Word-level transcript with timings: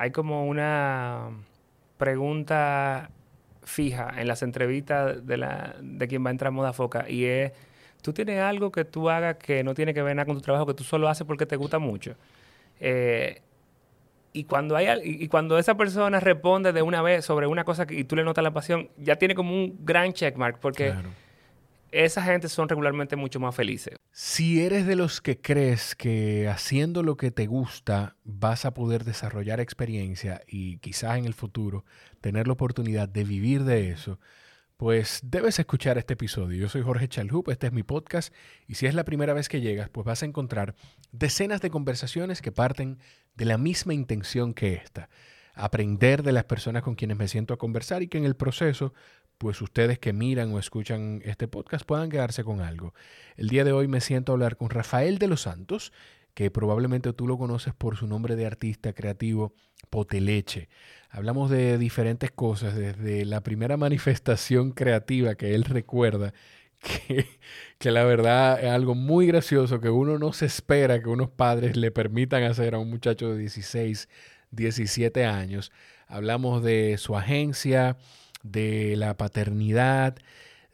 hay 0.00 0.12
como 0.12 0.46
una 0.46 1.28
pregunta 1.98 3.10
fija 3.62 4.14
en 4.16 4.28
las 4.28 4.42
entrevistas 4.42 5.26
de, 5.26 5.36
la, 5.36 5.76
de 5.78 6.08
quien 6.08 6.24
va 6.24 6.28
a 6.28 6.30
entrar 6.30 6.48
a 6.48 6.52
Moda 6.52 6.72
Foca 6.72 7.04
y 7.06 7.26
es, 7.26 7.52
¿tú 8.00 8.14
tienes 8.14 8.40
algo 8.40 8.72
que 8.72 8.86
tú 8.86 9.10
hagas 9.10 9.36
que 9.36 9.62
no 9.62 9.74
tiene 9.74 9.92
que 9.92 10.00
ver 10.00 10.16
nada 10.16 10.24
con 10.24 10.36
tu 10.36 10.40
trabajo, 10.40 10.64
que 10.64 10.72
tú 10.72 10.84
solo 10.84 11.06
haces 11.06 11.26
porque 11.26 11.44
te 11.44 11.56
gusta 11.56 11.78
mucho? 11.78 12.14
Eh, 12.80 13.42
y 14.32 14.44
cuando, 14.44 14.74
hay, 14.74 14.88
y 15.04 15.28
cuando 15.28 15.58
esa 15.58 15.76
persona 15.76 16.18
responde 16.18 16.72
de 16.72 16.80
una 16.80 17.02
vez 17.02 17.26
sobre 17.26 17.46
una 17.46 17.64
cosa 17.64 17.86
que, 17.86 17.96
y 17.96 18.04
tú 18.04 18.16
le 18.16 18.24
notas 18.24 18.42
la 18.42 18.52
pasión, 18.52 18.88
ya 18.96 19.16
tiene 19.16 19.34
como 19.34 19.52
un 19.52 19.84
gran 19.84 20.14
checkmark 20.14 20.60
porque 20.60 20.94
esa 21.92 22.22
gente 22.22 22.48
son 22.48 22.68
regularmente 22.68 23.16
mucho 23.16 23.40
más 23.40 23.54
felices. 23.54 23.96
Si 24.12 24.62
eres 24.62 24.86
de 24.86 24.96
los 24.96 25.20
que 25.20 25.40
crees 25.40 25.94
que 25.94 26.48
haciendo 26.48 27.02
lo 27.02 27.16
que 27.16 27.30
te 27.30 27.46
gusta 27.46 28.16
vas 28.24 28.64
a 28.64 28.74
poder 28.74 29.04
desarrollar 29.04 29.60
experiencia 29.60 30.42
y 30.46 30.78
quizás 30.78 31.18
en 31.18 31.24
el 31.24 31.34
futuro 31.34 31.84
tener 32.20 32.46
la 32.46 32.54
oportunidad 32.54 33.08
de 33.08 33.24
vivir 33.24 33.64
de 33.64 33.90
eso, 33.90 34.18
pues 34.80 35.20
debes 35.22 35.58
escuchar 35.58 35.98
este 35.98 36.14
episodio. 36.14 36.58
Yo 36.58 36.70
soy 36.70 36.80
Jorge 36.80 37.06
Chalhup, 37.06 37.50
este 37.50 37.66
es 37.66 37.72
mi 37.74 37.82
podcast 37.82 38.32
y 38.66 38.76
si 38.76 38.86
es 38.86 38.94
la 38.94 39.04
primera 39.04 39.34
vez 39.34 39.50
que 39.50 39.60
llegas, 39.60 39.90
pues 39.90 40.06
vas 40.06 40.22
a 40.22 40.26
encontrar 40.26 40.74
decenas 41.12 41.60
de 41.60 41.68
conversaciones 41.68 42.40
que 42.40 42.50
parten 42.50 42.98
de 43.34 43.44
la 43.44 43.58
misma 43.58 43.92
intención 43.92 44.54
que 44.54 44.72
esta. 44.72 45.10
Aprender 45.52 46.22
de 46.22 46.32
las 46.32 46.44
personas 46.44 46.82
con 46.82 46.94
quienes 46.94 47.18
me 47.18 47.28
siento 47.28 47.52
a 47.52 47.58
conversar 47.58 48.02
y 48.02 48.08
que 48.08 48.16
en 48.16 48.24
el 48.24 48.36
proceso, 48.36 48.94
pues 49.40 49.62
ustedes 49.62 49.98
que 49.98 50.12
miran 50.12 50.52
o 50.52 50.58
escuchan 50.58 51.22
este 51.24 51.48
podcast 51.48 51.86
puedan 51.86 52.10
quedarse 52.10 52.44
con 52.44 52.60
algo. 52.60 52.92
El 53.36 53.48
día 53.48 53.64
de 53.64 53.72
hoy 53.72 53.88
me 53.88 54.02
siento 54.02 54.32
a 54.32 54.34
hablar 54.34 54.58
con 54.58 54.68
Rafael 54.68 55.16
de 55.16 55.28
los 55.28 55.40
Santos, 55.40 55.94
que 56.34 56.50
probablemente 56.50 57.14
tú 57.14 57.26
lo 57.26 57.38
conoces 57.38 57.72
por 57.72 57.96
su 57.96 58.06
nombre 58.06 58.36
de 58.36 58.44
artista 58.44 58.92
creativo, 58.92 59.54
Poteleche. 59.88 60.68
Hablamos 61.08 61.50
de 61.50 61.78
diferentes 61.78 62.30
cosas, 62.30 62.76
desde 62.76 63.24
la 63.24 63.42
primera 63.42 63.78
manifestación 63.78 64.72
creativa 64.72 65.34
que 65.36 65.54
él 65.54 65.64
recuerda, 65.64 66.34
que, 66.78 67.24
que, 67.78 67.90
la 67.90 68.04
verdad 68.04 68.62
es 68.62 68.70
algo 68.70 68.94
muy 68.94 69.26
gracioso 69.26 69.80
que 69.80 69.88
uno 69.88 70.18
no 70.18 70.34
se 70.34 70.44
espera 70.44 71.02
que 71.02 71.08
unos 71.08 71.30
padres 71.30 71.78
le 71.78 71.90
permitan 71.90 72.42
hacer 72.42 72.74
a 72.74 72.78
un 72.78 72.90
muchacho 72.90 73.32
de 73.32 73.38
16, 73.38 74.06
17 74.50 75.24
años. 75.24 75.72
Hablamos 76.08 76.62
de 76.62 76.96
su 76.98 77.16
agencia, 77.16 77.96
de 78.42 78.96
la 78.96 79.16
paternidad, 79.16 80.16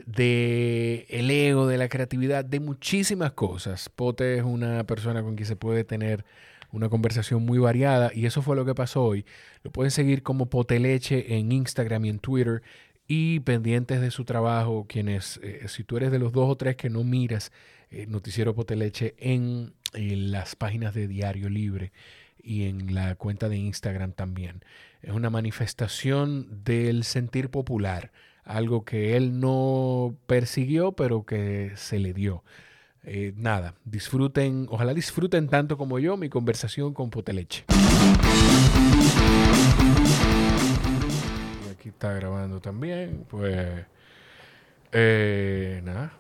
de 0.05 1.06
el 1.09 1.31
ego, 1.31 1.67
de 1.67 1.78
la 1.78 1.89
creatividad, 1.89 2.45
de 2.45 2.61
muchísimas 2.61 3.33
cosas. 3.33 3.89
Pote 3.89 4.39
es 4.39 4.45
una 4.45 4.84
persona 4.84 5.23
con 5.23 5.36
quien 5.36 5.47
se 5.47 5.56
puede 5.56 5.84
tener 5.84 6.25
una 6.73 6.89
conversación 6.89 7.45
muy 7.45 7.58
variada 7.58 8.11
y 8.14 8.27
eso 8.27 8.42
fue 8.42 8.56
lo 8.56 8.64
que 8.64 8.75
pasó 8.75 9.05
hoy. 9.05 9.25
Lo 9.62 9.70
pueden 9.70 9.91
seguir 9.91 10.23
como 10.23 10.47
Poteleche 10.47 11.36
en 11.36 11.53
Instagram 11.53 12.05
y 12.05 12.08
en 12.11 12.19
Twitter 12.19 12.62
y 13.08 13.41
pendientes 13.41 14.01
de 14.01 14.11
su 14.11 14.25
trabajo, 14.25 14.86
quienes, 14.89 15.39
eh, 15.42 15.67
si 15.69 15.84
tú 15.84 15.97
eres 15.97 16.11
de 16.11 16.19
los 16.19 16.33
dos 16.33 16.51
o 16.51 16.56
tres 16.56 16.77
que 16.77 16.91
no 16.91 17.05
miras 17.05 17.53
eh, 17.91 18.06
Noticiero 18.08 18.55
Poteleche 18.55 19.14
en, 19.19 19.73
en 19.95 20.33
las 20.33 20.56
páginas 20.56 20.92
de 20.92 21.06
Diario 21.06 21.48
Libre 21.48 21.92
y 22.42 22.64
en 22.64 22.95
la 22.95 23.14
cuenta 23.14 23.48
de 23.48 23.56
Instagram 23.56 24.12
también. 24.12 24.62
Es 25.02 25.12
una 25.12 25.30
manifestación 25.30 26.64
del 26.64 27.05
sentir 27.05 27.50
popular, 27.50 28.11
algo 28.44 28.84
que 28.84 29.16
él 29.16 29.41
no 29.41 30.16
persiguió, 30.27 30.92
pero 30.92 31.25
que 31.25 31.72
se 31.77 31.98
le 31.98 32.12
dio. 32.12 32.42
Eh, 33.05 33.33
nada, 33.36 33.74
disfruten, 33.84 34.67
ojalá 34.69 34.92
disfruten 34.92 35.48
tanto 35.48 35.77
como 35.78 36.00
yo 36.00 36.17
mi 36.17 36.28
conversación 36.28 36.92
con 36.92 37.11
Poteleche. 37.11 37.64
Y 41.64 41.70
aquí 41.70 41.91
está 41.91 42.12
grabando 42.14 42.61
también, 42.61 43.24
pues 43.28 43.86
eh, 44.91 45.80
nada, 45.84 46.12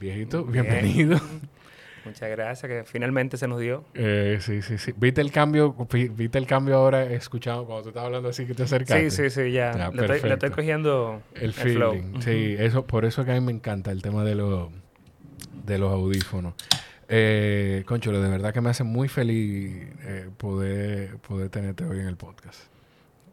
viejito, 0.00 0.44
bienvenido. 0.44 1.20
Muchas 2.04 2.30
gracias, 2.30 2.70
que 2.70 2.84
finalmente 2.84 3.36
se 3.36 3.48
nos 3.48 3.60
dio. 3.60 3.84
Eh, 3.94 4.38
sí, 4.40 4.62
sí, 4.62 4.78
sí. 4.78 4.92
¿Viste 4.96 5.20
el 5.20 5.32
cambio? 5.32 5.74
¿Viste 5.90 6.38
el 6.38 6.46
cambio 6.46 6.76
ahora 6.76 7.04
escuchando 7.04 7.64
cuando 7.64 7.84
tú 7.84 7.88
estabas 7.90 8.06
hablando 8.06 8.28
así 8.28 8.46
que 8.46 8.54
te 8.54 8.64
acercaste? 8.64 9.10
Sí, 9.10 9.30
sí, 9.30 9.30
sí, 9.30 9.52
ya. 9.52 9.72
le, 9.72 10.02
estoy, 10.02 10.28
le, 10.28 10.34
estoy, 10.34 10.50
cogiendo 10.50 11.22
el, 11.34 11.52
feeling. 11.52 12.20
Sí, 12.20 12.56
eso, 12.58 12.86
por 12.86 13.04
eso 13.04 13.24
que 13.24 13.32
a 13.32 13.34
mí 13.34 13.40
me 13.40 13.52
encanta 13.52 13.90
el 13.90 14.02
tema 14.02 14.24
de 14.24 14.34
los 14.34 14.70
de 15.64 15.78
los 15.78 15.92
audífonos. 15.92 16.54
Eh, 17.08 17.84
Concholo, 17.86 18.20
de 18.20 18.28
verdad 18.28 18.52
que 18.52 18.60
me 18.60 18.70
hace 18.70 18.84
muy 18.84 19.08
feliz 19.08 19.86
eh, 20.04 20.28
poder, 20.36 21.16
poder 21.18 21.48
tenerte 21.50 21.84
hoy 21.84 22.00
en 22.00 22.06
el 22.06 22.16
podcast. 22.16 22.73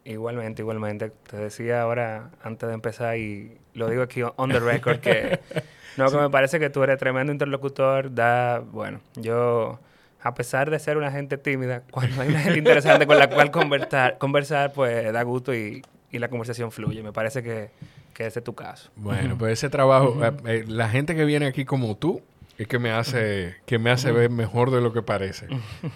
Igualmente, 0.04 0.62
igualmente. 0.62 1.10
Te 1.30 1.36
decía 1.36 1.82
ahora, 1.82 2.30
antes 2.42 2.68
de 2.68 2.74
empezar, 2.74 3.16
y 3.16 3.58
lo 3.74 3.88
digo 3.88 4.02
aquí 4.02 4.22
on 4.36 4.50
the 4.50 4.60
record, 4.60 5.00
que 5.00 5.40
no, 5.96 6.10
que 6.10 6.16
me 6.16 6.30
parece 6.30 6.58
que 6.58 6.70
tú 6.70 6.82
eres 6.82 6.98
tremendo 6.98 7.32
interlocutor. 7.32 8.14
Da, 8.14 8.60
bueno, 8.60 9.00
yo, 9.14 9.78
a 10.22 10.34
pesar 10.34 10.70
de 10.70 10.78
ser 10.78 10.96
una 10.96 11.10
gente 11.10 11.38
tímida, 11.38 11.82
cuando 11.90 12.22
hay 12.22 12.28
una 12.28 12.40
gente 12.40 12.58
interesante 12.58 13.06
con 13.06 13.18
la 13.18 13.28
cual 13.30 13.50
conversar, 13.50 14.18
conversar 14.18 14.72
pues 14.72 15.12
da 15.12 15.22
gusto 15.22 15.54
y, 15.54 15.82
y 16.10 16.18
la 16.18 16.28
conversación 16.28 16.72
fluye. 16.72 17.02
Me 17.02 17.12
parece 17.12 17.42
que 17.42 17.70
que 18.12 18.26
ese 18.26 18.40
es 18.40 18.44
tu 18.44 18.54
caso. 18.54 18.90
Bueno, 18.96 19.36
pues 19.38 19.54
ese 19.54 19.70
trabajo, 19.70 20.24
eh, 20.24 20.32
eh, 20.46 20.64
la 20.66 20.88
gente 20.88 21.14
que 21.14 21.24
viene 21.24 21.46
aquí 21.46 21.64
como 21.64 21.96
tú, 21.96 22.22
es 22.58 22.68
que 22.68 22.78
me 22.78 22.90
hace, 22.90 23.56
que 23.66 23.78
me 23.78 23.90
hace 23.90 24.12
ver 24.12 24.30
mejor 24.30 24.70
de 24.70 24.80
lo 24.80 24.92
que 24.92 25.02
parece. 25.02 25.46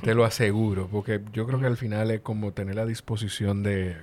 Te 0.02 0.14
lo 0.14 0.24
aseguro, 0.24 0.88
porque 0.88 1.20
yo 1.32 1.46
creo 1.46 1.60
que 1.60 1.66
al 1.66 1.76
final 1.76 2.10
es 2.10 2.20
como 2.20 2.52
tener 2.52 2.74
la 2.74 2.86
disposición 2.86 3.62
de, 3.62 3.96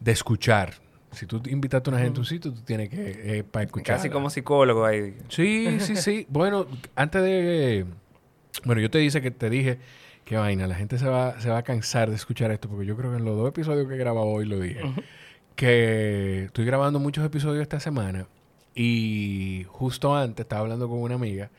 de 0.00 0.12
escuchar. 0.12 0.74
Si 1.12 1.26
tú 1.26 1.40
invitas 1.46 1.82
a 1.86 1.90
una 1.90 2.00
gente 2.00 2.18
a 2.18 2.20
un 2.20 2.26
sitio, 2.26 2.52
tú 2.52 2.60
tienes 2.62 2.90
que 2.90 3.38
eh, 3.38 3.44
para 3.44 3.64
escuchar. 3.64 3.96
Casi 3.96 4.10
como 4.10 4.28
psicólogo 4.28 4.84
ahí. 4.84 5.16
Sí, 5.28 5.78
sí, 5.80 5.96
sí. 5.96 6.26
bueno, 6.30 6.66
antes 6.94 7.22
de 7.22 7.86
bueno, 8.64 8.80
yo 8.80 8.90
te 8.90 8.98
dije 8.98 9.20
que 9.20 9.30
te 9.30 9.50
dije 9.50 9.78
qué 10.24 10.36
vaina, 10.36 10.66
la 10.66 10.74
gente 10.74 10.98
se 10.98 11.06
va, 11.06 11.40
se 11.40 11.48
va 11.48 11.58
a 11.58 11.62
cansar 11.62 12.10
de 12.10 12.16
escuchar 12.16 12.50
esto, 12.50 12.68
porque 12.68 12.84
yo 12.84 12.96
creo 12.96 13.12
que 13.12 13.18
en 13.18 13.24
los 13.24 13.36
dos 13.36 13.48
episodios 13.48 13.86
que 13.86 13.94
he 13.94 13.98
grabado 13.98 14.26
hoy 14.26 14.44
lo 14.44 14.58
dije 14.58 14.80
que 15.56 16.44
estoy 16.44 16.64
grabando 16.66 17.00
muchos 17.00 17.24
episodios 17.24 17.62
esta 17.62 17.80
semana 17.80 18.28
y 18.76 19.64
justo 19.68 20.14
antes 20.14 20.44
estaba 20.44 20.60
hablando 20.60 20.86
con 20.86 20.98
una 20.98 21.14
amiga 21.14 21.50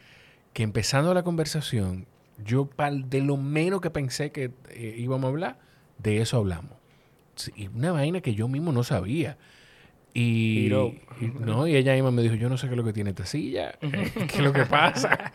que 0.53 0.61
empezando 0.61 1.13
la 1.15 1.23
conversación, 1.23 2.05
yo 2.45 2.69
de 3.05 3.21
lo 3.21 3.37
menos 3.37 3.81
que 3.81 3.89
pensé 3.89 4.31
que 4.31 4.51
eh, 4.69 4.95
íbamos 4.99 5.25
a 5.25 5.29
hablar, 5.29 5.59
de 5.97 6.21
eso 6.21 6.37
hablamos. 6.37 6.71
Y 7.55 7.67
una 7.67 7.91
vaina 7.91 8.21
que 8.21 8.35
yo 8.35 8.47
mismo 8.47 8.71
no 8.71 8.83
sabía. 8.83 9.37
Y, 10.13 10.69
no, 11.39 11.67
y 11.67 11.75
ella 11.75 11.93
misma 11.93 12.09
me 12.09 12.23
dijo, 12.23 12.35
yo 12.35 12.49
no 12.49 12.57
sé 12.57 12.67
qué 12.67 12.73
es 12.73 12.77
lo 12.77 12.83
que 12.83 12.93
tiene 12.93 13.11
esta 13.11 13.25
silla, 13.25 13.73
qué 13.81 14.37
es 14.37 14.39
lo 14.39 14.53
que 14.53 14.65
pasa. 14.65 15.31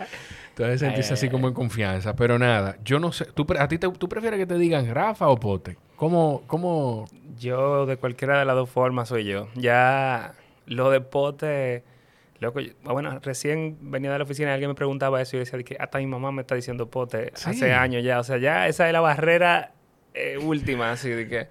Entonces 0.50 0.81
sentís 0.81 1.10
así 1.10 1.28
como 1.28 1.49
en 1.49 1.54
confianza. 1.54 2.14
Pero 2.14 2.38
nada, 2.38 2.78
yo 2.84 2.99
no 2.99 3.12
sé, 3.12 3.26
¿tú, 3.26 3.47
¿a 3.59 3.69
ti 3.69 3.78
te, 3.78 3.88
tú 3.91 4.09
prefieres 4.09 4.38
que 4.38 4.47
te 4.47 4.59
digan 4.59 4.93
Rafa 4.93 5.28
o 5.28 5.37
Pote? 5.37 5.78
¿Cómo, 5.97 6.43
cómo, 6.49 7.06
yo 7.38 7.87
de 7.87 7.97
cualquiera 7.97 8.38
de 8.41 8.44
las 8.44 8.56
dos 8.56 8.70
formas 8.70 9.09
soy 9.09 9.25
yo. 9.25 9.49
Ya 9.54 10.34
lo 10.66 10.90
de 10.90 11.00
pote, 11.00 11.84
loco, 12.40 12.60
bueno, 12.84 13.18
recién 13.20 13.76
venía 13.80 14.12
de 14.12 14.18
la 14.18 14.24
oficina 14.24 14.50
y 14.50 14.52
alguien 14.52 14.70
me 14.70 14.74
preguntaba 14.74 15.20
eso 15.20 15.36
y 15.36 15.38
yo 15.38 15.44
decía 15.44 15.62
que 15.62 15.76
hasta 15.78 15.98
mi 15.98 16.06
mamá 16.06 16.32
me 16.32 16.42
está 16.42 16.54
diciendo 16.54 16.88
pote 16.88 17.32
hace 17.34 17.72
años 17.72 18.02
ya. 18.02 18.20
O 18.20 18.24
sea, 18.24 18.38
ya 18.38 18.68
esa 18.68 18.86
es 18.86 18.92
la 18.92 19.00
barrera 19.00 19.72
eh, 20.14 20.38
última, 20.38 20.92
así 20.92 21.10
de 21.10 21.28
que... 21.28 21.48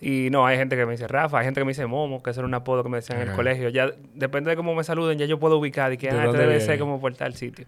Y 0.00 0.30
no, 0.30 0.44
hay 0.44 0.56
gente 0.56 0.74
que 0.74 0.84
me 0.84 0.92
dice 0.92 1.06
Rafa, 1.06 1.38
hay 1.38 1.44
gente 1.44 1.60
que 1.60 1.64
me 1.64 1.70
dice 1.70 1.86
Momo, 1.86 2.24
que 2.24 2.30
eso 2.30 2.40
era 2.40 2.48
un 2.48 2.54
apodo 2.54 2.82
que 2.82 2.88
me 2.88 2.96
decían 2.96 3.20
en 3.20 3.28
el 3.28 3.36
colegio. 3.36 3.68
Ya 3.68 3.92
depende 4.14 4.50
de 4.50 4.56
cómo 4.56 4.74
me 4.74 4.82
saluden, 4.82 5.16
ya 5.16 5.26
yo 5.26 5.38
puedo 5.38 5.58
ubicar 5.58 5.92
y 5.92 5.96
que 5.96 6.10
ah, 6.10 6.24
este 6.24 6.38
debe 6.38 6.60
ser 6.60 6.76
como 6.80 7.00
por 7.00 7.14
tal 7.14 7.34
sitio. 7.34 7.66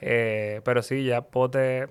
Eh, 0.00 0.62
pero 0.64 0.82
sí, 0.82 1.04
ya 1.04 1.20
Pote 1.20 1.86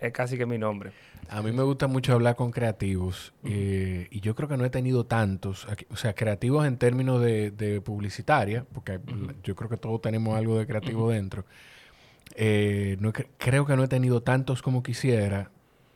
es 0.00 0.12
casi 0.12 0.38
que 0.38 0.46
mi 0.46 0.56
nombre. 0.56 0.92
A 1.28 1.42
mí 1.42 1.52
me 1.52 1.62
gusta 1.62 1.86
mucho 1.86 2.12
hablar 2.12 2.36
con 2.36 2.50
creativos 2.50 3.32
eh, 3.44 4.08
y 4.10 4.20
yo 4.20 4.34
creo 4.34 4.48
que 4.48 4.56
no 4.56 4.64
he 4.64 4.70
tenido 4.70 5.04
tantos, 5.04 5.66
o 5.90 5.96
sea, 5.96 6.14
creativos 6.14 6.66
en 6.66 6.76
términos 6.78 7.20
de, 7.20 7.82
publicitaria, 7.84 8.64
porque 8.72 9.00
yo 9.42 9.54
creo 9.56 9.68
que 9.68 9.76
todos 9.76 10.00
tenemos 10.00 10.36
algo 10.36 10.58
de 10.58 10.66
creativo 10.66 11.10
dentro. 11.10 11.44
Eh, 12.34 12.96
no, 13.00 13.12
creo 13.12 13.66
que 13.66 13.76
no 13.76 13.84
he 13.84 13.88
tenido 13.88 14.22
tantos 14.22 14.62
como 14.62 14.82
quisiera. 14.82 15.50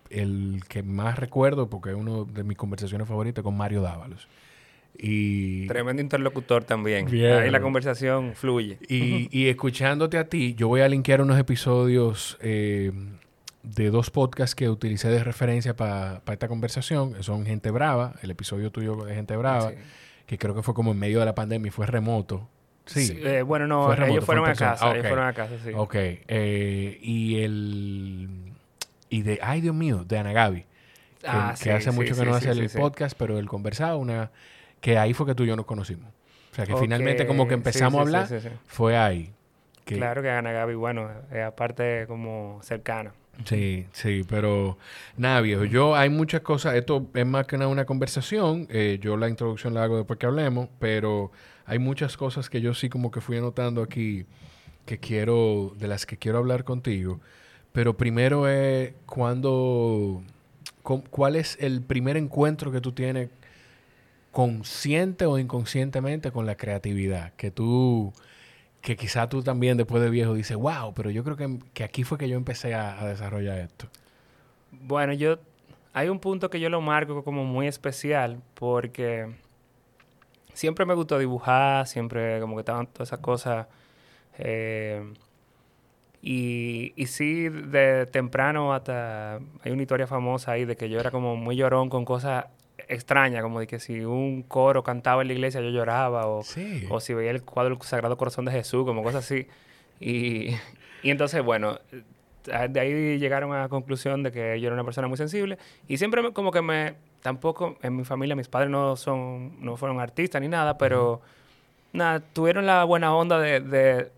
El 0.09 0.62
que 0.69 0.82
más 0.82 1.19
recuerdo, 1.19 1.71
porque 1.71 1.91
es 1.91 1.97
uno 1.97 2.25
de 2.25 2.43
mis 2.43 2.56
conversaciones 2.56 3.06
favoritas, 3.06 3.44
con 3.44 3.56
Mario 3.56 3.82
Dávalos. 3.82 4.27
Y, 4.99 5.67
Tremendo 5.69 6.03
interlocutor 6.03 6.65
también. 6.65 7.06
Ahí 7.06 7.50
la 7.50 7.61
conversación 7.61 8.35
fluye. 8.35 8.79
Y, 8.88 9.29
y, 9.31 9.49
escuchándote 9.49 10.19
a 10.19 10.29
ti, 10.29 10.55
yo 10.55 10.69
voy 10.69 10.81
a 10.81 10.88
linkear 10.88 11.23
unos 11.23 11.38
episodios 11.38 12.37
eh, 12.41 12.93
de 13.62 13.91
dos 13.91 14.11
podcasts 14.11 14.55
que 14.55 14.69
utilicé 14.69 15.09
de 15.09 15.23
referencia 15.23 15.77
para 15.77 16.23
esta 16.31 16.49
conversación. 16.49 17.23
Son 17.23 17.45
Gente 17.45 17.71
Brava, 17.71 18.15
el 18.23 18.31
episodio 18.31 18.71
tuyo 18.71 18.97
de 19.05 19.15
Gente 19.15 19.37
Brava, 19.37 19.73
que 20.27 20.39
creo 20.39 20.55
que 20.55 20.62
fue 20.62 20.75
como 20.75 20.93
en 20.93 20.99
medio 20.99 21.21
de 21.21 21.27
la 21.27 21.35
pandemia 21.35 21.69
y 21.69 21.71
fue 21.71 21.87
remoto. 21.87 22.49
Sí. 22.87 23.21
Eh, 23.23 23.43
bueno, 23.43 23.67
no, 23.67 23.93
ellos 23.93 24.25
fueron 24.25 24.49
a 24.49 24.55
casa. 24.55 24.93
Ellos 24.93 25.07
fueron 25.07 25.27
a 25.27 25.33
casa, 25.33 25.55
sí. 25.62 25.71
Ok. 25.75 25.95
Eh, 25.95 26.99
y 27.01 27.43
el. 27.43 28.29
Y 29.09 29.23
de. 29.23 29.39
Ay, 29.43 29.61
Dios 29.61 29.75
mío, 29.75 30.05
de 30.05 30.19
Ana 30.19 30.33
Gaby. 30.33 30.65
que, 31.21 31.27
ah, 31.27 31.51
hace 31.51 31.91
mucho 31.93 32.17
que 32.17 32.25
no 32.25 32.35
hace 32.35 32.51
el 32.51 32.71
podcast, 32.71 33.17
pero 33.17 33.39
él 33.39 33.47
conversaba, 33.47 33.97
una 33.97 34.31
que 34.81 34.99
ahí 34.99 35.13
fue 35.13 35.27
que 35.27 35.35
tú 35.35 35.45
y 35.45 35.47
yo 35.47 35.56
nos 35.56 35.67
conocimos. 35.67 36.11
O 36.53 36.55
sea, 36.55 36.67
que 36.67 36.77
finalmente 36.77 37.27
como 37.27 37.47
que 37.47 37.55
empezamos 37.55 37.99
a 37.99 38.03
hablar, 38.03 38.29
fue 38.67 38.97
ahí. 38.97 39.33
Claro 39.85 40.23
que 40.23 40.31
Ana 40.31 40.53
Gaby, 40.53 40.75
bueno, 40.75 41.11
es 41.33 41.43
aparte 41.43 42.06
como 42.06 42.61
cercana. 42.63 43.13
Sí, 43.45 43.87
sí, 43.93 44.23
pero 44.29 44.79
nada, 45.17 45.41
viejo. 45.41 45.65
Yo 45.65 45.97
hay 45.97 46.11
muchas 46.11 46.43
cosas. 46.43 46.75
Esto 46.75 47.09
es 47.15 47.27
más 47.27 47.47
que 47.47 47.57
nada 47.57 47.69
una 47.69 47.87
conversación. 47.87 48.67
Eh, 48.71 48.99
yo 49.01 49.17
la 49.17 49.29
introducción 49.29 49.75
la 49.75 49.85
hago 49.85 49.97
después 49.97 50.19
que 50.19 50.27
hablemos, 50.27 50.69
pero 50.79 51.33
hay 51.67 51.79
muchas 51.79 52.17
cosas 52.17 52.51
que 52.51 52.61
yo 52.61 52.75
sí 52.75 52.89
como 52.89 53.11
que 53.11 53.21
fui 53.21 53.39
anotando 53.39 53.83
aquí 53.83 54.27
que 54.87 54.99
quiero, 54.99 55.73
de 55.79 55.89
las 55.89 56.07
que 56.07 56.17
quiero 56.17 56.39
hablar 56.39 56.65
contigo. 56.65 57.21
Pero 57.73 57.97
primero 57.97 58.49
es 58.49 58.93
cuando, 59.07 60.23
¿cuál 60.83 61.37
es 61.37 61.57
el 61.61 61.83
primer 61.83 62.17
encuentro 62.17 62.73
que 62.73 62.81
tú 62.81 62.93
tienes 62.93 63.31
consciente 64.33 65.27
o 65.27 65.39
inconscientemente 65.39 66.33
con 66.33 66.47
la 66.47 66.57
creatividad? 66.57 67.33
Que 67.35 67.51
tú 67.51 68.13
que 68.81 68.97
quizá 68.97 69.29
tú 69.29 69.43
también 69.43 69.77
después 69.77 70.03
de 70.03 70.11
viejo 70.11 70.35
dices, 70.35 70.56
wow, 70.56 70.94
pero 70.94 71.11
yo 71.11 71.23
creo 71.23 71.37
que, 71.37 71.85
aquí 71.85 72.05
fue 72.05 72.19
que 72.19 72.29
yo 72.29 72.37
empecé 72.37 72.75
a, 72.75 73.05
desarrollar 73.06 73.59
esto. 73.59 73.88
Bueno, 74.71 75.12
yo, 75.12 75.38
hay 75.93 76.09
un 76.09 76.19
punto 76.19 76.49
que 76.49 76.61
yo 76.61 76.71
lo 76.71 76.81
marco 76.81 77.23
como 77.23 77.44
muy 77.44 77.67
especial 77.67 78.41
porque 78.55 79.31
siempre 80.55 80.87
me 80.87 80.94
gustó 80.94 81.19
dibujar, 81.19 81.87
siempre 81.87 82.41
como 82.41 82.56
que 82.56 82.61
estaban 82.61 82.87
todas 82.87 83.09
esas 83.09 83.21
cosas. 83.21 83.67
Eh, 84.38 85.12
y, 86.23 86.93
y 86.97 87.06
sí, 87.06 87.49
de 87.49 88.06
temprano 88.06 88.73
hasta... 88.73 89.37
Hay 89.62 89.73
una 89.73 89.82
historia 89.82 90.06
famosa 90.06 90.53
ahí 90.53 90.65
de 90.65 90.77
que 90.77 90.88
yo 90.88 91.00
era 91.00 91.11
como 91.11 91.37
muy 91.37 91.56
llorón 91.56 91.91
con 91.91 92.05
cosas 92.05 92.47
extraña, 92.91 93.41
como 93.43 93.61
de 93.61 93.67
que 93.67 93.79
si 93.79 94.01
un 94.01 94.43
coro 94.43 94.83
cantaba 94.83 95.23
en 95.23 95.29
la 95.29 95.35
iglesia 95.35 95.61
yo 95.61 95.71
lloraba, 95.71 96.27
o, 96.27 96.43
o 96.91 97.01
si 97.01 97.15
veía 97.15 97.31
el 97.31 97.43
cuadro 97.43 97.75
del 97.75 97.83
Sagrado 97.83 98.17
Corazón 98.17 98.45
de 98.45 98.53
Jesús, 98.53 98.85
como 98.85 99.03
cosas 99.03 99.25
así. 99.25 99.47
Y, 100.01 100.51
y 101.03 101.11
entonces, 101.11 101.43
bueno, 101.43 101.79
de 102.45 102.81
ahí 102.81 103.19
llegaron 103.19 103.53
a 103.53 103.63
la 103.63 103.69
conclusión 103.69 104.23
de 104.23 104.33
que 104.33 104.61
yo 104.61 104.67
era 104.67 104.75
una 104.75 104.85
persona 104.85 105.09
muy 105.09 105.17
sensible 105.17 105.59
y 105.87 105.99
siempre 105.99 106.33
como 106.33 106.51
que 106.51 106.63
me 106.63 106.95
tampoco 107.23 107.77
en 107.83 107.97
mi 107.97 108.05
familia 108.05 108.35
mis 108.35 108.49
padres 108.49 108.71
no 108.71 108.97
son 108.97 109.63
no 109.63 109.77
fueron 109.77 110.01
artistas 110.01 110.41
ni 110.41 110.49
nada 110.49 110.79
pero 110.79 111.21
nada 111.93 112.21
tuvieron 112.21 112.65
la 112.65 112.85
buena 112.85 113.15
onda 113.15 113.39
de, 113.39 113.61
de 113.61 114.11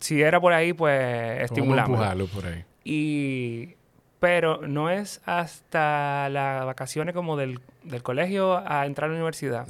si 0.00 0.22
era 0.22 0.40
por 0.40 0.52
ahí 0.52 0.72
pues 0.72 1.42
estimulamos. 1.42 1.98
por 2.30 2.46
ahí. 2.46 2.64
Y 2.84 3.74
pero 4.20 4.60
no 4.66 4.90
es 4.90 5.20
hasta 5.24 6.28
las 6.30 6.64
vacaciones 6.64 7.14
como 7.14 7.36
del, 7.36 7.60
del 7.84 8.02
colegio 8.02 8.62
a 8.66 8.86
entrar 8.86 9.06
a 9.08 9.12
la 9.12 9.16
universidad. 9.16 9.66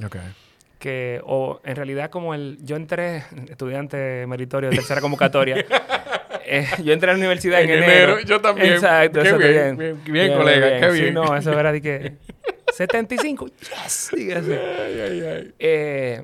Que, 0.79 1.21
o 1.25 1.59
en 1.65 1.75
realidad 1.75 2.09
como 2.09 2.33
el, 2.33 2.57
yo 2.63 2.77
entré, 2.77 3.25
estudiante 3.49 4.25
meritorio 4.27 4.69
de 4.69 4.77
tercera 4.77 5.01
convocatoria, 5.01 5.57
eh, 6.45 6.67
yo 6.83 6.93
entré 6.93 7.11
a 7.11 7.13
la 7.13 7.19
universidad 7.19 7.61
en, 7.61 7.69
enero. 7.69 8.19
Yo 8.21 8.39
también. 8.39 8.73
Exacto, 8.73 9.21
qué 9.21 9.33
bien, 9.33 9.77
bien, 9.77 10.01
bien, 10.05 10.37
colega, 10.37 10.79
qué 10.79 10.91
bien. 10.91 11.07
Sí, 11.07 11.11
no, 11.11 11.35
eso 11.35 11.57
era 11.59 11.73
de 11.73 11.81
que 11.81 12.13
75, 12.73 13.47
yes, 13.47 14.11
dígase. 14.15 14.57
Ay, 14.57 15.01
ay, 15.01 15.21
ay. 15.21 15.53
Eh, 15.59 16.23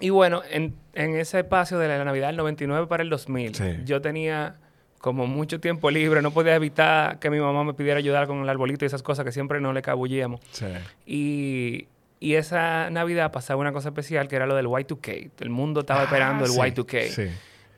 y 0.00 0.10
bueno, 0.10 0.42
en, 0.50 0.74
en, 0.92 1.16
ese 1.16 1.38
espacio 1.38 1.78
de 1.78 1.88
la 1.88 2.04
Navidad 2.04 2.26
del 2.26 2.36
99 2.36 2.86
para 2.86 3.02
el 3.02 3.08
2000, 3.08 3.84
yo 3.86 4.02
tenía 4.02 4.56
como 5.06 5.28
mucho 5.28 5.60
tiempo 5.60 5.88
libre, 5.88 6.20
no 6.20 6.32
podía 6.32 6.56
evitar 6.56 7.20
que 7.20 7.30
mi 7.30 7.38
mamá 7.38 7.62
me 7.62 7.74
pidiera 7.74 7.98
ayudar 7.98 8.26
con 8.26 8.42
el 8.42 8.48
arbolito 8.48 8.84
y 8.84 8.86
esas 8.86 9.04
cosas 9.04 9.24
que 9.24 9.30
siempre 9.30 9.60
no 9.60 9.72
le 9.72 9.80
cabullíamos. 9.80 10.40
Sí. 10.50 10.66
Y, 11.06 11.86
y, 12.18 12.34
esa 12.34 12.90
Navidad 12.90 13.30
pasaba 13.30 13.60
una 13.60 13.70
cosa 13.70 13.90
especial 13.90 14.26
que 14.26 14.34
era 14.34 14.48
lo 14.48 14.56
del 14.56 14.66
Y2K. 14.66 15.30
El 15.38 15.50
mundo 15.50 15.82
estaba 15.82 16.00
ah, 16.00 16.04
esperando 16.06 16.44
el 16.44 16.50
Y2K. 16.50 17.06
Sí. 17.06 17.28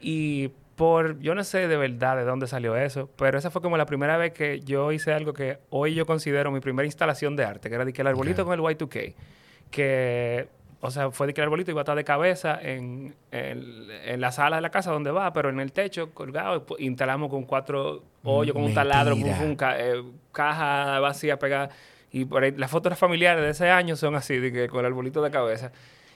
Y 0.00 0.48
por, 0.74 1.20
yo 1.20 1.34
no 1.34 1.44
sé 1.44 1.68
de 1.68 1.76
verdad 1.76 2.16
de 2.16 2.24
dónde 2.24 2.46
salió 2.46 2.74
eso, 2.76 3.10
pero 3.18 3.36
esa 3.36 3.50
fue 3.50 3.60
como 3.60 3.76
la 3.76 3.84
primera 3.84 4.16
vez 4.16 4.32
que 4.32 4.60
yo 4.60 4.90
hice 4.90 5.12
algo 5.12 5.34
que 5.34 5.58
hoy 5.68 5.92
yo 5.92 6.06
considero 6.06 6.50
mi 6.50 6.60
primera 6.60 6.86
instalación 6.86 7.36
de 7.36 7.44
arte, 7.44 7.68
que 7.68 7.74
era 7.74 7.84
de 7.84 7.92
que 7.92 8.00
el 8.00 8.06
arbolito 8.06 8.46
con 8.46 8.54
el 8.54 8.60
Y2K. 8.60 9.14
Que 9.70 10.48
o 10.80 10.90
sea, 10.92 11.10
fue 11.10 11.26
de 11.26 11.34
que 11.34 11.40
el 11.40 11.46
arbolito 11.46 11.72
iba 11.72 11.80
a 11.80 11.82
estar 11.82 11.96
de 11.96 12.04
cabeza 12.04 12.58
en, 12.62 13.14
en, 13.32 14.20
la 14.20 14.30
sala 14.30 14.56
de 14.56 14.62
la 14.62 14.70
casa 14.70 14.92
donde 14.92 15.10
va, 15.10 15.32
pero 15.32 15.48
en 15.48 15.58
el 15.58 15.72
techo 15.72 16.10
colgado 16.14 16.64
pues, 16.64 16.80
instalamos 16.80 17.30
con 17.30 17.44
cuatro 17.44 18.04
hoyos, 18.22 18.54
con 18.54 18.62
un 18.62 18.74
taladro, 18.74 19.16
con 19.16 19.26
eh, 19.26 20.02
caja 20.30 21.00
vacía 21.00 21.38
pegada. 21.38 21.70
Y 22.12 22.24
por 22.24 22.44
ahí, 22.44 22.52
las 22.52 22.70
fotos 22.70 22.96
familiares 22.96 23.42
de 23.42 23.50
ese 23.50 23.70
año 23.70 23.96
son 23.96 24.14
así, 24.14 24.36
de 24.38 24.52
que 24.52 24.68
con 24.68 24.80
el 24.80 24.86
arbolito 24.86 25.20
de 25.20 25.30
cabeza. 25.32 25.72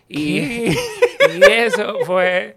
Y, 0.08 0.38
y 0.68 1.42
eso 1.50 1.96
fue 2.06 2.56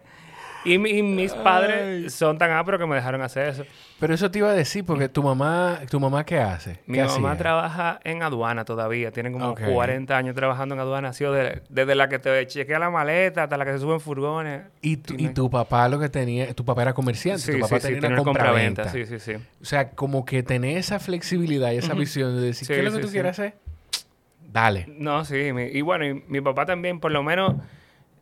y, 0.65 0.77
mis 0.77 1.33
padres 1.33 2.13
son 2.13 2.37
tan 2.37 2.51
apros 2.51 2.79
que 2.79 2.85
me 2.85 2.95
dejaron 2.95 3.21
hacer 3.21 3.49
eso. 3.49 3.65
Pero 3.99 4.13
eso 4.13 4.29
te 4.29 4.39
iba 4.39 4.49
a 4.49 4.53
decir, 4.53 4.83
porque 4.83 5.07
tu 5.07 5.23
mamá, 5.23 5.79
¿tu 5.89 5.99
mamá 5.99 6.25
qué 6.25 6.39
hace? 6.39 6.79
Mi 6.87 6.99
mamá 6.99 7.37
trabaja 7.37 7.99
en 8.03 8.23
aduana 8.23 8.65
todavía. 8.65 9.11
Tiene 9.11 9.31
como 9.31 9.55
40 9.55 10.17
años 10.17 10.35
trabajando 10.35 10.75
en 10.75 10.81
aduana. 10.81 11.09
Ha 11.09 11.13
sido 11.13 11.33
desde 11.33 11.95
la 11.95 12.09
que 12.09 12.19
te 12.19 12.45
chequea 12.47 12.79
la 12.79 12.89
maleta 12.89 13.43
hasta 13.43 13.57
la 13.57 13.65
que 13.65 13.73
se 13.73 13.79
suben 13.79 13.99
furgones. 13.99 14.63
¿Y 14.81 14.97
tu, 14.97 15.13
¿Y 15.15 15.29
tu 15.29 15.49
papá 15.49 15.87
lo 15.87 15.99
que 15.99 16.09
tenía? 16.09 16.53
Tu 16.53 16.65
papá 16.65 16.81
era 16.81 16.93
comerciante. 16.93 17.41
Sí, 17.41 17.51
tu 17.53 17.59
papá 17.59 17.79
tenía 17.79 18.09
una 18.09 18.23
compra-venta. 18.23 18.89
Sí, 18.89 19.05
sí, 19.05 19.19
sí. 19.19 19.33
O 19.61 19.65
sea, 19.65 19.91
como 19.91 20.25
que 20.25 20.43
tener 20.43 20.77
esa 20.77 20.99
flexibilidad 20.99 21.71
y 21.71 21.77
esa 21.77 21.93
visión 21.93 22.35
de 22.35 22.47
decir, 22.47 22.67
¿qué 22.67 22.79
es 22.79 22.83
lo 22.83 22.91
que 22.91 22.99
tú 22.99 23.11
quieres 23.11 23.31
hacer? 23.31 23.53
Dale. 24.51 24.85
No, 24.87 25.25
sí. 25.25 25.35
y 25.35 25.81
bueno, 25.81 26.05
y 26.05 26.23
mi 26.27 26.41
papá 26.41 26.65
también, 26.65 26.99
por 26.99 27.11
lo 27.11 27.23
menos 27.23 27.55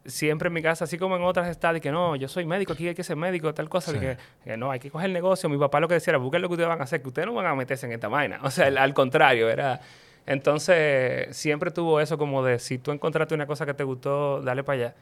siempre 0.06 0.48
en 0.48 0.54
mi 0.54 0.62
casa, 0.62 0.84
así 0.84 0.98
como 0.98 1.16
en 1.16 1.24
otras 1.24 1.48
está, 1.50 1.74
de 1.74 1.82
que 1.82 1.92
no, 1.92 2.16
yo 2.16 2.28
soy 2.28 2.46
médico, 2.46 2.74
aquí 2.74 2.88
hay 2.88 2.96
que 2.96 3.04
ser 3.04 3.16
médico, 3.16 3.54
tal 3.54 3.70
cosa, 3.70 3.94
de 3.94 4.18
que, 4.44 4.58
no, 4.58 4.72
hay 4.72 4.80
que 4.80 4.92
coger 4.92 5.08
el 5.08 5.14
negocio. 5.14 5.50
Mi 5.50 5.58
papá 5.58 5.80
lo 5.80 5.88
que 5.88 5.96
decía 5.96 6.12
era, 6.12 6.18
busquen 6.18 6.42
lo 6.42 6.50
que 6.50 6.54
ustedes 6.54 6.70
van 6.70 6.82
a 6.82 6.84
hacer, 6.84 7.02
que 7.02 7.08
ustedes 7.08 7.28
no 7.28 7.34
van 7.34 7.46
a 7.46 7.56
meterse 7.56 7.86
en 7.86 7.94
esta 7.94 8.08
vaina. 8.08 8.40
O 8.44 8.52
sea, 8.52 8.68
al 8.68 8.94
contrario, 8.94 9.50
era... 9.50 9.80
Entonces, 10.26 11.36
siempre 11.36 11.72
tuvo 11.72 12.00
eso 12.00 12.18
como 12.18 12.44
de, 12.44 12.60
si 12.60 12.78
tú 12.78 12.92
encontraste 12.92 13.36
una 13.36 13.46
cosa 13.46 13.66
que 13.66 13.74
te 13.74 13.84
gustó, 13.84 14.42
dale 14.42 14.64
para 14.64 14.80
allá. 14.80 14.96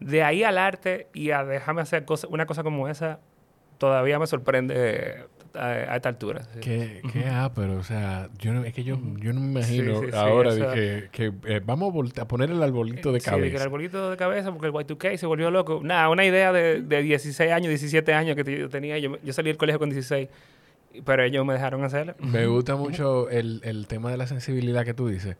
De 0.00 0.22
ahí 0.22 0.42
al 0.42 0.56
arte 0.58 1.08
y 1.12 1.30
a 1.32 1.44
dejarme 1.44 1.82
hacer 1.82 2.04
una 2.30 2.46
cosa 2.46 2.62
como 2.62 2.88
esa, 2.88 3.20
todavía 3.78 4.18
me 4.18 4.26
sorprende 4.26 5.26
a, 5.54 5.96
esta 5.96 6.08
altura. 6.08 6.42
Qué, 6.60 7.02
qué 7.12 7.24
pero 7.54 7.76
o 7.76 7.82
sea, 7.82 8.28
yo 8.38 8.52
no, 8.52 8.64
es 8.64 8.72
que 8.72 8.84
yo, 8.84 8.98
yo 9.16 9.32
no 9.32 9.40
me 9.40 9.46
imagino 9.46 10.02
ahora 10.12 10.54
de 10.54 11.08
que, 11.12 11.32
eh, 11.46 11.60
vamos 11.64 12.12
a, 12.18 12.24
poner 12.26 12.50
el 12.50 12.62
arbolito 12.62 13.12
de 13.12 13.20
cabeza. 13.20 13.50
Sí, 13.50 13.56
el 13.56 13.62
arbolito 13.62 14.10
de 14.10 14.16
cabeza 14.16 14.52
porque 14.52 14.66
el 14.66 14.72
Y2K 14.72 15.16
se 15.16 15.26
volvió 15.26 15.50
loco. 15.50 15.80
Nada, 15.82 16.08
una 16.08 16.24
idea 16.24 16.52
de, 16.52 16.82
de 16.82 17.02
16 17.02 17.52
años, 17.52 17.68
17 17.68 18.14
años 18.14 18.36
que 18.36 18.58
yo 18.58 18.68
tenía. 18.68 18.98
Yo, 18.98 19.18
yo 19.22 19.32
salí 19.32 19.48
del 19.48 19.56
colegio 19.56 19.78
con 19.78 19.90
16 19.90 20.28
pero 21.04 21.24
ellos 21.24 21.44
me 21.44 21.54
dejaron 21.54 21.82
hacerlo. 21.82 22.14
Me 22.20 22.46
gusta 22.46 22.76
mucho 22.76 23.28
el, 23.28 23.60
el, 23.64 23.88
tema 23.88 24.12
de 24.12 24.16
la 24.16 24.28
sensibilidad 24.28 24.84
que 24.84 24.94
tú 24.94 25.08
dices. 25.08 25.36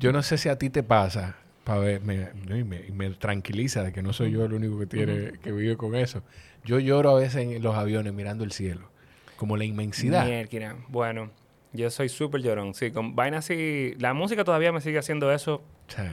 Yo 0.00 0.10
no 0.10 0.20
sé 0.24 0.36
si 0.36 0.48
a 0.48 0.58
ti 0.58 0.68
te 0.68 0.82
pasa, 0.82 1.36
para 1.62 1.78
ver, 1.78 2.00
me, 2.00 2.30
me, 2.44 2.64
me, 2.64 3.10
tranquiliza 3.10 3.84
de 3.84 3.92
que 3.92 4.02
no 4.02 4.12
soy 4.12 4.32
yo 4.32 4.44
el 4.44 4.52
único 4.52 4.80
que 4.80 4.86
tiene, 4.86 5.34
que 5.40 5.52
vive 5.52 5.76
con 5.76 5.94
eso. 5.94 6.24
Yo 6.64 6.80
lloro 6.80 7.10
a 7.10 7.20
veces 7.20 7.36
en 7.36 7.62
los 7.62 7.76
aviones 7.76 8.12
mirando 8.12 8.42
el 8.42 8.50
cielo 8.50 8.90
como 9.36 9.56
la 9.56 9.64
inmensidad. 9.64 10.26
Bueno, 10.88 11.30
yo 11.72 11.90
soy 11.90 12.08
súper 12.08 12.42
llorón. 12.42 12.74
Sí, 12.74 12.90
con 12.90 13.14
vainas 13.14 13.44
así. 13.44 13.94
La 13.98 14.14
música 14.14 14.44
todavía 14.44 14.72
me 14.72 14.80
sigue 14.80 14.98
haciendo 14.98 15.32
eso 15.32 15.62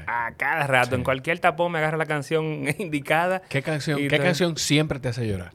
a 0.07 0.33
cada 0.37 0.67
rato. 0.67 0.95
En 0.95 1.03
cualquier 1.03 1.39
tapón 1.39 1.71
me 1.71 1.79
agarra 1.79 1.97
la 1.97 2.05
canción 2.05 2.65
indicada. 2.77 3.41
¿Qué 3.49 3.61
canción, 3.61 3.99
¿qué 4.07 4.19
canción 4.19 4.57
siempre 4.57 4.99
te 4.99 5.09
hace 5.09 5.27
llorar? 5.27 5.51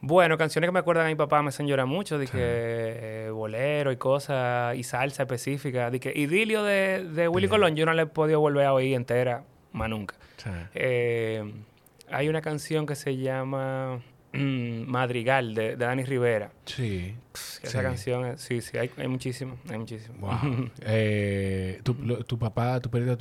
Bueno, 0.00 0.38
canciones 0.38 0.68
que 0.68 0.72
me 0.72 0.78
acuerdan 0.78 1.06
a 1.06 1.08
mi 1.08 1.16
papá 1.16 1.42
me 1.42 1.48
hacen 1.48 1.66
llorar 1.66 1.86
mucho, 1.86 2.20
que 2.20 2.28
eh, 2.34 3.30
bolero 3.32 3.90
y 3.90 3.96
cosas, 3.96 4.76
y 4.76 4.84
salsa 4.84 5.24
específica, 5.24 5.90
que 5.90 6.12
idilio 6.14 6.62
de, 6.62 7.04
de 7.04 7.26
Willy 7.26 7.48
Colón, 7.48 7.74
yo 7.74 7.84
no 7.84 7.92
le 7.92 8.02
he 8.02 8.06
podido 8.06 8.38
volver 8.38 8.66
a 8.66 8.72
oír 8.72 8.94
entera, 8.94 9.42
más 9.72 9.90
nunca. 9.90 10.14
Eh, 10.74 11.52
hay 12.10 12.28
una 12.28 12.40
canción 12.42 12.86
que 12.86 12.94
se 12.94 13.16
llama 13.16 14.00
Madrigal 14.32 15.54
de, 15.54 15.76
Dani 15.76 16.04
Rivera. 16.04 16.50
Sí. 16.66 17.14
esa 17.62 17.82
canción, 17.82 18.36
sí, 18.36 18.60
sí, 18.60 18.76
hay, 18.76 18.90
hay 18.96 19.08
muchísimo, 19.08 19.56
hay 19.68 19.78
muchísimo. 19.78 20.28
Eh, 20.82 21.80
tu, 21.82 22.38
papá, 22.38 22.80
tu 22.80 22.90
pérdida, 22.90 23.16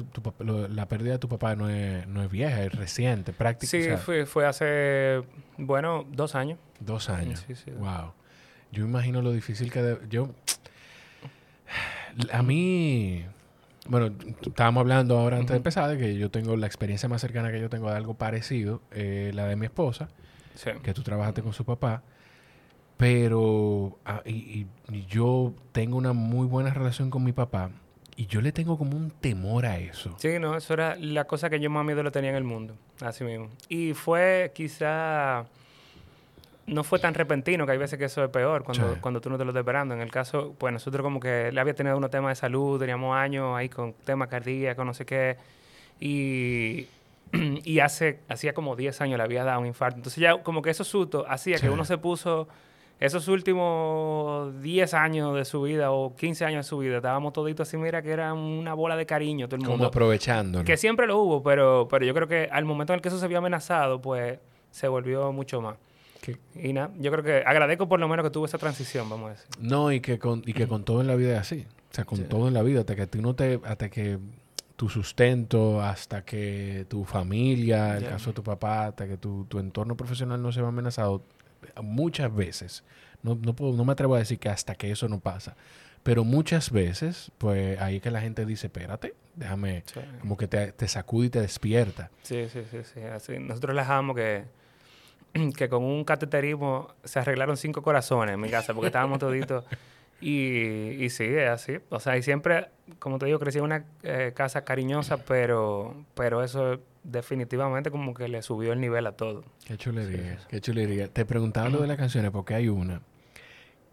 la 0.70 0.88
pérdida 0.88 1.14
de 1.14 1.20
tu 1.20 1.30
papá 1.30 1.56
no 1.56 1.70
es, 1.70 2.06
no 2.08 2.24
es 2.24 2.30
vieja, 2.30 2.64
es 2.64 2.74
reciente, 2.74 3.32
prácticamente. 3.32 3.98
Sí, 3.98 4.04
fue, 4.04 4.26
fue 4.26 4.46
hace, 4.46 5.24
bueno, 5.58 6.06
dos 6.12 6.36
años. 6.36 6.60
Dos 6.80 7.10
años. 7.10 7.44
Sí, 7.48 7.56
sí. 7.56 7.72
Wow. 7.72 8.14
Yo 8.72 8.86
imagino 8.86 9.22
lo 9.22 9.32
difícil 9.32 9.72
que... 9.72 9.98
yo... 10.10 10.30
A 12.32 12.42
mí... 12.42 13.26
Bueno, 13.88 14.14
estábamos 14.46 14.82
hablando 14.82 15.18
ahora 15.18 15.38
antes 15.38 15.52
de 15.52 15.58
empezar 15.58 15.90
de 15.90 15.98
que 15.98 16.18
yo 16.18 16.30
tengo 16.30 16.58
la 16.58 16.68
experiencia 16.68 17.08
más 17.08 17.22
cercana 17.22 17.52
que 17.52 17.62
yo 17.62 17.70
tengo 17.70 17.90
de 17.90 17.96
algo 17.96 18.16
parecido, 18.16 18.82
eh, 18.92 19.32
la 19.34 19.46
de 19.46 19.56
mi 19.56 19.66
esposa 19.66 20.10
que 20.84 20.94
tú 20.94 21.04
trabajaste 21.04 21.42
con 21.42 21.54
su 21.54 21.66
papá. 21.66 22.04
Pero 22.98 24.00
ah, 24.06 24.22
y, 24.26 24.66
yo 25.08 25.54
tengo 25.72 25.98
una 25.98 26.14
muy 26.14 26.48
buena 26.48 26.74
relación 26.74 27.12
con 27.12 27.24
mi 27.24 27.32
papá 27.32 27.70
y 28.16 28.26
yo 28.26 28.42
le 28.42 28.52
tengo 28.52 28.78
como 28.78 28.98
un 28.98 29.12
temor 29.12 29.68
a 29.68 29.78
eso. 29.78 30.16
Sí, 30.18 30.40
no, 30.40 30.58
eso 30.58 30.74
era 30.74 30.96
la 30.96 31.26
cosa 31.26 31.50
que 31.50 31.60
yo 31.60 31.70
más 31.70 31.86
miedo 31.86 32.02
lo 32.02 32.12
tenía 32.12 32.32
en 32.32 32.36
el 32.36 32.44
mundo, 32.44 32.76
así 33.02 33.24
mismo. 33.24 33.50
Y 33.70 33.94
fue 33.94 34.52
quizá 34.56 35.46
no 36.66 36.84
fue 36.84 37.00
tan 37.00 37.14
repentino, 37.14 37.66
que 37.66 37.72
hay 37.72 37.78
veces 37.78 37.98
que 37.98 38.06
eso 38.06 38.24
es 38.24 38.30
peor 38.30 38.64
cuando, 38.64 38.98
cuando 39.00 39.22
tú 39.22 39.30
no 39.30 39.38
te 39.38 39.46
lo 39.46 39.52
estás 39.52 39.62
esperando. 39.62 39.94
En 39.94 40.02
el 40.02 40.12
caso, 40.12 40.54
pues 40.58 40.74
nosotros 40.74 41.02
como 41.02 41.20
que 41.20 41.52
le 41.52 41.62
había 41.62 41.74
tenido 41.74 41.96
unos 41.96 42.12
temas 42.12 42.32
de 42.32 42.36
salud, 42.36 42.80
teníamos 42.80 43.16
años 43.16 43.56
ahí 43.56 43.70
con 43.70 43.94
temas 43.94 44.28
cardíacos, 44.28 44.86
no 44.86 44.94
sé 44.94 45.06
qué, 45.06 45.38
y, 46.00 46.88
y 47.64 47.80
hace, 47.80 48.20
hacía 48.28 48.54
como 48.54 48.76
10 48.76 49.02
años 49.02 49.18
le 49.18 49.24
había 49.24 49.44
dado 49.44 49.60
un 49.62 49.68
infarto. 49.68 49.98
Entonces 49.98 50.22
ya 50.22 50.42
como 50.44 50.62
que 50.62 50.70
eso 50.70 50.84
susto 50.84 51.26
hacía 51.28 51.58
que 51.60 51.70
uno 51.70 51.86
se 51.86 51.98
puso 51.98 52.48
esos 53.00 53.28
últimos 53.28 54.60
10 54.62 54.94
años 54.96 55.36
de 55.36 55.46
su 55.46 55.62
vida 55.62 55.92
o 55.92 56.16
15 56.16 56.46
años 56.46 56.66
de 56.66 56.70
su 56.70 56.80
vida, 56.80 56.98
estábamos 56.98 57.32
toditos 57.34 57.68
así, 57.68 57.78
mira, 57.78 58.02
que 58.02 58.10
era 58.10 58.34
una 58.34 58.74
bola 58.74 58.96
de 58.96 59.06
cariño 59.06 59.48
todo 59.48 59.58
el 59.58 59.62
mundo. 59.62 59.78
Como 59.78 59.86
aprovechando. 59.86 60.64
Que 60.64 60.78
siempre 60.78 61.06
lo 61.06 61.20
hubo, 61.20 61.44
pero, 61.44 61.88
pero 61.90 62.06
yo 62.06 62.14
creo 62.14 62.28
que 62.28 62.50
al 62.52 62.66
momento 62.66 62.94
en 62.94 62.98
el 62.98 63.02
que 63.02 63.10
eso 63.10 63.20
se 63.20 63.26
había 63.26 63.38
amenazado, 63.38 64.02
pues 64.02 64.40
se 64.72 64.88
volvió 64.88 65.32
mucho 65.32 65.62
más. 65.62 65.78
Y 66.56 66.74
nada, 66.74 66.92
yo 66.98 67.12
creo 67.12 67.24
que 67.24 67.44
agradezco 67.46 67.88
por 67.88 68.00
lo 68.00 68.08
menos 68.08 68.26
que 68.26 68.32
tuvo 68.32 68.46
esa 68.46 68.58
transición, 68.58 69.10
vamos 69.10 69.28
a 69.28 69.34
decir. 69.34 69.48
No, 69.62 69.92
y 69.92 70.02
que 70.02 70.20
con, 70.20 70.44
y 70.46 70.54
que 70.54 70.68
con 70.68 70.84
todo 70.84 71.00
en 71.00 71.08
la 71.08 71.16
vida 71.16 71.34
es 71.34 71.40
así. 71.40 71.66
O 71.90 71.94
sea, 71.94 72.04
con 72.04 72.24
todo 72.26 72.48
en 72.48 72.54
la 72.54 72.64
vida, 72.64 72.82
hasta 72.82 72.96
que 72.96 73.08
tú 73.08 73.22
no 73.22 73.34
te, 73.34 73.62
hasta 73.64 73.90
que 73.90 74.18
tu 74.78 74.90
sustento, 74.90 75.82
hasta 75.82 76.24
que 76.24 76.86
tu 76.88 77.04
familia, 77.04 77.98
el 77.98 78.06
caso 78.06 78.30
de 78.30 78.36
tu 78.36 78.44
papá, 78.44 78.88
hasta 78.88 79.08
que 79.08 79.18
tu, 79.18 79.44
tu, 79.46 79.60
entorno 79.60 79.98
profesional 79.98 80.42
no 80.42 80.52
se 80.52 80.62
va 80.62 80.70
amenazado, 80.70 81.24
muchas 81.82 82.34
veces, 82.34 82.84
no, 83.24 83.36
no, 83.36 83.56
puedo, 83.56 83.74
no 83.74 83.84
me 83.84 83.94
atrevo 83.94 84.16
a 84.16 84.20
decir 84.20 84.38
que 84.38 84.50
hasta 84.50 84.76
que 84.76 84.92
eso 84.92 85.10
no 85.10 85.20
pasa, 85.20 85.58
pero 86.04 86.24
muchas 86.24 86.72
veces, 86.72 87.32
pues 87.40 87.82
ahí 87.82 88.00
que 88.00 88.12
la 88.12 88.22
gente 88.22 88.46
dice, 88.46 88.68
espérate, 88.68 89.16
déjame, 89.36 89.84
como 90.22 90.38
que 90.38 90.48
te, 90.48 90.72
te 90.72 90.88
sacude 90.88 91.26
y 91.26 91.30
te 91.32 91.42
despierta. 91.42 92.12
Sí, 92.22 92.48
sí, 92.48 92.62
sí, 92.70 92.78
sí. 92.84 93.02
Así, 93.02 93.40
nosotros 93.40 93.76
les 93.76 93.84
dejamos 93.84 94.16
que 94.16 94.46
que 95.58 95.70
con 95.70 95.84
un 95.84 96.04
cateterismo 96.04 96.94
se 97.04 97.20
arreglaron 97.20 97.58
cinco 97.58 97.82
corazones 97.82 98.36
en 98.36 98.40
mi 98.40 98.50
casa 98.50 98.74
porque 98.74 98.88
estábamos 98.88 99.20
toditos. 99.20 99.66
Y, 100.20 101.04
y 101.04 101.10
sí, 101.10 101.26
es 101.26 101.50
así. 101.50 101.78
O 101.90 102.00
sea, 102.00 102.18
y 102.18 102.24
siempre, 102.24 102.70
como 103.00 103.20
te 103.20 103.28
digo, 103.28 103.40
crecí 103.40 103.60
en 103.60 103.66
una 103.66 103.86
eh, 104.04 104.34
casa 104.36 104.64
cariñosa, 104.64 105.18
pero, 105.18 106.06
pero 106.16 106.44
eso 106.44 106.80
definitivamente 107.04 107.92
como 107.92 108.14
que 108.14 108.28
le 108.28 108.42
subió 108.42 108.74
el 108.74 108.82
nivel 108.82 109.06
a 109.08 109.12
todo. 109.14 109.44
Qué 109.66 109.78
chulería, 109.78 110.40
qué 110.50 110.60
chulería. 110.60 111.08
Te 111.08 111.26
preguntaba 111.26 111.70
lo 111.70 111.82
de 111.82 111.88
las 111.88 111.98
canciones 111.98 112.32
porque 112.32 112.56
hay 112.56 112.68
una 112.68 113.02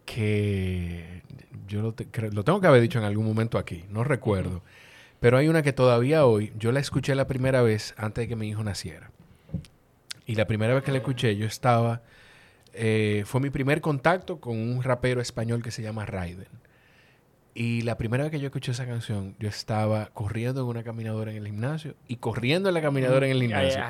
que 0.04 1.22
yo 1.66 1.80
lo, 1.80 1.94
lo, 2.30 2.44
tengo 2.44 2.60
que 2.60 2.66
haber 2.66 2.82
dicho 2.82 2.98
en 2.98 3.04
algún 3.04 3.24
momento 3.24 3.58
aquí, 3.58 3.84
no 3.90 4.04
recuerdo. 4.04 4.62
Pero 5.20 5.38
hay 5.38 5.48
una 5.48 5.62
que 5.62 5.72
todavía 5.72 6.26
hoy, 6.26 6.52
yo 6.58 6.72
la 6.72 6.80
escuché 6.80 7.14
la 7.14 7.26
primera 7.26 7.62
vez 7.62 7.94
antes 7.96 8.24
de 8.24 8.28
que 8.28 8.36
mi 8.36 8.48
hijo 8.48 8.62
naciera. 8.62 9.10
Y 10.26 10.34
la 10.34 10.46
primera 10.46 10.74
vez 10.74 10.82
que 10.82 10.92
la 10.92 10.98
escuché, 10.98 11.36
yo 11.36 11.46
estaba. 11.46 12.02
Eh, 12.74 13.22
fue 13.26 13.40
mi 13.40 13.50
primer 13.50 13.80
contacto 13.80 14.40
con 14.40 14.58
un 14.58 14.82
rapero 14.82 15.20
español 15.20 15.62
que 15.62 15.70
se 15.70 15.82
llama 15.82 16.04
Raiden. 16.04 16.48
Y 17.56 17.82
la 17.82 17.96
primera 17.96 18.24
vez 18.24 18.32
que 18.32 18.40
yo 18.40 18.46
escuché 18.46 18.72
esa 18.72 18.84
canción, 18.84 19.36
yo 19.38 19.48
estaba 19.48 20.06
corriendo 20.12 20.62
en 20.62 20.66
una 20.66 20.82
caminadora 20.82 21.30
en 21.30 21.36
el 21.36 21.46
gimnasio 21.46 21.94
y 22.08 22.16
corriendo 22.16 22.68
en 22.68 22.74
la 22.74 22.82
caminadora 22.82 23.26
en 23.26 23.32
el 23.32 23.42
gimnasio. 23.42 23.80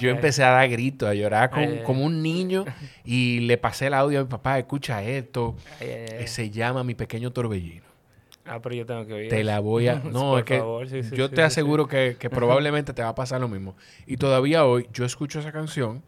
yo 0.00 0.10
empecé 0.10 0.44
a 0.44 0.50
dar 0.50 0.68
gritos, 0.68 1.08
a 1.08 1.14
llorar 1.14 1.50
como 1.84 2.04
un 2.04 2.22
niño 2.22 2.66
y 3.06 3.40
le 3.40 3.56
pasé 3.56 3.86
el 3.86 3.94
audio 3.94 4.20
a 4.20 4.22
mi 4.24 4.28
papá, 4.28 4.58
escucha 4.58 5.02
esto. 5.02 5.56
se 6.26 6.50
llama 6.50 6.84
Mi 6.84 6.94
Pequeño 6.94 7.32
Torbellino. 7.32 7.86
Ah, 8.44 8.60
pero 8.62 8.74
yo 8.74 8.86
tengo 8.86 9.06
que 9.06 9.12
oír. 9.12 9.28
Te 9.28 9.42
la 9.42 9.60
voy 9.60 9.88
a. 9.88 9.94
No, 10.04 10.38
es 10.38 10.44
que 10.44 10.62
yo 11.14 11.30
te 11.30 11.42
aseguro 11.42 11.88
que, 11.88 12.16
que 12.18 12.28
probablemente 12.28 12.92
te 12.92 13.02
va 13.02 13.08
a 13.08 13.14
pasar 13.14 13.40
lo 13.40 13.48
mismo. 13.48 13.76
Y 14.06 14.18
todavía 14.18 14.66
hoy 14.66 14.88
yo 14.92 15.04
escucho 15.06 15.40
esa 15.40 15.52
canción 15.52 16.02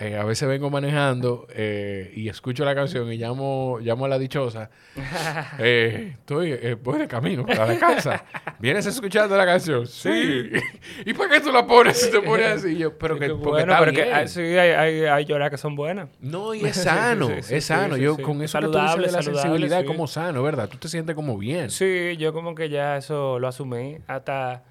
eh, 0.00 0.16
a 0.16 0.24
veces 0.24 0.48
vengo 0.48 0.70
manejando 0.70 1.48
eh, 1.52 2.12
y 2.14 2.28
escucho 2.28 2.64
la 2.64 2.72
canción 2.72 3.12
y 3.12 3.16
llamo, 3.16 3.78
llamo 3.80 4.04
a 4.04 4.08
la 4.08 4.18
dichosa. 4.18 4.70
Eh, 5.60 6.14
estoy, 6.18 6.74
voy 6.82 6.98
de 7.00 7.08
camino 7.08 7.44
para 7.44 7.66
la 7.66 7.78
casa. 7.78 8.24
¿Vienes 8.58 8.86
escuchando 8.86 9.36
la 9.36 9.44
canción? 9.44 9.86
Sí. 9.86 10.50
¿Y 11.04 11.12
por 11.14 11.28
qué 11.28 11.40
tú 11.40 11.50
la 11.50 11.66
pones 11.66 12.00
si 12.00 12.10
te 12.10 12.20
pones 12.20 12.46
así? 12.46 12.76
Yo, 12.76 12.96
pero 12.96 13.18
que, 13.18 13.28
porque 13.30 13.64
bueno, 13.64 13.74
pero 13.78 13.92
que 13.92 14.28
sí, 14.28 14.40
hay, 14.40 14.70
hay, 14.70 15.04
hay 15.04 15.24
lloras 15.24 15.50
que 15.50 15.56
son 15.56 15.74
buenas. 15.74 16.08
No, 16.20 16.54
y 16.54 16.64
es 16.64 16.76
sano, 16.76 17.30
es 17.30 17.64
sano. 17.64 17.96
yo 17.96 18.16
con 18.18 18.40
eso 18.42 18.52
saludable, 18.52 19.06
que 19.06 19.10
tú 19.10 19.16
la 19.16 19.22
sensibilidad 19.22 19.84
como 19.84 20.06
sano, 20.06 20.42
¿verdad? 20.42 20.68
Tú 20.68 20.78
te 20.78 20.88
sientes 20.88 21.16
como 21.16 21.36
bien. 21.38 21.70
Sí, 21.70 22.16
yo 22.18 22.32
como 22.32 22.54
que 22.54 22.68
ya 22.68 22.96
eso 22.96 23.38
lo 23.38 23.48
asumí. 23.48 23.98
Hasta... 24.06 24.62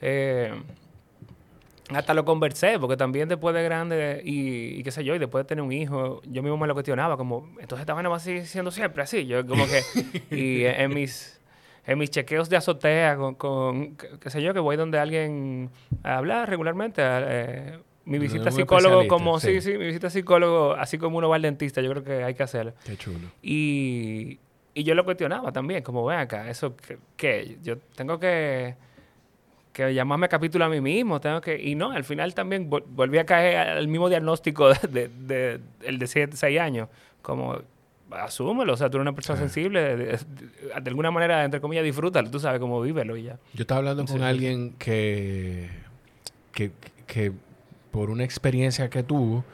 Eh, 0.00 0.52
hasta 1.90 2.14
lo 2.14 2.24
conversé, 2.24 2.78
porque 2.78 2.96
también 2.96 3.28
después 3.28 3.54
de 3.54 3.62
grande 3.62 4.22
y, 4.24 4.82
qué 4.82 4.90
sé 4.90 5.04
yo, 5.04 5.14
y 5.14 5.18
después 5.18 5.44
de 5.44 5.48
tener 5.48 5.62
un 5.62 5.72
hijo, 5.72 6.22
yo 6.24 6.42
mismo 6.42 6.56
me 6.56 6.66
lo 6.66 6.74
cuestionaba, 6.74 7.16
como, 7.16 7.48
entonces 7.60 7.80
esta 7.80 7.92
vaina 7.92 8.08
va 8.08 8.16
a 8.16 8.20
seguir 8.20 8.46
siendo 8.46 8.70
siempre 8.70 9.02
así. 9.02 9.26
Yo 9.26 9.46
como 9.46 9.64
que, 9.66 9.82
y 10.34 10.64
en 10.64 10.94
mis, 10.94 11.40
en 11.86 11.98
mis 11.98 12.10
chequeos 12.10 12.48
de 12.48 12.56
azotea, 12.56 13.16
con, 13.16 13.96
qué 13.96 14.30
sé 14.30 14.42
yo, 14.42 14.54
que 14.54 14.60
voy 14.60 14.76
donde 14.76 14.98
alguien 14.98 15.70
habla 16.02 16.46
regularmente, 16.46 17.02
eh, 17.04 17.78
mi 18.06 18.18
visita 18.18 18.48
a 18.48 18.52
psicólogo 18.52 19.06
como, 19.06 19.38
sí. 19.38 19.60
sí, 19.60 19.76
mi 19.76 19.86
visita 19.86 20.06
a 20.06 20.10
psicólogo, 20.10 20.74
así 20.74 20.96
como 20.96 21.18
uno 21.18 21.28
va 21.28 21.36
al 21.36 21.42
dentista, 21.42 21.82
yo 21.82 21.90
creo 21.90 22.04
que 22.04 22.24
hay 22.24 22.34
que 22.34 22.42
hacerlo. 22.42 22.72
Qué 22.84 22.96
chulo. 22.96 23.28
Y, 23.42 24.38
y 24.72 24.84
yo 24.84 24.94
lo 24.94 25.04
cuestionaba 25.04 25.52
también, 25.52 25.82
como, 25.82 26.04
ven 26.06 26.18
acá, 26.18 26.48
eso, 26.48 26.74
¿qué? 27.16 27.58
Yo 27.62 27.76
tengo 27.94 28.18
que 28.18 28.74
que 29.74 29.92
llamarme 29.92 30.28
capítulo 30.28 30.64
a 30.64 30.68
mí 30.70 30.80
mismo, 30.80 31.20
tengo 31.20 31.40
que... 31.42 31.60
Y 31.60 31.74
no, 31.74 31.90
al 31.90 32.04
final 32.04 32.32
también 32.32 32.70
volví 32.70 33.18
a 33.18 33.26
caer 33.26 33.56
al 33.56 33.88
mismo 33.88 34.08
diagnóstico 34.08 34.72
de, 34.88 35.08
de, 35.08 35.60
el 35.82 35.98
de 35.98 36.06
6 36.06 36.42
años, 36.58 36.88
como 37.20 37.58
asúmelo, 38.10 38.74
o 38.74 38.76
sea, 38.76 38.88
tú 38.88 38.98
eres 38.98 39.02
una 39.02 39.14
persona 39.14 39.38
sensible, 39.38 39.96
de, 39.96 40.18
alguna 40.86 41.10
manera, 41.10 41.44
entre 41.44 41.60
comillas, 41.60 41.84
disfrútalo, 41.84 42.30
tú 42.30 42.38
sabes 42.38 42.60
cómo 42.60 42.80
vívelo 42.80 43.16
y 43.16 43.24
ya. 43.24 43.38
Yo 43.52 43.62
estaba 43.62 43.78
hablando 43.78 44.04
con 44.04 44.22
alguien 44.22 44.74
que, 44.78 45.68
que, 46.52 46.70
que 47.08 47.32
por 47.90 48.10
una 48.10 48.22
experiencia 48.22 48.88
que 48.88 49.02
tuvo, 49.02 49.44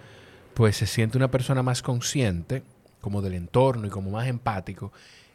pues 0.53 0.77
se 0.77 0.87
siente 0.87 1.17
una 1.17 1.31
persona 1.31 1.63
más 1.63 1.81
consciente, 1.81 2.63
como 3.01 3.23
del 3.23 3.33
entorno 3.33 3.87
y 3.87 3.91
como 3.91 4.11
más 4.11 4.29
empático, 4.29 4.93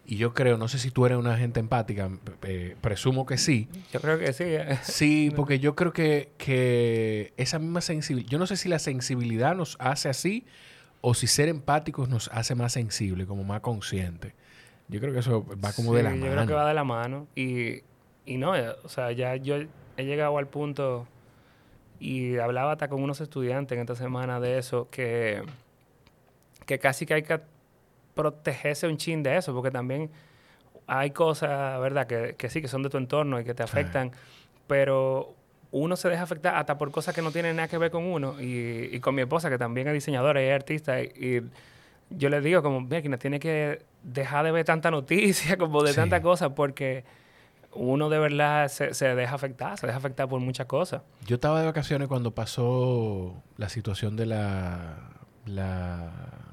y 0.08 0.18
yo 0.18 0.34
creo, 0.34 0.58
no 0.58 0.68
sé 0.68 0.78
si 0.78 0.92
tú 0.92 1.06
eres 1.06 1.18
una 1.18 1.36
gente 1.36 1.60
empática, 1.60 2.10
eh, 2.44 2.76
presumo 2.80 3.26
que 3.26 3.38
sí. 3.38 3.68
Yo 3.92 4.00
creo 4.00 4.20
que 4.20 4.34
sí. 4.34 4.44
Eh. 4.46 4.78
Sí, 4.84 5.32
porque 5.36 5.60
yo 5.60 5.76
creo 5.76 5.94
que, 5.94 6.30
que 6.38 7.34
esa 7.38 7.58
misma 7.58 7.82
sensibilidad, 7.82 8.30
yo 8.30 8.38
no 8.38 8.46
sé 8.46 8.56
si 8.56 8.70
la 8.70 8.78
sensibilidad 8.78 9.56
nos 9.56 9.78
hace 9.80 10.10
así 10.10 10.46
o 11.02 11.16
si 11.16 11.26
ser 11.26 11.50
empáticos 11.50 12.08
nos 12.08 12.30
hace 12.32 12.54
más 12.54 12.74
sensibles, 12.74 13.26
como 13.26 13.44
más 13.44 13.62
conscientes. 13.62 14.34
Yo 14.88 15.00
creo 15.00 15.12
que 15.12 15.20
eso 15.20 15.44
va 15.64 15.74
como 15.74 15.96
de 15.96 16.04
la 16.04 16.12
mano. 16.12 16.26
Yo 16.26 16.32
creo 16.32 16.48
que 16.48 16.54
va 16.54 16.68
de 16.68 16.74
la 16.76 16.84
mano. 16.84 17.28
Y, 17.36 17.82
y 18.28 18.38
no, 18.38 18.56
eh, 18.56 18.76
o 18.84 18.90
sea, 18.90 19.12
ya 19.12 19.36
yo 19.36 19.56
he 19.98 20.06
llegado 20.06 20.38
al 20.38 20.48
punto 20.48 21.08
y 22.00 22.38
hablaba 22.38 22.74
hasta 22.74 22.90
con 22.90 23.02
unos 23.02 23.22
estudiantes 23.22 23.76
en 23.76 23.82
esta 23.82 23.96
semana 23.96 24.40
de 24.40 24.60
eso, 24.60 24.88
que, 24.92 25.42
que 26.68 26.78
casi 26.78 27.08
que 27.08 27.16
hay 27.16 27.24
que 27.24 27.40
protegerse 28.16 28.88
un 28.88 28.98
chin 28.98 29.22
de 29.22 29.38
eso, 29.38 29.54
porque 29.54 29.70
también 29.70 30.10
hay 30.88 31.12
cosas, 31.12 31.80
¿verdad?, 31.80 32.08
que, 32.08 32.36
que 32.38 32.50
sí, 32.50 32.62
que 32.62 32.68
son 32.68 32.82
de 32.82 32.90
tu 32.90 32.98
entorno 32.98 33.40
y 33.40 33.44
que 33.44 33.54
te 33.54 33.62
afectan, 33.62 34.12
pero 34.68 35.36
uno 35.72 35.96
se 35.96 36.10
deja 36.10 36.24
afectar 36.24 36.56
hasta 36.56 36.78
por 36.78 36.90
cosas 36.92 37.14
que 37.14 37.22
no 37.22 37.32
tienen 37.32 37.58
nada 37.58 37.68
que 37.68 37.78
ver 37.78 37.92
con 37.92 38.06
uno. 38.06 38.42
Y, 38.42 38.90
y 38.92 39.00
con 39.00 39.14
mi 39.14 39.22
esposa, 39.22 39.50
que 39.50 39.58
también 39.58 39.88
es 39.88 39.94
diseñadora 39.94 40.42
y 40.42 40.46
es 40.46 40.56
artista, 40.56 41.02
y, 41.02 41.44
yo 42.12 42.30
le 42.30 42.40
digo 42.40 42.62
como, 42.62 42.82
mira, 42.82 43.02
que 43.02 43.10
no 43.10 43.18
tiene 43.18 43.40
que 43.40 43.84
dejar 44.04 44.46
de 44.46 44.52
ver 44.52 44.66
tanta 44.66 44.92
noticia, 44.92 45.58
como 45.58 45.84
de 45.84 45.94
tanta 45.94 46.22
cosa, 46.22 46.54
porque 46.56 47.04
uno 47.74 48.10
de 48.10 48.20
verdad 48.20 48.70
se, 48.70 48.94
se, 48.94 49.16
deja 49.16 49.36
afectar, 49.36 49.78
se 49.78 49.88
deja 49.88 49.98
afectar 49.98 50.30
por 50.30 50.40
muchas 50.40 50.68
cosas. 50.68 51.02
Yo 51.26 51.36
estaba 51.36 51.60
de 51.60 51.66
vacaciones 51.66 52.08
cuando 52.08 52.32
pasó 52.32 53.44
la 53.58 53.68
situación 53.70 54.16
de 54.16 54.28
la, 54.28 54.98
la 55.46 56.45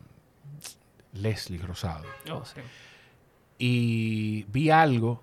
Leslie 1.12 1.58
Rosado. 1.58 2.04
Oh, 2.30 2.44
sí. 2.44 2.60
Y 3.58 4.44
vi 4.44 4.70
algo 4.70 5.22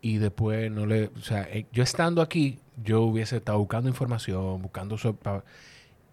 y 0.00 0.18
después 0.18 0.70
no 0.70 0.86
le... 0.86 1.06
O 1.16 1.20
sea, 1.20 1.42
eh, 1.42 1.66
yo 1.72 1.82
estando 1.82 2.22
aquí, 2.22 2.58
yo 2.82 3.02
hubiese 3.02 3.36
estado 3.36 3.58
buscando 3.58 3.88
información, 3.88 4.62
buscando... 4.62 4.96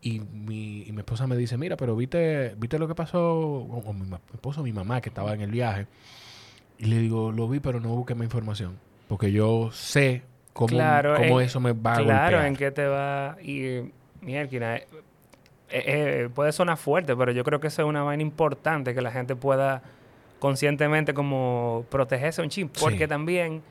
y, 0.02 0.20
mi, 0.20 0.84
y 0.84 0.92
mi 0.92 1.00
esposa 1.00 1.26
me 1.26 1.38
dice, 1.38 1.58
mira, 1.58 1.78
pero 1.78 1.96
viste, 1.96 2.54
viste 2.58 2.78
lo 2.78 2.88
que 2.88 2.96
pasó 2.96 3.82
con, 3.84 4.00
mi, 4.00 4.16
esposo, 4.34 4.62
mi 4.62 4.74
mamá, 4.74 5.02
que 5.02 5.10
estaba 5.10 5.34
en 5.34 5.42
el 5.42 5.52
viaje. 5.52 5.88
Y 6.78 6.86
le 6.86 7.00
digo, 7.00 7.32
lo 7.32 7.48
vi, 7.48 7.60
pero 7.60 7.80
no 7.80 7.90
busqué 7.90 8.14
más 8.14 8.26
información. 8.26 8.78
Porque 9.08 9.32
yo 9.32 9.72
sé 9.72 10.24
cómo, 10.54 10.78
cómo 11.18 11.42
eso 11.42 11.60
me 11.60 11.72
va 11.72 11.96
a 11.96 12.04
Claro, 12.04 12.44
en 12.44 12.56
qué 12.56 12.72
te 12.72 12.86
va... 12.86 13.38
Y, 13.42 13.92
mierda, 14.22 14.82
eh, 15.69 16.29
puede 16.33 16.51
sonar 16.51 16.77
fuerte, 16.77 17.15
pero 17.15 17.31
yo 17.31 17.43
creo 17.43 17.59
que 17.59 17.67
eso 17.67 17.81
es 17.81 17.88
una 17.88 18.03
vaina 18.03 18.24
importante 18.24 18.93
que 18.93 19.01
la 19.01 19.12
gente 19.12 19.36
pueda 19.36 19.81
conscientemente 20.39 21.13
como 21.13 21.86
protegerse 21.89 22.41
un 22.41 22.50
chip, 22.50 22.71
porque 22.79 23.07
también 23.07 23.62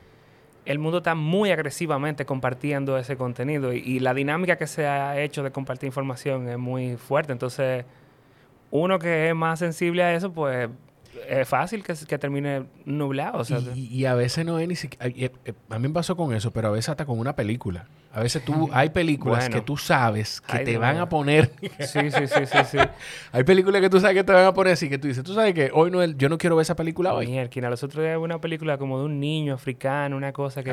el 0.65 0.79
mundo 0.79 0.97
está 0.97 1.15
muy 1.15 1.49
agresivamente 1.51 2.25
compartiendo 2.25 2.97
ese 2.97 3.15
contenido 3.15 3.73
y, 3.73 3.99
la 3.99 4.13
dinámica 4.13 4.57
que 4.57 4.67
se 4.67 4.85
ha 4.85 5.19
hecho 5.19 5.41
de 5.41 5.51
compartir 5.51 5.87
información 5.87 6.49
es 6.49 6.57
muy 6.57 6.97
fuerte. 6.97 7.31
Entonces, 7.31 7.85
uno 8.69 8.99
que 8.99 9.29
es 9.29 9.35
más 9.35 9.59
sensible 9.59 10.03
a 10.03 10.13
eso, 10.13 10.33
pues 10.33 10.69
es 11.27 11.47
fácil 11.47 11.83
que, 11.83 11.93
que 12.07 12.17
termine 12.17 12.63
nublado. 12.85 13.43
y, 13.75 14.05
a 14.05 14.13
veces 14.15 14.45
no 14.45 14.59
es 14.59 14.67
ni 14.67 14.75
siquiera... 14.75 15.07
Eh, 15.07 15.31
eh, 15.45 15.53
a 15.69 15.79
mí 15.79 15.87
me 15.87 15.93
pasó 15.93 16.15
con 16.15 16.33
eso, 16.33 16.51
pero 16.51 16.69
a 16.69 16.71
veces 16.71 16.89
hasta 16.89 17.05
con 17.05 17.19
una 17.19 17.35
película. 17.35 17.87
A 18.13 18.21
veces 18.21 18.43
tú... 18.43 18.69
Hay 18.71 18.89
películas 18.89 19.49
que 19.49 19.61
tú 19.61 19.77
sabes 19.77 20.41
que 20.41 20.59
te 20.59 20.77
van 20.77 20.97
a 20.97 21.09
poner... 21.09 21.51
sí, 21.79 22.11
sí, 22.11 22.27
sí, 22.27 22.45
sí, 22.45 22.57
sí. 22.65 22.77
hay 23.31 23.43
películas 23.43 23.81
que 23.81 23.89
tú 23.89 23.99
sabes 23.99 24.15
que 24.15 24.23
te 24.23 24.33
van 24.33 24.45
a 24.45 24.53
poner 24.53 24.73
así, 24.73 24.89
que 24.89 24.97
tú 24.97 25.07
dices, 25.07 25.23
tú 25.23 25.33
sabes 25.33 25.53
que 25.53 25.69
hoy 25.73 25.91
no 25.91 26.01
es... 26.01 26.17
Yo 26.17 26.29
no 26.29 26.37
quiero 26.37 26.55
ver 26.55 26.63
esa 26.63 26.75
película 26.75 27.13
hoy. 27.13 27.27
Mierda, 27.27 27.69
los 27.69 27.83
otros 27.83 28.03
días 28.03 28.17
una 28.17 28.39
película 28.39 28.77
como 28.77 28.99
de 28.99 29.05
un 29.05 29.19
niño 29.19 29.53
africano, 29.53 30.17
una 30.17 30.33
cosa 30.33 30.63
que... 30.63 30.71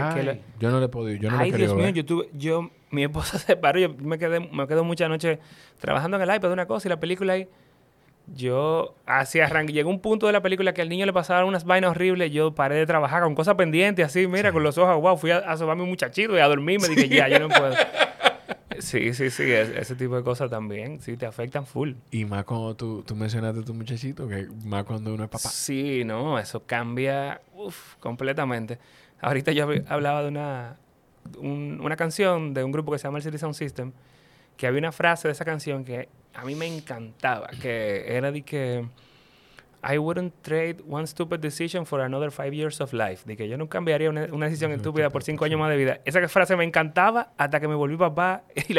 Yo 0.59 0.71
no 0.71 0.81
le 0.81 0.89
puedo 0.89 1.11
yo 1.11 1.31
no 1.31 1.39
Ay, 1.39 1.53
Dios 1.53 1.75
mío, 1.75 1.89
yo 1.91 2.05
tuve... 2.05 2.29
Yo, 2.33 2.71
mi 2.91 3.05
esposa 3.05 3.39
se 3.39 3.57
paró, 3.57 3.79
yo 3.79 3.95
me 3.99 4.19
quedé, 4.19 4.41
me 4.41 4.67
quedo 4.67 4.85
muchas 4.85 5.09
noches 5.09 5.39
trabajando 5.81 6.17
en 6.17 6.23
el 6.23 6.37
iPad 6.37 6.49
de 6.49 6.55
una 6.55 6.67
cosa 6.67 6.89
y 6.89 6.91
la 6.91 7.01
película 7.01 7.35
ahí 7.35 7.49
yo 8.27 8.95
así 9.07 9.41
arranqué, 9.41 9.73
llegó 9.73 9.91
un 9.91 10.01
punto 10.01 10.27
de 10.27 10.33
la 10.33 10.41
película 10.41 10.73
que 10.73 10.83
al 10.83 10.89
niño 10.89 11.05
le 11.07 11.13
pasaban 11.13 11.45
unas 11.45 11.65
vainas 11.65 11.91
horribles, 11.91 12.33
yo 12.33 12.55
paré 12.55 12.77
de 12.77 12.87
trabajar 12.87 13.23
con 13.23 13.35
cosas 13.35 13.55
pendientes, 13.55 14.05
así, 14.05 14.27
mira, 14.27 14.53
con 14.53 14.63
los 14.63 14.79
ojos, 14.79 15.01
wow, 15.01 15.17
fui 15.17 15.31
a, 15.31 15.39
a 15.39 15.57
sobarme 15.57 15.83
un 15.83 15.91
muchachito 15.91 16.37
y 16.37 16.41
a 16.41 16.47
dormir, 16.47 16.81
me 16.81 16.89
dije, 16.89 17.09
ya, 17.09 17.29
yo 17.29 17.39
no 17.39 17.49
puedo. 17.49 17.75
Sí, 18.79 19.13
sí, 19.15 19.31
sí, 19.31 19.45
ese 19.51 19.95
tipo 19.95 20.17
de 20.17 20.23
cosas 20.23 20.51
también, 20.51 21.01
sí, 21.01 21.17
te 21.17 21.27
afectan 21.27 21.67
full. 21.67 21.93
Y 22.11 22.25
más 22.25 22.45
cuando 22.45 22.75
tú, 22.75 23.03
tú 23.03 23.15
mencionaste 23.15 23.61
a 23.61 23.65
tu 23.65 23.75
muchachito, 23.75 24.27
que 24.27 24.49
más 24.65 24.85
cuando 24.85 25.13
uno 25.15 25.25
es 25.25 25.31
papá. 25.31 25.49
Sí, 25.49 26.05
no, 26.05 26.39
eso 26.39 26.65
cambia, 26.65 27.41
uff, 27.55 27.97
completamente. 27.97 28.79
Ahorita 29.21 29.53
yo 29.53 29.69
hablaba 29.89 30.23
de 30.23 30.29
una, 30.29 30.77
una 31.41 31.97
canción 31.97 32.55
de 32.55 32.65
un 32.65 32.73
grupo 32.73 32.93
que 32.93 32.99
se 32.99 33.05
llama 33.05 33.19
el 33.19 33.25
City 33.25 33.39
Sound 33.39 33.55
System, 33.55 33.93
que 34.57 34.67
había 34.67 34.79
una 34.79 34.93
frase 34.93 35.29
de 35.29 35.33
esa 35.33 35.45
canción 35.45 35.85
que 35.85 36.09
a 36.35 36.45
mí 36.45 36.55
me 36.55 36.67
encantaba, 36.67 37.49
que 37.61 38.05
era 38.09 38.33
de 38.33 38.43
que 38.43 38.85
I 39.87 39.99
wouldn't 39.99 40.33
trade 40.43 40.83
one 40.89 41.07
stupid 41.07 41.41
decision 41.41 41.85
for 41.85 42.01
another 42.01 42.31
five 42.31 42.55
years 42.55 42.81
of 42.81 42.93
life. 42.93 43.25
De 43.27 43.37
que 43.37 43.49
yo 43.49 43.59
no 43.59 43.69
cambiaría 43.69 44.09
una, 44.09 44.47
decisión 44.47 44.73
estúpida 44.73 45.11
por 45.11 45.23
cinco 45.23 45.45
años 45.45 45.61
más 45.61 45.71
de 45.71 45.77
vida. 45.77 46.01
Esa 46.05 46.27
frase 46.29 46.57
me 46.57 46.65
encantaba 46.65 47.33
hasta 47.37 47.61
que 47.61 47.69
me 47.69 47.75
volví 47.75 47.97
papá. 47.97 48.45
Y 48.69 48.73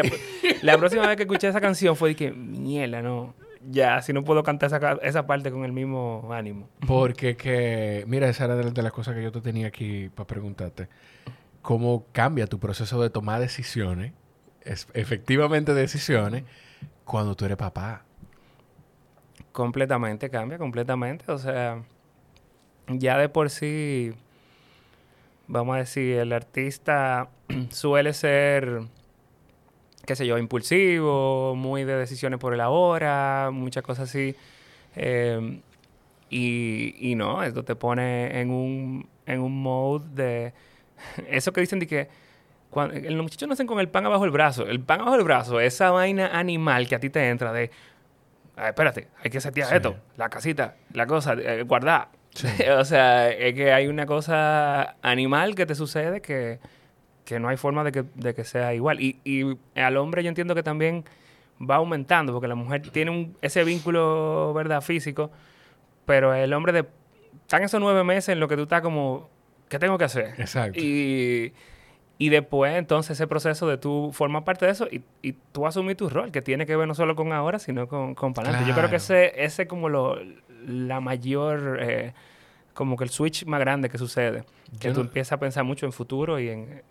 la, 0.63 0.77
próxima 0.77 1.07
vez 1.07 1.15
que 1.15 1.23
escuché 1.23 1.47
esa 1.47 1.61
canción 1.61 1.95
fue 1.95 2.09
de 2.09 2.15
que, 2.15 2.31
mierda, 2.31 3.01
no. 3.01 3.35
Ya, 3.67 4.01
si 4.01 4.13
no 4.13 4.23
puedo 4.23 4.43
cantar 4.43 4.67
esa, 4.67 4.93
esa 5.01 5.27
parte 5.27 5.51
con 5.51 5.63
el 5.65 5.71
mismo 5.71 6.27
ánimo. 6.31 6.69
Porque 6.87 7.35
que, 7.35 8.03
mira, 8.07 8.27
esa 8.29 8.45
era 8.45 8.55
de, 8.55 8.81
las 8.81 8.91
cosas 8.91 9.15
que 9.15 9.23
yo 9.23 9.31
te 9.31 9.41
tenía 9.41 9.67
aquí 9.67 10.09
para 10.09 10.27
preguntarte. 10.27 10.87
¿Cómo 11.61 12.05
cambia 12.11 12.47
tu 12.47 12.59
proceso 12.59 13.01
de 13.01 13.09
tomar 13.09 13.39
decisiones, 13.39 14.13
efectivamente 14.93 15.73
decisiones, 15.73 16.43
cuando 17.05 17.35
tú 17.35 17.45
eres 17.45 17.57
papá. 17.57 18.03
Completamente, 19.51 20.29
cambia 20.29 20.57
completamente. 20.57 21.31
O 21.31 21.37
sea, 21.37 21.83
ya 22.87 23.17
de 23.17 23.29
por 23.29 23.49
sí, 23.49 24.11
vamos 25.47 25.75
a 25.75 25.79
decir, 25.79 26.17
el 26.17 26.33
artista 26.33 27.29
suele 27.69 28.13
ser, 28.13 28.81
qué 30.05 30.15
sé 30.15 30.27
yo, 30.27 30.37
impulsivo, 30.37 31.55
muy 31.55 31.85
de 31.85 31.95
decisiones 31.95 32.39
por 32.39 32.53
el 32.53 32.61
ahora, 32.61 33.49
muchas 33.53 33.83
cosas 33.83 34.09
así. 34.09 34.35
Eh, 34.95 35.61
y, 36.29 37.13
no, 37.15 37.43
esto 37.43 37.63
te 37.63 37.75
pone 37.75 38.41
en 38.41 38.51
un, 38.51 39.07
en 39.25 39.39
un 39.39 39.61
mode 39.61 40.05
de... 40.13 40.53
Eso 41.29 41.53
que 41.53 41.61
dicen 41.61 41.79
de 41.79 41.87
que 41.87 42.24
cuando, 42.75 42.99
los 42.99 43.23
muchachos 43.23 43.47
nacen 43.47 43.67
con 43.67 43.79
el 43.79 43.87
pan 43.87 44.05
abajo 44.05 44.23
del 44.23 44.31
brazo. 44.31 44.67
El 44.67 44.81
pan 44.81 44.99
abajo 44.99 45.15
del 45.15 45.23
brazo, 45.23 45.61
esa 45.61 45.91
vaina 45.91 46.37
animal 46.37 46.89
que 46.89 46.95
a 46.95 46.99
ti 46.99 47.09
te 47.09 47.29
entra 47.29 47.53
de, 47.53 47.71
ah, 48.57 48.67
espérate, 48.67 49.07
hay 49.23 49.31
que 49.31 49.39
setear 49.39 49.73
esto, 49.73 49.95
la 50.17 50.27
casita, 50.27 50.75
la 50.91 51.07
cosa, 51.07 51.35
eh, 51.35 51.63
guardar. 51.63 52.09
o 52.77 52.83
sea, 52.83 53.29
es 53.29 53.53
que 53.53 53.71
hay 53.71 53.87
una 53.87 54.05
cosa 54.05 54.97
animal 55.01 55.55
que 55.55 55.65
te 55.65 55.73
sucede 55.73 56.19
que, 56.19 56.59
que 57.23 57.39
no 57.39 57.47
hay 57.47 57.55
forma 57.55 57.85
de 57.85 57.93
que, 57.93 58.03
de 58.13 58.33
que 58.33 58.43
sea 58.43 58.73
igual. 58.73 58.99
Y, 58.99 59.21
y, 59.23 59.57
al 59.79 59.95
hombre 59.95 60.21
yo 60.21 60.27
entiendo 60.27 60.53
que 60.53 60.61
también 60.61 61.05
va 61.61 61.77
aumentando, 61.77 62.33
porque 62.33 62.49
la 62.49 62.55
mujer 62.55 62.81
tiene 62.89 63.09
un, 63.09 63.37
ese 63.41 63.63
vínculo, 63.63 64.53
¿verdad?, 64.53 64.81
físico, 64.81 65.31
pero 66.05 66.33
el 66.33 66.51
hombre 66.51 66.73
de... 66.73 66.85
Están 67.43 67.63
esos 67.63 67.79
nueve 67.79 68.03
meses 68.03 68.29
en 68.29 68.41
lo 68.41 68.49
que 68.49 68.57
tú 68.57 68.63
estás 68.63 68.81
como, 68.81 69.29
¿qué 69.69 69.79
tengo 69.79 69.97
que 69.97 70.03
hacer? 70.03 70.33
Exacto. 70.37 70.77
Y 70.77 71.53
y 72.17 72.29
después, 72.29 72.75
entonces, 72.75 73.11
ese 73.11 73.27
proceso 73.27 73.67
de 73.67 73.77
tú 73.77 74.11
formar 74.13 74.45
parte 74.45 74.65
de 74.65 74.71
eso 74.71 74.87
y, 74.89 75.03
y 75.21 75.33
tú 75.51 75.67
asumir 75.67 75.97
tu 75.97 76.09
rol, 76.09 76.31
que 76.31 76.41
tiene 76.41 76.65
que 76.65 76.75
ver 76.75 76.87
no 76.87 76.95
solo 76.95 77.15
con 77.15 77.33
ahora, 77.33 77.59
sino 77.59 77.87
con, 77.87 78.15
con 78.15 78.33
para 78.33 78.49
adelante. 78.49 78.69
Yo 78.69 78.75
creo 78.75 78.89
que 78.89 78.95
ese 78.95 79.33
es 79.35 79.67
como 79.67 79.89
lo, 79.89 80.17
la 80.65 81.01
mayor, 81.01 81.79
eh, 81.81 82.13
como 82.73 82.95
que 82.95 83.03
el 83.03 83.09
switch 83.09 83.45
más 83.45 83.59
grande 83.59 83.89
que 83.89 83.97
sucede. 83.97 84.45
Que 84.79 84.91
tú 84.91 85.01
empiezas 85.01 85.33
a 85.33 85.39
pensar 85.39 85.63
mucho 85.65 85.85
en 85.85 85.91
futuro 85.91 86.39
y 86.39 86.49
en, 86.49 86.83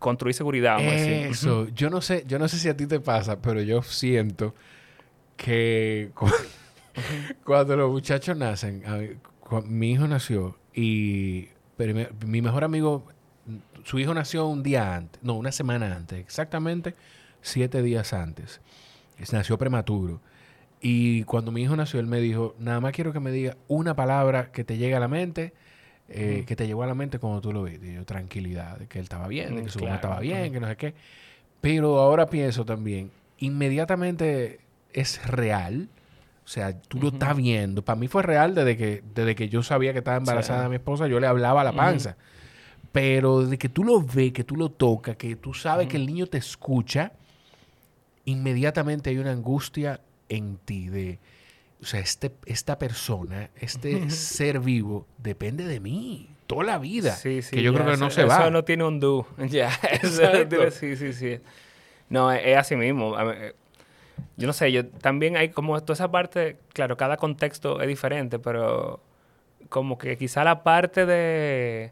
construir 0.00 0.34
seguridad. 0.34 0.80
Eso. 0.80 1.68
Yo 1.68 1.88
no 1.88 2.00
sé, 2.00 2.24
yo 2.26 2.38
no 2.38 2.48
sé 2.48 2.58
si 2.58 2.68
a 2.68 2.76
ti 2.76 2.86
te 2.86 2.98
pasa, 2.98 3.40
pero 3.40 3.60
yo 3.62 3.82
siento 3.82 4.54
que 5.36 6.10
cuando, 7.44 7.76
los 7.76 7.90
muchachos 7.90 8.36
nacen, 8.36 8.82
mi 9.66 9.92
hijo 9.92 10.08
nació 10.08 10.56
y 10.74 11.48
mi 12.26 12.42
mejor 12.42 12.64
amigo 12.64 13.04
su 13.84 13.98
hijo 13.98 14.12
nació 14.14 14.46
un 14.46 14.62
día 14.62 14.96
antes, 14.96 15.22
no, 15.22 15.34
una 15.34 15.52
semana 15.52 15.94
antes, 15.94 16.18
exactamente 16.18 16.94
siete 17.44 17.82
días 17.82 18.12
antes. 18.12 18.60
Nació 19.32 19.58
prematuro. 19.58 20.20
Y 20.80 21.22
cuando 21.24 21.52
mi 21.52 21.62
hijo 21.62 21.76
nació, 21.76 22.00
él 22.00 22.06
me 22.06 22.20
dijo, 22.20 22.54
nada 22.58 22.80
más 22.80 22.92
quiero 22.92 23.12
que 23.12 23.20
me 23.20 23.30
diga 23.30 23.56
una 23.68 23.94
palabra 23.94 24.50
que 24.50 24.64
te 24.64 24.76
llegue 24.76 24.94
a 24.94 25.00
la 25.00 25.08
mente, 25.08 25.54
eh, 26.08 26.44
que 26.46 26.56
te 26.56 26.66
llegó 26.66 26.82
a 26.82 26.86
la 26.86 26.94
mente 26.94 27.18
cuando 27.18 27.40
tú 27.40 27.52
lo 27.52 27.62
viste. 27.62 27.86
Y 27.86 27.94
yo, 27.94 28.04
tranquilidad, 28.04 28.78
de 28.78 28.86
que 28.86 28.98
él 28.98 29.04
estaba 29.04 29.28
bien, 29.28 29.56
de 29.56 29.62
que 29.62 29.70
su 29.70 29.78
hijo 29.78 29.94
estaba 29.94 30.20
bien, 30.20 30.52
que 30.52 30.60
no 30.60 30.66
sé 30.66 30.76
qué. 30.76 30.94
Pero 31.60 32.00
ahora 32.00 32.26
pienso 32.26 32.64
también, 32.64 33.10
inmediatamente 33.38 34.60
es 34.92 35.26
real. 35.26 35.88
O 36.44 36.48
sea, 36.48 36.78
tú 36.78 37.00
lo 37.00 37.08
estás 37.08 37.34
viendo. 37.36 37.82
Para 37.82 37.98
mí 37.98 38.08
fue 38.08 38.22
real 38.22 38.54
desde 38.54 38.76
que, 38.76 39.02
desde 39.14 39.34
que 39.34 39.48
yo 39.48 39.62
sabía 39.62 39.92
que 39.92 40.00
estaba 40.00 40.18
embarazada 40.18 40.68
mi 40.68 40.76
esposa, 40.76 41.06
yo 41.06 41.20
le 41.20 41.26
hablaba 41.26 41.62
a 41.62 41.64
la 41.64 41.72
panza. 41.72 42.16
Pero 42.94 43.44
de 43.44 43.58
que 43.58 43.68
tú 43.68 43.82
lo 43.82 44.00
ves, 44.00 44.30
que 44.30 44.44
tú 44.44 44.54
lo 44.54 44.68
tocas, 44.68 45.16
que 45.16 45.34
tú 45.34 45.52
sabes 45.52 45.88
que 45.88 45.96
el 45.96 46.06
niño 46.06 46.28
te 46.28 46.38
escucha, 46.38 47.10
inmediatamente 48.24 49.10
hay 49.10 49.18
una 49.18 49.32
angustia 49.32 50.00
en 50.28 50.58
ti 50.58 50.90
de, 50.90 51.18
o 51.82 51.86
sea, 51.86 51.98
este, 51.98 52.30
esta 52.46 52.78
persona, 52.78 53.50
este 53.56 54.08
ser 54.10 54.60
vivo, 54.60 55.08
depende 55.18 55.64
de 55.64 55.80
mí 55.80 56.28
toda 56.46 56.62
la 56.62 56.78
vida. 56.78 57.16
Sí, 57.16 57.42
sí, 57.42 57.56
que 57.56 57.62
yo 57.64 57.74
creo 57.74 57.84
que 57.84 57.96
no 57.96 58.10
se 58.10 58.26
va. 58.26 58.42
Eso 58.42 58.52
no 58.52 58.62
tiene 58.62 58.84
un 58.84 59.00
do. 59.00 59.26
Ya, 59.48 59.72
sí, 60.70 60.94
sí, 60.94 61.12
sí. 61.12 61.40
No, 62.08 62.30
es, 62.30 62.56
así 62.56 62.76
mismo. 62.76 63.18
Eh, 63.18 63.56
yo 64.36 64.46
no 64.46 64.52
sé, 64.52 64.70
yo 64.70 64.86
también 64.86 65.36
hay 65.36 65.48
como 65.48 65.80
toda 65.82 65.94
esa 65.94 66.12
parte, 66.12 66.58
claro, 66.72 66.96
cada 66.96 67.16
contexto 67.16 67.80
es 67.80 67.88
diferente, 67.88 68.38
pero 68.38 69.00
como 69.68 69.98
que 69.98 70.16
quizá 70.16 70.44
la 70.44 70.62
parte 70.62 71.06
de 71.06 71.90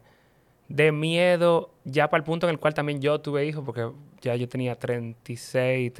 de 0.69 0.91
miedo 0.91 1.71
ya 1.83 2.09
para 2.09 2.19
el 2.19 2.23
punto 2.23 2.47
en 2.47 2.51
el 2.51 2.59
cual 2.59 2.73
también 2.73 3.01
yo 3.01 3.19
tuve 3.19 3.45
hijos, 3.45 3.63
porque 3.65 3.89
ya 4.21 4.35
yo 4.35 4.47
tenía 4.47 4.75
36, 4.75 5.91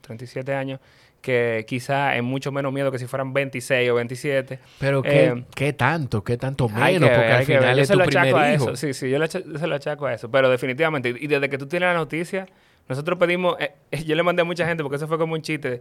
37 0.00 0.54
años, 0.54 0.80
que 1.20 1.64
quizá 1.66 2.16
es 2.16 2.22
mucho 2.22 2.52
menos 2.52 2.72
miedo 2.72 2.90
que 2.90 2.98
si 2.98 3.06
fueran 3.06 3.32
26 3.32 3.90
o 3.90 3.94
27. 3.94 4.58
Pero 4.78 5.02
¿qué, 5.02 5.24
eh, 5.24 5.44
¿qué 5.54 5.72
tanto? 5.72 6.22
¿Qué 6.22 6.36
tanto 6.36 6.68
menos? 6.68 7.08
porque 7.10 7.32
al 7.32 7.44
final 7.44 7.78
es 7.78 7.88
tu 7.88 7.98
primer 7.98 8.54
hijo. 8.54 8.70
Eso. 8.70 8.76
Sí, 8.76 8.94
sí, 8.94 9.10
yo 9.10 9.24
se 9.26 9.66
lo 9.66 9.74
achaco 9.74 10.06
a 10.06 10.14
eso. 10.14 10.30
Pero 10.30 10.50
definitivamente, 10.50 11.14
y 11.18 11.26
desde 11.26 11.48
que 11.48 11.58
tú 11.58 11.66
tienes 11.66 11.88
la 11.88 11.94
noticia, 11.94 12.46
nosotros 12.88 13.18
pedimos, 13.18 13.56
eh, 13.60 13.74
yo 14.06 14.14
le 14.14 14.22
mandé 14.22 14.42
a 14.42 14.44
mucha 14.44 14.66
gente, 14.66 14.82
porque 14.82 14.96
eso 14.96 15.08
fue 15.08 15.18
como 15.18 15.34
un 15.34 15.42
chiste, 15.42 15.80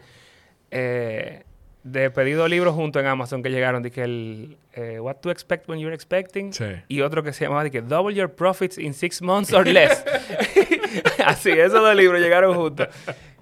eh, 0.72 1.44
de 1.92 2.10
pedido 2.12 2.48
libros 2.48 2.74
junto 2.76 3.00
en 3.00 3.06
Amazon 3.06 3.44
que 3.44 3.50
llegaron, 3.50 3.84
que 3.84 4.04
el 4.04 4.58
eh, 4.74 5.00
What 5.00 5.18
to 5.18 5.32
Expect 5.32 5.68
When 5.70 5.80
You're 5.80 5.96
Expecting 5.96 6.52
y 6.88 7.02
otro 7.02 7.24
que 7.24 7.34
se 7.34 7.46
llamaba 7.46 7.70
que 7.70 7.82
Double 7.82 8.14
Your 8.14 8.34
Profits 8.34 8.78
in 8.78 8.94
Six 8.94 9.22
Months 9.22 9.54
or 9.54 9.68
Less. 9.68 10.04
Así, 11.26 11.52
esos 11.52 11.82
dos 11.82 11.96
libros 11.96 12.22
llegaron 12.22 12.56
juntos. 12.56 12.88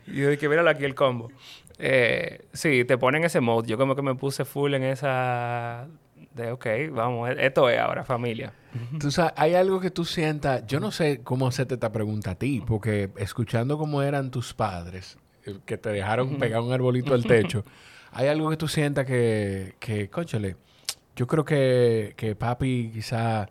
Y 0.08 0.22
yo 0.22 0.30
dije, 0.30 0.48
míralo 0.50 0.70
aquí 0.70 0.86
el 0.86 0.96
combo. 0.96 1.32
Eh, 1.78 2.46
sí, 2.54 2.86
te 2.86 2.98
ponen 2.98 3.24
ese 3.24 3.42
mode. 3.42 3.68
Yo 3.68 3.78
como 3.78 3.96
que 3.96 4.02
me 4.02 4.16
puse 4.16 4.46
full 4.46 4.74
en 4.74 4.84
esa 4.84 5.88
de, 6.36 6.52
ok, 6.52 6.66
vamos, 6.92 7.30
e-, 7.30 7.46
esto 7.46 7.70
es 7.70 7.80
ahora 7.80 8.04
familia. 8.04 8.54
Tú 9.00 9.10
sabes, 9.10 9.34
hay 9.38 9.56
algo 9.56 9.80
que 9.80 9.90
tú 9.90 10.04
sientas, 10.04 10.68
yo 10.68 10.82
no 10.82 10.92
sé 10.92 11.22
cómo 11.24 11.48
hacerte 11.48 11.76
esta 11.76 11.94
pregunta 11.94 12.32
a 12.32 12.36
ti, 12.36 12.62
porque 12.66 13.10
escuchando 13.16 13.78
cómo 13.78 14.02
eran 14.02 14.32
tus 14.32 14.54
padres, 14.54 15.18
eh, 15.46 15.56
que 15.66 15.78
te 15.78 15.90
dejaron 15.90 16.38
pegar 16.38 16.60
un 16.60 16.74
arbolito 16.74 17.14
al 17.14 17.24
techo, 17.24 17.64
¿hay 18.16 18.30
algo 18.30 18.50
que 18.50 18.58
tú 18.58 18.68
sientas 18.70 19.06
que, 19.06 19.76
que 19.80 20.10
conchale, 20.10 20.56
yo 21.18 21.28
creo 21.28 21.44
que, 21.44 22.14
que 22.16 22.34
papi 22.36 22.90
quizá 22.94 23.50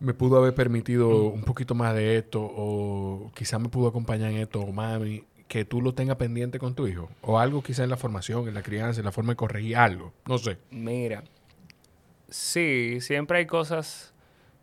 me 0.00 0.12
pudo 0.12 0.36
haber 0.36 0.54
permitido 0.54 1.28
un 1.28 1.42
poquito 1.42 1.74
más 1.74 1.94
de 1.94 2.18
esto 2.18 2.42
o 2.42 3.32
quizá 3.34 3.58
me 3.58 3.70
pudo 3.70 3.88
acompañar 3.88 4.30
en 4.30 4.36
esto 4.36 4.60
o 4.60 4.70
mami, 4.70 5.24
que 5.48 5.64
tú 5.64 5.80
lo 5.80 5.94
tengas 5.94 6.16
pendiente 6.16 6.58
con 6.58 6.74
tu 6.74 6.86
hijo? 6.86 7.08
O 7.22 7.38
algo 7.38 7.62
quizá 7.62 7.84
en 7.84 7.90
la 7.90 7.96
formación, 7.96 8.46
en 8.48 8.54
la 8.54 8.62
crianza, 8.62 9.00
en 9.00 9.06
la 9.06 9.12
forma 9.12 9.32
de 9.32 9.36
corregir 9.36 9.76
algo, 9.78 10.12
no 10.26 10.36
sé. 10.36 10.58
Mira, 10.70 11.24
sí, 12.28 13.00
siempre 13.00 13.38
hay 13.38 13.46
cosas... 13.46 14.12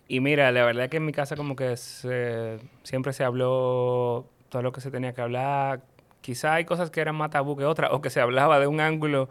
Y 0.08 0.20
mira, 0.20 0.52
la 0.52 0.64
verdad 0.66 0.84
es 0.84 0.92
que 0.92 0.98
en 0.98 1.06
mi 1.06 1.14
casa 1.14 1.36
como 1.36 1.56
que 1.56 1.76
siempre 1.78 3.14
se 3.14 3.24
habló 3.24 4.28
todo 4.50 4.62
lo 4.62 4.72
que 4.72 4.82
se 4.82 4.92
tenía 4.92 5.14
que 5.14 5.22
hablar. 5.22 5.82
Quizá 6.24 6.54
hay 6.54 6.64
cosas 6.64 6.90
que 6.90 7.02
eran 7.02 7.16
más 7.16 7.32
tabú 7.32 7.58
que 7.58 7.66
otras, 7.66 7.92
o 7.92 8.02
que 8.02 8.10
se 8.10 8.22
hablaba 8.22 8.58
de 8.60 8.68
un 8.68 8.80
ángulo 8.80 9.28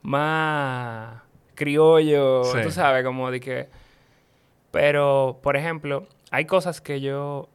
más 0.00 1.20
criollo, 1.56 2.42
tú 2.62 2.70
sabes, 2.70 3.04
como 3.04 3.32
de 3.32 3.40
que... 3.40 3.68
Pero, 4.70 5.40
por 5.42 5.56
ejemplo, 5.56 6.06
hay 6.30 6.44
cosas 6.44 6.80
que 6.80 7.00
yo 7.00 7.48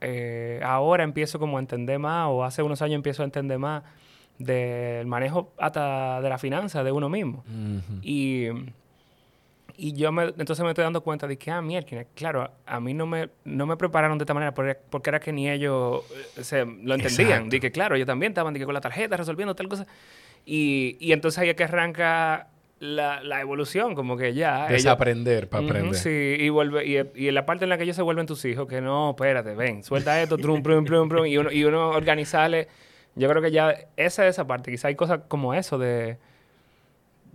eh, 0.00 0.60
ahora 0.62 1.02
empiezo 1.02 1.40
como 1.40 1.56
a 1.56 1.60
entender 1.60 1.98
más, 1.98 2.28
o 2.30 2.44
hace 2.44 2.62
unos 2.62 2.82
años 2.82 2.94
empiezo 2.94 3.22
a 3.22 3.24
entender 3.24 3.58
más 3.58 3.82
del 4.38 5.06
manejo 5.06 5.52
hasta 5.58 6.20
de 6.20 6.28
la 6.28 6.38
finanza 6.38 6.84
de 6.84 6.92
uno 6.92 7.08
mismo. 7.08 7.42
Y 8.00 8.46
y 9.78 9.92
yo 9.92 10.10
me, 10.12 10.24
entonces 10.24 10.60
me 10.60 10.70
estoy 10.70 10.84
dando 10.84 11.02
cuenta 11.02 11.26
de 11.26 11.36
que, 11.36 11.50
ah, 11.50 11.60
mierda, 11.60 12.04
claro, 12.14 12.50
a 12.64 12.80
mí 12.80 12.94
no 12.94 13.06
me, 13.06 13.28
no 13.44 13.66
me 13.66 13.76
prepararon 13.76 14.18
de 14.18 14.22
esta 14.22 14.34
manera 14.34 14.54
porque, 14.54 14.76
porque 14.90 15.10
era 15.10 15.20
que 15.20 15.32
ni 15.32 15.50
ellos 15.50 16.04
eh, 16.36 16.44
se, 16.44 16.64
lo 16.64 16.94
entendían. 16.94 17.48
Dije, 17.48 17.70
claro, 17.70 17.94
ellos 17.94 18.06
también 18.06 18.32
estaban 18.32 18.54
dije, 18.54 18.64
con 18.64 18.74
la 18.74 18.80
tarjeta 18.80 19.16
resolviendo 19.16 19.54
tal 19.54 19.68
cosa. 19.68 19.86
Y, 20.44 20.96
y 21.00 21.12
entonces 21.12 21.38
ahí 21.38 21.50
es 21.50 21.56
que 21.56 21.64
arranca 21.64 22.48
la, 22.78 23.22
la, 23.22 23.40
evolución, 23.40 23.94
como 23.94 24.16
que 24.16 24.32
ya. 24.34 24.66
Desaprender 24.68 25.48
para 25.48 25.64
aprender. 25.64 25.94
Sí, 25.94 26.36
y, 26.38 26.48
vuelve, 26.48 26.86
y, 26.86 26.96
y, 27.14 27.28
en 27.28 27.34
la 27.34 27.44
parte 27.44 27.64
en 27.64 27.70
la 27.70 27.76
que 27.76 27.84
ellos 27.84 27.96
se 27.96 28.02
vuelven 28.02 28.26
tus 28.26 28.44
hijos, 28.44 28.66
que 28.66 28.80
no, 28.80 29.10
espérate, 29.10 29.54
ven, 29.54 29.82
suelta 29.82 30.22
esto, 30.22 30.38
trum, 30.38 30.62
prum, 30.62 30.84
prum, 30.84 31.08
prum, 31.08 31.26
y 31.26 31.36
uno, 31.36 31.50
y 31.50 31.64
uno 31.64 31.90
organizarle. 31.90 32.68
Yo 33.14 33.28
creo 33.28 33.42
que 33.42 33.50
ya 33.50 33.74
esa 33.96 34.26
es 34.26 34.34
esa 34.34 34.46
parte. 34.46 34.70
Quizá 34.70 34.88
hay 34.88 34.94
cosas 34.94 35.20
como 35.28 35.54
eso 35.54 35.78
de 35.78 36.18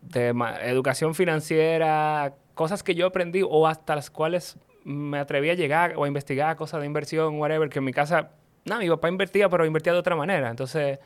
de 0.01 0.29
educación 0.63 1.15
financiera, 1.15 2.35
cosas 2.53 2.83
que 2.83 2.95
yo 2.95 3.07
aprendí 3.07 3.41
o 3.43 3.67
hasta 3.67 3.95
las 3.95 4.09
cuales 4.09 4.57
me 4.83 5.19
atreví 5.19 5.49
a 5.49 5.53
llegar 5.53 5.93
o 5.95 6.03
a 6.03 6.07
investigar 6.07 6.55
cosas 6.55 6.81
de 6.81 6.87
inversión, 6.87 7.39
whatever, 7.39 7.69
que 7.69 7.79
en 7.79 7.85
mi 7.85 7.93
casa, 7.93 8.31
no, 8.65 8.79
mi 8.79 8.89
papá 8.89 9.09
invertía, 9.09 9.49
pero 9.49 9.65
invertía 9.65 9.93
de 9.93 9.99
otra 9.99 10.15
manera. 10.15 10.49
Entonces, 10.49 10.99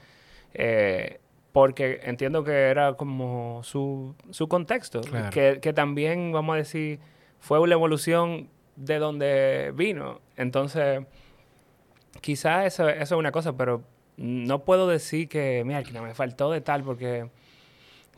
eh, 0.54 1.20
porque 1.52 2.02
entiendo 2.04 2.44
que 2.44 2.52
era 2.52 2.94
como 2.94 3.62
su, 3.64 4.16
su 4.30 4.48
contexto, 4.48 5.02
que, 5.32 5.60
que, 5.62 5.74
también, 5.74 6.32
vamos 6.32 6.56
a 6.56 6.58
decir, 6.58 7.00
fue 7.40 7.60
una 7.60 7.74
evolución 7.74 8.50
de 8.76 9.00
donde 9.00 9.72
vino. 9.76 10.20
Entonces, 10.36 11.06
quizás 12.22 12.66
eso, 12.66 12.90
eso 12.90 13.16
es 13.16 13.20
una 13.20 13.32
cosa, 13.32 13.56
pero 13.56 13.84
no 14.18 14.64
puedo 14.64 14.88
decir 14.88 15.28
que, 15.28 15.64
mira, 15.66 15.84
que 15.84 15.92
no 15.92 16.02
me 16.02 16.14
faltó 16.14 16.52
de 16.52 16.62
tal, 16.62 16.84
porque 16.84 17.30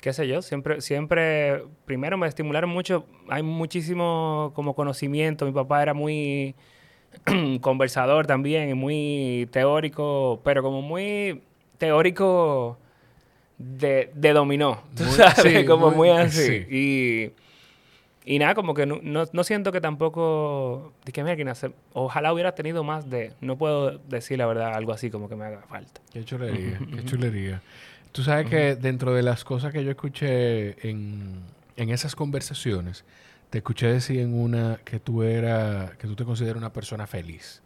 qué 0.02 0.14
sé 0.14 0.28
yo, 0.28 0.42
siempre, 0.42 0.82
siempre, 0.82 1.64
primero 1.86 2.18
me 2.18 2.28
estimularon 2.28 2.70
mucho, 2.70 3.06
hay 3.30 3.44
muchísimo 3.44 4.52
como 4.56 4.76
conocimiento, 4.76 5.46
mi 5.46 5.52
papá 5.52 5.82
era 5.82 5.94
muy 5.94 6.56
conversador 7.62 8.28
también, 8.28 8.70
y 8.70 8.74
muy 8.74 9.48
teórico, 9.52 10.42
pero 10.44 10.62
como 10.62 10.82
muy 10.82 11.42
teórico 11.78 12.78
de, 13.58 14.12
de 14.14 14.34
dominó, 14.34 14.84
¿tú 14.96 15.04
sabes? 15.04 15.66
como 15.66 15.92
muy, 15.92 16.10
así. 16.12 16.66
Y, 16.70 17.32
y 18.26 18.40
nada, 18.40 18.56
como 18.56 18.74
que 18.74 18.86
no, 18.86 19.00
no, 19.02 19.44
siento 19.44 19.72
que 19.72 19.82
tampoco, 19.82 20.94
que 21.12 21.24
mira, 21.24 21.54
ojalá 21.94 22.34
hubiera 22.34 22.54
tenido 22.56 22.84
más 22.84 23.10
de, 23.10 23.32
no 23.42 23.58
puedo 23.58 23.98
decir 24.00 24.38
la 24.38 24.46
verdad, 24.46 24.74
algo 24.76 24.92
así 24.92 25.10
como 25.10 25.30
que 25.30 25.36
me 25.36 25.46
haga 25.46 25.62
falta. 25.62 26.02
Qué 26.12 26.24
chulería, 26.24 26.80
qué 26.94 27.06
chulería. 27.06 27.62
Tú 28.18 28.24
sabes 28.24 28.50
que 28.50 28.76
dentro 28.76 29.14
de 29.14 29.22
las 29.22 29.44
cosas 29.44 29.72
que 29.72 29.84
yo 29.84 29.92
escuché 29.92 30.90
en, 30.90 31.44
esas 31.76 32.16
conversaciones, 32.16 33.06
te 33.52 33.60
escuché 33.60 33.94
decir 33.94 34.22
en 34.22 34.34
una 34.34 34.80
que 34.84 35.00
tú 35.00 35.22
era, 35.22 35.94
que 36.00 36.08
tú 36.08 36.16
te 36.16 36.26
consideras 36.26 36.58
una 36.58 36.74
persona 36.74 37.06
feliz. 37.06 37.62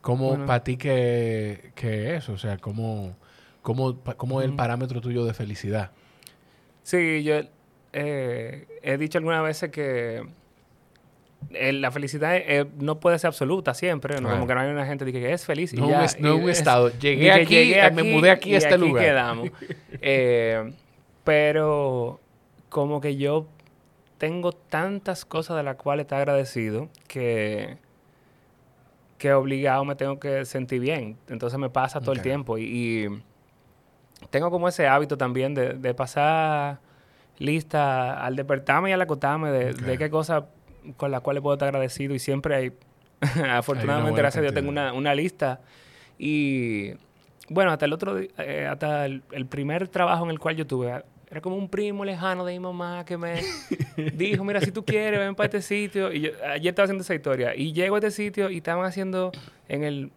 ¿Cómo 0.00 0.46
para 0.46 0.62
ti 0.62 0.76
que, 0.76 1.72
que 1.74 2.14
eso? 2.14 2.34
O 2.34 2.38
sea, 2.38 2.58
¿cómo, 2.58 3.16
cómo, 3.60 3.98
cómo 4.16 4.40
es 4.40 4.46
el 4.46 4.54
parámetro 4.54 5.00
tuyo 5.00 5.24
de 5.24 5.34
felicidad? 5.34 5.90
Sí, 6.84 7.24
yo 7.24 7.40
eh, 7.92 8.68
he 8.80 8.96
dicho 8.96 9.18
algunas 9.18 9.42
veces 9.42 9.72
que 9.72 10.24
la 11.50 11.90
felicidad 11.90 12.36
eh, 12.36 12.66
no 12.78 13.00
puede 13.00 13.18
ser 13.18 13.28
absoluta 13.28 13.72
siempre, 13.74 14.16
como 14.20 14.46
que 14.46 14.54
no 14.54 14.60
hay 14.60 14.70
una 14.70 14.86
gente 14.86 15.10
que 15.10 15.32
es 15.32 15.44
feliz 15.44 15.72
y 15.72 15.76
no 15.76 15.88
ya. 15.88 16.00
no 16.18 16.34
es 16.34 16.42
un 16.42 16.50
estado. 16.50 16.90
Llegué 16.98 17.32
aquí, 17.32 17.74
me 17.94 18.02
mudé 18.02 18.30
aquí 18.30 18.54
a 18.54 18.58
este 18.58 18.74
aquí 18.74 18.84
lugar. 18.84 19.04
quedamos. 19.04 19.50
Eh, 20.00 20.72
pero 21.24 22.20
como 22.68 23.00
que 23.00 23.16
yo 23.16 23.46
tengo 24.18 24.52
tantas 24.52 25.24
cosas 25.24 25.56
de 25.56 25.62
las 25.64 25.76
cuales 25.76 26.04
estar 26.04 26.18
agradecido 26.18 26.88
que 27.08 27.78
que 29.18 29.32
obligado 29.32 29.84
me 29.84 29.96
tengo 29.96 30.18
que 30.20 30.44
sentir 30.44 30.80
bien. 30.80 31.18
Entonces 31.28 31.58
me 31.58 31.68
pasa 31.68 32.00
todo 32.00 32.12
el 32.12 32.22
tiempo 32.22 32.56
y, 32.56 33.08
tengo 34.30 34.50
como 34.50 34.68
ese 34.68 34.86
hábito 34.86 35.16
también 35.16 35.54
de, 35.54 35.94
pasar 35.94 36.80
lista 37.38 38.24
al 38.24 38.36
despertarme 38.36 38.90
y 38.90 38.92
al 38.92 39.00
acotarme 39.00 39.50
de, 39.50 39.72
de 39.72 39.98
qué 39.98 40.10
cosas 40.10 40.44
con 40.96 41.10
las 41.10 41.20
cuales 41.20 41.42
puedo 41.42 41.54
estar 41.54 41.68
agradecido 41.68 42.14
y 42.14 42.18
siempre 42.18 42.54
hay, 42.54 42.72
afortunadamente, 43.50 44.20
gracias 44.20 44.38
a 44.38 44.42
Dios, 44.42 44.54
tengo 44.54 44.68
una, 44.68 44.92
una, 44.92 45.14
lista. 45.14 45.60
Y 46.18 46.92
bueno, 47.48 47.70
hasta 47.70 47.86
el 47.86 47.92
otro, 47.92 48.18
eh, 48.18 48.66
hasta 48.70 49.06
el, 49.06 49.22
primer 49.48 49.88
trabajo 49.88 50.24
en 50.24 50.30
el 50.30 50.38
cual 50.38 50.56
yo 50.56 50.66
tuve, 50.66 51.02
era 51.30 51.40
como 51.40 51.56
un 51.56 51.68
primo 51.68 52.04
lejano 52.04 52.44
de 52.44 52.52
mi 52.54 52.60
mamá 52.60 53.04
que 53.04 53.16
me 53.16 53.42
dijo, 54.14 54.44
mira, 54.44 54.60
si 54.60 54.72
tú 54.72 54.84
quieres, 54.84 55.20
ven 55.20 55.34
para 55.34 55.46
este 55.46 55.62
sitio. 55.62 56.12
Y 56.12 56.20
yo, 56.20 56.30
ayer 56.50 56.70
estaba 56.70 56.84
haciendo 56.84 57.02
esa 57.02 57.14
historia. 57.14 57.54
Y 57.54 57.72
llego 57.72 57.96
a 57.96 57.98
este 57.98 58.10
sitio 58.10 58.50
y 58.50 58.58
estaban 58.58 58.84
haciendo 58.86 59.30
en 59.68 59.84
el 59.84 60.10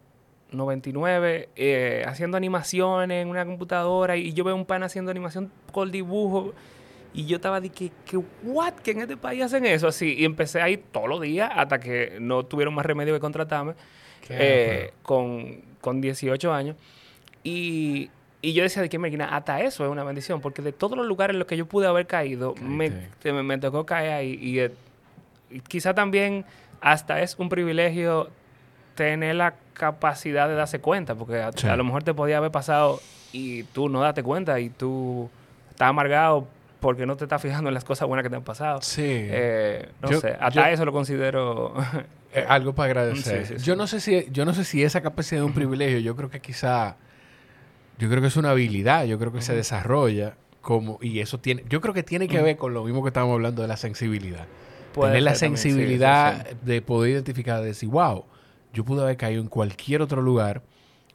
99, 0.52 1.48
eh, 1.56 2.04
haciendo 2.06 2.36
animaciones 2.36 3.22
en 3.22 3.28
una 3.28 3.44
computadora. 3.44 4.16
Y 4.16 4.32
yo 4.32 4.44
veo 4.44 4.54
un 4.54 4.64
pan 4.64 4.82
haciendo 4.82 5.10
animación 5.10 5.50
con 5.70 5.90
dibujo. 5.90 6.54
Y 7.14 7.26
yo 7.26 7.36
estaba 7.36 7.60
de 7.60 7.68
que, 7.68 7.92
que, 8.06 8.16
what, 8.42 8.74
que 8.74 8.92
en 8.92 9.00
este 9.00 9.16
país 9.16 9.42
hacen 9.42 9.66
eso 9.66 9.88
así. 9.88 10.14
Y 10.18 10.24
empecé 10.24 10.62
ahí 10.62 10.76
todos 10.76 11.08
los 11.08 11.20
días 11.20 11.50
hasta 11.54 11.78
que 11.78 12.16
no 12.20 12.44
tuvieron 12.44 12.74
más 12.74 12.86
remedio 12.86 13.12
que 13.12 13.20
contratarme 13.20 13.74
eh, 14.28 14.92
con, 15.02 15.60
con 15.80 16.00
18 16.00 16.52
años. 16.52 16.76
Y, 17.44 18.10
y 18.40 18.54
yo 18.54 18.62
decía 18.62 18.82
de 18.82 18.88
que, 18.88 18.98
máquina, 18.98 19.36
hasta 19.36 19.60
eso 19.60 19.84
es 19.84 19.90
una 19.90 20.04
bendición, 20.04 20.40
porque 20.40 20.62
de 20.62 20.72
todos 20.72 20.96
los 20.96 21.06
lugares 21.06 21.34
en 21.34 21.38
los 21.38 21.46
que 21.46 21.56
yo 21.56 21.66
pude 21.66 21.86
haber 21.86 22.06
caído, 22.06 22.54
me, 22.60 22.90
me, 23.24 23.58
tocó 23.58 23.84
caer 23.84 24.12
ahí. 24.12 24.38
Y, 24.40 24.58
eh, 24.60 24.72
quizá 25.68 25.92
también 25.92 26.46
hasta 26.80 27.20
es 27.20 27.36
un 27.38 27.48
privilegio 27.48 28.30
tener 28.94 29.36
la 29.36 29.54
capacidad 29.74 30.48
de 30.48 30.54
darse 30.54 30.80
cuenta, 30.80 31.14
porque 31.14 31.40
a, 31.40 31.48
a, 31.48 31.76
lo 31.76 31.84
mejor 31.84 32.02
te 32.04 32.14
podía 32.14 32.38
haber 32.38 32.50
pasado 32.50 33.00
y 33.32 33.64
tú 33.64 33.88
no 33.88 34.00
date 34.00 34.22
cuenta 34.22 34.60
y 34.60 34.70
tú 34.70 35.30
estás 35.70 35.88
amargado 35.88 36.46
porque 36.82 37.06
no 37.06 37.16
te 37.16 37.24
estás 37.24 37.40
fijando 37.40 37.70
en 37.70 37.74
las 37.74 37.84
cosas 37.84 38.08
buenas 38.08 38.24
que 38.24 38.28
te 38.28 38.34
han 38.34 38.42
pasado. 38.42 38.82
Sí. 38.82 39.04
Eh, 39.06 39.88
no 40.02 40.08
sé, 40.20 40.36
hasta 40.38 40.70
eso 40.70 40.84
lo 40.84 40.92
considero... 40.92 41.74
Eh, 42.34 42.46
algo 42.48 42.74
para 42.74 42.86
agradecer. 42.86 43.58
Yo, 43.58 43.76
no 43.76 43.86
sé 43.86 44.00
si, 44.00 44.26
yo 44.32 44.46
no 44.46 44.54
sé 44.54 44.64
si 44.64 44.82
esa 44.82 45.02
capacidad 45.02 45.42
es 45.42 45.46
un 45.46 45.52
privilegio. 45.52 45.98
Yo 45.98 46.16
creo 46.16 46.30
que 46.30 46.40
quizá... 46.40 46.96
Yo 47.98 48.08
creo 48.08 48.22
que 48.22 48.28
es 48.28 48.38
una 48.38 48.52
habilidad. 48.52 49.04
Yo 49.04 49.18
creo 49.18 49.32
que 49.32 49.42
se 49.42 49.54
desarrolla 49.54 50.38
como... 50.62 50.98
Y 51.02 51.20
eso 51.20 51.40
tiene... 51.40 51.62
Yo 51.68 51.82
creo 51.82 51.92
que 51.92 52.02
tiene 52.02 52.28
que 52.28 52.40
ver 52.40 52.56
con 52.56 52.72
lo 52.72 52.84
mismo 52.84 53.02
que 53.02 53.08
estábamos 53.08 53.34
hablando 53.34 53.60
de 53.60 53.68
la 53.68 53.76
sensibilidad. 53.76 54.46
Tener 54.94 55.22
la 55.22 55.34
sensibilidad 55.34 56.52
de 56.52 56.80
poder 56.80 57.12
identificar, 57.12 57.60
de 57.60 57.66
decir, 57.66 57.90
wow, 57.90 58.24
yo 58.72 58.82
pude 58.82 59.02
haber 59.02 59.18
caído 59.18 59.42
en 59.42 59.48
cualquier 59.48 60.00
otro 60.00 60.22
lugar 60.22 60.62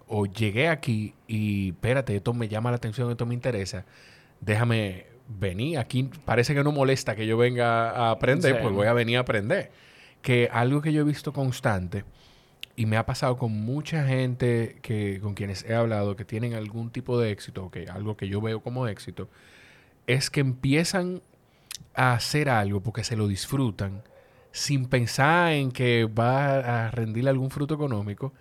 o 0.08 0.28
llegué 0.28 0.68
aquí 0.68 1.16
y 1.28 1.70
espérate, 1.70 2.16
esto 2.16 2.36
me 2.36 2.48
llama 2.48 2.70
la 2.70 2.78
atención, 2.78 3.10
esto 3.10 3.26
me 3.26 3.34
interesa. 3.34 3.86
Déjame 4.40 5.07
vení, 5.28 5.76
aquí 5.76 6.10
parece 6.26 6.54
que 6.54 6.64
no 6.64 6.72
molesta 6.72 7.16
que 7.16 7.28
yo 7.28 7.38
venga 7.38 7.90
a 7.90 8.12
aprender, 8.12 8.62
pues 8.62 8.74
voy 8.74 8.88
a 8.88 8.94
venir 8.94 9.18
a 9.18 9.22
aprender. 9.22 9.72
Que 10.22 10.50
algo 10.52 10.82
que 10.82 10.92
yo 10.94 11.02
he 11.02 11.06
visto 11.06 11.32
constante 11.34 12.04
y 12.76 12.86
me 12.86 12.98
ha 12.98 13.06
pasado 13.06 13.38
con 13.38 13.52
mucha 13.52 14.06
gente 14.06 14.78
que, 14.82 15.20
con 15.22 15.34
quienes 15.34 15.64
he 15.66 15.74
hablado 15.74 16.16
que 16.16 16.26
tienen 16.26 16.54
algún 16.54 16.92
tipo 16.92 17.20
de 17.20 17.32
éxito, 17.32 17.72
que 17.72 17.88
algo 17.88 18.16
que 18.16 18.28
yo 18.28 18.42
veo 18.42 18.62
como 18.62 18.88
éxito, 18.88 19.30
es 20.06 20.30
que 20.30 20.40
empiezan 20.40 21.22
a 21.94 22.14
hacer 22.14 22.50
algo 22.50 22.82
porque 22.82 23.04
se 23.04 23.16
lo 23.16 23.28
disfrutan 23.28 24.04
sin 24.52 24.88
pensar 24.88 25.54
en 25.54 25.72
que 25.72 26.06
va 26.06 26.86
a 26.86 26.92
rendir 26.92 27.28
algún 27.28 27.52
fruto 27.52 27.76
económico 27.76 28.34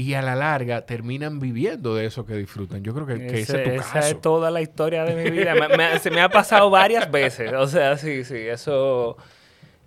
y 0.00 0.14
a 0.14 0.22
la 0.22 0.34
larga 0.34 0.86
terminan 0.86 1.40
viviendo 1.40 1.94
de 1.94 2.06
eso 2.06 2.24
que 2.24 2.34
disfrutan. 2.34 2.82
Yo 2.82 2.94
creo 2.94 3.06
que, 3.06 3.14
ese, 3.26 3.40
es 3.40 3.46
tu 3.46 3.70
esa 3.70 4.08
es 4.08 4.20
toda 4.20 4.50
la 4.50 4.62
historia 4.62 5.04
de 5.04 5.14
mi 5.14 5.30
vida. 5.30 5.54
se 5.98 6.10
me 6.10 6.22
ha 6.22 6.30
pasado 6.30 6.70
varias 6.70 7.10
veces. 7.10 7.52
O 7.52 7.66
sea, 7.66 7.96
sí, 7.98 8.24
sí, 8.24 8.36
eso... 8.36 9.16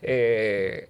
Eh, 0.04 0.90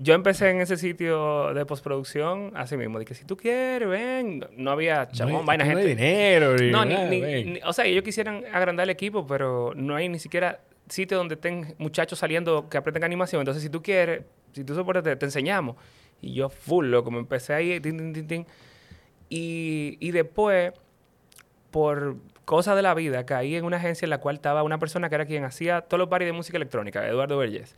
yo 0.00 0.14
empecé 0.14 0.50
en 0.50 0.60
ese 0.60 0.76
sitio 0.76 1.54
de 1.54 1.64
postproducción 1.66 2.50
así 2.56 2.76
mismo. 2.76 2.98
Dije, 2.98 3.14
si 3.14 3.24
tú 3.24 3.36
quieres, 3.36 3.88
ven. 3.88 4.44
No 4.56 4.72
había 4.72 5.06
chabón, 5.08 5.34
no 5.34 5.44
vaina, 5.44 5.64
gente. 5.64 5.82
No 5.82 5.88
hay 5.88 5.94
dinero. 5.94 6.56
no, 6.72 6.84
ni, 6.84 7.60
o 7.64 7.72
sea, 7.72 7.84
ellos 7.84 8.02
quisieran 8.02 8.42
agrandar 8.52 8.84
el 8.84 8.90
equipo, 8.90 9.24
pero 9.24 9.72
no 9.76 9.94
hay 9.94 10.08
ni 10.08 10.18
siquiera 10.18 10.58
sitio 10.88 11.16
donde 11.16 11.34
estén 11.34 11.74
muchachos 11.78 12.18
saliendo 12.18 12.68
que 12.68 12.76
aprenden 12.76 13.04
animación. 13.04 13.40
Entonces, 13.40 13.62
si 13.62 13.70
tú 13.70 13.82
quieres, 13.82 14.22
si 14.52 14.64
tú 14.64 14.74
soportas, 14.74 15.02
te, 15.02 15.16
te 15.16 15.24
enseñamos. 15.24 15.76
Y 16.20 16.34
yo 16.34 16.48
full, 16.48 16.86
loco, 16.86 17.10
me 17.10 17.18
empecé 17.18 17.54
ahí, 17.54 17.80
tin, 17.80 17.98
tin, 17.98 18.12
tin, 18.12 18.26
tin. 18.26 18.46
Y, 19.28 19.96
y 20.00 20.10
después, 20.10 20.72
por 21.70 22.16
cosas 22.44 22.76
de 22.76 22.82
la 22.82 22.94
vida, 22.94 23.26
caí 23.26 23.56
en 23.56 23.64
una 23.64 23.78
agencia 23.78 24.06
en 24.06 24.10
la 24.10 24.18
cual 24.18 24.36
estaba 24.36 24.62
una 24.62 24.78
persona 24.78 25.08
que 25.08 25.14
era 25.14 25.26
quien 25.26 25.44
hacía 25.44 25.82
todos 25.82 25.98
los 25.98 26.08
paris 26.08 26.26
de 26.26 26.32
música 26.32 26.56
electrónica, 26.56 27.06
Eduardo 27.06 27.38
Vergés. 27.38 27.76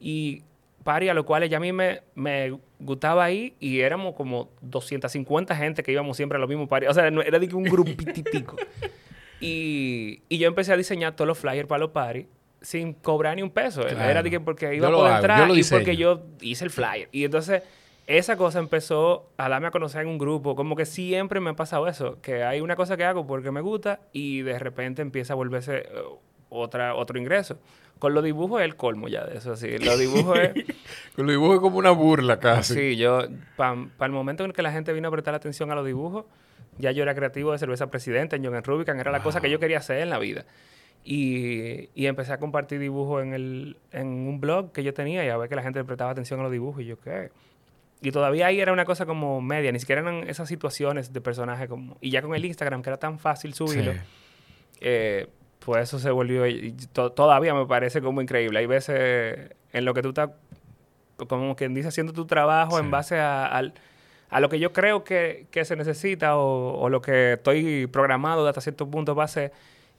Y 0.00 0.42
paris 0.84 1.10
a 1.10 1.14
los 1.14 1.24
cuales 1.24 1.50
ya 1.50 1.56
a 1.56 1.60
mí 1.60 1.72
me, 1.72 2.02
me 2.14 2.58
gustaba 2.78 3.24
ahí 3.24 3.54
y 3.58 3.80
éramos 3.80 4.14
como 4.14 4.50
250 4.60 5.54
gente 5.56 5.82
que 5.82 5.92
íbamos 5.92 6.16
siempre 6.16 6.36
a 6.36 6.40
los 6.40 6.48
mismos 6.48 6.68
paris. 6.68 6.88
O 6.88 6.94
sea, 6.94 7.08
era 7.08 7.38
de 7.38 7.54
un 7.54 7.64
grupititico. 7.64 8.56
y, 9.40 10.22
y 10.28 10.38
yo 10.38 10.48
empecé 10.48 10.72
a 10.72 10.76
diseñar 10.76 11.14
todos 11.14 11.28
los 11.28 11.38
flyers 11.38 11.68
para 11.68 11.80
los 11.80 11.90
paris 11.90 12.26
sin 12.60 12.92
cobrar 12.94 13.36
ni 13.36 13.42
un 13.42 13.50
peso. 13.50 13.86
Era 13.86 14.22
que 14.22 14.40
porque 14.40 14.74
iba 14.74 14.88
a 14.88 14.92
poder 14.92 15.14
entrar 15.16 15.50
y 15.50 15.64
porque 15.64 15.96
yo 15.96 16.22
hice 16.40 16.64
el 16.64 16.70
flyer. 16.70 17.08
Y 17.12 17.24
entonces 17.24 17.62
esa 18.08 18.36
cosa 18.36 18.58
empezó 18.58 19.30
a 19.36 19.50
darme 19.50 19.68
a 19.68 19.70
conocer 19.70 20.00
en 20.00 20.08
un 20.08 20.18
grupo. 20.18 20.56
Como 20.56 20.76
que 20.76 20.86
siempre 20.86 21.40
me 21.40 21.50
ha 21.50 21.54
pasado 21.54 21.86
eso, 21.88 22.20
que 22.22 22.42
hay 22.42 22.60
una 22.60 22.74
cosa 22.74 22.96
que 22.96 23.04
hago 23.04 23.26
porque 23.26 23.50
me 23.50 23.60
gusta 23.60 24.00
y 24.12 24.40
de 24.42 24.58
repente 24.58 25.02
empieza 25.02 25.34
a 25.34 25.36
volverse 25.36 25.76
eh, 25.76 25.88
otra, 26.48 26.94
otro 26.94 27.18
ingreso. 27.18 27.58
Con 27.98 28.14
los 28.14 28.24
dibujos 28.24 28.62
es 28.62 28.64
el 28.64 28.76
colmo 28.76 29.08
ya 29.08 29.24
de 29.24 29.36
eso, 29.36 29.56
sí. 29.56 29.76
Los 29.78 29.98
dibujos 29.98 30.38
es... 30.38 30.52
Con 31.16 31.26
los 31.26 31.34
dibujos 31.34 31.56
es 31.56 31.60
como 31.60 31.78
una 31.78 31.90
burla 31.90 32.38
casi. 32.38 32.74
Sí, 32.74 32.96
yo, 32.96 33.26
para 33.56 33.76
el 34.00 34.12
momento 34.12 34.44
en 34.44 34.52
que 34.52 34.62
la 34.62 34.72
gente 34.72 34.92
vino 34.92 35.08
a 35.08 35.10
prestar 35.10 35.34
atención 35.34 35.70
a 35.72 35.74
los 35.74 35.84
dibujos, 35.84 36.24
ya 36.78 36.92
yo 36.92 37.02
era 37.02 37.14
creativo 37.14 37.52
de 37.52 37.58
cerveza 37.58 37.90
presidente 37.90 38.36
en 38.36 38.44
John 38.44 38.62
Rubicon, 38.62 39.00
era 39.00 39.10
la 39.10 39.22
cosa 39.22 39.40
que 39.40 39.50
yo 39.50 39.58
quería 39.58 39.78
hacer 39.78 39.98
en 39.98 40.10
la 40.10 40.18
vida. 40.18 40.44
Y, 41.04 41.88
y, 41.94 42.06
empecé 42.06 42.32
a 42.32 42.38
compartir 42.38 42.80
dibujos 42.80 43.22
en, 43.22 43.32
el, 43.32 43.78
en 43.92 44.08
un 44.08 44.40
blog 44.40 44.72
que 44.72 44.82
yo 44.82 44.92
tenía 44.92 45.24
y 45.24 45.28
a 45.28 45.36
ver 45.38 45.48
que 45.48 45.56
la 45.56 45.62
gente 45.62 45.82
prestaba 45.82 46.10
atención 46.10 46.40
a 46.40 46.42
los 46.42 46.52
dibujos 46.52 46.82
y 46.82 46.86
yo, 46.86 47.00
¿qué? 47.00 47.30
Y 48.00 48.12
todavía 48.12 48.46
ahí 48.46 48.60
era 48.60 48.72
una 48.72 48.84
cosa 48.84 49.06
como 49.06 49.40
media, 49.40 49.72
ni 49.72 49.80
siquiera 49.80 50.02
eran 50.02 50.28
esas 50.28 50.48
situaciones 50.48 51.12
de 51.12 51.20
personaje 51.20 51.66
como... 51.66 51.96
Y 52.00 52.10
ya 52.10 52.22
con 52.22 52.34
el 52.34 52.44
Instagram, 52.44 52.82
que 52.82 52.90
era 52.90 52.96
tan 52.98 53.18
fácil 53.18 53.54
subirlo, 53.54 53.92
eh, 54.80 55.26
pues 55.64 55.82
eso 55.84 55.98
se 55.98 56.10
volvió... 56.10 56.46
Y 56.46 56.76
todavía 56.92 57.54
me 57.54 57.66
parece 57.66 58.00
como 58.00 58.22
increíble. 58.22 58.60
Hay 58.60 58.66
veces 58.66 59.50
en 59.72 59.84
lo 59.84 59.94
que 59.94 60.02
tú 60.02 60.10
estás, 60.10 60.30
como 61.26 61.56
quien 61.56 61.74
dice, 61.74 61.88
haciendo 61.88 62.12
tu 62.12 62.24
trabajo 62.24 62.78
en 62.78 62.90
base 62.90 63.18
a, 63.18 63.46
a, 64.30 64.40
lo 64.40 64.48
que 64.48 64.60
yo 64.60 64.72
creo 64.72 65.02
que, 65.02 65.46
que 65.50 65.64
se 65.64 65.74
necesita 65.74 66.36
o, 66.36 66.78
o, 66.78 66.88
lo 66.88 67.02
que 67.02 67.32
estoy 67.32 67.88
programado 67.88 68.46
hasta 68.46 68.60
cierto 68.60 68.88
punto 68.88 69.14
base... 69.16 69.52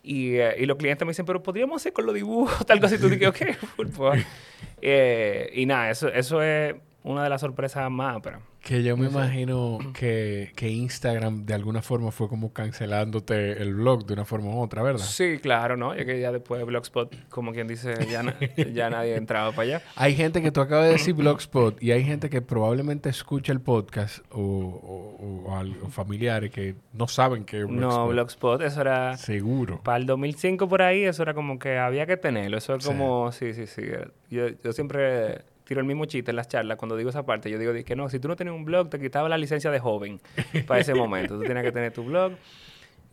Y, 0.04 0.36
eh, 0.36 0.56
y, 0.60 0.66
los 0.66 0.78
clientes 0.78 1.06
me 1.06 1.12
dicen, 1.12 1.26
pero 1.26 1.44
podríamos 1.44 1.82
hacer 1.82 1.94
con 1.94 2.06
los 2.06 2.16
dibujos, 2.16 2.66
tal 2.66 2.80
cosa. 2.80 2.96
Y 2.96 3.00
tú 3.00 3.10
dices, 3.10 3.28
ok, 3.28 3.92
pues. 3.96 4.26
eh, 4.82 5.52
y 5.54 5.66
nada, 5.66 5.90
eso, 5.90 6.08
eso 6.08 6.42
es 6.42 6.76
una 7.04 7.24
de 7.24 7.30
las 7.30 7.42
sorpresas 7.42 7.90
más, 7.90 8.20
pero... 8.22 8.49
Que 8.62 8.84
yo 8.84 8.98
me 8.98 9.08
imagino 9.08 9.80
que, 9.94 10.52
que, 10.56 10.70
Instagram 10.70 11.46
de 11.46 11.54
alguna 11.54 11.82
forma 11.82 12.12
fue 12.12 12.28
como 12.28 12.52
cancelándote 12.52 13.54
el 13.62 13.74
blog 13.74 14.06
de 14.06 14.14
una 14.14 14.26
forma 14.26 14.50
u 14.50 14.62
otra, 14.62 14.84
¿verdad? 14.84 15.06
Sí, 15.06 15.40
claro, 15.42 15.78
¿no? 15.78 15.96
Ya 15.96 16.06
que 16.06 16.20
ya 16.20 16.32
después 16.32 16.60
de 16.60 16.66
Blogspot, 16.66 17.30
como 17.30 17.54
quien 17.54 17.68
dice, 17.68 17.94
ya, 18.12 18.22
ya 18.74 18.90
nadie 18.90 19.16
entraba 19.16 19.52
para 19.52 19.62
allá. 19.64 19.82
Hay 19.96 20.14
gente 20.14 20.42
que 20.42 20.52
tú 20.52 20.60
acabas 20.60 20.88
de 20.88 20.92
decir 20.94 21.14
Blogspot 21.16 21.82
y 21.82 21.92
hay 21.92 22.04
gente 22.04 22.30
que 22.30 22.42
probablemente 22.42 23.10
escucha 23.10 23.54
el 23.54 23.62
podcast 23.62 24.20
o, 24.30 24.42
o, 24.42 25.52
o, 25.52 25.90
familiares 25.90 26.52
que 26.52 26.76
no 26.94 27.08
saben 27.08 27.46
que 27.46 27.62
es 27.62 27.66
Blogspot. 27.66 27.92
No, 27.92 28.08
Blogspot, 28.10 28.62
eso 28.62 28.82
era... 28.82 29.18
Seguro. 29.18 29.82
Para 29.84 29.98
el 29.98 30.06
2005 30.06 30.68
por 30.68 30.82
ahí, 30.82 31.04
eso 31.04 31.24
era 31.24 31.34
como 31.34 31.58
que 31.60 31.78
había 31.78 32.06
que 32.06 32.18
tenerlo. 32.18 32.58
Eso 32.58 32.76
es 32.76 32.86
como... 32.86 33.32
Sí, 33.32 33.54
sí, 33.54 33.68
sí. 33.68 33.84
Yo, 34.30 34.50
yo 34.64 34.74
siempre 34.74 35.44
tiro 35.70 35.82
el 35.82 35.86
mismo 35.86 36.06
chiste 36.06 36.32
en 36.32 36.36
las 36.36 36.48
charlas 36.48 36.80
cuando 36.80 36.98
digo 36.98 37.12
esa 37.12 37.28
parte. 37.28 37.52
Yo 37.52 37.60
digo 37.60 37.72
que 37.86 37.96
no, 37.96 38.10
si 38.10 38.20
tú 38.20 38.28
no 38.28 38.36
tenías 38.36 38.56
un 38.56 38.66
blog, 38.66 38.90
te 38.90 38.98
quitaba 38.98 39.30
la 39.30 39.38
licencia 39.38 39.70
de 39.70 39.80
joven 39.80 40.20
para 40.66 40.82
ese 40.82 40.96
momento. 40.96 41.38
Tú 41.38 41.44
tenías 41.44 41.64
que 41.64 41.72
tener 41.72 41.94
tu 41.94 42.04
blog. 42.04 42.32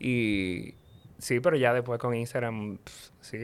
Y 0.01 0.73
sí, 1.19 1.41
pero 1.41 1.59
ya 1.59 1.75
después 1.75 2.01
con 2.01 2.15
Instagram, 2.15 2.79
sí, 3.21 3.37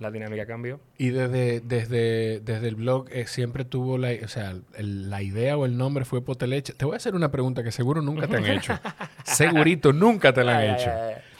la 0.00 0.10
dinámica 0.10 0.46
cambió. 0.46 0.80
Y 0.98 1.10
desde, 1.10 1.60
desde, 1.60 2.40
desde 2.40 2.66
el 2.66 2.74
blog 2.74 3.06
eh, 3.12 3.28
siempre 3.28 3.64
tuvo 3.64 3.98
la, 3.98 4.10
o 4.24 4.26
sea, 4.26 4.56
la 4.76 5.22
idea 5.22 5.56
o 5.56 5.64
el 5.64 5.76
nombre 5.76 6.04
fue 6.04 6.24
Poteleche. 6.24 6.72
Te 6.72 6.84
voy 6.84 6.94
a 6.94 6.96
hacer 6.96 7.14
una 7.14 7.30
pregunta 7.30 7.62
que 7.62 7.70
seguro 7.70 8.02
nunca 8.02 8.26
te 8.26 8.36
han 8.36 8.46
hecho. 8.46 8.76
Segurito, 9.24 9.92
nunca 9.92 10.32
te 10.32 10.42
la 10.42 10.58
han 10.58 10.74
hecho. 10.74 10.90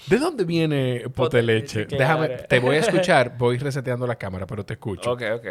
¿De 0.07 0.19
dónde 0.19 0.45
viene 0.45 1.03
Poteleche? 1.13 1.87
Déjame, 1.87 2.29
te 2.29 2.61
voy 2.61 2.77
a 2.77 2.79
escuchar, 2.79 3.37
voy 3.37 3.59
reseteando 3.59 4.07
la 4.07 4.15
cámara, 4.15 4.47
pero 4.47 4.65
te 4.65 4.75
escucho. 4.75 5.11
Ok, 5.11 5.23
ok. 5.35 5.47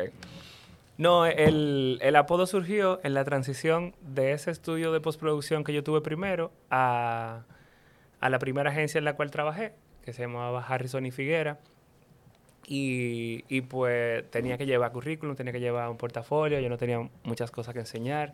No, 0.97 1.25
el, 1.25 1.99
el, 2.01 2.15
apodo 2.15 2.45
surgió 2.45 3.01
en 3.03 3.13
la 3.13 3.25
transición 3.25 3.93
de 4.01 4.31
ese 4.31 4.51
estudio 4.51 4.93
de 4.93 5.01
postproducción 5.01 5.63
que 5.63 5.73
yo 5.73 5.83
tuve 5.83 5.99
primero 6.01 6.51
a, 6.69 7.43
a 8.21 8.29
la 8.29 8.39
primera 8.39 8.69
agencia 8.69 8.97
en 8.97 9.03
la 9.03 9.15
cual 9.15 9.29
trabajé, 9.29 9.73
que 10.03 10.13
se 10.13 10.21
llamaba 10.21 10.65
Harrison 10.65 11.05
y 11.05 11.11
Figuera. 11.11 11.59
Y, 12.67 13.43
y, 13.47 13.61
pues 13.61 14.29
tenía 14.31 14.57
que 14.57 14.65
llevar 14.65 14.91
currículum, 14.91 15.35
tenía 15.35 15.53
que 15.53 15.59
llevar 15.59 15.89
un 15.89 15.97
portafolio, 15.97 16.59
yo 16.59 16.69
no 16.69 16.77
tenía 16.77 17.07
muchas 17.23 17.51
cosas 17.51 17.73
que 17.73 17.81
enseñar. 17.81 18.33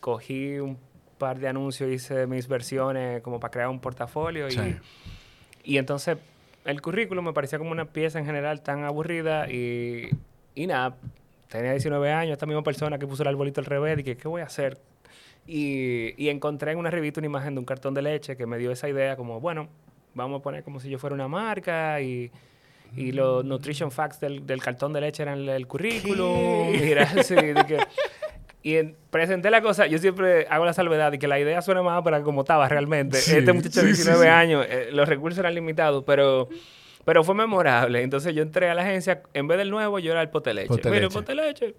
Cogí 0.00 0.58
un 0.58 0.76
par 1.18 1.38
de 1.38 1.48
anuncios, 1.48 1.90
hice 1.90 2.26
mis 2.26 2.48
versiones 2.48 3.22
como 3.22 3.38
para 3.40 3.50
crear 3.50 3.68
un 3.68 3.80
portafolio 3.80 4.48
y, 4.48 4.78
y 5.64 5.78
entonces 5.78 6.18
el 6.64 6.82
currículum 6.82 7.24
me 7.24 7.32
parecía 7.32 7.58
como 7.58 7.70
una 7.70 7.86
pieza 7.86 8.18
en 8.18 8.26
general 8.26 8.60
tan 8.62 8.84
aburrida 8.84 9.50
y, 9.50 10.10
y 10.54 10.66
nada, 10.66 10.96
tenía 11.50 11.72
19 11.72 12.12
años, 12.12 12.32
esta 12.32 12.46
misma 12.46 12.62
persona 12.62 12.98
que 12.98 13.06
puso 13.06 13.22
el 13.22 13.28
arbolito 13.28 13.60
al 13.60 13.66
revés, 13.66 13.98
y 13.98 14.04
que, 14.04 14.16
¿qué 14.16 14.28
voy 14.28 14.40
a 14.40 14.46
hacer? 14.46 14.78
Y, 15.46 16.14
y, 16.22 16.28
encontré 16.28 16.72
en 16.72 16.78
una 16.78 16.90
revista 16.90 17.20
una 17.20 17.26
imagen 17.26 17.54
de 17.54 17.58
un 17.58 17.64
cartón 17.64 17.92
de 17.92 18.02
leche 18.02 18.36
que 18.36 18.46
me 18.46 18.56
dio 18.56 18.70
esa 18.70 18.88
idea 18.88 19.16
como, 19.16 19.40
bueno, 19.40 19.68
vamos 20.14 20.40
a 20.40 20.42
poner 20.42 20.62
como 20.62 20.80
si 20.80 20.88
yo 20.88 20.98
fuera 20.98 21.14
una 21.14 21.28
marca 21.28 22.00
y, 22.00 22.30
y 22.96 23.12
los 23.12 23.44
nutrition 23.44 23.90
facts 23.90 24.20
del, 24.20 24.46
del, 24.46 24.62
cartón 24.62 24.92
de 24.92 25.00
leche 25.00 25.22
eran 25.22 25.48
el, 25.48 25.66
currículum. 25.66 26.70
Mira, 26.80 27.06
sí, 27.22 27.34
que, 27.34 27.78
y 28.62 28.82
presenté 29.10 29.50
la 29.50 29.62
cosa, 29.62 29.86
yo 29.86 29.98
siempre 29.98 30.46
hago 30.50 30.66
la 30.66 30.74
salvedad 30.74 31.10
de 31.10 31.18
que 31.18 31.26
la 31.26 31.40
idea 31.40 31.62
suena 31.62 31.82
más 31.82 32.02
para 32.02 32.22
como 32.22 32.42
estaba 32.42 32.68
realmente. 32.68 33.18
este 33.18 33.52
muchacho 33.52 33.80
de 33.80 33.86
19 33.86 34.28
años, 34.28 34.66
eh, 34.68 34.90
los 34.92 35.08
recursos 35.08 35.38
eran 35.38 35.54
limitados, 35.54 36.04
pero... 36.06 36.48
Pero 37.10 37.24
fue 37.24 37.34
memorable. 37.34 38.02
Entonces 38.04 38.32
yo 38.36 38.42
entré 38.44 38.70
a 38.70 38.74
la 38.76 38.82
agencia, 38.82 39.20
en 39.34 39.48
vez 39.48 39.58
del 39.58 39.68
nuevo, 39.68 39.98
yo 39.98 40.12
era 40.12 40.22
el 40.22 40.28
poteleche. 40.28 40.68
Poteleche. 40.68 41.00
Mira, 41.00 41.08
poteleche. 41.08 41.74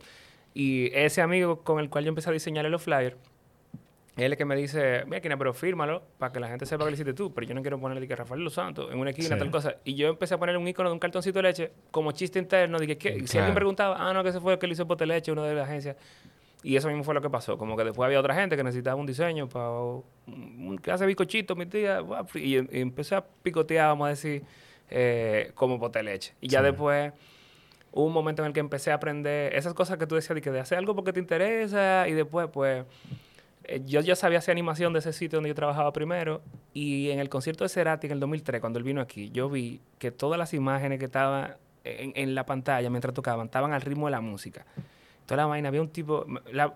Y 0.54 0.92
ese 0.94 1.22
amigo 1.22 1.62
con 1.64 1.80
el 1.80 1.90
cual 1.90 2.04
yo 2.04 2.10
empecé 2.10 2.30
a 2.30 2.34
diseñar 2.34 2.66
los 2.66 2.82
flyers, 2.82 3.16
él 4.18 4.24
es 4.26 4.32
el 4.32 4.36
que 4.36 4.44
me 4.44 4.58
dice, 4.58 5.06
mira, 5.06 5.38
pero 5.38 5.54
fírmalo 5.54 6.04
para 6.18 6.34
que 6.34 6.42
la 6.42 6.50
gente 6.50 6.66
sepa 6.66 6.84
que 6.84 6.90
lo 6.90 6.94
hiciste 6.96 7.14
tú. 7.14 7.34
Pero 7.34 7.48
yo 7.48 7.54
no 7.54 7.62
quiero 7.62 7.80
ponerle 7.80 8.06
que 8.10 8.14
Rafael 8.14 8.44
Los 8.44 8.56
Santos 8.56 8.92
en 8.92 9.00
una 9.00 9.12
esquina, 9.12 9.38
tal 9.38 9.50
cosa. 9.50 9.78
Y 9.86 9.96
yo 9.96 10.10
empecé 10.10 10.34
a 10.34 10.38
poner 10.38 10.58
un 10.58 10.68
icono 10.68 10.90
de 10.90 10.94
un 10.96 11.00
cartoncito 11.00 11.40
de 11.40 11.44
leche 11.44 11.72
como 11.92 12.12
chiste 12.12 12.38
interno. 12.38 12.78
Dije, 12.78 12.98
¿qué? 12.98 13.20
Y 13.24 13.26
si 13.26 13.38
alguien 13.38 13.56
preguntaba, 13.56 13.96
ah, 13.98 14.14
no, 14.14 14.24
que 14.24 14.32
ese 14.32 14.42
fue 14.42 14.52
el 14.52 14.60
que 14.60 14.68
lo 14.68 14.74
hizo 14.74 14.86
Poteleche, 14.86 15.32
uno 15.32 15.44
de 15.44 15.56
la 15.56 15.64
agencia. 15.64 15.96
Y 16.62 16.76
eso 16.76 16.90
mismo 16.90 17.06
fue 17.06 17.14
lo 17.14 17.22
que 17.22 17.30
pasó. 17.30 17.58
Como 17.58 17.78
que 17.78 17.86
después 17.86 18.06
había 18.06 18.20
otra 18.20 18.36
gente 18.36 18.58
que 18.58 18.66
necesitaba 18.66 18.98
un 18.98 19.06
diseño 19.06 19.48
para... 19.48 19.70
Un, 19.72 20.78
que 20.84 20.92
hace 20.92 21.06
bicochito, 21.06 21.56
mi 21.56 21.68
tía. 21.68 22.02
Y, 22.36 22.58
y 22.58 22.82
empecé 22.82 23.16
a 23.16 23.24
picotear, 23.24 23.88
vamos 23.88 24.08
a 24.08 24.10
decir 24.10 24.44
eh, 24.92 25.52
como 25.56 25.80
poteleche. 25.80 26.34
Y 26.42 26.50
ya 26.50 26.62
después 26.62 27.14
hubo 27.94 28.06
un 28.06 28.14
momento 28.14 28.42
en 28.42 28.48
el 28.48 28.54
que 28.54 28.60
empecé 28.60 28.92
a 28.92 28.96
aprender 28.96 29.56
esas 29.56 29.74
cosas 29.74 29.98
que 29.98 30.06
tú 30.06 30.16
decías 30.16 30.36
de 30.36 30.42
que 30.42 30.52
de 30.52 30.60
hacer 30.60 30.78
algo 30.78 30.96
porque 30.96 31.14
te 31.14 31.20
interesa 31.20 32.08
y 32.08 32.14
después 32.14 32.50
pues 32.52 32.86
eh, 33.64 33.82
yo 33.86 34.02
ya 34.02 34.16
sabía 34.16 34.40
hacer 34.40 34.52
animación 34.52 34.92
de 34.92 35.00
ese 35.00 35.14
sitio 35.14 35.38
donde 35.38 35.50
yo 35.50 35.56
trabajaba 35.56 35.94
primero 35.94 36.42
y 36.74 37.10
en 37.10 37.20
el 37.20 37.30
concierto 37.30 37.64
de 37.64 37.70
Cerati 37.70 38.08
en 38.08 38.14
el 38.14 38.20
2003 38.20 38.60
cuando 38.60 38.80
él 38.80 38.84
vino 38.84 39.02
aquí 39.02 39.30
yo 39.32 39.50
vi 39.50 39.82
que 39.98 40.12
todas 40.12 40.38
las 40.38 40.54
imágenes 40.54 41.00
que 41.00 41.06
estaban 41.06 41.56
en, 41.84 42.36
la 42.36 42.46
pantalla 42.46 42.90
mientras 42.90 43.14
tocaban 43.14 43.48
estaban 43.48 43.74
al 43.74 43.82
ritmo 43.82 44.08
de 44.08 44.12
la 44.12 44.22
música. 44.22 44.66
Toda 45.26 45.38
la 45.38 45.46
vaina 45.46 45.70
había 45.70 45.82
un 45.82 45.90
tipo 45.90 46.26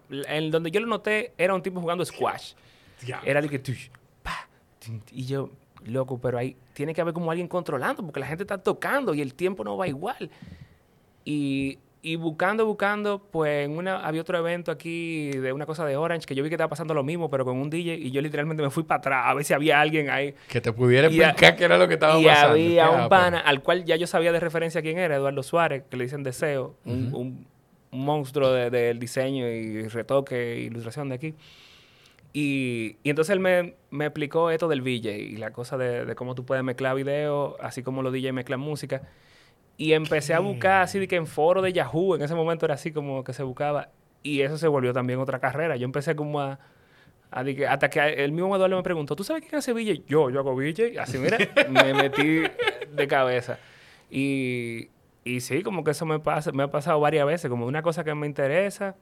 en 0.09 0.51
donde 0.51 0.71
yo 0.71 0.79
lo 0.79 0.87
noté 0.87 1.33
era 1.37 1.53
un 1.53 1.61
tipo 1.61 1.81
jugando 1.81 2.05
squash. 2.05 2.53
Era 3.23 3.41
de 3.41 3.49
que 3.49 3.61
y 5.11 5.25
yo 5.25 5.49
loco, 5.85 6.19
pero 6.19 6.37
ahí 6.37 6.55
tiene 6.73 6.93
que 6.93 7.01
haber 7.01 7.13
como 7.13 7.31
alguien 7.31 7.47
controlando, 7.47 8.03
porque 8.03 8.19
la 8.19 8.27
gente 8.27 8.43
está 8.43 8.57
tocando 8.57 9.13
y 9.13 9.21
el 9.21 9.33
tiempo 9.33 9.63
no 9.63 9.77
va 9.77 9.87
igual. 9.87 10.29
Y, 11.23 11.79
y 12.05 12.17
buscando, 12.17 12.67
buscando, 12.67 13.19
pues 13.31 13.65
en 13.65 13.77
una, 13.77 14.05
había 14.05 14.21
otro 14.21 14.37
evento 14.37 14.71
aquí 14.71 15.31
de 15.31 15.51
una 15.51 15.65
cosa 15.65 15.85
de 15.85 15.97
Orange 15.97 16.27
que 16.27 16.35
yo 16.35 16.43
vi 16.43 16.49
que 16.49 16.55
estaba 16.55 16.69
pasando 16.69 16.93
lo 16.93 17.03
mismo, 17.03 17.31
pero 17.31 17.43
con 17.45 17.57
un 17.57 17.67
DJ 17.71 17.95
y 17.95 18.11
yo 18.11 18.21
literalmente 18.21 18.61
me 18.61 18.69
fui 18.69 18.83
para 18.83 18.99
atrás 18.99 19.23
a 19.25 19.33
ver 19.33 19.43
si 19.43 19.55
había 19.55 19.81
alguien 19.81 20.11
ahí. 20.11 20.35
Que 20.47 20.61
te 20.61 20.71
pudiera 20.71 21.07
explicar 21.07 21.55
qué 21.55 21.63
era 21.63 21.79
lo 21.79 21.87
que 21.87 21.95
estaba 21.95 22.21
pasando. 22.21 22.57
Y 22.57 22.77
había 22.77 22.91
un 22.91 23.09
pana 23.09 23.39
al 23.39 23.63
cual 23.63 23.85
ya 23.85 23.95
yo 23.95 24.05
sabía 24.05 24.31
de 24.31 24.39
referencia 24.39 24.83
quién 24.83 24.99
era, 24.99 25.15
Eduardo 25.15 25.41
Suárez, 25.41 25.83
que 25.89 25.97
le 25.97 26.03
dicen 26.03 26.21
Deseo, 26.21 26.75
un, 26.85 27.47
monstruo 27.89 28.51
del 28.51 28.99
diseño 28.99 29.47
y 29.47 29.87
retoque 29.87 30.53
e 30.53 30.59
ilustración 30.59 31.09
de 31.09 31.15
aquí. 31.15 31.33
Y, 32.37 32.97
y, 33.01 33.11
entonces 33.11 33.31
él 33.31 33.39
me, 33.39 33.75
me, 33.91 34.07
explicó 34.07 34.49
esto 34.51 34.67
del 34.67 34.81
VJ 34.81 35.09
y 35.19 35.37
la 35.37 35.51
cosa 35.51 35.77
de, 35.77 36.03
de, 36.03 36.15
cómo 36.15 36.35
tú 36.35 36.45
puedes 36.45 36.65
mezclar 36.65 36.93
video, 36.93 37.55
así 37.61 37.81
como 37.81 38.01
los 38.01 38.11
DJ 38.11 38.33
mezclan 38.33 38.59
música. 38.59 39.03
Y 39.77 39.93
empecé 39.93 40.33
a 40.33 40.39
buscar 40.39 40.81
así 40.81 40.99
de 40.99 41.07
que 41.07 41.15
en 41.15 41.27
foro 41.27 41.61
de 41.61 41.71
Yahoo, 41.71 42.13
en 42.13 42.21
ese 42.21 42.35
momento 42.35 42.65
era 42.65 42.75
así 42.75 42.91
como 42.91 43.23
que 43.23 43.31
se 43.31 43.41
buscaba. 43.43 43.87
Y 44.21 44.41
eso 44.41 44.57
se 44.57 44.67
volvió 44.67 44.91
también 44.91 45.17
otra 45.19 45.39
carrera. 45.39 45.77
Yo 45.77 45.85
empecé 45.85 46.13
como 46.17 46.41
a... 46.41 46.59
hasta 47.31 47.89
que 47.89 48.01
el 48.01 48.33
mismo 48.33 48.53
Eduardo 48.53 48.75
me 48.75 48.83
preguntó, 48.83 49.15
¿tú 49.15 49.23
sabes 49.23 49.41
quién 49.41 49.55
hace 49.55 49.71
VJ? 49.71 50.03
Yo, 50.05 50.29
yo 50.29 50.41
hago 50.41 50.57
VJ. 50.57 50.99
Así, 50.99 51.17
mira, 51.17 51.37
me 51.69 51.93
metí 52.09 52.41
de 52.91 53.07
cabeza. 53.07 53.59
Y, 54.11 54.89
y 55.23 55.39
sí, 55.39 55.63
como 55.63 55.85
que 55.85 55.91
eso 55.91 56.05
me, 56.05 56.19
pasa, 56.19 56.51
me 56.51 56.63
ha 56.63 56.67
pasado 56.67 56.99
varias 56.99 57.25
veces. 57.25 57.49
Como 57.49 57.65
una 57.65 57.81
cosa 57.81 58.03
que 58.03 58.13
me 58.13 58.27
interesa 58.27 58.97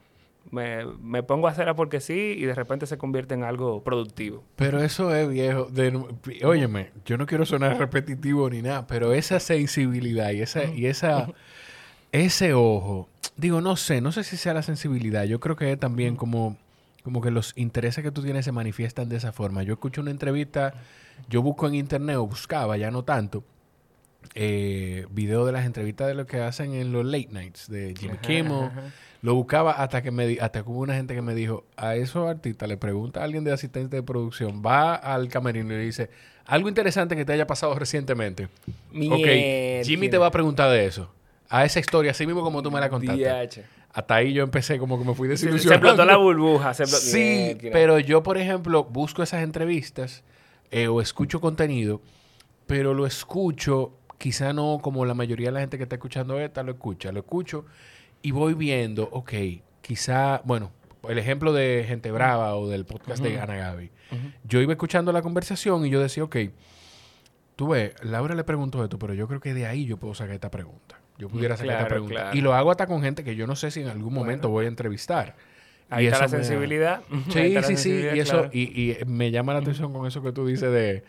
me, 0.51 0.85
me, 1.01 1.23
pongo 1.23 1.47
a 1.47 1.51
hacerla 1.51 1.75
porque 1.75 1.99
sí 1.99 2.35
y 2.37 2.45
de 2.45 2.53
repente 2.53 2.85
se 2.85 2.97
convierte 2.97 3.33
en 3.33 3.43
algo 3.43 3.83
productivo. 3.83 4.43
Pero 4.55 4.81
eso 4.81 5.13
es 5.15 5.27
viejo. 5.29 5.65
De, 5.65 5.99
óyeme, 6.43 6.91
yo 7.05 7.17
no 7.17 7.25
quiero 7.25 7.45
sonar 7.45 7.77
repetitivo 7.77 8.49
ni 8.49 8.61
nada, 8.61 8.85
pero 8.87 9.13
esa 9.13 9.39
sensibilidad 9.39 10.31
y 10.31 10.41
esa, 10.41 10.65
y 10.65 10.85
esa 10.85 11.27
ese 12.13 12.53
ojo, 12.53 13.09
digo, 13.35 13.59
no 13.59 13.75
sé, 13.75 13.99
no 13.99 14.11
sé 14.11 14.23
si 14.23 14.37
sea 14.37 14.53
la 14.53 14.61
sensibilidad. 14.61 15.25
Yo 15.25 15.39
creo 15.39 15.55
que 15.57 15.75
también 15.75 16.15
como, 16.15 16.55
como 17.03 17.21
que 17.21 17.31
los 17.31 17.53
intereses 17.57 18.03
que 18.03 18.11
tú 18.11 18.21
tienes 18.21 18.45
se 18.45 18.51
manifiestan 18.51 19.09
de 19.09 19.17
esa 19.17 19.33
forma. 19.33 19.63
Yo 19.63 19.73
escucho 19.73 19.99
una 19.99 20.11
entrevista, 20.11 20.75
yo 21.27 21.41
busco 21.41 21.67
en 21.67 21.73
internet 21.73 22.17
o 22.17 22.27
buscaba, 22.27 22.77
ya 22.77 22.91
no 22.91 23.03
tanto, 23.03 23.43
eh, 24.35 25.07
video 25.09 25.43
de 25.43 25.53
las 25.53 25.65
entrevistas 25.65 26.07
de 26.07 26.13
lo 26.13 26.27
que 26.27 26.39
hacen 26.39 26.73
en 26.75 26.91
los 26.91 27.03
late 27.03 27.29
nights 27.31 27.67
de 27.67 27.95
Jimmy 27.99 28.17
Kimmel. 28.19 28.69
Lo 29.23 29.35
buscaba 29.35 29.71
hasta 29.71 30.03
que 30.03 30.11
me 30.11 30.37
hasta 30.41 30.63
que 30.63 30.69
hubo 30.69 30.81
una 30.81 30.95
gente 30.95 31.15
que 31.15 31.21
me 31.21 31.33
dijo, 31.33 31.63
a 31.77 31.95
esos 31.95 32.29
artistas 32.29 32.67
le 32.67 32.75
pregunta 32.75 33.21
a 33.21 33.23
alguien 33.23 33.45
de 33.45 33.53
asistente 33.53 33.95
de 33.95 34.03
producción, 34.03 34.61
va 34.63 34.95
al 34.95 35.29
camerino 35.29 35.73
y 35.73 35.77
le 35.77 35.83
dice, 35.83 36.09
algo 36.45 36.67
interesante 36.67 37.15
que 37.15 37.23
te 37.23 37.31
haya 37.31 37.47
pasado 37.47 37.73
recientemente. 37.73 38.49
Ok, 38.91 39.85
Jimmy 39.85 40.09
te 40.09 40.17
va 40.17 40.27
a 40.27 40.31
preguntar 40.31 40.69
de 40.69 40.85
eso. 40.85 41.09
A 41.47 41.63
esa 41.63 41.79
historia, 41.79 42.11
así 42.11 42.25
mismo 42.25 42.41
como 42.43 42.61
tú 42.61 42.69
me 42.69 42.81
la 42.81 42.89
contaste. 42.89 43.63
Hasta 43.93 44.15
ahí 44.15 44.33
yo 44.33 44.43
empecé 44.43 44.77
como 44.77 44.99
que 44.99 45.05
me 45.05 45.15
fui 45.15 45.29
desilusionando. 45.29 45.69
Se 45.69 45.91
explotó 45.91 46.05
la 46.05 46.17
burbuja. 46.17 46.73
Sí, 46.73 47.55
pero 47.71 47.99
yo, 47.99 48.23
por 48.23 48.37
ejemplo, 48.37 48.83
busco 48.83 49.23
esas 49.23 49.41
entrevistas 49.41 50.25
eh, 50.69 50.89
o 50.89 50.99
escucho 50.99 51.39
contenido, 51.39 52.01
pero 52.67 52.93
lo 52.93 53.05
escucho 53.05 53.93
quizá 54.17 54.51
no 54.51 54.79
como 54.81 55.05
la 55.05 55.13
mayoría 55.13 55.47
de 55.47 55.51
la 55.53 55.59
gente 55.61 55.77
que 55.77 55.83
está 55.83 55.95
escuchando 55.95 56.41
esta 56.41 56.61
lo 56.61 56.73
escucha. 56.73 57.13
Lo 57.13 57.21
escucho 57.21 57.63
y 58.23 58.31
voy 58.31 58.55
viendo, 58.55 59.07
ok, 59.11 59.33
quizá, 59.81 60.41
bueno, 60.45 60.71
el 61.07 61.17
ejemplo 61.19 61.53
de 61.53 61.83
Gente 61.87 62.09
Brava 62.11 62.55
o 62.55 62.69
del 62.69 62.85
podcast 62.85 63.21
de 63.21 63.39
Ana 63.39 63.55
Gaby. 63.57 63.91
Yo 64.45 64.61
iba 64.61 64.71
escuchando 64.71 65.11
la 65.11 65.21
conversación 65.21 65.85
y 65.85 65.89
yo 65.89 66.01
decía, 66.01 66.23
ok, 66.23 66.37
tú 67.55 67.69
ves, 67.69 67.93
Laura 68.01 68.33
le 68.33 68.43
preguntó 68.43 68.81
esto, 68.83 68.97
pero 68.97 69.13
yo 69.13 69.27
creo 69.27 69.41
que 69.41 69.53
de 69.53 69.67
ahí 69.67 69.85
yo 69.85 69.97
puedo 69.97 70.15
sacar 70.15 70.35
esta 70.35 70.49
pregunta. 70.49 70.99
Yo 71.17 71.27
pudiera 71.29 71.57
sacar 71.57 71.73
esta 71.73 71.87
pregunta. 71.89 72.31
Y 72.33 72.41
lo 72.41 72.53
hago 72.53 72.71
hasta 72.71 72.87
con 72.87 73.01
gente 73.01 73.23
que 73.23 73.35
yo 73.35 73.45
no 73.45 73.55
sé 73.55 73.71
si 73.71 73.81
en 73.81 73.89
algún 73.89 74.13
momento 74.13 74.49
voy 74.49 74.65
a 74.65 74.67
entrevistar. 74.69 75.35
Ahí 75.89 76.07
está 76.07 76.19
la 76.19 76.29
sensibilidad. 76.29 77.01
Sí, 77.29 77.55
sí, 77.63 77.77
sí. 77.77 77.91
Y 78.13 78.19
eso, 78.19 78.49
y, 78.53 78.97
me 79.05 79.31
llama 79.31 79.53
la 79.53 79.59
atención 79.59 79.91
con 79.91 80.07
eso 80.07 80.23
que 80.23 80.31
tú 80.31 80.47
dices 80.47 80.71
de, 80.71 81.03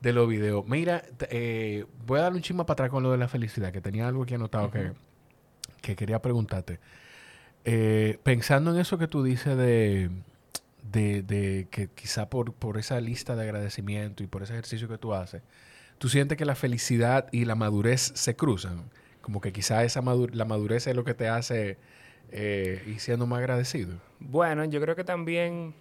de 0.00 0.12
los 0.12 0.28
videos. 0.28 0.66
Mira, 0.66 1.02
eh, 1.30 1.86
voy 2.04 2.18
a 2.18 2.22
dar 2.22 2.34
un 2.34 2.42
chisme 2.42 2.64
para 2.64 2.74
atrás 2.74 2.90
con 2.90 3.02
lo 3.02 3.10
de 3.10 3.16
la 3.16 3.28
felicidad, 3.28 3.72
que 3.72 3.80
tenía 3.80 4.06
algo 4.06 4.24
aquí 4.24 4.34
anotado 4.34 4.70
que 4.70 4.92
que 5.80 5.96
quería 5.96 6.20
preguntarte. 6.20 6.80
Eh, 7.64 8.18
pensando 8.22 8.72
en 8.72 8.80
eso 8.80 8.98
que 8.98 9.08
tú 9.08 9.22
dices 9.22 9.56
de, 9.56 10.10
de, 10.82 11.66
que 11.70 11.88
quizá 11.88 12.30
por, 12.30 12.52
por, 12.54 12.78
esa 12.78 13.00
lista 13.00 13.36
de 13.36 13.42
agradecimiento 13.42 14.22
y 14.22 14.26
por 14.26 14.42
ese 14.42 14.54
ejercicio 14.54 14.88
que 14.88 14.98
tú 14.98 15.12
haces, 15.14 15.42
¿tú 15.98 16.08
sientes 16.08 16.38
que 16.38 16.44
la 16.44 16.54
felicidad 16.54 17.28
y 17.32 17.44
la 17.44 17.54
madurez 17.54 18.12
se 18.14 18.36
cruzan? 18.36 18.90
Como 19.20 19.40
que 19.40 19.52
quizá 19.52 19.84
esa 19.84 20.00
la 20.00 20.44
madurez 20.44 20.86
es 20.86 20.96
lo 20.96 21.04
que 21.04 21.14
te 21.14 21.28
hace 21.28 21.76
eh, 22.30 22.82
ir 22.86 23.00
siendo 23.00 23.26
más 23.26 23.40
agradecido. 23.40 23.96
Bueno, 24.20 24.64
yo 24.64 24.80
creo 24.80 24.96
que 24.96 25.04
también 25.04 25.74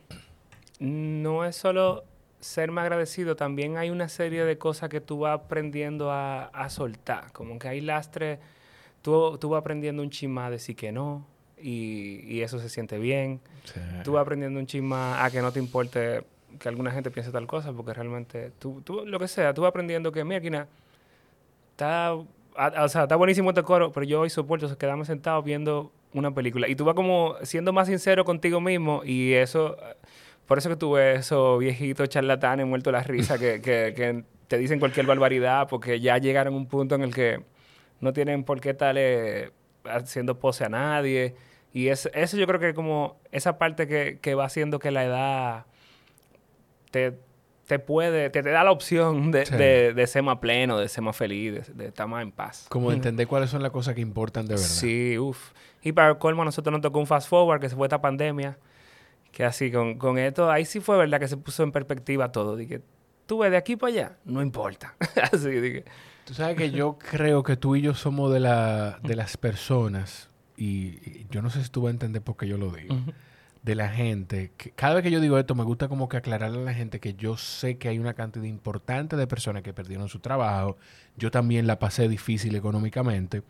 no 0.80 1.46
es 1.46 1.56
solo 1.56 2.04
ser 2.40 2.72
más 2.72 2.84
agradecido, 2.84 3.36
también 3.36 3.78
hay 3.78 3.90
una 3.90 4.10
serie 4.10 4.44
de 4.44 4.58
cosas 4.58 4.90
que 4.90 5.00
tú 5.00 5.20
vas 5.20 5.40
aprendiendo 5.40 6.12
a, 6.12 6.46
a 6.46 6.70
soltar, 6.70 7.32
como 7.32 7.58
que 7.58 7.68
hay 7.70 7.82
lastres 7.82 8.40
tú, 9.40 9.50
vas 9.50 9.60
aprendiendo 9.60 10.04
un 10.04 10.10
chisma 10.10 10.48
a 10.48 10.50
decir 10.50 10.76
que 10.76 10.92
no 10.92 11.26
y, 11.62 12.42
eso 12.42 12.60
se 12.60 12.70
siente 12.70 12.98
bien. 12.98 13.40
Tú 14.04 14.14
vas 14.14 14.22
aprendiendo 14.22 14.60
un 14.60 14.66
chisma 14.66 15.24
a 15.24 15.32
que 15.32 15.42
no 15.42 15.52
te 15.52 15.60
importe 15.60 16.24
que 16.60 16.70
alguna 16.70 16.92
gente 16.92 17.12
piense 17.12 17.32
tal 17.32 17.48
cosa 17.48 17.72
porque 17.74 17.94
realmente 17.94 18.52
tú, 18.60 18.82
tú 18.82 19.06
lo 19.06 19.20
que 19.20 19.28
sea, 19.28 19.54
tú 19.54 19.62
vas 19.62 19.70
aprendiendo 19.70 20.12
que, 20.12 20.24
mira, 20.24 20.68
está, 21.72 22.14
o 22.14 22.90
sea, 22.90 23.04
está 23.04 23.16
buenísimo 23.16 23.50
este 23.50 23.64
coro, 23.64 23.92
pero 23.92 24.06
yo 24.06 24.22
hoy 24.22 24.30
soporto 24.30 24.78
quedarme 24.78 25.06
sentado 25.06 25.42
viendo 25.42 25.92
una 26.14 26.32
película. 26.32 26.68
Y 26.68 26.76
tú 26.76 26.86
vas 26.86 26.96
como 26.96 27.36
siendo 27.44 27.74
más 27.74 27.88
sincero 27.88 28.26
contigo 28.26 28.60
mismo 28.60 29.02
y 29.06 29.34
eso, 29.34 29.78
por 30.48 30.58
eso 30.58 30.70
que 30.70 30.76
tú 30.76 30.94
ves 30.94 31.22
esos 31.22 31.60
viejitos 31.60 32.10
charlatanes 32.10 32.66
muertos 32.66 32.94
la 32.94 33.04
risa 33.04 33.38
que, 33.38 33.62
que, 33.62 33.94
que 33.96 34.24
te 34.48 34.58
dicen 34.58 34.80
cualquier 34.80 35.06
barbaridad 35.06 35.68
porque 35.70 36.00
ya 36.00 36.18
llegaron 36.18 36.54
a 36.54 36.58
un 36.58 36.68
punto 36.68 36.96
en 36.96 37.04
el 37.04 37.14
que 37.14 37.42
no 38.00 38.14
tienen 38.14 38.44
por 38.44 38.62
qué 38.62 38.72
estar 38.72 38.96
haciendo 39.86 40.40
pose 40.40 40.66
a 40.66 40.70
nadie. 40.70 41.36
Y 41.74 41.90
es, 41.90 42.10
eso 42.14 42.38
yo 42.38 42.48
creo 42.48 42.60
que 42.60 42.74
como 42.74 43.20
esa 43.32 43.58
parte 43.58 43.88
que, 44.20 44.36
va 44.36 44.46
haciendo 44.46 44.80
que 44.80 44.92
la 44.92 45.04
edad 45.04 45.66
te, 46.92 47.18
te 47.68 47.80
puede, 47.80 48.30
te, 48.30 48.42
te 48.42 48.50
da 48.50 48.64
la 48.64 48.72
opción 48.72 49.32
de, 49.32 49.94
de, 49.94 50.08
ser 50.08 50.24
más 50.24 50.40
pleno, 50.40 50.80
de 50.80 50.88
ser 50.88 51.04
más 51.04 51.16
feliz, 51.16 51.76
de, 51.76 51.88
estar 51.88 52.08
más 52.08 52.24
en 52.24 52.32
paz. 52.32 52.66
Como 52.70 52.92
entender 52.92 53.28
cuáles 53.28 53.50
son 53.50 53.62
las 53.62 53.72
cosas 53.72 53.94
que 53.94 54.02
importan 54.02 54.48
de 54.48 54.54
verdad. 54.54 54.66
Sí, 54.66 55.18
uff. 55.18 55.52
Y 55.84 55.92
para 55.92 56.10
el 56.10 56.18
colmo, 56.18 56.42
a 56.42 56.46
nosotros 56.46 56.72
nos 56.72 56.82
tocó 56.82 57.00
un 57.00 57.08
fast 57.08 57.30
forward, 57.30 57.62
que 57.62 57.70
se 57.70 57.76
fue 57.76 57.88
esta 57.88 58.02
pandemia, 58.02 58.58
que 59.32 59.44
así, 59.44 59.72
con, 59.72 59.98
con 59.98 60.18
esto, 60.18 60.50
ahí 60.50 60.66
sí 60.66 60.80
fue 60.80 60.98
verdad 60.98 61.20
que 61.20 61.28
se 61.28 61.38
puso 61.38 61.64
en 61.64 61.72
perspectiva 61.72 62.32
todo. 62.32 62.56
Dije, 62.56 62.82
tú 63.26 63.40
ves 63.40 63.52
de 63.52 63.58
aquí 63.58 63.76
para 63.76 63.94
allá, 63.94 64.18
no 64.26 64.42
importa. 64.42 64.96
así, 65.32 65.50
dije. 65.50 65.86
Tú 66.28 66.34
sabes 66.34 66.58
que 66.58 66.72
yo 66.72 66.98
creo 66.98 67.42
que 67.42 67.56
tú 67.56 67.78
y 67.78 67.82
yo 67.82 67.96
somos 67.96 68.34
de, 68.34 68.42
la, 68.42 69.00
de 69.02 69.16
las 69.16 69.38
personas, 69.38 70.30
y, 70.58 71.26
yo 71.32 71.42
no 71.42 71.50
sé 71.50 71.64
si 71.64 71.70
tú 71.70 71.84
vas 71.84 71.92
a 71.92 71.92
entender 71.92 72.22
por 72.22 72.36
qué 72.36 72.50
yo 72.50 72.58
lo 72.58 72.70
digo, 72.70 72.98
de 73.64 73.76
la 73.76 73.88
gente. 73.88 74.52
Que 74.58 74.72
cada 74.72 74.96
vez 74.96 75.04
que 75.04 75.12
yo 75.12 75.22
digo 75.22 75.40
esto, 75.40 75.56
me 75.56 75.64
gusta 75.64 75.88
como 75.88 76.10
que 76.10 76.18
aclararle 76.18 76.60
a 76.60 76.64
la 76.64 76.74
gente 76.74 77.00
que 77.00 77.14
yo 77.14 77.38
sé 77.38 77.78
que 77.78 77.88
hay 77.88 77.98
una 77.98 78.14
cantidad 78.14 78.44
importante 78.44 79.16
de 79.16 79.26
personas 79.26 79.64
que 79.64 79.72
perdieron 79.72 80.10
su 80.10 80.20
trabajo. 80.20 80.76
Yo 81.16 81.32
también 81.32 81.66
la 81.66 81.80
pasé 81.80 82.10
difícil 82.10 82.58
económicamente. 82.58 83.44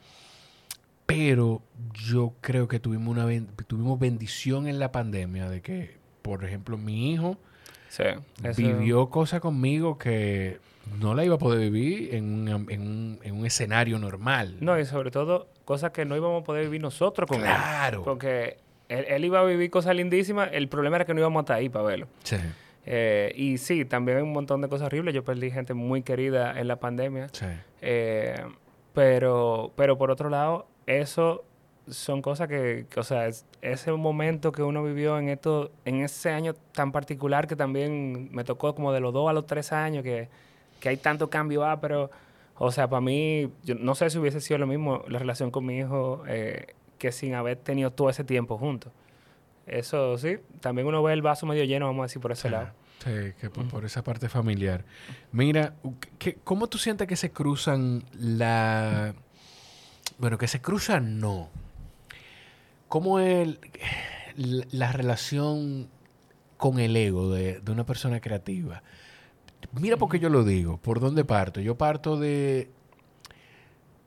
Pero 1.07 1.63
yo 1.93 2.35
creo 2.41 2.67
que 2.67 2.79
tuvimos, 2.79 3.17
una, 3.17 3.25
tuvimos 3.65 3.97
bendición 3.97 4.67
en 4.67 4.77
la 4.77 4.91
pandemia 4.91 5.49
de 5.49 5.61
que, 5.63 5.97
por 6.21 6.45
ejemplo, 6.45 6.77
mi 6.77 7.11
hijo 7.11 7.39
vivió 8.55 9.09
cosas 9.09 9.39
conmigo 9.39 9.97
que 9.97 10.59
no 10.99 11.15
la 11.15 11.25
iba 11.25 11.35
a 11.35 11.37
poder 11.37 11.59
vivir 11.69 12.15
en, 12.15 12.49
un, 12.49 13.19
en, 13.23 13.35
un, 13.35 13.45
escenario 13.45 13.99
normal. 13.99 14.57
No, 14.59 14.79
y 14.79 14.85
sobre 14.85 15.11
todo 15.11 15.47
cosas 15.65 15.91
que 15.91 16.05
no 16.05 16.15
íbamos 16.15 16.41
a 16.41 16.43
poder 16.45 16.65
vivir 16.65 16.81
nosotros 16.81 17.27
con 17.27 17.39
él. 17.39 17.45
Claro. 17.45 18.03
Porque 18.03 18.57
él, 18.89 19.25
iba 19.25 19.39
a 19.39 19.43
vivir 19.43 19.69
cosas 19.69 19.95
lindísimas, 19.95 20.49
el 20.53 20.67
problema 20.67 20.97
era 20.97 21.05
que 21.05 21.13
no 21.13 21.19
íbamos 21.19 21.39
a 21.39 21.41
estar 21.41 21.57
ahí 21.57 21.69
para 21.69 21.85
verlo. 21.85 22.07
Sí. 22.23 22.37
Eh, 22.85 23.33
y 23.35 23.57
sí, 23.57 23.83
también 23.85 24.17
hay 24.17 24.23
un 24.23 24.31
montón 24.31 24.61
de 24.61 24.69
cosas 24.69 24.87
horribles. 24.87 25.13
Yo 25.13 25.23
perdí 25.23 25.51
gente 25.51 25.73
muy 25.73 26.03
querida 26.03 26.59
en 26.59 26.67
la 26.67 26.77
pandemia. 26.77 27.27
Sí. 27.31 27.45
Eh, 27.81 28.35
pero, 28.93 29.73
pero 29.75 29.97
por 29.97 30.09
otro 30.09 30.29
lado, 30.29 30.67
eso 30.85 31.43
son 31.89 32.21
cosas 32.21 32.47
que, 32.47 32.85
o 32.95 33.03
sea, 33.03 33.27
es, 33.27 33.45
ese 33.61 33.91
momento 33.91 34.51
que 34.51 34.63
uno 34.63 34.83
vivió 34.83 35.17
en 35.19 35.29
esto, 35.29 35.71
en 35.85 36.01
ese 36.01 36.31
año 36.31 36.53
tan 36.73 36.91
particular 36.91 37.47
que 37.47 37.55
también 37.55 38.29
me 38.31 38.43
tocó 38.43 38.75
como 38.75 38.91
de 38.91 38.99
los 38.99 39.13
dos 39.13 39.29
a 39.29 39.33
los 39.33 39.45
tres 39.47 39.71
años, 39.71 40.03
que 40.03 40.29
que 40.79 40.89
hay 40.89 40.97
tanto 40.97 41.29
cambio, 41.29 41.65
ah, 41.65 41.79
pero, 41.79 42.09
o 42.55 42.71
sea, 42.71 42.89
para 42.89 43.01
mí, 43.01 43.49
yo 43.63 43.75
no 43.75 43.95
sé 43.95 44.09
si 44.09 44.17
hubiese 44.17 44.41
sido 44.41 44.57
lo 44.57 44.67
mismo 44.67 45.03
la 45.07 45.19
relación 45.19 45.51
con 45.51 45.65
mi 45.65 45.77
hijo 45.77 46.23
eh, 46.27 46.73
que 46.97 47.11
sin 47.11 47.33
haber 47.33 47.57
tenido 47.57 47.91
todo 47.91 48.09
ese 48.09 48.23
tiempo 48.23 48.57
juntos. 48.57 48.91
Eso 49.65 50.17
sí, 50.17 50.37
también 50.61 50.87
uno 50.87 51.03
ve 51.03 51.13
el 51.13 51.21
vaso 51.21 51.45
medio 51.45 51.63
lleno, 51.65 51.87
vamos 51.87 52.03
a 52.03 52.05
decir, 52.05 52.21
por 52.21 52.31
ese 52.31 52.49
lado. 52.49 52.69
Sí, 53.03 53.33
que 53.39 53.49
por, 53.49 53.85
esa 53.85 54.03
parte 54.03 54.29
familiar. 54.29 54.83
Mira, 55.31 55.73
¿cómo 56.43 56.67
tú 56.67 56.77
sientes 56.77 57.07
que 57.07 57.15
se 57.15 57.31
cruzan 57.31 58.03
la... 58.13 59.13
Bueno, 60.17 60.37
que 60.37 60.47
se 60.47 60.61
cruzan 60.61 61.19
no. 61.19 61.49
¿cómo 62.87 63.19
es 63.19 63.57
la 64.35 64.91
relación 64.91 65.89
con 66.57 66.79
el 66.79 66.95
ego 66.95 67.31
de, 67.31 67.61
una 67.67 67.85
persona 67.85 68.19
creativa? 68.19 68.83
Mira 69.79 69.97
por 69.97 70.09
qué 70.09 70.19
yo 70.19 70.29
lo 70.29 70.43
digo, 70.43 70.77
por 70.77 70.99
dónde 70.99 71.25
parto. 71.25 71.61
Yo 71.61 71.77
parto 71.77 72.17
de 72.17 72.69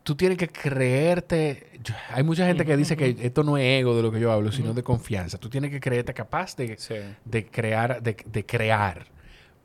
tú 0.03 0.15
tienes 0.17 0.39
que 0.39 0.49
creerte. 0.49 1.81
hay 2.11 2.23
mucha 2.23 2.47
gente 2.47 2.65
que 2.65 2.77
dice 2.77 2.97
que 2.97 3.17
esto 3.21 3.45
no 3.45 3.57
es 3.57 3.81
ego 3.81 3.97
de 3.97 4.03
lo 4.03 4.11
que 4.11 4.21
yo 4.21 4.33
hablo, 4.33 4.53
sino 4.53 4.75
de 4.75 4.83
confianza. 4.83 5.39
Tú 5.39 5.49
tienes 5.49 5.71
que 5.71 5.81
creerte 5.81 6.15
capaz 6.15 6.57
de, 6.57 6.77
de 7.25 7.47
crear, 7.47 8.03
de, 8.03 8.17
de, 8.25 8.47
crear. 8.47 9.07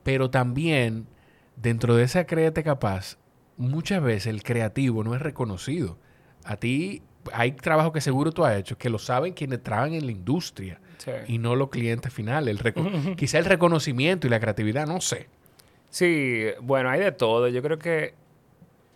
Pero 0.03 0.29
también, 0.29 1.07
dentro 1.55 1.95
de 1.95 2.03
esa 2.03 2.25
creerte 2.25 2.63
capaz, 2.63 3.17
muchas 3.57 4.03
veces 4.03 4.27
el 4.27 4.43
creativo 4.43 5.03
no 5.03 5.15
es 5.15 5.21
reconocido. 5.21 5.97
A 6.43 6.57
ti 6.57 7.01
hay 7.33 7.53
trabajo 7.53 7.91
que 7.91 8.01
seguro 8.01 8.31
tú 8.31 8.45
has 8.45 8.57
hecho 8.57 8.77
que 8.77 8.89
lo 8.89 8.99
saben 8.99 9.33
quienes 9.33 9.63
trabajan 9.63 9.93
en 9.93 10.05
la 10.05 10.11
industria 10.11 10.79
y 11.27 11.37
no 11.37 11.55
los 11.55 11.69
clientes 11.69 12.13
finales. 12.13 12.59
El 12.63 13.15
quizá 13.15 13.39
el 13.39 13.45
reconocimiento 13.45 14.27
y 14.27 14.29
la 14.29 14.39
creatividad, 14.39 14.85
no 14.87 15.01
sé. 15.01 15.27
Sí, 15.95 16.43
bueno, 16.59 16.89
hay 16.89 16.99
de 16.99 17.13
todo. 17.13 17.47
Yo 17.47 17.61
creo 17.61 17.79
que 17.79 18.15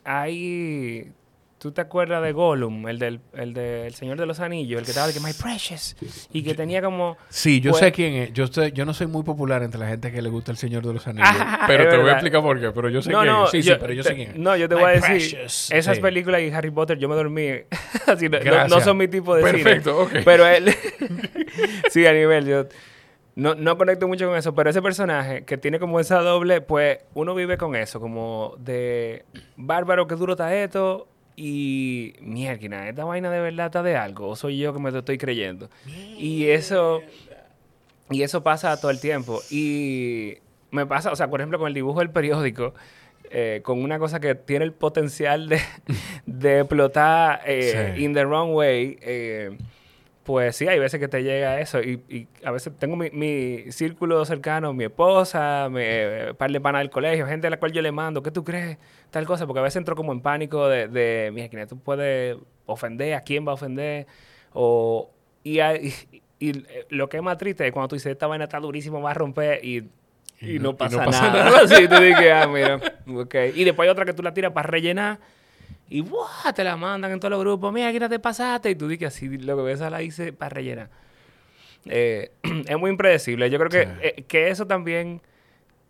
hay 0.04 1.14
¿Tú 1.58 1.72
te 1.72 1.80
acuerdas 1.80 2.22
de 2.22 2.34
Gollum, 2.34 2.90
el 2.90 3.00
del, 3.00 3.22
el 3.34 3.54
del 3.54 3.94
Señor 3.94 4.18
de 4.18 4.26
los 4.26 4.42
Anillos, 4.42 4.80
el 4.80 4.84
que 4.84 4.92
estaba 4.92 5.08
de 5.08 5.14
que 5.14 5.22
My 5.22 5.32
Precious 5.32 5.96
y 6.34 6.44
que 6.44 6.56
tenía 6.56 6.82
como 6.82 7.18
Sí, 7.30 7.62
yo 7.62 7.72
pues 7.72 7.80
sé 7.80 7.94
quién 7.94 8.14
es. 8.16 8.34
Yo 8.34 8.48
yo 8.48 8.86
no 8.86 8.94
soy 8.94 9.08
muy 9.08 9.24
popular 9.24 9.64
entre 9.64 9.80
la 9.80 9.88
gente 9.88 10.12
que 10.12 10.22
le 10.22 10.28
gusta 10.28 10.52
el 10.52 10.58
Señor 10.58 10.86
de 10.86 10.94
los 10.94 11.08
Anillos, 11.08 11.30
pero 11.68 11.90
te 11.90 11.98
voy 11.98 12.10
a 12.10 12.14
explicar 12.14 12.42
por 12.42 12.60
qué, 12.60 12.72
pero 12.72 12.90
yo 12.90 13.02
sé 13.02 13.12
quién 13.12 13.30
es. 13.30 13.50
Sí, 13.52 13.64
sí, 13.64 13.72
pero 13.80 13.94
yo 13.94 14.04
sé 14.04 14.16
quién 14.16 14.32
es. 14.32 14.36
No, 14.36 14.58
yo 14.58 14.68
te 14.68 14.76
voy 14.76 14.84
a 14.84 14.88
decir, 14.90 15.38
esas 15.40 16.00
películas 16.00 16.42
y 16.42 16.50
Harry 16.50 16.72
Potter 16.72 16.98
yo 16.98 17.08
me 17.08 17.16
dormí 17.16 17.50
así 18.08 18.28
no, 18.70 18.82
son 18.82 18.98
mi 18.98 19.08
tipo 19.08 19.36
de 19.36 19.44
Perfecto, 19.44 20.08
cine. 20.10 20.24
Pero 20.26 20.46
él 20.46 20.74
Sí, 21.92 22.06
a 22.06 22.12
nivel 22.12 22.46
yo 22.46 22.68
no, 23.40 23.56
no 23.56 23.78
conecto 23.78 24.08
mucho 24.08 24.28
con 24.28 24.38
eso, 24.38 24.54
pero 24.54 24.70
ese 24.70 24.82
personaje 24.82 25.46
que 25.46 25.58
tiene 25.58 25.80
como 25.80 26.00
esa 26.00 26.20
doble, 26.20 26.62
pues 26.62 27.00
uno 27.14 27.34
vive 27.34 27.58
con 27.58 27.76
eso, 27.76 28.00
como 28.00 28.56
de 28.60 29.24
bárbaro, 29.56 30.08
que 30.08 30.16
duro 30.16 30.34
está 30.34 30.54
esto, 30.54 31.08
y 31.38 32.16
mierda, 32.20 32.90
esta 32.90 33.06
vaina 33.06 33.32
de 33.32 33.40
verdad 33.40 33.68
está 33.68 33.82
de 33.82 33.96
algo, 33.96 34.28
o 34.28 34.36
soy 34.36 34.58
yo 34.58 34.74
que 34.74 34.80
me 34.80 34.92
lo 34.92 35.00
estoy 35.00 35.18
creyendo. 35.18 35.70
Y 36.18 36.48
eso, 36.48 37.02
y 38.10 38.24
eso 38.24 38.44
pasa 38.44 38.78
todo 38.80 38.92
el 38.92 39.00
tiempo. 39.00 39.40
Y 39.50 40.40
me 40.72 40.86
pasa, 40.86 41.10
o 41.10 41.16
sea, 41.16 41.30
por 41.30 41.40
ejemplo, 41.40 41.58
con 41.58 41.70
el 41.70 41.74
dibujo 41.74 42.00
del 42.00 42.10
periódico, 42.10 42.74
eh, 43.32 43.62
con 43.64 43.82
una 43.82 44.00
cosa 44.00 44.20
que 44.20 44.36
tiene 44.36 44.66
el 44.66 44.74
potencial 44.74 45.48
de, 45.48 45.62
de 46.26 46.60
explotar 46.60 47.42
eh, 47.46 47.96
in 47.98 48.14
the 48.14 48.26
wrong 48.26 48.54
way. 48.54 48.98
Eh, 49.02 49.58
pues 50.30 50.58
sí, 50.58 50.68
hay 50.68 50.78
veces 50.78 51.00
que 51.00 51.08
te 51.08 51.24
llega 51.24 51.60
eso. 51.60 51.82
Y, 51.82 52.28
a 52.44 52.52
veces 52.52 52.72
tengo 52.78 52.96
mi, 52.96 53.72
círculo 53.72 54.24
cercano, 54.26 54.74
mi 54.74 54.84
esposa, 54.84 55.70
mi 55.72 55.82
eh, 55.82 56.36
par 56.38 56.52
de 56.52 56.62
panas 56.62 56.82
del 56.82 56.92
colegio, 56.92 57.26
gente 57.26 57.48
a 57.48 57.50
la 57.50 57.58
cual 57.58 57.72
yo 57.72 57.82
le 57.82 57.92
mando, 57.92 58.22
¿qué 58.22 58.30
tú 58.30 58.44
crees? 58.44 58.78
Tal 59.10 59.26
cosa, 59.26 59.48
porque 59.48 59.60
a 59.60 59.64
veces 59.64 59.78
entro 59.78 59.96
como 59.96 60.12
en 60.12 60.22
pánico 60.22 60.68
de, 60.68 60.88
de 60.88 61.32
mira, 61.34 61.66
tú 61.66 61.80
puedes 61.80 62.38
ofender, 62.68 63.16
a 63.16 63.22
quién 63.22 63.44
va 63.44 63.54
a 63.54 63.56
ofender. 63.56 64.06
O, 64.54 65.10
y, 65.44 65.62
y, 66.38 66.64
lo 66.90 67.10
que 67.10 67.18
es 67.18 67.24
más 67.24 67.40
triste 67.40 67.66
es 67.66 67.74
cuando 67.74 67.88
tú 67.88 67.96
dices, 67.96 68.12
esta 68.12 68.28
vaina 68.28 68.44
está 68.44 68.60
durísimo, 68.60 69.02
va 69.02 69.10
a 69.10 69.16
romper 69.16 69.66
y, 69.66 69.90
no, 70.60 70.78
pasa 70.78 71.08
nada. 71.08 71.68
sí, 71.68 71.88
te 71.88 72.00
dije, 72.02 72.32
ah, 72.32 72.46
mira, 72.46 72.80
ok. 73.16 73.36
Y 73.56 73.64
después 73.64 73.88
hay 73.88 73.92
otra 73.92 74.06
que 74.06 74.14
tú 74.14 74.22
la 74.22 74.36
tiras 74.36 74.52
para 74.52 74.68
rellenar 74.68 75.18
y 75.90 76.02
¡buah! 76.02 76.54
te 76.54 76.64
la 76.64 76.78
mandan 76.78 77.12
en 77.12 77.20
todos 77.20 77.32
los 77.32 77.40
grupos. 77.40 77.74
Mira, 77.74 77.92
¿qué 77.92 78.00
te 78.00 78.20
pasaste? 78.20 78.70
Y 78.70 78.76
tú 78.76 78.88
dices 78.88 79.08
así, 79.08 79.28
lo 79.38 79.58
que 79.58 79.64
ves 79.64 79.82
a 79.82 79.90
la 79.90 80.02
hice 80.02 80.34
para 80.34 80.50
rellenar. 80.50 80.90
Eh, 81.86 82.32
es 82.68 82.78
muy 82.78 82.92
impredecible. 82.92 83.50
Yo 83.50 83.58
creo 83.58 83.70
que, 83.70 84.08
eh, 84.08 84.24
que 84.28 84.50
eso 84.50 84.68
también 84.68 85.22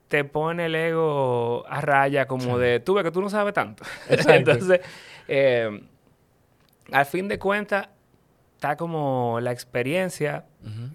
te 0.07 0.23
pone 0.23 0.67
el 0.67 0.75
ego 0.75 1.65
a 1.67 1.81
raya, 1.81 2.27
como 2.27 2.57
de 2.57 2.79
tú 2.79 2.95
ves 2.95 3.03
que 3.03 3.11
tú 3.11 3.21
no 3.21 3.29
sabes 3.29 3.53
tanto. 3.53 3.83
Entonces, 4.09 4.81
eh, 5.27 5.81
al 6.91 7.05
fin 7.05 7.27
de 7.27 7.37
cuentas, 7.37 7.89
está 8.55 8.75
como 8.75 9.39
la 9.41 9.51
experiencia 9.51 10.45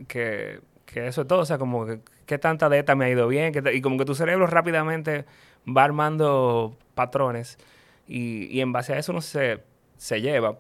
que, 0.09 0.61
que, 0.87 1.07
eso 1.07 1.23
es 1.23 1.29
todo. 1.29 1.41
O 1.41 1.47
sea, 1.47 1.59
como 1.59 1.87
que 1.87 2.01
qué 2.27 2.39
tanta 2.39 2.69
de 2.69 2.79
esta 2.79 2.95
me 2.95 3.05
ha 3.05 3.11
ido 3.11 3.29
bien. 3.29 3.53
y 3.73 3.81
como 3.81 3.99
que 3.99 4.05
tu 4.05 4.15
cerebro 4.15 4.47
rápidamente 4.47 5.27
va 5.67 5.85
armando 5.85 6.77
patrones. 6.95 7.59
Y, 8.07 8.61
en 8.61 8.73
base 8.73 8.93
a 8.93 8.99
eso 8.99 9.13
no 9.13 9.21
se, 9.21 9.61
se 9.97 10.21
lleva. 10.21 10.59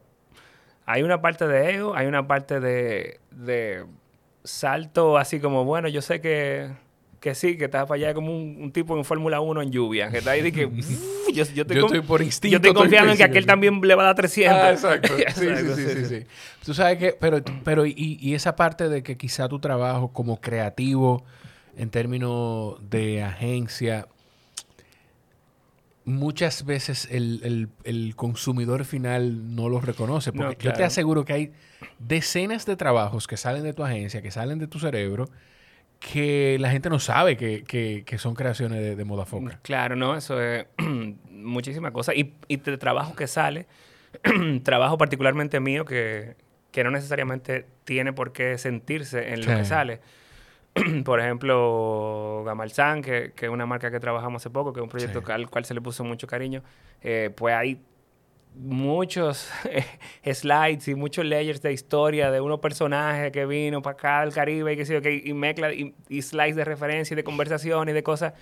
Hay 0.86 1.02
una 1.02 1.20
parte 1.20 1.46
de 1.46 1.74
ego, 1.74 1.94
hay 1.94 2.06
una 2.06 2.26
parte 2.26 2.60
de, 2.60 3.20
de 3.30 3.84
salto 4.44 5.16
así 5.16 5.40
como, 5.40 5.64
bueno, 5.64 5.88
yo 5.88 6.02
sé 6.02 6.20
que, 6.20 6.70
que 7.20 7.34
sí, 7.34 7.56
que 7.56 7.64
estás 7.64 7.86
para 7.86 7.94
allá 7.96 8.14
como 8.14 8.36
un, 8.36 8.70
tipo 8.70 8.96
en 8.98 9.04
Fórmula 9.04 9.40
1 9.40 9.62
en 9.62 9.72
lluvia, 9.72 10.10
que 10.10 10.18
está 10.18 10.32
ahí 10.32 10.42
de 10.42 10.52
que 10.52 10.70
yo, 11.32 11.42
estoy, 11.42 12.02
por 12.02 12.20
instinto. 12.20 12.52
Yo 12.52 12.56
estoy 12.58 12.74
confiando 12.74 13.12
en 13.12 13.16
que 13.16 13.24
aquel 13.24 13.46
también 13.46 13.80
le 13.80 13.94
va 13.94 14.02
a 14.02 14.06
dar 14.06 14.16
300. 14.16 14.58
Ah, 14.58 14.70
exacto. 14.72 15.14
sí, 15.34 15.46
sí, 15.56 15.74
sí, 15.74 16.04
sí, 16.04 16.26
Tú 16.64 16.74
sabes 16.74 16.98
que, 16.98 17.16
pero, 17.18 17.42
pero 17.64 17.86
y, 17.86 17.94
y, 17.96 18.34
esa 18.34 18.56
parte 18.56 18.90
de 18.90 19.02
que 19.02 19.16
quizá 19.16 19.48
tu 19.48 19.58
trabajo 19.58 20.12
como 20.12 20.40
creativo 20.40 21.24
en 21.76 21.88
términos 21.88 22.76
de 22.90 23.22
agencia 23.22 24.06
muchas 26.04 26.64
veces 26.64 27.08
el, 27.10 27.68
consumidor 28.16 28.84
final 28.84 29.54
no 29.54 29.68
lo 29.68 29.80
reconoce. 29.80 30.32
Porque 30.32 30.64
yo 30.64 30.72
te 30.72 30.84
aseguro 30.84 31.24
que 31.24 31.32
hay 31.32 31.52
decenas 31.98 32.66
de 32.66 32.76
trabajos 32.76 33.26
que 33.26 33.36
salen 33.36 33.62
de 33.62 33.72
tu 33.72 33.84
agencia, 33.84 34.22
que 34.22 34.30
salen 34.30 34.58
de 34.58 34.66
tu 34.66 34.78
cerebro, 34.78 35.28
que 35.98 36.58
la 36.60 36.70
gente 36.70 36.90
no 36.90 36.98
sabe 36.98 37.36
que, 37.36 38.16
son 38.18 38.34
creaciones 38.34 38.80
de, 38.80 38.96
de, 38.96 39.04
moda 39.04 39.24
foca. 39.24 39.58
Claro, 39.62 39.96
no, 39.96 40.16
eso 40.16 40.40
es 40.40 40.66
muchísima 41.30 41.92
cosa. 41.92 42.14
Y, 42.14 42.34
y 42.48 42.58
de 42.58 42.76
trabajo 42.76 43.14
que 43.14 43.26
sale, 43.26 43.66
trabajo 44.62 44.98
particularmente 44.98 45.60
mío 45.60 45.84
que, 45.84 46.36
no 46.82 46.90
necesariamente 46.90 47.66
tiene 47.84 48.12
por 48.12 48.32
qué 48.32 48.58
sentirse 48.58 49.32
en 49.32 49.46
lo 49.46 49.56
que 49.56 49.64
sale 49.64 50.00
por 51.04 51.20
ejemplo, 51.20 52.42
Gamalsan, 52.44 53.02
que, 53.02 53.32
que, 53.34 53.46
es 53.46 53.52
una 53.52 53.66
marca 53.66 53.90
que 53.90 54.00
trabajamos 54.00 54.42
hace 54.42 54.50
poco, 54.50 54.72
que 54.72 54.80
es 54.80 54.84
un 54.84 54.88
proyecto 54.88 55.22
al 55.32 55.48
cual 55.48 55.64
se 55.64 55.74
le 55.74 55.80
puso 55.80 56.02
mucho 56.04 56.26
cariño, 56.26 56.62
eh, 57.00 57.30
pues 57.34 57.54
hay 57.54 57.80
muchos 58.56 59.50
slides 60.24 60.88
y 60.88 60.94
muchos 60.94 61.24
layers 61.24 61.60
de 61.60 61.72
historia 61.72 62.30
de 62.30 62.40
unos 62.40 62.60
personajes 62.60 63.32
que 63.32 63.46
vino 63.46 63.82
para 63.82 63.94
acá 63.94 64.20
del 64.20 64.32
Caribe 64.32 64.72
y 64.72 64.76
que 64.76 64.86
sé 64.86 65.00
y 65.24 65.32
mezcla 65.32 65.72
y, 65.72 65.94
slides 66.22 66.56
de 66.56 66.64
referencia 66.64 67.14
y 67.14 67.16
de 67.16 67.24
conversación 67.24 67.88
y 67.88 67.92
de 67.92 68.02
cosas 68.02 68.34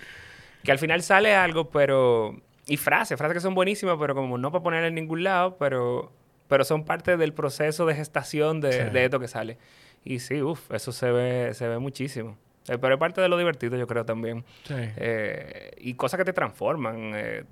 que 0.63 0.71
al 0.71 0.79
final 0.79 1.01
sale 1.01 1.35
algo, 1.35 1.69
pero... 1.69 2.39
Y 2.65 2.77
frases, 2.77 3.17
frases 3.17 3.33
que 3.33 3.41
son 3.41 3.55
buenísimas, 3.55 3.97
pero 3.99 4.15
como 4.15 4.37
no 4.37 4.49
para 4.49 4.63
poner 4.63 4.85
en 4.85 4.95
ningún 4.95 5.23
lado, 5.23 5.57
pero, 5.57 6.13
pero 6.47 6.63
son 6.63 6.85
parte 6.85 7.17
del 7.17 7.33
proceso 7.33 7.85
de 7.85 7.93
gestación 7.93 8.61
de, 8.61 8.89
de 8.89 9.03
esto 9.03 9.19
que 9.19 9.27
sale. 9.27 9.57
Y 10.03 10.19
sí, 10.19 10.41
uff, 10.41 10.71
eso 10.71 10.91
se 10.91 11.11
ve, 11.11 11.53
se 11.53 11.67
ve 11.67 11.79
muchísimo. 11.79 12.37
Eh, 12.67 12.77
pero 12.77 12.95
es 12.95 12.99
parte 12.99 13.21
de 13.21 13.29
lo 13.29 13.37
divertido, 13.37 13.77
yo 13.77 13.87
creo 13.87 14.05
también. 14.05 14.43
Sí. 14.63 14.73
Eh, 14.77 15.71
y 15.77 15.93
cosas 15.95 16.17
que 16.17 16.25
te 16.25 16.33
transforman. 16.33 17.11
Eh, 17.15 17.43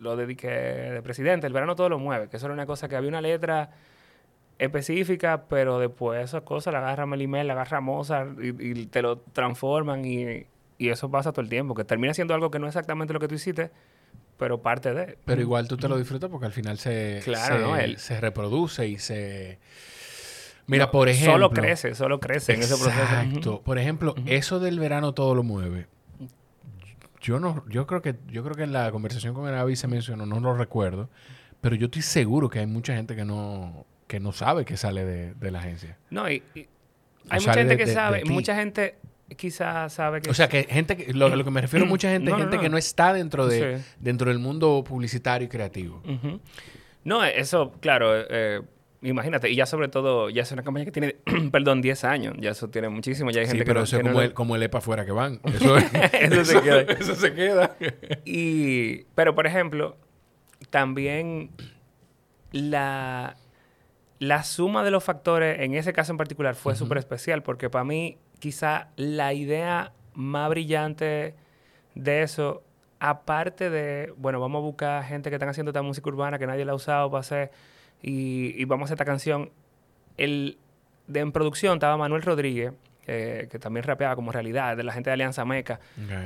lo 0.00 0.16
dediqué 0.16 0.48
de 0.48 1.02
presidente, 1.02 1.46
el 1.46 1.52
verano 1.52 1.76
todo 1.76 1.90
lo 1.90 1.98
mueve, 1.98 2.28
que 2.28 2.38
eso 2.38 2.46
era 2.46 2.54
una 2.54 2.64
cosa 2.64 2.88
que 2.88 2.96
había 2.96 3.10
una 3.10 3.20
letra 3.20 3.70
específica, 4.58 5.44
pero 5.46 5.78
después 5.78 6.24
esas 6.24 6.42
cosas 6.42 6.72
la 6.72 6.78
agarra 6.78 7.04
Melimel, 7.04 7.46
la 7.46 7.52
agarra 7.52 7.82
Mozart 7.82 8.38
y, 8.42 8.86
te 8.86 9.02
lo 9.02 9.18
transforman 9.18 10.06
y, 10.06 10.46
y, 10.78 10.88
eso 10.88 11.10
pasa 11.10 11.32
todo 11.32 11.42
el 11.42 11.50
tiempo, 11.50 11.74
que 11.74 11.84
termina 11.84 12.14
siendo 12.14 12.32
algo 12.32 12.50
que 12.50 12.58
no 12.58 12.66
es 12.66 12.70
exactamente 12.70 13.12
lo 13.12 13.20
que 13.20 13.28
tú 13.28 13.34
hiciste, 13.34 13.70
pero 14.38 14.62
parte 14.62 14.94
de... 14.94 15.18
Pero 15.26 15.40
igual 15.42 15.68
tú 15.68 15.76
te 15.76 15.86
lo 15.86 15.98
disfrutas 15.98 16.30
porque 16.30 16.46
al 16.46 16.52
final 16.52 16.78
se, 16.78 17.20
claro, 17.22 17.76
se, 17.76 17.98
se 17.98 18.20
reproduce 18.20 18.88
y 18.88 18.98
se 18.98 19.58
Mira, 20.70 20.90
por 20.90 21.08
ejemplo. 21.08 21.32
Solo 21.32 21.50
crece, 21.50 21.94
solo 21.94 22.20
crece 22.20 22.54
en 22.54 22.60
ese 22.60 22.76
proceso. 22.76 23.02
Exacto. 23.02 23.62
Por 23.62 23.78
ejemplo, 23.78 24.14
eso 24.26 24.60
del 24.60 24.78
verano 24.78 25.12
todo 25.12 25.34
lo 25.34 25.42
mueve. 25.42 25.86
Yo 27.20 27.40
no, 27.40 27.64
yo 27.68 27.86
creo 27.86 28.00
que, 28.00 28.14
yo 28.28 28.42
creo 28.44 28.54
que 28.54 28.62
en 28.62 28.72
la 28.72 28.90
conversación 28.92 29.34
con 29.34 29.48
el 29.48 29.54
Avi 29.54 29.76
se 29.76 29.88
mencionó, 29.88 30.24
no 30.24 30.40
lo 30.40 30.54
recuerdo, 30.54 31.10
pero 31.60 31.74
yo 31.74 31.86
estoy 31.86 32.02
seguro 32.02 32.48
que 32.48 32.60
hay 32.60 32.66
mucha 32.66 32.94
gente 32.94 33.14
que 33.14 33.24
no, 33.24 33.84
que 34.06 34.20
no 34.20 34.32
sabe 34.32 34.64
que 34.64 34.76
sale 34.78 35.04
de, 35.04 35.50
la 35.50 35.58
agencia. 35.58 35.98
No, 36.08 36.30
y, 36.30 36.42
hay 37.28 37.40
mucha 37.40 37.54
gente 37.54 37.76
que 37.76 37.86
sabe, 37.88 38.24
mucha 38.24 38.54
gente 38.54 38.94
quizás 39.36 39.92
sabe 39.92 40.22
que... 40.22 40.30
O 40.30 40.34
sea, 40.34 40.48
que 40.48 40.64
gente, 40.64 40.96
que, 40.96 41.12
lo, 41.12 41.28
lo 41.28 41.44
que 41.44 41.50
me 41.50 41.60
refiero 41.60 41.84
a 41.84 41.88
mucha 41.88 42.10
gente, 42.12 42.32
gente 42.32 42.58
que 42.58 42.70
no 42.70 42.78
está 42.78 43.12
dentro, 43.12 43.46
de, 43.46 43.82
dentro 43.98 44.30
del 44.30 44.38
mundo 44.38 44.82
publicitario 44.86 45.44
y 45.44 45.48
creativo. 45.48 46.02
No, 47.04 47.22
eso, 47.22 47.72
claro, 47.80 48.12
eh, 48.14 48.62
Imagínate, 49.02 49.48
y 49.50 49.56
ya 49.56 49.64
sobre 49.64 49.88
todo, 49.88 50.28
ya 50.28 50.42
es 50.42 50.52
una 50.52 50.62
campaña 50.62 50.84
que 50.84 50.92
tiene, 50.92 51.16
perdón, 51.52 51.80
10 51.80 52.04
años, 52.04 52.34
ya 52.38 52.50
eso 52.50 52.68
tiene 52.68 52.90
muchísimo, 52.90 53.30
ya 53.30 53.40
hay 53.40 53.46
gente 53.46 53.62
sí, 53.62 53.66
pero 53.66 53.80
que 53.80 53.84
eso 53.84 53.96
es 53.96 54.02
como, 54.02 54.20
el, 54.20 54.34
como 54.34 54.56
el 54.56 54.62
EPA 54.62 54.80
fuera 54.82 55.06
que 55.06 55.12
van. 55.12 55.40
Eso, 55.54 55.76
eso, 55.78 56.44
se 56.44 56.60
queda. 56.60 56.80
Eso 56.82 57.14
se 57.14 57.34
queda. 57.34 57.76
y, 58.24 59.04
pero, 59.14 59.34
por 59.34 59.46
ejemplo, 59.46 59.96
también 60.68 61.50
la, 62.52 63.36
la 64.18 64.42
suma 64.42 64.84
de 64.84 64.90
los 64.90 65.02
factores 65.02 65.60
en 65.60 65.74
ese 65.74 65.92
caso 65.92 66.12
en 66.12 66.18
particular 66.18 66.54
fue 66.54 66.74
súper 66.74 66.98
especial 66.98 67.42
porque 67.42 67.70
para 67.70 67.84
mí 67.84 68.18
quizá 68.38 68.88
la 68.96 69.32
idea 69.32 69.92
más 70.14 70.50
brillante 70.50 71.34
de 71.94 72.22
eso, 72.22 72.62
aparte 72.98 73.70
de, 73.70 74.12
bueno, 74.16 74.40
vamos 74.40 74.60
a 74.60 74.62
buscar 74.62 75.04
gente 75.04 75.30
que 75.30 75.36
están 75.36 75.48
haciendo 75.48 75.70
esta 75.70 75.82
música 75.82 76.08
urbana 76.08 76.38
que 76.38 76.46
nadie 76.46 76.64
la 76.64 76.72
ha 76.72 76.74
usado 76.74 77.10
para 77.10 77.20
hacer 77.20 77.50
y, 78.02 78.64
vamos 78.64 78.90
a 78.90 78.94
esta 78.94 79.04
canción, 79.04 79.50
el, 80.16 80.58
de, 81.06 81.20
en 81.20 81.32
producción 81.32 81.74
estaba 81.74 81.96
Manuel 81.96 82.22
Rodríguez, 82.22 82.72
que 83.06 83.58
también 83.60 83.82
rapeaba 83.82 84.14
como 84.14 84.30
realidad, 84.30 84.76
de 84.76 84.84
la 84.84 84.92
gente 84.92 85.10
de 85.10 85.14
Alianza 85.14 85.44
Meca, 85.44 85.80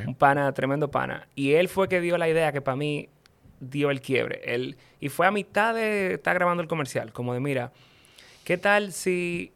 un 0.07 0.15
pana, 0.15 0.53
tremendo 0.53 0.91
pana, 0.91 1.29
y 1.35 1.53
él 1.53 1.69
fue 1.71 1.89
que 1.89 1.99
dio 2.03 2.19
la 2.19 2.29
idea 2.29 2.53
que 2.53 2.61
para 2.61 2.77
mí 2.77 3.09
dio 3.71 3.91
el 3.91 4.01
quiebre. 4.01 4.41
Él, 4.45 4.77
y 5.01 5.09
fue 5.09 5.27
a 5.27 5.31
mitad 5.31 5.75
de 5.75 6.15
estar 6.15 6.35
grabando 6.35 6.63
el 6.63 6.69
comercial, 6.69 7.13
como 7.13 7.35
de, 7.35 7.41
mira, 7.41 7.73
¿qué 8.45 8.59
tal 8.59 8.93
si 8.93 9.53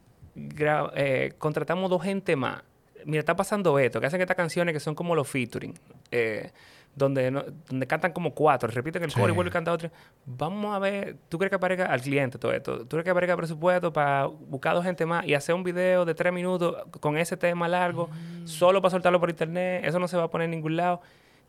eh, 0.95 1.33
contratamos 1.39 1.91
dos 1.91 2.03
gente 2.03 2.37
más? 2.37 2.63
Mira, 3.05 3.21
está 3.21 3.37
pasando 3.37 3.79
esto, 3.79 4.01
que 4.01 4.07
hacen 4.07 4.21
estas 4.21 4.37
canciones 4.37 4.73
que 4.73 4.81
son 4.81 4.95
como 4.95 5.15
los 5.15 5.29
featuring, 5.29 5.75
eh, 6.11 6.51
donde, 6.99 7.31
donde 7.31 7.87
cantan 7.87 8.13
como 8.13 8.35
cuatro, 8.35 8.69
repiten 8.69 9.03
el 9.03 9.13
coro 9.13 9.29
y 9.29 9.33
vuelven 9.33 9.51
a 9.51 9.55
cantar 9.55 9.75
otro. 9.75 9.91
Vamos 10.27 10.75
a 10.75 10.79
ver, 10.79 11.17
¿tú 11.29 11.39
crees 11.39 11.51
que 11.51 11.57
aparezca 11.57 11.87
al 11.87 12.01
cliente 12.01 12.39
todo 12.39 12.53
esto? 12.53 12.81
¿Tú 12.81 12.89
crees 12.89 13.05
que 13.05 13.11
aparezca 13.11 13.37
presupuesto 13.37 13.93
para 13.93 14.27
buscar 14.27 14.75
dos 14.75 14.85
gente 14.85 15.07
más 15.07 15.25
y 15.25 15.35
hacer 15.35 15.55
un 15.55 15.63
video 15.63 16.05
de 16.05 16.15
tres 16.15 16.33
minutos 16.33 16.77
con 17.01 17.17
ese 17.17 17.37
tema 17.37 17.69
largo, 17.69 18.09
mm. 18.09 18.47
solo 18.47 18.83
para 18.83 18.91
soltarlo 18.91 19.21
por 19.21 19.31
internet? 19.31 19.83
Eso 19.85 19.99
no 19.99 20.09
se 20.09 20.17
va 20.17 20.25
a 20.25 20.31
poner 20.31 20.47
en 20.47 20.51
ningún 20.51 20.77
lado. 20.77 21.01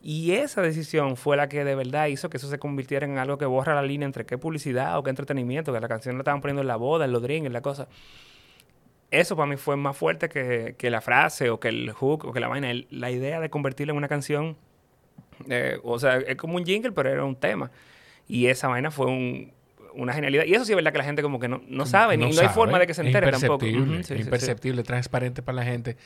Y 0.02 0.32
esa 0.32 0.62
decisión 0.62 1.18
fue 1.18 1.36
la 1.36 1.50
que 1.50 1.66
de 1.66 1.76
verdad 1.76 2.08
hizo 2.08 2.30
que 2.30 2.38
eso 2.38 2.50
se 2.50 2.58
convirtiera 2.58 3.06
en 3.06 3.18
algo 3.18 3.38
que 3.38 3.46
borra 3.46 3.76
la 3.76 3.82
línea 3.82 4.06
entre 4.06 4.26
qué 4.26 4.38
publicidad 4.38 4.98
o 4.98 5.04
qué 5.04 5.10
entretenimiento, 5.10 5.74
que 5.74 5.80
la 5.82 5.90
canción 5.90 6.16
la 6.16 6.22
estaban 6.22 6.40
poniendo 6.40 6.62
en 6.62 6.68
la 6.68 6.78
boda, 6.78 7.06
en 7.06 7.12
los 7.12 7.22
drinks, 7.22 7.48
en 7.48 7.54
la 7.54 7.62
cosa. 7.62 7.90
Eso 9.12 9.36
para 9.36 9.50
mí 9.50 9.58
fue 9.58 9.76
más 9.76 9.98
fuerte 9.98 10.30
que, 10.30 10.76
que 10.78 10.90
la 10.90 11.02
frase 11.02 11.50
o 11.50 11.60
que 11.60 11.68
el 11.70 11.92
hook 11.92 12.26
o 12.26 12.32
que 12.32 12.40
la 12.40 12.48
vaina. 12.48 12.72
la 12.92 13.12
idea 13.12 13.40
de 13.40 13.50
convertirla 13.50 13.92
en 13.92 13.98
una 13.98 14.08
canción, 14.08 14.56
eh, 15.48 15.80
o 15.84 16.00
sea, 16.00 16.18
es 16.18 16.36
como 16.36 16.56
un 16.56 16.66
jingle, 16.66 16.92
pero 16.92 17.10
era 17.10 17.24
un 17.24 17.36
tema. 17.36 17.72
Y 18.28 18.48
esa 18.48 18.68
vaina 18.68 18.92
fue 18.92 19.08
un, 19.08 19.52
una 19.94 20.14
genialidad. 20.14 20.46
Y 20.46 20.54
eso 20.54 20.66
sí 20.66 20.72
es 20.72 20.76
verdad 20.76 20.92
que 20.92 20.98
la 20.98 21.04
gente 21.04 21.22
como 21.22 21.40
que 21.40 21.48
no, 21.48 21.62
no 21.68 21.86
sabe, 21.86 22.18
no, 22.18 22.30
no 22.30 22.42
hay 22.42 22.50
forma 22.50 22.80
de 22.80 22.88
que 22.88 22.94
se 22.94 23.02
entere 23.02 23.32
tampoco. 23.32 23.66
imperceptible, 23.66 24.84
transparente 24.84 25.42
para 25.42 25.58
la 25.58 25.64
gente. 25.64 25.98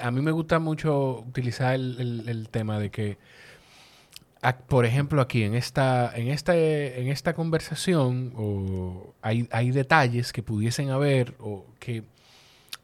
a 0.00 0.10
mí 0.10 0.20
me 0.20 0.30
gusta 0.30 0.58
mucho 0.58 1.24
utilizar 1.26 1.74
el, 1.74 2.48
tema 2.50 2.78
de 2.78 2.90
que, 2.90 3.18
por 4.68 4.84
ejemplo, 4.84 5.20
aquí 5.20 5.42
en 5.42 5.54
esta, 5.54 6.12
en 6.14 6.28
esta, 6.28 6.56
en 6.56 7.08
esta 7.08 7.34
conversación 7.34 8.32
o 8.36 9.14
hay, 9.22 9.48
hay 9.50 9.70
detalles 9.70 10.32
que 10.32 10.42
pudiesen 10.42 10.90
haber 10.90 11.34
o 11.38 11.66
que, 11.78 12.02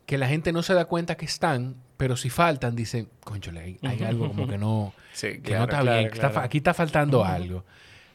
que 0.07 0.19
la 0.19 0.29
gente 0.29 0.53
no 0.53 0.63
se 0.63 0.75
da 0.75 0.87
cuenta 0.87 1.17
que 1.17 1.27
están, 1.27 1.77
pero 2.01 2.17
si 2.17 2.31
faltan, 2.31 2.75
dicen, 2.75 3.09
conchole, 3.23 3.77
hay, 3.83 4.03
algo 4.03 4.29
como 4.29 4.49
que 4.49 4.57
no, 4.57 4.95
que 5.21 5.39
no 5.51 5.65
está 5.65 5.83
bien, 5.83 6.11
aquí 6.37 6.57
está 6.57 6.73
faltando 6.73 7.27
algo. 7.27 7.63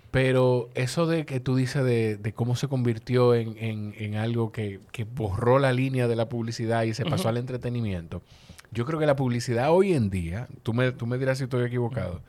Pero 0.10 0.70
eso 0.74 1.06
de 1.06 1.24
que 1.24 1.40
tú 1.40 1.56
dices 1.56 1.84
de, 1.84 2.34
cómo 2.34 2.56
se 2.56 2.68
convirtió 2.68 3.36
en, 3.36 4.16
algo 4.16 4.52
que, 4.52 4.80
borró 5.14 5.60
la 5.60 5.72
línea 5.72 6.08
de 6.08 6.16
la 6.16 6.28
publicidad 6.28 6.82
y 6.82 6.96
se 6.96 7.06
pasó 7.06 7.30
al 7.30 7.38
entretenimiento, 7.38 8.24
yo 8.72 8.86
creo 8.86 9.00
que 9.00 9.06
la 9.06 9.16
publicidad 9.16 9.70
hoy 9.72 9.94
en 9.94 10.10
día, 10.10 10.48
tú 10.64 10.74
me, 10.74 10.92
tú 10.92 11.06
me 11.06 11.20
dirás 11.20 11.38
si 11.38 11.44
estoy 11.44 11.64
equivocado, 11.64 12.22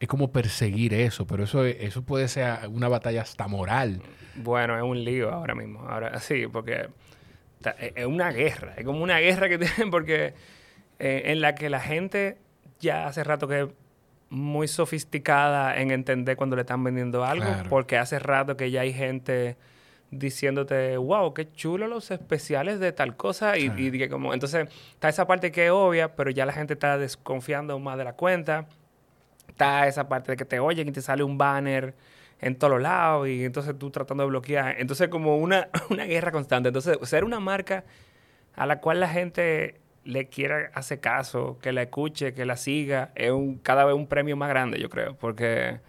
es 0.00 0.08
como 0.08 0.32
perseguir 0.32 0.94
eso, 0.94 1.26
pero 1.26 1.44
eso, 1.44 1.66
eso 1.66 2.00
puede 2.00 2.28
ser 2.28 2.60
una 2.70 2.88
batalla 2.88 3.20
hasta 3.20 3.46
moral. 3.46 4.00
Bueno, 4.36 4.74
es 4.74 4.82
un 4.82 5.04
lío 5.04 5.30
ahora 5.30 5.54
mismo. 5.54 5.80
Ahora 5.80 6.18
sí, 6.20 6.46
porque 6.50 6.88
es 7.94 8.06
una 8.06 8.30
guerra, 8.30 8.72
es 8.78 8.86
como 8.86 9.02
una 9.02 9.18
guerra 9.18 9.50
que 9.50 9.58
tienen 9.66 9.90
porque 9.90 10.32
eh, 10.98 11.22
en 11.26 11.40
la 11.40 11.54
que 11.54 11.70
la 11.70 11.80
gente 11.80 12.38
ya 12.80 13.06
hace 13.06 13.24
rato 13.24 13.48
que 13.48 13.68
muy 14.30 14.68
sofisticada 14.68 15.76
en 15.76 15.90
entender 15.90 16.36
cuando 16.36 16.56
le 16.56 16.62
están 16.62 16.82
vendiendo 16.82 17.24
algo, 17.24 17.46
porque 17.68 17.98
hace 17.98 18.18
rato 18.18 18.56
que 18.56 18.70
ya 18.70 18.82
hay 18.82 18.92
gente 18.92 19.56
diciéndote, 20.10 20.96
wow, 20.96 21.34
qué 21.34 21.50
chulo 21.52 21.86
los 21.86 22.10
especiales 22.10 22.80
de 22.80 22.92
tal 22.92 23.16
cosa. 23.16 23.56
Y, 23.58 23.70
que 23.70 24.08
como, 24.08 24.34
entonces, 24.34 24.68
está 24.92 25.08
esa 25.08 25.26
parte 25.26 25.52
que 25.52 25.66
es 25.66 25.72
obvia, 25.72 26.14
pero 26.14 26.30
ya 26.30 26.46
la 26.46 26.52
gente 26.52 26.74
está 26.74 26.98
desconfiando 26.98 27.78
más 27.78 27.98
de 27.98 28.04
la 28.04 28.14
cuenta. 28.14 28.66
Está 29.48 29.86
esa 29.86 30.08
parte 30.08 30.32
de 30.32 30.36
que 30.36 30.44
te 30.44 30.58
oyen 30.58 30.88
y 30.88 30.92
te 30.92 31.02
sale 31.02 31.22
un 31.22 31.38
banner 31.38 31.94
en 32.40 32.56
todos 32.56 32.80
lados 32.80 33.28
y 33.28 33.44
entonces 33.44 33.78
tú 33.78 33.90
tratando 33.90 34.24
de 34.24 34.30
bloquear. 34.30 34.76
Entonces, 34.78 35.08
como 35.08 35.36
una, 35.36 35.68
una 35.90 36.04
guerra 36.04 36.32
constante. 36.32 36.68
Entonces, 36.68 36.98
ser 37.02 37.24
una 37.24 37.40
marca 37.40 37.84
a 38.54 38.66
la 38.66 38.80
cual 38.80 39.00
la 39.00 39.08
gente 39.08 39.80
le 40.04 40.28
quiera 40.28 40.70
hacer 40.74 41.00
caso, 41.00 41.58
que 41.60 41.72
la 41.72 41.82
escuche, 41.82 42.34
que 42.34 42.44
la 42.44 42.56
siga, 42.56 43.10
es 43.14 43.30
un, 43.30 43.58
cada 43.58 43.84
vez 43.84 43.94
un 43.94 44.06
premio 44.06 44.36
más 44.36 44.48
grande, 44.48 44.80
yo 44.80 44.88
creo, 44.88 45.16
porque... 45.16 45.80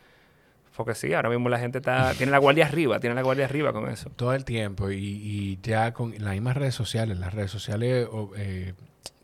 Porque 0.75 0.93
sí, 0.93 1.13
ahora 1.13 1.29
mismo 1.29 1.47
la 1.47 1.57
gente 1.57 1.77
está, 1.77 2.13
tiene 2.17 2.33
la 2.33 2.37
guardia 2.37 2.65
arriba, 2.65 2.99
tiene 2.99 3.15
la 3.15 3.21
guardia 3.21 3.45
arriba 3.45 3.71
con 3.71 3.89
eso. 3.89 4.09
Todo 4.09 4.33
el 4.33 4.43
tiempo 4.43 4.91
y, 4.91 5.57
ya 5.63 5.93
con 5.93 6.13
las 6.19 6.33
mismas 6.33 6.57
redes 6.57 6.75
sociales, 6.75 7.17
las 7.17 7.33
redes 7.33 7.49
sociales, 7.49 8.09
eh, 8.35 8.73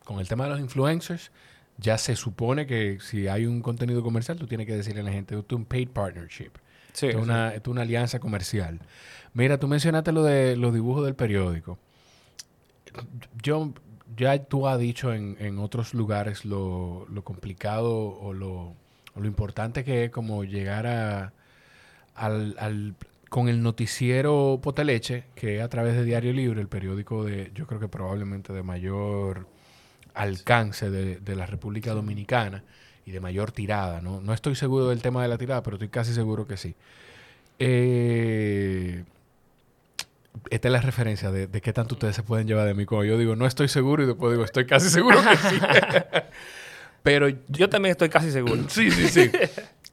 con 0.06 0.22
el 0.22 0.30
tema 0.30 0.46
de 0.46 0.52
los 0.52 0.60
influencers, 0.62 1.30
ya 1.78 1.98
se 1.98 2.16
supone 2.16 2.68
que 2.68 3.00
si 3.02 3.28
hay 3.28 3.46
un 3.46 3.62
contenido 3.62 4.02
comercial, 4.02 4.38
tú 4.38 4.48
tienes 4.48 4.66
que 4.66 4.78
decirle 4.78 5.02
a 5.02 5.04
la 5.04 5.12
gente, 5.12 5.42
tú 5.44 5.56
un 5.58 5.66
paid 5.66 5.90
partnership. 5.90 6.52
Sí, 6.94 7.08
es 7.08 7.16
una, 7.16 7.54
una 7.66 7.82
alianza 7.82 8.20
comercial. 8.20 8.80
Mira, 9.34 9.58
tú 9.58 9.68
mencionaste 9.68 10.12
lo 10.12 10.24
de 10.24 10.56
los 10.56 10.74
dibujos 10.74 11.04
del 11.06 11.16
periódico. 11.16 11.80
Yo 13.42 13.74
ya 14.16 14.44
tú 14.44 14.68
has 14.68 14.80
dicho 14.80 15.14
en, 15.14 15.60
otros 15.60 15.94
lugares 15.94 16.46
lo, 16.46 17.08
complicado 17.24 17.92
o 17.94 18.34
lo, 18.34 18.76
importante 19.24 19.84
que 19.84 20.06
es 20.06 20.12
como 20.12 20.44
llegar 20.44 20.88
a, 20.88 21.34
al, 22.16 22.96
con 23.30 23.48
el 23.48 23.62
noticiero 23.62 24.60
Poteleche, 24.62 25.26
que 25.36 25.58
es 25.58 25.64
a 25.64 25.70
través 25.70 25.96
de 25.96 26.04
Diario 26.04 26.34
Libre, 26.34 26.62
el 26.62 26.68
periódico 26.68 27.24
de, 27.24 27.52
yo 27.56 27.68
creo 27.68 27.80
que 27.80 27.88
probablemente 27.88 28.54
de 28.54 28.64
mayor 28.64 29.48
alcance 30.14 30.90
de, 30.90 31.36
la 31.36 31.46
República 31.46 31.94
Dominicana 31.94 32.64
y 33.06 33.12
de 33.12 33.20
mayor 33.20 33.52
tirada. 33.52 34.02
¿no? 34.02 34.22
no 34.22 34.34
estoy 34.34 34.56
seguro 34.56 34.90
del 34.90 35.02
tema 35.02 35.22
de 35.22 35.30
la 35.30 35.38
tirada, 35.38 35.64
pero 35.64 35.76
estoy 35.78 35.90
casi 35.90 36.14
seguro 36.14 36.48
que 36.48 36.58
sí. 36.58 36.76
Eh, 37.60 39.04
esta 40.50 40.68
es 40.68 40.72
la 40.72 40.82
referencia 40.82 41.32
de, 41.32 41.48
qué 41.62 41.74
tanto 41.74 41.96
ustedes 41.96 42.16
se 42.16 42.24
pueden 42.24 42.48
llevar 42.48 42.66
de 42.68 42.74
mí. 42.74 42.86
Como 42.86 43.04
yo 43.04 43.18
digo, 43.18 43.36
no 43.36 43.46
estoy 43.46 43.68
seguro 43.68 44.04
y 44.04 44.06
después 44.06 44.32
digo, 44.34 44.44
estoy 44.44 44.66
casi 44.66 44.90
seguro 44.90 45.20
que 45.22 45.38
sí. 45.38 45.60
Pero 47.04 47.30
yo 47.48 47.70
también 47.70 47.92
estoy 47.92 48.10
casi 48.10 48.32
seguro. 48.32 48.64
sí, 48.68 48.92
sí, 48.92 49.08
sí. 49.08 49.32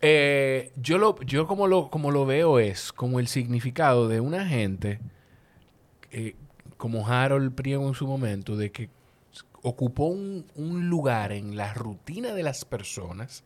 Eh, 0.01 0.71
yo 0.77 0.97
lo, 0.97 1.21
yo 1.23 1.49
como 1.49 1.67
lo, 1.67 1.91
como 1.91 2.13
lo 2.13 2.25
veo 2.25 2.61
es 2.61 2.93
como 2.93 3.19
el 3.19 3.27
significado 3.27 4.07
de 4.07 4.21
una 4.21 4.47
gente, 4.47 5.01
eh, 6.13 6.37
como 6.77 7.09
Harold 7.09 7.53
Priego 7.57 7.89
en 7.89 7.95
su 7.95 8.07
momento, 8.07 8.57
de 8.57 8.71
que 8.71 8.91
ocupó 9.63 10.05
un, 10.05 10.47
un, 10.55 10.89
lugar 10.89 11.33
en 11.33 11.57
la 11.57 11.75
rutina 11.75 12.33
de 12.33 12.45
las 12.45 12.65
personas 12.65 13.43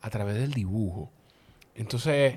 a 0.00 0.08
través 0.08 0.36
del 0.36 0.54
dibujo. 0.54 1.10
Entonces, 1.74 2.36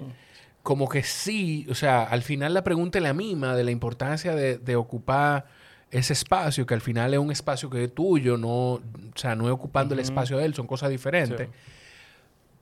como 0.68 0.90
que 0.90 1.02
sí, 1.02 1.66
o 1.70 1.76
sea, 1.76 2.04
al 2.04 2.24
final 2.24 2.54
la 2.54 2.62
pregunta 2.62 2.98
es 2.98 3.02
la 3.02 3.14
misma 3.14 3.56
de 3.56 3.64
la 3.64 3.72
importancia 3.72 4.36
de, 4.36 4.76
ocupar 4.76 5.46
ese 5.92 6.12
espacio, 6.12 6.66
que 6.66 6.74
al 6.74 6.82
final 6.82 7.14
es 7.14 7.22
un 7.22 7.32
espacio 7.32 7.70
que 7.70 7.86
es 7.86 7.96
tuyo, 7.96 8.36
no, 8.36 8.52
o 8.52 8.82
sea, 9.16 9.34
no 9.38 9.46
es 9.46 9.54
ocupando 9.54 9.94
el 9.94 10.02
espacio 10.02 10.38
de 10.38 10.44
él, 10.44 10.54
son 10.54 10.68
cosas 10.68 10.90
diferentes. 10.90 11.48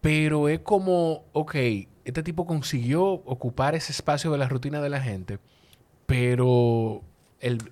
Pero 0.02 0.50
es 0.50 0.60
como, 0.60 1.24
ok, 1.34 1.56
este 2.04 2.22
tipo 2.22 2.46
consiguió 2.46 3.06
ocupar 3.06 3.74
ese 3.74 3.92
espacio 3.92 4.32
de 4.32 4.38
la 4.38 4.48
rutina 4.48 4.82
de 4.82 4.90
la 4.92 5.02
gente, 5.02 5.40
pero 6.06 7.02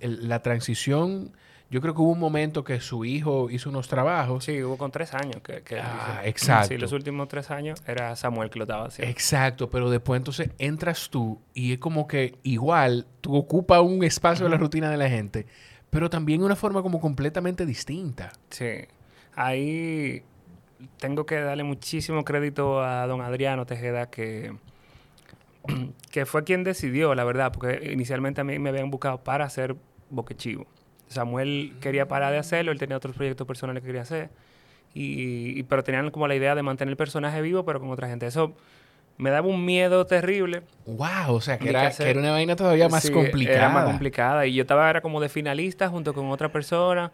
la 0.01 0.41
transición 0.41 1.31
yo 1.73 1.81
creo 1.81 1.95
que 1.95 2.01
hubo 2.01 2.11
un 2.11 2.19
momento 2.19 2.63
que 2.63 2.79
su 2.81 3.03
hijo 3.03 3.49
hizo 3.49 3.67
unos 3.71 3.87
trabajos. 3.87 4.43
Sí, 4.43 4.61
hubo 4.61 4.77
con 4.77 4.91
tres 4.91 5.15
años. 5.15 5.41
Que, 5.41 5.63
ah, 5.81 6.21
exacto. 6.23 6.67
Sí, 6.67 6.77
los 6.77 6.91
últimos 6.91 7.27
tres 7.27 7.49
años 7.49 7.81
era 7.87 8.15
Samuel 8.15 8.51
que 8.51 8.59
lo 8.59 8.65
estaba 8.65 8.85
haciendo. 8.85 9.11
Exacto, 9.11 9.71
pero 9.71 9.89
después 9.89 10.19
entonces 10.19 10.51
entras 10.59 11.09
tú 11.09 11.41
y 11.55 11.73
es 11.73 11.79
como 11.79 12.05
que 12.05 12.37
igual 12.43 13.07
tú 13.21 13.35
ocupas 13.35 13.81
un 13.81 14.03
espacio 14.03 14.45
de 14.45 14.51
la 14.51 14.57
rutina 14.57 14.91
de 14.91 14.97
la 14.97 15.09
gente, 15.09 15.47
pero 15.89 16.11
también 16.11 16.41
de 16.41 16.45
una 16.45 16.55
forma 16.55 16.83
como 16.83 17.01
completamente 17.01 17.65
distinta. 17.65 18.33
Sí. 18.51 18.85
Ahí 19.33 20.21
tengo 20.99 21.25
que 21.25 21.41
darle 21.41 21.63
muchísimo 21.63 22.23
crédito 22.23 22.83
a 22.83 23.07
don 23.07 23.21
Adriano 23.21 23.65
Tejeda 23.65 24.11
que 24.11 24.53
que 26.11 26.27
fue 26.27 26.43
quien 26.43 26.63
decidió, 26.63 27.15
la 27.15 27.23
verdad, 27.23 27.51
porque 27.51 27.89
inicialmente 27.91 28.41
a 28.41 28.43
mí 28.43 28.59
me 28.59 28.69
habían 28.69 28.91
buscado 28.91 29.23
para 29.23 29.45
hacer 29.45 29.75
boquechivo. 30.11 30.67
Samuel 31.13 31.73
quería 31.79 32.07
parar 32.07 32.33
de 32.33 32.39
hacerlo, 32.39 32.71
él 32.71 32.79
tenía 32.79 32.97
otros 32.97 33.15
proyectos 33.15 33.47
personales 33.47 33.81
que 33.81 33.87
quería 33.87 34.01
hacer, 34.01 34.29
y, 34.93 35.63
pero 35.63 35.83
tenían 35.83 36.11
como 36.11 36.27
la 36.27 36.35
idea 36.35 36.53
de 36.55 36.61
mantener 36.61 36.91
el 36.91 36.97
personaje 36.97 37.41
vivo, 37.41 37.65
pero 37.65 37.79
con 37.79 37.89
otra 37.89 38.07
gente. 38.07 38.27
Eso 38.27 38.53
me 39.17 39.29
daba 39.29 39.47
un 39.47 39.65
miedo 39.65 40.05
terrible. 40.05 40.61
Wow, 40.85 41.35
o 41.35 41.41
sea, 41.41 41.57
que, 41.57 41.69
era, 41.69 41.89
que 41.91 42.09
era, 42.09 42.19
una 42.19 42.31
vaina 42.31 42.55
todavía 42.55 42.89
más 42.89 43.09
complicada. 43.09 43.57
Era 43.57 43.69
más 43.69 43.85
complicada. 43.85 44.45
Y 44.45 44.53
yo 44.53 44.61
estaba 44.61 44.89
era 44.89 45.01
como 45.01 45.19
de 45.19 45.29
finalista 45.29 45.89
junto 45.89 46.13
con 46.13 46.29
otra 46.29 46.51
persona. 46.51 47.11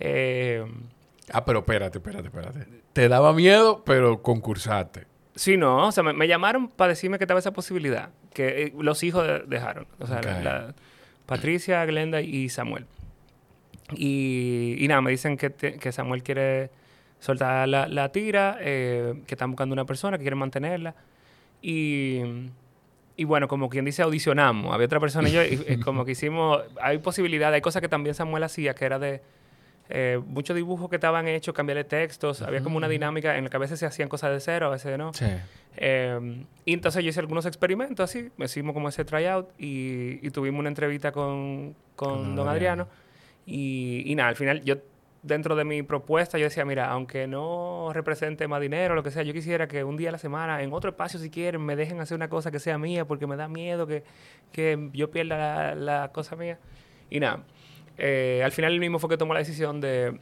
Eh, 0.00 0.64
ah, 1.32 1.44
pero 1.44 1.60
espérate, 1.60 1.98
espérate, 1.98 2.26
espérate. 2.26 2.66
Te 2.92 3.08
daba 3.08 3.32
miedo, 3.32 3.82
pero 3.84 4.22
concursaste. 4.22 5.06
Sí, 5.36 5.56
no. 5.56 5.86
O 5.86 5.92
sea, 5.92 6.02
me, 6.02 6.26
llamaron 6.26 6.68
para 6.68 6.90
decirme 6.90 7.18
que 7.18 7.24
estaba 7.24 7.40
esa 7.40 7.52
posibilidad. 7.52 8.10
Que 8.32 8.64
eh, 8.64 8.72
los 8.78 9.02
hijos 9.02 9.26
dejaron. 9.46 9.86
O 10.00 10.06
sea, 10.06 10.20
la, 10.20 10.74
Patricia, 11.26 11.84
Glenda 11.84 12.20
y 12.20 12.48
Samuel. 12.48 12.86
Y, 13.96 14.76
y 14.78 14.88
nada, 14.88 15.00
me 15.00 15.10
dicen 15.10 15.36
que, 15.36 15.52
que 15.52 15.92
Samuel 15.92 16.22
quiere 16.22 16.70
soltar 17.20 17.68
la, 17.68 17.86
la 17.86 18.10
tira, 18.10 18.56
eh, 18.60 19.22
que 19.26 19.34
están 19.34 19.50
buscando 19.50 19.72
una 19.72 19.84
persona, 19.84 20.16
que 20.18 20.24
quieren 20.24 20.38
mantenerla. 20.38 20.94
Y, 21.62 22.22
y 23.16 23.24
bueno, 23.24 23.46
como 23.46 23.68
quien 23.68 23.84
dice, 23.84 24.02
audicionamos. 24.02 24.72
Había 24.72 24.86
otra 24.86 25.00
persona 25.00 25.28
y 25.28 25.32
yo, 25.32 25.42
y, 25.44 25.78
como 25.80 26.04
que 26.04 26.12
hicimos, 26.12 26.62
hay 26.80 26.98
posibilidades, 26.98 27.56
hay 27.56 27.60
cosas 27.60 27.82
que 27.82 27.88
también 27.88 28.14
Samuel 28.14 28.42
hacía, 28.42 28.74
que 28.74 28.84
era 28.86 28.98
de 28.98 29.20
eh, 29.90 30.20
muchos 30.26 30.56
dibujos 30.56 30.88
que 30.88 30.96
estaban 30.96 31.28
hechos, 31.28 31.54
cambiarle 31.54 31.84
textos, 31.84 32.40
había 32.42 32.62
como 32.62 32.78
una 32.78 32.88
dinámica 32.88 33.36
en 33.36 33.44
la 33.44 33.50
que 33.50 33.56
a 33.56 33.60
veces 33.60 33.78
se 33.78 33.86
hacían 33.86 34.08
cosas 34.08 34.32
de 34.32 34.40
cero, 34.40 34.66
a 34.66 34.70
veces 34.70 34.96
no. 34.96 35.12
Sí. 35.12 35.26
Eh, 35.76 36.44
y 36.64 36.72
entonces 36.72 37.04
yo 37.04 37.10
hice 37.10 37.20
algunos 37.20 37.44
experimentos 37.44 38.08
así, 38.08 38.30
hicimos 38.38 38.72
como 38.72 38.88
ese 38.88 39.04
tryout 39.04 39.50
y, 39.58 40.26
y 40.26 40.30
tuvimos 40.30 40.60
una 40.60 40.68
entrevista 40.68 41.12
con, 41.12 41.76
con, 41.96 42.34
don 42.34 42.48
Adriano. 42.48 42.88
Y, 43.50 44.04
y, 44.06 44.14
nada, 44.14 44.28
al 44.28 44.36
final 44.36 44.62
yo 44.62 44.76
dentro 45.22 45.56
de 45.56 45.64
mi 45.64 45.82
propuesta, 45.82 46.38
yo 46.38 46.44
decía, 46.44 46.64
mira, 46.64 46.88
aunque 46.88 47.26
no 47.26 47.90
represente 47.92 48.46
más 48.46 48.60
dinero, 48.60 48.94
lo 48.94 49.02
que 49.02 49.10
sea, 49.10 49.24
yo 49.24 49.32
quisiera 49.32 49.66
que 49.66 49.82
un 49.82 49.96
día 49.96 50.10
a 50.10 50.12
la 50.12 50.18
semana, 50.18 50.62
en 50.62 50.72
otro 50.72 50.90
espacio 50.90 51.18
si 51.18 51.30
quieren, 51.30 51.60
me 51.60 51.74
dejen 51.76 52.00
hacer 52.00 52.14
una 52.14 52.28
cosa 52.28 52.50
que 52.50 52.60
sea 52.60 52.78
mía, 52.78 53.04
porque 53.04 53.26
me 53.26 53.36
da 53.36 53.48
miedo 53.48 53.86
que, 53.86 54.04
que 54.52 54.90
yo 54.92 55.10
pierda 55.10 55.74
la, 55.74 56.10
cosa 56.12 56.36
mía. 56.36 56.58
Y 57.10 57.18
nada, 57.18 57.42
eh, 57.98 58.40
al 58.44 58.52
final 58.52 58.72
el 58.72 58.80
mismo 58.80 58.98
fue 58.98 59.10
que 59.10 59.16
tomó 59.16 59.34
la 59.34 59.40
decisión 59.40 59.80
de, 59.80 60.18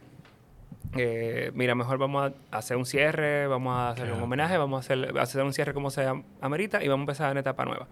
eh, 0.97 1.51
mira, 1.53 1.75
mejor 1.75 1.99
vamos 1.99 2.33
a 2.51 2.57
hacer 2.57 2.75
un 2.75 2.85
cierre, 2.85 3.45
vamos 3.45 3.77
a 3.77 3.89
hacer 3.91 4.11
un 4.11 4.21
homenaje, 4.21 4.57
vamos 4.57 4.77
a 4.77 4.79
hacer, 4.79 5.17
hacer 5.19 5.43
un 5.43 5.53
cierre 5.53 5.73
como 5.73 5.91
se 5.91 6.05
amerita 6.41 6.83
y 6.83 6.87
vamos 6.87 7.01
a 7.01 7.03
empezar 7.03 7.31
una 7.31 7.41
etapa 7.41 7.63
nueva. 7.63 7.87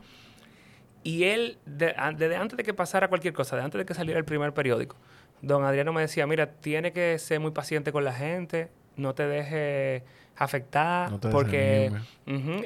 Y 1.03 1.23
él, 1.23 1.57
desde 1.65 1.95
antes 2.35 2.57
de 2.57 2.63
que 2.63 2.73
pasara 2.73 3.07
cualquier 3.07 3.33
cosa, 3.33 3.55
desde 3.55 3.65
antes 3.65 3.79
de 3.79 3.85
que 3.85 3.93
saliera 3.93 4.19
el 4.19 4.25
primer 4.25 4.53
periódico, 4.53 4.97
don 5.41 5.63
Adriano 5.63 5.93
me 5.93 6.01
decía, 6.01 6.27
mira, 6.27 6.51
tiene 6.51 6.91
que 6.91 7.17
ser 7.19 7.39
muy 7.39 7.51
paciente 7.51 7.91
con 7.91 8.03
la 8.03 8.13
gente, 8.13 8.69
no 8.95 9.13
te 9.13 9.27
deje 9.27 10.03
afectar, 10.35 11.19
porque, 11.31 11.91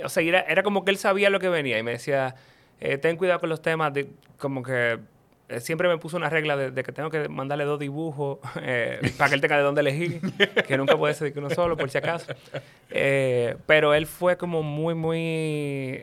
o 0.03 0.09
sea, 0.09 0.23
era, 0.23 0.63
como 0.63 0.83
que 0.83 0.91
él 0.91 0.97
sabía 0.97 1.29
lo 1.29 1.39
que 1.39 1.49
venía 1.49 1.77
y 1.77 1.83
me 1.83 1.91
decía, 1.91 2.35
eh, 2.79 2.97
ten 2.97 3.17
cuidado 3.17 3.39
con 3.39 3.49
los 3.49 3.61
temas, 3.61 3.93
de, 3.93 4.09
como 4.37 4.63
que 4.63 4.99
eh, 5.47 5.59
siempre 5.59 5.87
me 5.87 5.97
puso 5.97 6.17
una 6.17 6.29
regla 6.29 6.57
de, 6.57 6.83
que 6.83 6.91
tengo 6.91 7.09
que 7.09 7.29
mandarle 7.29 7.63
dos 7.63 7.79
dibujos 7.79 8.39
eh, 8.61 8.99
para 9.17 9.29
que 9.29 9.35
él 9.35 9.41
tenga 9.41 9.57
de 9.57 9.63
dónde 9.63 9.81
elegir, 9.81 10.21
que 10.67 10.77
nunca 10.77 10.97
puede 10.97 11.13
ser 11.13 11.33
de 11.33 11.39
uno 11.39 11.49
solo, 11.49 11.77
por 11.77 11.89
si 11.89 11.97
acaso. 11.97 12.33
pero 12.89 13.93
él 13.93 14.05
fue 14.05 14.37
como 14.37 14.63
muy, 14.63 14.95
muy 14.95 16.01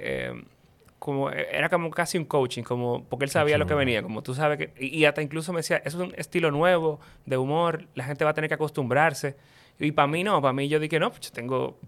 como 1.08 1.30
e, 1.30 1.48
era 1.50 1.70
como 1.70 1.88
casi 1.88 2.18
un 2.18 2.26
coaching, 2.26 2.62
como 2.62 3.02
porque 3.04 3.24
él 3.24 3.30
sabía 3.30 3.56
lo 3.56 3.66
que 3.66 3.72
venía, 3.72 4.02
como 4.02 4.22
tú 4.22 4.34
sabes 4.34 4.58
que 4.58 4.74
y, 4.78 5.06
hasta 5.06 5.22
incluso 5.22 5.54
me 5.54 5.60
decía, 5.60 5.78
eso 5.78 6.02
es 6.02 6.08
un 6.08 6.14
estilo 6.18 6.50
nuevo 6.50 7.00
de 7.24 7.38
humor, 7.38 7.86
la 7.94 8.04
gente 8.04 8.26
va 8.26 8.32
a 8.32 8.34
tener 8.34 8.48
que 8.48 8.54
acostumbrarse. 8.54 9.34
Y 9.78 9.92
para 9.92 10.06
mí 10.06 10.22
no, 10.22 10.42
para 10.42 10.52
mí 10.52 10.68
yo 10.68 10.78
dije, 10.78 11.00
no, 11.00 11.10
pues 11.10 11.32
tengo 11.32 11.78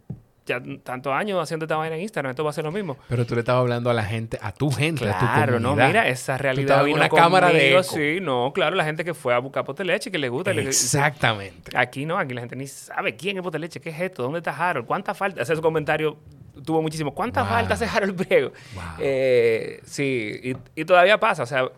ya 0.46 0.62
tantos 0.82 1.12
años 1.12 1.38
haciendo 1.38 1.66
esta 1.66 1.76
vaina 1.76 1.96
en 1.96 2.02
Instagram, 2.02 2.30
esto 2.30 2.44
va 2.44 2.48
a 2.48 2.52
ser 2.54 2.64
lo 2.64 2.72
mismo. 2.72 2.96
Pero 3.10 3.26
tú 3.26 3.34
le 3.34 3.40
estabas 3.40 3.60
hablando 3.60 3.90
a 3.90 3.94
la 3.94 4.04
gente, 4.04 4.38
a 4.40 4.52
tu 4.52 4.70
gente, 4.70 5.06
a 5.06 5.18
tu 5.18 5.26
comunidad. 5.26 5.60
no, 5.60 5.76
mira, 5.76 6.08
esa 6.08 6.38
realidad 6.38 6.82
vino 6.82 6.96
una 6.96 7.10
cámara 7.10 7.50
de 7.50 7.72
eco. 7.72 7.82
Sí, 7.82 8.20
no, 8.22 8.52
claro, 8.54 8.74
la 8.74 8.84
gente 8.84 9.04
que 9.04 9.12
fue 9.12 9.34
a 9.34 9.38
buscar 9.38 9.66
poteleche, 9.66 10.10
que 10.10 10.18
le 10.18 10.30
gusta. 10.30 10.52
Exactamente. 10.52 11.76
aquí 11.76 12.06
no, 12.06 12.16
aquí 12.16 12.32
la 12.32 12.40
gente 12.40 12.56
ni 12.56 12.66
sabe 12.66 13.16
quién 13.16 13.36
es 13.36 13.42
poteleche, 13.42 13.82
qué 13.82 13.90
es 13.90 14.00
esto, 14.00 14.22
dónde 14.22 14.38
está 14.38 14.56
Harold, 14.56 14.86
cuánta 14.86 15.12
falta. 15.12 15.42
Ese 15.42 15.52
es 15.52 15.58
un 15.58 15.62
comentario 15.62 16.16
tuvo 16.64 16.82
muchísimo. 16.82 17.14
¿Cuántas 17.14 17.48
faltas 17.48 17.80
hace 17.80 17.96
Harold 17.96 18.16
Priego? 18.16 18.52
Eh, 18.98 19.80
sí, 19.84 20.56
y, 20.74 20.84
todavía 20.84 21.18
pasa. 21.18 21.42
O 21.42 21.46
sea, 21.46 21.70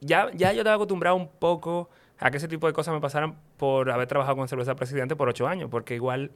ya, 0.00 0.30
ya 0.34 0.52
yo 0.52 0.60
estaba 0.60 0.76
acostumbrado 0.76 1.16
un 1.16 1.28
poco 1.28 1.88
a 2.18 2.30
que 2.30 2.38
ese 2.38 2.48
tipo 2.48 2.66
de 2.66 2.72
cosas 2.72 2.94
me 2.94 3.00
pasaran 3.00 3.36
por 3.56 3.90
haber 3.90 4.06
trabajado 4.06 4.36
con 4.36 4.48
Cerveza 4.48 4.74
Presidente 4.74 5.16
por 5.16 5.28
ocho 5.28 5.46
años, 5.46 5.68
porque 5.70 5.94
igual 5.94 6.30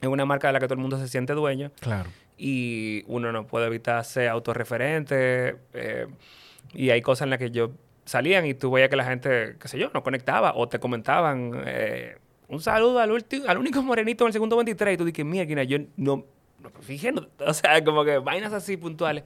es 0.00 0.08
una 0.08 0.24
marca 0.24 0.48
de 0.48 0.52
la 0.52 0.60
que 0.60 0.66
todo 0.66 0.74
el 0.74 0.80
mundo 0.80 0.98
se 0.98 1.08
siente 1.08 1.32
dueño. 1.32 1.70
Claro. 1.80 2.10
Y 2.36 3.04
uno 3.06 3.32
no 3.32 3.46
puede 3.46 3.66
evitar 3.66 4.04
ser 4.04 4.28
autorreferente. 4.28 5.56
Eh, 5.72 6.06
y 6.72 6.90
hay 6.90 7.02
cosas 7.02 7.22
en 7.26 7.30
las 7.30 7.38
que 7.38 7.50
yo 7.50 7.70
salían 8.04 8.46
y 8.46 8.54
tú 8.54 8.70
veías 8.70 8.90
que 8.90 8.96
la 8.96 9.04
gente, 9.04 9.56
qué 9.58 9.68
sé 9.68 9.78
yo, 9.78 9.90
no 9.94 10.02
conectaba 10.02 10.54
o 10.54 10.68
te 10.68 10.78
comentaban. 10.78 11.62
Eh, 11.66 12.16
un 12.48 12.60
saludo 12.60 12.98
al, 13.00 13.10
último, 13.10 13.46
al 13.48 13.58
único 13.58 13.82
morenito 13.82 14.24
en 14.24 14.28
el 14.28 14.32
segundo 14.32 14.56
23 14.56 14.94
y 14.94 14.96
tú 14.96 15.04
dices, 15.04 15.24
mira, 15.24 15.64
yo 15.64 15.78
no, 15.96 16.24
fíjense, 16.80 17.22
o 17.46 17.54
sea, 17.54 17.82
como 17.84 18.04
que 18.04 18.18
vainas 18.18 18.52
así 18.52 18.76
puntuales. 18.76 19.24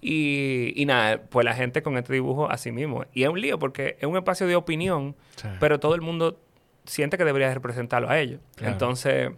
Y, 0.00 0.74
y, 0.76 0.84
nada, 0.84 1.22
pues 1.30 1.46
la 1.46 1.54
gente 1.54 1.82
con 1.82 1.96
este 1.96 2.12
dibujo 2.12 2.50
así 2.50 2.72
mismo. 2.72 3.04
Y 3.14 3.22
es 3.22 3.30
un 3.30 3.40
lío 3.40 3.58
porque 3.58 3.96
es 3.98 4.04
un 4.04 4.16
espacio 4.16 4.46
de 4.46 4.54
opinión, 4.54 5.16
pero 5.60 5.80
todo 5.80 5.94
el 5.94 6.02
mundo 6.02 6.38
siente 6.84 7.16
que 7.16 7.24
debería 7.24 7.52
representarlo 7.54 8.10
a 8.10 8.18
ellos. 8.18 8.40
Entonces, 8.60 9.30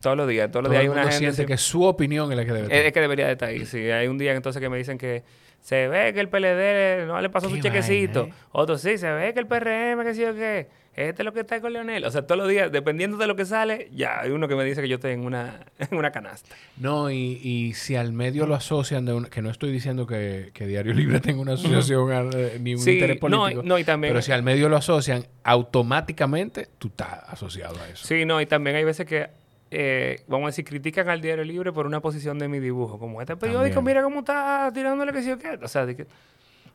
todos 0.00 0.16
los 0.16 0.26
días, 0.26 0.50
todos 0.50 0.64
los 0.64 0.70
días 0.70 0.82
hay 0.82 0.88
una 0.88 1.02
gente... 1.02 1.18
siente 1.18 1.44
que 1.44 1.58
su 1.58 1.84
opinión 1.84 2.30
es 2.32 2.38
la 2.38 2.46
que 2.46 2.52
debe 2.52 2.62
estar. 2.62 2.78
Es, 2.78 2.92
que 2.92 3.00
debería 3.00 3.30
estar 3.30 3.50
ahí, 3.50 3.66
sí. 3.66 3.90
Hay 3.90 4.08
un 4.08 4.16
día 4.16 4.32
entonces 4.32 4.60
que 4.60 4.70
me 4.70 4.78
dicen 4.78 4.96
que 4.96 5.22
se 5.60 5.88
ve 5.88 6.14
que 6.14 6.20
el 6.20 6.30
PLD 6.30 7.06
no 7.06 7.20
le 7.20 7.28
pasó 7.28 7.50
su 7.50 7.60
chequecito. 7.60 8.24
¿eh? 8.24 8.32
Otros 8.52 8.80
sí, 8.80 8.96
se 8.96 9.12
ve 9.12 9.34
que 9.34 9.40
el 9.40 9.46
PRM, 9.46 10.02
que 10.02 10.14
sí 10.14 10.24
o 10.24 10.34
qué 10.34 10.68
este 10.94 11.22
es 11.22 11.24
lo 11.24 11.32
que 11.32 11.40
está 11.40 11.60
con 11.60 11.72
Leonel. 11.72 12.04
O 12.04 12.10
sea, 12.10 12.22
todos 12.22 12.38
los 12.38 12.48
días, 12.48 12.72
dependiendo 12.72 13.16
de 13.16 13.26
lo 13.26 13.36
que 13.36 13.44
sale, 13.44 13.88
ya 13.92 14.20
hay 14.20 14.30
uno 14.30 14.48
que 14.48 14.56
me 14.56 14.64
dice 14.64 14.82
que 14.82 14.88
yo 14.88 14.96
estoy 14.96 15.12
en 15.12 15.24
una, 15.24 15.60
en 15.78 15.96
una 15.96 16.10
canasta. 16.10 16.54
No, 16.76 17.10
y, 17.10 17.40
y 17.42 17.74
si 17.74 17.96
al 17.96 18.12
medio 18.12 18.46
lo 18.46 18.54
asocian, 18.54 19.04
de 19.04 19.28
que 19.30 19.42
no 19.42 19.50
estoy 19.50 19.72
diciendo 19.72 20.06
que, 20.06 20.50
que 20.52 20.66
Diario 20.66 20.92
Libre 20.92 21.20
tenga 21.20 21.40
una 21.40 21.54
asociación 21.54 22.30
eh, 22.34 22.58
ni 22.60 22.74
un 22.74 22.88
interés 22.88 23.18
político, 23.18 23.62
no, 23.62 23.78
y 23.78 23.84
también, 23.84 24.12
pero 24.12 24.22
si 24.22 24.32
al 24.32 24.42
medio 24.42 24.68
lo 24.68 24.76
asocian, 24.76 25.24
automáticamente 25.44 26.68
tú 26.78 26.88
estás 26.88 27.22
asociado 27.28 27.78
a 27.80 27.88
eso. 27.88 28.06
Sí, 28.06 28.24
no, 28.24 28.40
y 28.40 28.46
también 28.46 28.76
hay 28.76 28.84
veces 28.84 29.06
que 29.06 29.28
eh, 29.72 30.22
vamos 30.26 30.46
a 30.46 30.48
decir, 30.48 30.64
critican 30.64 31.08
al 31.08 31.20
Diario 31.20 31.44
Libre 31.44 31.72
por 31.72 31.86
una 31.86 32.00
posición 32.00 32.38
de 32.38 32.48
mi 32.48 32.58
dibujo. 32.58 32.98
Como 32.98 33.20
este 33.20 33.36
periódico, 33.36 33.80
mira 33.82 34.02
cómo 34.02 34.20
está 34.20 34.70
tirándole 34.74 35.12
que 35.12 35.22
sí 35.22 35.30
o 35.30 35.38
qué. 35.38 35.58
O 35.62 35.68
sea, 35.68 35.86
de 35.86 35.96
que, 35.96 36.06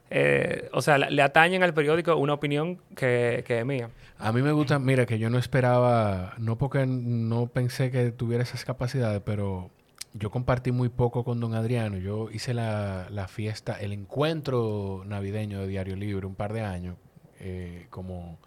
eh, 0.09 0.69
o 0.71 0.81
sea, 0.81 0.97
le 0.97 1.21
atañen 1.21 1.63
al 1.63 1.73
periódico 1.73 2.15
una 2.15 2.33
opinión 2.33 2.79
que, 2.95 3.43
que, 3.45 3.59
es 3.59 3.65
mía. 3.65 3.89
A 4.19 4.31
mí 4.31 4.41
me 4.41 4.51
gusta, 4.51 4.77
mira, 4.79 5.05
que 5.05 5.17
yo 5.17 5.29
no 5.29 5.37
esperaba, 5.37 6.33
no 6.37 6.57
porque 6.57 6.85
no 6.85 7.47
pensé 7.47 7.91
que 7.91 8.11
tuviera 8.11 8.43
esas 8.43 8.65
capacidades, 8.65 9.21
pero 9.25 9.71
yo 10.13 10.31
compartí 10.31 10.71
muy 10.71 10.89
poco 10.89 11.23
con 11.23 11.39
don 11.39 11.55
Adriano. 11.55 11.97
Yo 11.97 12.29
hice 12.31 12.53
la, 12.53 13.07
la 13.09 13.27
fiesta, 13.27 13.79
el 13.79 13.91
encuentro 13.91 15.03
navideño 15.05 15.59
de 15.59 15.67
Diario 15.67 15.95
Libre 15.95 16.25
un 16.25 16.35
par 16.35 16.53
de 16.53 16.61
años 16.61 16.95
eh, 17.39 17.87
como, 17.89 18.39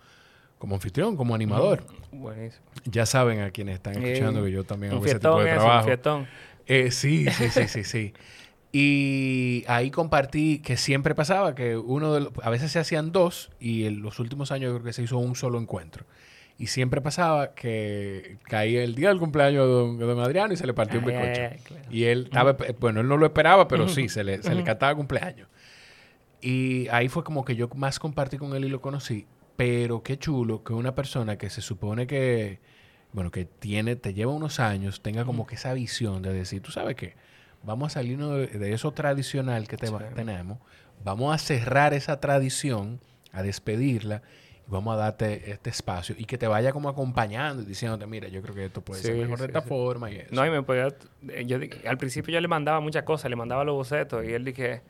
como 0.59 0.76
anfitrión, 0.76 1.16
como 1.16 1.34
animador. 1.34 1.84
buenísimo. 2.12 2.64
Ya 2.84 3.04
saben 3.04 3.40
a 3.40 3.50
quienes 3.50 3.74
están 3.74 4.02
escuchando 4.02 4.44
que 4.44 4.52
yo 4.52 4.64
también 4.64 4.92
hago 4.92 5.04
ese 5.04 5.16
tipo 5.16 5.40
de 5.40 5.52
trabajo. 5.52 6.26
Eh, 6.66 6.90
sí, 6.90 7.26
sí, 7.30 7.48
sí, 7.50 7.68
sí, 7.68 7.84
sí. 7.84 8.14
Y 8.71 9.64
ahí 9.66 9.91
compartí 9.91 10.59
que 10.59 10.77
siempre 10.77 11.14
pasaba 11.14 11.55
que 11.55 11.77
uno 11.77 12.12
de 12.12 12.21
los, 12.21 12.33
a 12.43 12.51
veces 12.51 12.71
se 12.71 12.79
hacían 12.79 13.12
dos 13.12 13.51
y 13.59 13.85
en 13.85 14.03
los 14.03 14.19
últimos 14.19 14.53
años 14.53 14.73
creo 14.73 14.85
que 14.85 14.93
se 14.93 15.03
hizo 15.03 15.16
un 15.19 15.37
solo 15.37 15.59
encuentro. 15.59 16.05
Y 16.59 16.66
siempre 16.66 17.01
pasaba 17.01 17.55
que 17.55 18.39
caía 18.43 18.83
el 18.83 18.97
día 18.97 19.09
del 19.09 19.19
cumpleaños 19.19 19.97
de 19.99 20.05
don, 20.05 20.21
Adriano 20.21 20.53
y 20.53 20.57
se 20.57 20.66
le 20.66 20.75
partió 20.75 20.99
un 20.99 21.09
eh, 21.09 21.57
bizcocho. 21.57 21.81
Y 21.91 22.05
él 22.05 22.25
estaba, 22.25 22.57
bueno, 22.81 23.01
él 23.01 23.09
no 23.09 23.16
lo 23.16 23.27
esperaba, 23.27 23.69
pero 23.69 23.89
sí, 23.89 24.09
se 24.09 24.25
le, 24.25 24.43
se 24.43 24.55
le 24.55 24.64
cantaba 24.64 24.95
cumpleaños. 24.95 25.49
Y 26.41 26.89
ahí 26.89 27.09
fue 27.09 27.25
como 27.25 27.45
que 27.45 27.57
yo 27.57 27.69
más 27.75 27.99
compartí 27.99 28.39
con 28.39 28.55
él 28.55 28.64
y 28.64 28.69
lo 28.69 28.81
conocí. 28.81 29.27
Pero 29.57 30.03
qué 30.03 30.19
chulo 30.19 30.62
que 30.62 30.73
una 30.73 30.95
persona 30.95 31.39
que 31.39 31.49
se 31.49 31.62
supone 31.62 32.07
que, 32.07 32.59
bueno, 33.12 33.31
que 33.31 33.45
tiene, 33.45 33.97
te 33.97 34.12
lleva 34.12 34.33
unos 34.33 34.61
años, 34.61 35.01
tenga 35.01 35.25
como 35.25 35.47
que 35.47 35.55
esa 35.55 35.73
visión 35.75 36.23
de 36.23 36.33
decir, 36.33 36.61
tú 36.61 36.71
sabes 36.71 36.97
qué, 36.97 37.14
vamos 37.69 37.93
a 37.93 38.01
salirnos 38.01 38.51
de, 38.51 38.73
eso 38.73 38.93
tradicional 38.93 39.69
que 39.69 39.77
tenemos, 39.77 40.59
vamos 41.05 41.35
a 41.35 41.39
cerrar 41.39 41.93
esa 41.93 42.19
tradición, 42.19 42.99
a 43.31 43.43
despedirla 43.43 44.23
y 44.66 44.71
vamos 44.71 44.95
a 44.95 44.97
darte 44.97 45.51
este 45.51 45.69
espacio 45.69 46.16
y 46.19 46.25
que 46.25 46.39
te 46.39 46.47
vaya 46.47 46.73
como 46.73 46.89
acompañando 46.89 47.62
y 47.62 47.66
diciéndote, 47.66 48.07
mira, 48.07 48.29
yo 48.29 48.41
creo 48.41 48.55
que 48.55 48.64
esto 48.64 48.81
puede 48.81 49.03
ser 49.03 49.16
mejor 49.16 49.39
de 49.39 49.47
esta 49.47 49.61
forma 49.61 50.11
y 50.11 50.16
eso. 50.16 50.35
No, 50.35 50.47
y 50.47 50.51
me 50.51 50.62
podía, 50.62 50.89
eh, 51.29 51.45
yo, 51.47 51.59
al 51.87 51.99
principio 51.99 52.33
yo 52.33 52.41
le 52.41 52.49
mandaba 52.49 52.81
muchas 52.81 53.03
cosas, 53.03 53.29
le 53.29 53.37
mandaba 53.37 53.64
los 53.64 53.75
bocetos 53.75 54.25
y 54.25 54.33
él 54.33 54.45
dije, 54.45 54.81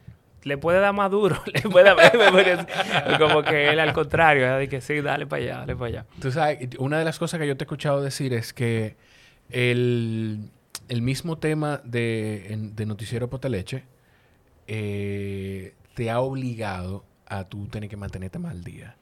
le 0.45 0.57
puede 0.57 0.79
dar 0.79 0.95
más 0.95 1.11
duro, 1.11 1.43
le 1.53 1.63
puede 1.63 1.93
como 3.19 3.43
que 3.43 3.71
él 3.71 3.81
al 3.81 3.93
contrario, 3.93 4.57
dije, 4.59 4.81
sí, 4.81 5.01
dale 5.01 5.27
para 5.27 5.43
allá, 5.43 5.59
dale 5.59 5.75
para 5.75 5.87
allá. 5.87 6.07
Tú 6.21 6.31
sabes, 6.31 6.61
una 6.79 7.01
de 7.01 7.05
las 7.05 7.19
cosas 7.19 7.41
que 7.41 7.47
yo 7.49 7.57
te 7.57 7.65
he 7.65 7.67
escuchado 7.67 8.01
decir 8.01 8.33
es 8.33 8.53
que 8.53 8.97
el 9.51 10.51
el 10.89 11.03
mismo 11.03 11.39
tema 11.39 11.81
de, 11.85 12.71
de 12.75 12.87
Noticiero 12.87 13.29
Potaleche 13.29 13.85
eh, 14.67 15.75
te 15.95 16.11
ha 16.11 16.21
obligado 16.21 17.05
a 17.27 17.45
tú 17.45 17.67
tener 17.67 17.89
que 17.89 17.97
mantenerte 17.97 18.39
mal 18.39 18.65
día. 18.65 18.97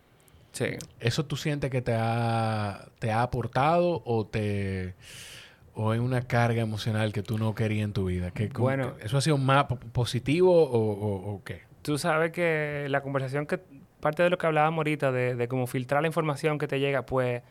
Sí. 0.53 0.67
¿Eso 1.01 1.27
tú 1.27 1.37
sientes 1.37 1.71
que 1.71 1.83
te 1.83 1.95
ha, 1.95 2.89
te 2.99 3.11
ha 3.11 3.23
aportado 3.23 4.03
o 4.05 4.27
te 4.27 4.95
o 5.75 5.93
es 5.93 6.01
una 6.01 6.23
carga 6.23 6.63
emocional 6.63 7.13
que 7.13 7.23
tú 7.23 7.37
no 7.37 7.55
querías 7.55 7.85
en 7.85 7.93
tu 7.93 8.07
vida? 8.07 8.31
¿Que, 8.31 8.49
bueno, 8.49 8.95
¿Eso 9.01 9.19
ha 9.19 9.21
sido 9.21 9.37
más 9.37 9.67
positivo 9.93 10.63
o, 10.63 11.35
o, 11.35 11.45
qué? 11.45 11.63
Tú 11.83 11.99
sabes 11.99 12.33
que 12.33 12.87
la 12.89 13.03
conversación 13.03 13.47
que, 13.47 13.61
parte 14.01 14.23
de 14.23 14.31
lo 14.31 14.39
que 14.39 14.47
hablábamos 14.47 14.79
ahorita, 14.79 15.13
de, 15.13 15.35
de 15.35 15.49
cómo 15.49 15.67
filtrar 15.67 16.01
la 16.01 16.09
información 16.09 16.59
que 16.59 16.67
te 16.67 16.81
llega, 16.81 17.05
pues 17.05 17.43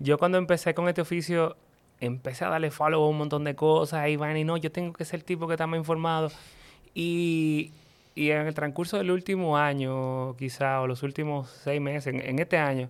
yo 0.00 0.18
cuando 0.18 0.38
empecé 0.38 0.74
con 0.74 0.88
este 0.88 1.00
oficio, 1.00 1.56
empecé 2.02 2.44
a 2.44 2.48
darle 2.48 2.70
follow 2.70 3.02
a 3.02 3.08
un 3.08 3.16
montón 3.18 3.44
de 3.44 3.54
cosas, 3.54 4.08
y 4.08 4.16
van 4.16 4.36
y 4.36 4.44
no, 4.44 4.56
yo 4.56 4.72
tengo 4.72 4.92
que 4.92 5.04
ser 5.04 5.20
el 5.20 5.24
tipo 5.24 5.46
que 5.46 5.54
está 5.54 5.66
más 5.66 5.78
informado. 5.78 6.30
Y, 6.94 7.72
y 8.14 8.30
en 8.30 8.46
el 8.46 8.54
transcurso 8.54 8.98
del 8.98 9.10
último 9.10 9.56
año, 9.56 10.36
quizá, 10.36 10.80
o 10.80 10.86
los 10.86 11.02
últimos 11.02 11.48
seis 11.48 11.80
meses, 11.80 12.12
en, 12.14 12.38
este 12.38 12.58
año, 12.58 12.88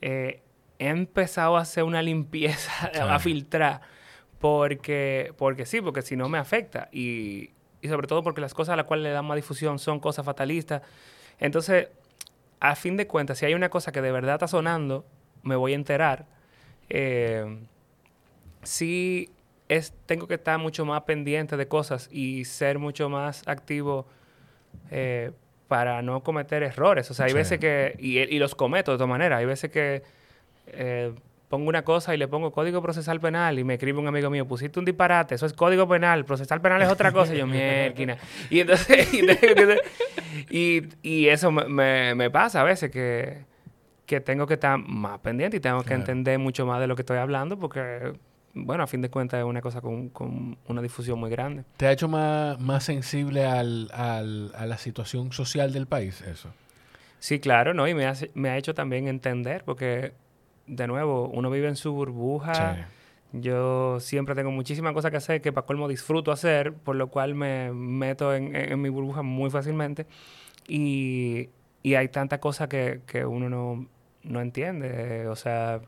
eh, 0.00 0.40
he 0.78 0.88
empezado 0.88 1.56
a 1.56 1.60
hacer 1.60 1.84
una 1.84 2.02
limpieza, 2.02 2.86
a 3.14 3.18
filtrar, 3.18 3.82
porque, 4.40 5.32
porque 5.36 5.66
sí, 5.66 5.80
porque 5.82 6.02
si 6.02 6.16
no 6.16 6.28
me 6.28 6.38
afecta. 6.38 6.88
Y, 6.90 7.50
y 7.82 7.88
sobre 7.88 8.06
todo 8.06 8.22
porque 8.22 8.40
las 8.40 8.54
cosas 8.54 8.72
a 8.72 8.76
las 8.76 8.86
cuales 8.86 9.04
le 9.04 9.10
dan 9.10 9.26
más 9.26 9.36
difusión 9.36 9.78
son 9.78 10.00
cosas 10.00 10.24
fatalistas. 10.24 10.80
Entonces, 11.38 11.88
a 12.60 12.74
fin 12.76 12.96
de 12.96 13.06
cuentas, 13.06 13.38
si 13.38 13.44
hay 13.44 13.52
una 13.52 13.68
cosa 13.68 13.92
que 13.92 14.00
de 14.00 14.10
verdad 14.10 14.36
está 14.36 14.48
sonando, 14.48 15.04
me 15.42 15.54
voy 15.54 15.72
a 15.72 15.74
enterar. 15.74 16.26
Eh, 16.88 17.58
sí 18.64 19.30
es, 19.68 19.94
tengo 20.06 20.26
que 20.26 20.34
estar 20.34 20.58
mucho 20.58 20.84
más 20.84 21.02
pendiente 21.02 21.56
de 21.56 21.68
cosas 21.68 22.08
y 22.12 22.44
ser 22.44 22.78
mucho 22.78 23.08
más 23.08 23.46
activo 23.46 24.06
eh, 24.90 25.32
para 25.68 26.02
no 26.02 26.22
cometer 26.22 26.62
errores. 26.62 27.10
O 27.10 27.14
sea, 27.14 27.26
hay 27.26 27.32
veces 27.32 27.58
que, 27.58 27.96
y, 27.98 28.38
los 28.38 28.54
cometo 28.54 28.92
de 28.92 28.98
todas 28.98 29.08
maneras, 29.08 29.38
hay 29.38 29.46
veces 29.46 29.70
que 29.70 30.02
eh, 30.66 31.12
pongo 31.48 31.68
una 31.68 31.82
cosa 31.82 32.14
y 32.14 32.18
le 32.18 32.28
pongo 32.28 32.52
código 32.52 32.82
procesal 32.82 33.20
penal 33.20 33.58
y 33.58 33.64
me 33.64 33.74
escribe 33.74 33.98
un 33.98 34.08
amigo 34.08 34.28
mío, 34.28 34.46
pusiste 34.46 34.78
un 34.78 34.84
disparate, 34.84 35.36
eso 35.36 35.46
es 35.46 35.52
código 35.52 35.88
penal, 35.88 36.24
procesal 36.24 36.60
penal 36.60 36.82
es 36.82 36.88
otra 36.88 37.12
cosa. 37.12 37.34
y 37.34 37.38
yo, 37.38 37.46
mierda. 37.46 38.18
Y 38.50 38.60
entonces, 38.60 39.08
y, 40.50 40.82
y, 41.02 41.28
eso 41.28 41.50
me, 41.50 42.14
me, 42.14 42.30
pasa 42.30 42.60
a 42.60 42.64
veces 42.64 42.90
que, 42.90 43.44
que 44.04 44.20
tengo 44.20 44.46
que 44.46 44.54
estar 44.54 44.78
más 44.78 45.20
pendiente 45.20 45.56
y 45.56 45.60
tengo 45.60 45.82
que 45.82 45.94
entender 45.94 46.38
mucho 46.38 46.66
más 46.66 46.80
de 46.80 46.86
lo 46.86 46.94
que 46.94 47.02
estoy 47.02 47.18
hablando 47.18 47.58
porque 47.58 48.12
bueno, 48.54 48.84
a 48.84 48.86
fin 48.86 49.00
de 49.00 49.10
cuentas 49.10 49.38
es 49.38 49.44
una 49.44 49.60
cosa 49.60 49.80
con, 49.80 50.08
con 50.10 50.56
una 50.68 50.80
difusión 50.80 51.18
muy 51.18 51.30
grande. 51.30 51.64
¿Te 51.76 51.86
ha 51.86 51.92
hecho 51.92 52.08
más, 52.08 52.58
más 52.60 52.84
sensible 52.84 53.44
al, 53.44 53.90
al, 53.92 54.52
a 54.56 54.66
la 54.66 54.78
situación 54.78 55.32
social 55.32 55.72
del 55.72 55.86
país 55.86 56.20
eso? 56.22 56.50
Sí, 57.18 57.40
claro, 57.40 57.74
¿no? 57.74 57.88
Y 57.88 57.94
me, 57.94 58.10
me 58.34 58.50
ha 58.50 58.56
hecho 58.56 58.74
también 58.74 59.08
entender, 59.08 59.64
porque, 59.64 60.12
de 60.66 60.86
nuevo, 60.86 61.28
uno 61.28 61.50
vive 61.50 61.68
en 61.68 61.76
su 61.76 61.92
burbuja. 61.92 62.88
Yo 63.32 63.98
siempre 63.98 64.34
tengo 64.34 64.52
muchísimas 64.52 64.92
cosas 64.92 65.10
que 65.10 65.16
hacer 65.16 65.40
que 65.40 65.50
para 65.50 65.66
colmo 65.66 65.88
disfruto 65.88 66.30
hacer, 66.30 66.72
por 66.72 66.94
lo 66.94 67.08
cual 67.08 67.34
me 67.34 67.72
meto 67.72 68.34
en, 68.34 68.54
en, 68.54 68.80
mi 68.80 68.90
burbuja 68.90 69.22
muy 69.22 69.50
fácilmente. 69.50 70.06
Y, 70.68 71.48
y 71.82 71.94
hay 71.94 72.08
tantas 72.08 72.38
cosas 72.38 72.68
que, 72.68 73.00
que 73.06 73.24
uno 73.24 73.48
no, 73.48 73.88
no 74.22 74.40
entiende. 74.40 75.26
O 75.26 75.34
sea, 75.34 75.80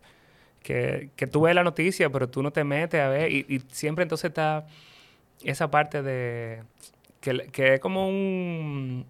que, 0.66 1.10
que 1.14 1.28
tú 1.28 1.42
ves 1.42 1.54
la 1.54 1.62
noticia, 1.62 2.10
pero 2.10 2.28
tú 2.28 2.42
no 2.42 2.50
te 2.50 2.64
metes 2.64 3.00
a 3.00 3.08
ver. 3.08 3.30
Y, 3.30 3.62
siempre 3.70 4.02
entonces 4.02 4.30
está 4.30 4.66
esa 5.44 5.70
parte 5.70 6.02
de. 6.02 6.64
Que, 7.20 7.48
que 7.52 7.74
es 7.74 7.80
como 7.80 8.08
un, 8.08 9.06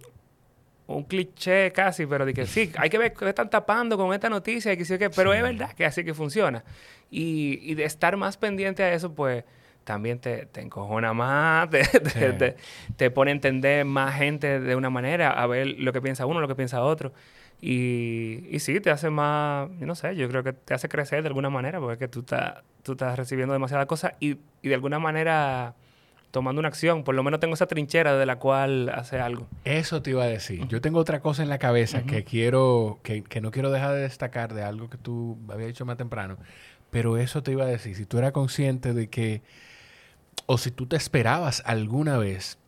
un 0.86 1.02
cliché 1.04 1.72
casi, 1.72 2.04
pero 2.04 2.26
de 2.26 2.34
que 2.34 2.44
sí, 2.44 2.70
hay 2.76 2.90
que 2.90 2.98
ver 2.98 3.14
qué 3.14 3.26
están 3.26 3.48
tapando 3.48 3.96
con 3.96 4.12
esta 4.12 4.28
noticia, 4.28 4.70
y 4.74 4.76
que 4.76 4.84
sí, 4.84 4.98
que, 4.98 5.08
pero 5.08 5.32
es 5.32 5.42
verdad 5.42 5.72
que 5.72 5.86
así 5.86 6.04
que 6.04 6.12
funciona. 6.12 6.62
Y, 7.10 7.58
y, 7.62 7.74
de 7.74 7.84
estar 7.84 8.18
más 8.18 8.36
pendiente 8.36 8.82
a 8.82 8.92
eso, 8.92 9.14
pues 9.14 9.44
también 9.84 10.18
te, 10.18 10.44
te 10.44 10.60
encojona 10.60 11.14
más, 11.14 11.70
te, 11.70 11.84
te, 11.84 12.56
te, 12.96 13.10
pone 13.10 13.30
a 13.30 13.34
entender 13.34 13.86
más 13.86 14.14
gente 14.14 14.60
de 14.60 14.76
una 14.76 14.90
manera, 14.90 15.30
a 15.30 15.46
ver 15.46 15.68
lo 15.78 15.94
que 15.94 16.02
piensa 16.02 16.26
uno, 16.26 16.38
lo 16.40 16.48
que 16.48 16.54
piensa 16.54 16.82
otro. 16.82 17.14
Y, 17.60 18.46
y 18.50 18.58
sí, 18.60 18.80
te 18.80 18.90
hace 18.90 19.10
más, 19.10 19.70
no 19.70 19.94
sé, 19.94 20.14
yo 20.14 20.28
creo 20.28 20.42
que 20.42 20.52
te 20.52 20.74
hace 20.74 20.88
crecer 20.88 21.22
de 21.22 21.28
alguna 21.28 21.50
manera, 21.50 21.80
porque 21.80 21.94
es 21.94 21.98
que 21.98 22.08
tú, 22.08 22.20
estás 22.20 22.62
tú 22.82 22.92
estás 22.92 23.16
recibiendo 23.18 23.52
demasiadas 23.52 23.86
cosas 23.86 24.12
y, 24.20 24.38
y 24.62 24.68
de 24.68 24.74
alguna 24.74 24.98
manera 24.98 25.74
tomando 26.36 26.58
una 26.60 26.68
acción. 26.68 27.02
Por 27.02 27.14
lo 27.14 27.22
menos 27.22 27.40
tengo 27.40 27.54
esa 27.54 27.66
trinchera 27.66 28.14
de 28.14 28.26
la 28.26 28.38
cual 28.38 28.90
hace 28.90 29.18
algo. 29.18 29.48
Eso 29.64 30.02
te 30.02 30.10
iba 30.10 30.24
a 30.24 30.26
decir. 30.26 30.66
Yo 30.68 30.82
tengo 30.82 30.98
otra 30.98 31.20
cosa 31.20 31.42
en 31.42 31.48
la 31.48 31.58
cabeza 31.58 32.02
que 32.02 32.24
quiero, 32.24 33.00
que, 33.02 33.22
que, 33.22 33.40
no 33.40 33.50
quiero 33.50 33.70
dejar 33.70 33.94
de 33.94 34.00
destacar 34.00 34.52
de 34.52 34.62
algo 34.62 34.90
que 34.90 34.98
tú 34.98 35.38
habías 35.48 35.68
dicho 35.68 35.86
más 35.86 35.96
temprano. 35.96 36.36
Pero 36.90 37.16
eso 37.16 37.42
te 37.42 37.52
iba 37.52 37.64
a 37.64 37.68
decir. 37.68 37.96
Si 37.96 38.04
tú 38.04 38.18
eras 38.18 38.32
consciente 38.32 38.92
de 38.92 39.08
que, 39.08 39.40
o 40.44 40.58
si 40.58 40.70
tú 40.70 40.86
te 40.86 40.96
esperabas 40.96 41.62
alguna 41.64 42.18
vez 42.18 42.58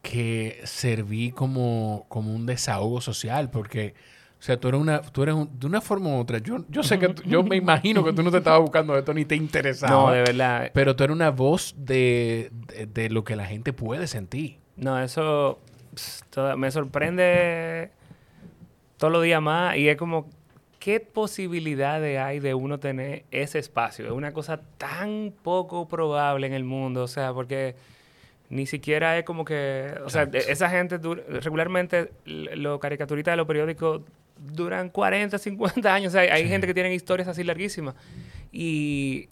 que 0.00 0.60
serví 0.64 1.32
como, 1.32 2.06
como 2.08 2.32
un 2.32 2.46
desahogo 2.46 3.00
social, 3.00 3.50
porque 3.50 3.94
o 4.38 4.42
sea, 4.42 4.58
tú 4.58 4.68
eres 4.68 4.80
una, 4.80 5.02
tú 5.02 5.24
eres 5.24 5.34
de 5.52 5.66
una 5.66 5.80
forma 5.80 6.10
u 6.10 6.20
otra. 6.20 6.38
Yo, 6.38 6.64
yo 6.68 6.84
sé 6.84 6.98
que 6.98 7.12
yo 7.26 7.42
me 7.42 7.56
imagino 7.56 8.04
que 8.04 8.12
tú 8.12 8.22
no 8.22 8.30
te 8.30 8.38
estabas 8.38 8.60
buscando 8.60 8.96
esto 8.96 9.12
ni 9.12 9.24
te 9.24 9.34
interesaba. 9.34 9.92
No, 9.92 10.10
de 10.12 10.20
verdad. 10.20 10.70
Pero 10.72 10.94
tú 10.94 11.04
eres 11.04 11.14
una 11.14 11.30
voz 11.30 11.74
de, 11.76 12.52
de, 12.86 13.10
lo 13.10 13.24
que 13.24 13.34
la 13.34 13.46
gente 13.46 13.72
puede 13.72 14.06
sentir. 14.06 14.58
No, 14.76 15.00
eso 15.00 15.58
me 16.56 16.70
sorprende 16.70 17.90
todos 18.96 19.12
los 19.12 19.24
días 19.24 19.42
más 19.42 19.76
y 19.76 19.88
es 19.88 19.96
como 19.96 20.28
qué 20.78 21.00
posibilidades 21.00 22.20
hay 22.20 22.38
de 22.38 22.54
uno 22.54 22.78
tener 22.78 23.24
ese 23.32 23.58
espacio. 23.58 24.06
Es 24.06 24.12
una 24.12 24.32
cosa 24.32 24.60
tan 24.78 25.34
poco 25.42 25.88
probable 25.88 26.46
en 26.46 26.52
el 26.52 26.62
mundo, 26.62 27.02
o 27.02 27.08
sea, 27.08 27.32
porque 27.34 27.74
ni 28.50 28.66
siquiera 28.66 29.18
es 29.18 29.24
como 29.24 29.44
que, 29.44 29.94
o 30.04 30.10
sea, 30.10 30.28
esa 30.32 30.70
gente 30.70 30.98
regularmente 31.28 32.12
los 32.24 32.78
caricaturistas 32.78 33.32
de 33.32 33.36
los 33.36 33.46
periódicos 33.46 34.02
duran 34.38 34.90
40, 34.90 35.38
50 35.38 35.94
años. 35.94 36.14
O 36.14 36.18
sea, 36.18 36.32
hay, 36.32 36.48
gente 36.48 36.66
que 36.66 36.74
tiene 36.74 36.94
historias 36.94 37.28
así 37.28 37.44
larguísimas. 37.44 37.94
Y 38.52 39.28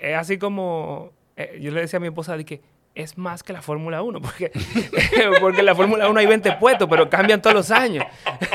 es 0.00 0.16
así 0.16 0.38
como 0.38 1.12
eh, 1.36 1.58
yo 1.60 1.70
le 1.70 1.80
decía 1.80 1.96
a 1.96 2.00
mi 2.00 2.08
esposa 2.08 2.36
de 2.36 2.44
que 2.44 2.60
es 2.94 3.18
más 3.18 3.42
que 3.42 3.52
la 3.52 3.60
Fórmula 3.60 4.02
1, 4.02 4.20
porque, 4.20 4.52
porque 5.40 5.60
en 5.60 5.66
la 5.66 5.74
Fórmula 5.74 6.08
1 6.08 6.20
hay 6.20 6.26
20 6.26 6.52
puestos, 6.52 6.88
pero 6.88 7.10
cambian 7.10 7.42
todos 7.42 7.56
los 7.56 7.70
años. 7.70 8.04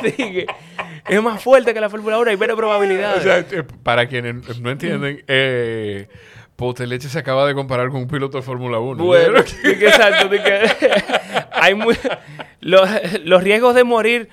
es 1.10 1.22
más 1.22 1.44
fuerte 1.44 1.74
que 1.74 1.82
la 1.82 1.90
Fórmula 1.90 2.18
1, 2.20 2.32
hay 2.32 2.38
menos 2.38 2.56
probabilidades. 2.56 3.20
O 3.20 3.24
sea, 3.24 3.40
eh, 3.40 3.64
para 3.84 4.08
quienes 4.08 4.60
no 4.62 4.72
entienden, 4.72 5.24
eh, 5.28 6.08
Poteleche 6.56 7.10
se 7.10 7.20
acaba 7.20 7.46
de 7.48 7.54
comparar 7.54 7.90
con 7.90 8.02
un 8.02 8.08
piloto 8.08 8.38
de 8.38 8.44
Fórmula 8.44 8.80
1. 8.80 9.04
Bueno, 9.04 9.40
exacto. 9.40 10.30
hay 11.52 11.76
los, 12.62 12.90
los 13.24 13.44
riesgos 13.44 13.76
de 13.76 13.84
morir 13.84 14.30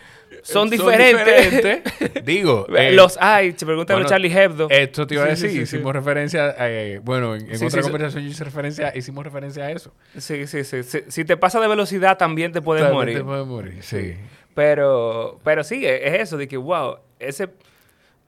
son, 0.46 0.70
diferentes. 0.70 2.24
Digo. 2.24 2.66
Eh, 2.76 2.92
los 2.92 3.16
hay, 3.20 3.52
se 3.52 3.64
pregunta 3.64 4.04
Charlie 4.04 4.30
Hebdo. 4.30 4.68
Esto 4.68 5.06
te 5.06 5.14
iba 5.14 5.24
a 5.24 5.28
decir, 5.28 5.50
hicimos 5.62 5.94
referencia, 5.94 6.54
eh, 6.58 7.00
bueno, 7.02 7.34
en, 7.34 7.64
otra 7.64 7.80
conversación 7.80 8.24
yo 8.24 8.30
hice 8.30 8.44
referencia, 8.44 8.92
hicimos 8.94 9.24
referencia 9.24 9.64
a 9.64 9.70
eso. 9.70 9.92
Sí, 10.18 10.46
sí, 10.46 10.62
sí, 10.64 10.82
Si 11.08 11.24
te 11.24 11.36
pasa 11.36 11.58
de 11.60 11.68
velocidad 11.68 12.18
también 12.18 12.52
te 12.52 12.60
puedes 12.60 12.92
morir. 12.92 13.18
Te 13.18 13.24
puedes 13.24 13.46
morir, 13.46 13.82
sí. 13.82 14.14
Pero, 14.54 15.40
pero 15.42 15.64
sí, 15.64 15.86
e, 15.86 16.08
es 16.08 16.22
eso, 16.22 16.36
de 16.36 16.48
que, 16.48 16.56
wow, 16.56 16.98
ese, 17.18 17.48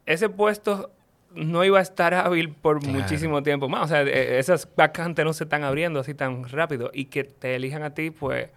ese 0.07 0.29
puesto 0.29 0.91
no 1.35 1.65
iba 1.65 1.79
a 1.79 1.83
estar 1.83 2.15
hábil 2.15 2.51
por 2.51 2.85
muchísimo 2.87 3.43
tiempo 3.43 3.69
más. 3.69 3.85
O 3.85 3.89
sea, 3.89 4.03
e, 4.03 4.39
esas 4.39 4.69
vacantes 4.77 5.25
no 5.25 5.33
se 5.33 5.45
están 5.45 5.65
abriendo 5.65 6.01
así 6.01 6.15
tan 6.15 6.49
rápido. 6.49 6.91
Y 6.95 7.07
que 7.07 7.25
te 7.25 7.55
elijan 7.57 7.83
a 7.83 7.95
ti, 7.95 8.11
pues, 8.11 8.51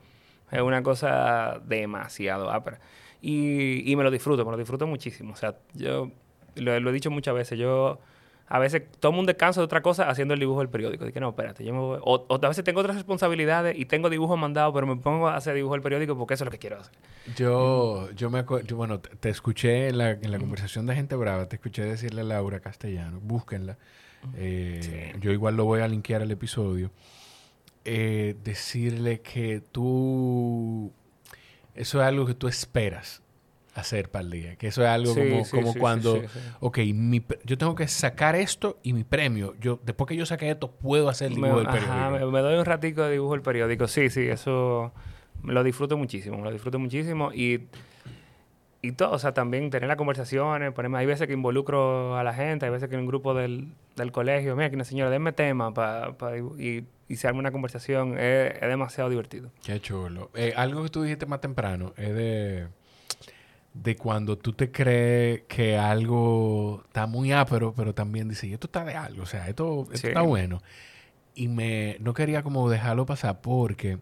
es 0.51 0.61
una 0.61 0.83
cosa 0.83 1.59
demasiado 1.65 2.51
ápera. 2.51 2.79
Y, 3.21 3.89
y 3.91 3.95
me 3.95 4.03
lo 4.03 4.11
disfruto, 4.11 4.43
me 4.45 4.51
lo 4.51 4.57
disfruto 4.57 4.87
muchísimo. 4.87 5.33
O 5.33 5.35
sea, 5.35 5.55
yo 5.73 6.11
lo, 6.55 6.89
he 6.89 6.93
dicho 6.93 7.11
muchas 7.11 7.35
veces, 7.35 7.57
yo 7.57 7.99
a 8.47 8.59
veces 8.59 8.83
tomo 8.99 9.19
un 9.19 9.25
descanso 9.25 9.61
de 9.61 9.65
otra 9.65 9.81
cosa 9.81 10.09
haciendo 10.09 10.33
el 10.33 10.39
dibujo 10.39 10.59
del 10.59 10.69
periódico. 10.69 11.05
Dije, 11.05 11.19
no, 11.19 11.29
espérate, 11.29 11.63
yo 11.63 11.73
me 11.73 11.79
voy. 11.79 11.99
O, 12.01 12.25
a 12.29 12.47
veces 12.47 12.63
tengo 12.63 12.81
otras 12.81 12.95
responsabilidades 12.95 13.77
y 13.77 13.85
tengo 13.85 14.09
dibujos 14.09 14.37
mandados, 14.37 14.73
pero 14.73 14.87
me 14.87 14.97
pongo 14.97 15.29
a 15.29 15.37
hacer 15.37 15.55
dibujo 15.55 15.73
del 15.75 15.81
periódico 15.81 16.17
porque 16.17 16.33
eso 16.33 16.43
es 16.43 16.45
lo 16.47 16.51
que 16.51 16.59
quiero 16.59 16.79
hacer. 16.79 16.93
Yo, 17.35 18.11
yo 18.11 18.29
me 18.29 18.39
acuerdo, 18.39 18.75
bueno, 18.75 18.99
te, 18.99 19.29
escuché 19.29 19.87
en 19.87 19.97
la, 19.99 20.11
en 20.11 20.31
la 20.31 20.39
conversación 20.39 20.85
de 20.85 20.95
Gente 20.95 21.15
Brava, 21.15 21.47
te 21.47 21.55
escuché 21.55 21.85
decirle 21.85 22.21
a 22.21 22.23
Laura 22.25 22.59
Castellano, 22.59 23.19
búsquenla. 23.21 23.77
Eh, 24.35 25.15
yo 25.19 25.31
igual 25.31 25.55
lo 25.55 25.65
voy 25.65 25.81
a 25.81 25.87
linkear 25.87 26.21
al 26.21 26.31
episodio. 26.31 26.91
Eh, 27.83 28.35
decirle 28.43 29.21
que 29.21 29.61
tú 29.71 30.91
eso 31.75 32.01
es 32.01 32.07
algo 32.07 32.25
que 32.25 32.33
tú 32.33 32.47
esperas. 32.47 33.21
hacer 33.73 34.09
para 34.09 34.25
el 34.25 34.31
día. 34.31 34.55
Que 34.57 34.67
eso 34.67 34.81
es 34.83 34.89
algo 34.89 35.15
como, 35.15 35.49
como 35.49 35.73
cuando, 35.75 36.21
ok, 36.59 36.79
mi, 36.93 37.23
yo 37.45 37.57
tengo 37.57 37.75
que 37.75 37.87
sacar 37.87 38.35
esto 38.35 38.79
y 38.83 38.93
mi 38.93 39.03
premio. 39.03 39.55
Yo, 39.59 39.79
después 39.83 40.07
que 40.07 40.15
yo 40.15 40.25
saque 40.25 40.49
esto, 40.49 40.71
puedo 40.71 41.09
hacer 41.09 41.29
el 41.29 41.35
dibujo 41.35 41.57
del 41.57 41.67
periódico. 41.67 42.31
me, 42.31 42.39
doy 42.41 42.57
un 42.57 42.65
ratico 42.65 43.03
de 43.03 43.13
dibujo 43.13 43.33
del 43.33 43.41
periódico. 43.41 43.87
Sí, 43.87 44.09
sí, 44.09 44.27
eso 44.27 44.91
lo 45.43 45.63
disfruto 45.63 45.97
muchísimo, 45.97 46.43
lo 46.43 46.51
disfruto 46.51 46.79
muchísimo 46.79 47.31
y 47.33 47.61
y 48.83 48.93
todo, 48.93 49.11
o 49.11 49.19
sea, 49.19 49.33
también 49.33 49.69
tener 49.69 49.87
las 49.87 49.97
conversaciones, 49.97 50.71
ponerme, 50.73 50.97
hay 50.97 51.05
veces 51.05 51.27
que 51.27 51.33
involucro 51.33 52.17
a 52.17 52.23
la 52.23 52.33
gente, 52.33 52.65
hay 52.65 52.71
veces 52.71 52.89
que 52.89 52.95
en 52.95 53.01
un 53.01 53.07
grupo 53.07 53.35
del, 53.35 53.67
del 53.95 54.11
colegio, 54.11 54.55
mira, 54.55 54.69
que 54.69 54.75
una 54.75 54.85
señora, 54.85 55.11
denme 55.11 55.33
tema 55.33 55.71
pa, 55.71 56.15
y, 56.57 56.83
y, 57.11 57.15
se 57.17 57.27
arma 57.27 57.39
una 57.39 57.51
conversación, 57.51 58.17
es, 58.17 58.59
demasiado 58.61 59.09
divertido. 59.09 59.51
Qué 59.63 59.79
chulo. 59.79 60.31
Eh, 60.33 60.53
algo 60.55 60.83
que 60.83 60.89
tú 60.89 61.03
dijiste 61.03 61.25
más 61.25 61.41
temprano 61.41 61.93
es 61.97 62.13
de, 62.13 62.67
de 63.73 63.95
cuando 63.95 64.37
tú 64.37 64.53
te 64.53 64.71
crees 64.71 65.41
que 65.47 65.77
algo 65.77 66.83
está 66.87 67.07
muy 67.07 67.31
ápero, 67.31 67.73
pero 67.75 67.93
también 67.93 68.29
dices, 68.29 68.51
esto 68.51 68.67
está 68.67 68.85
de 68.85 68.95
algo, 68.95 69.23
o 69.23 69.25
sea, 69.25 69.47
esto, 69.47 69.87
está 69.91 70.21
bueno. 70.21 70.61
Y 71.35 71.47
me, 71.47 71.97
no 71.99 72.13
quería 72.13 72.43
como 72.43 72.69
dejarlo 72.69 73.05
pasar 73.05 73.41
porque 73.41 73.99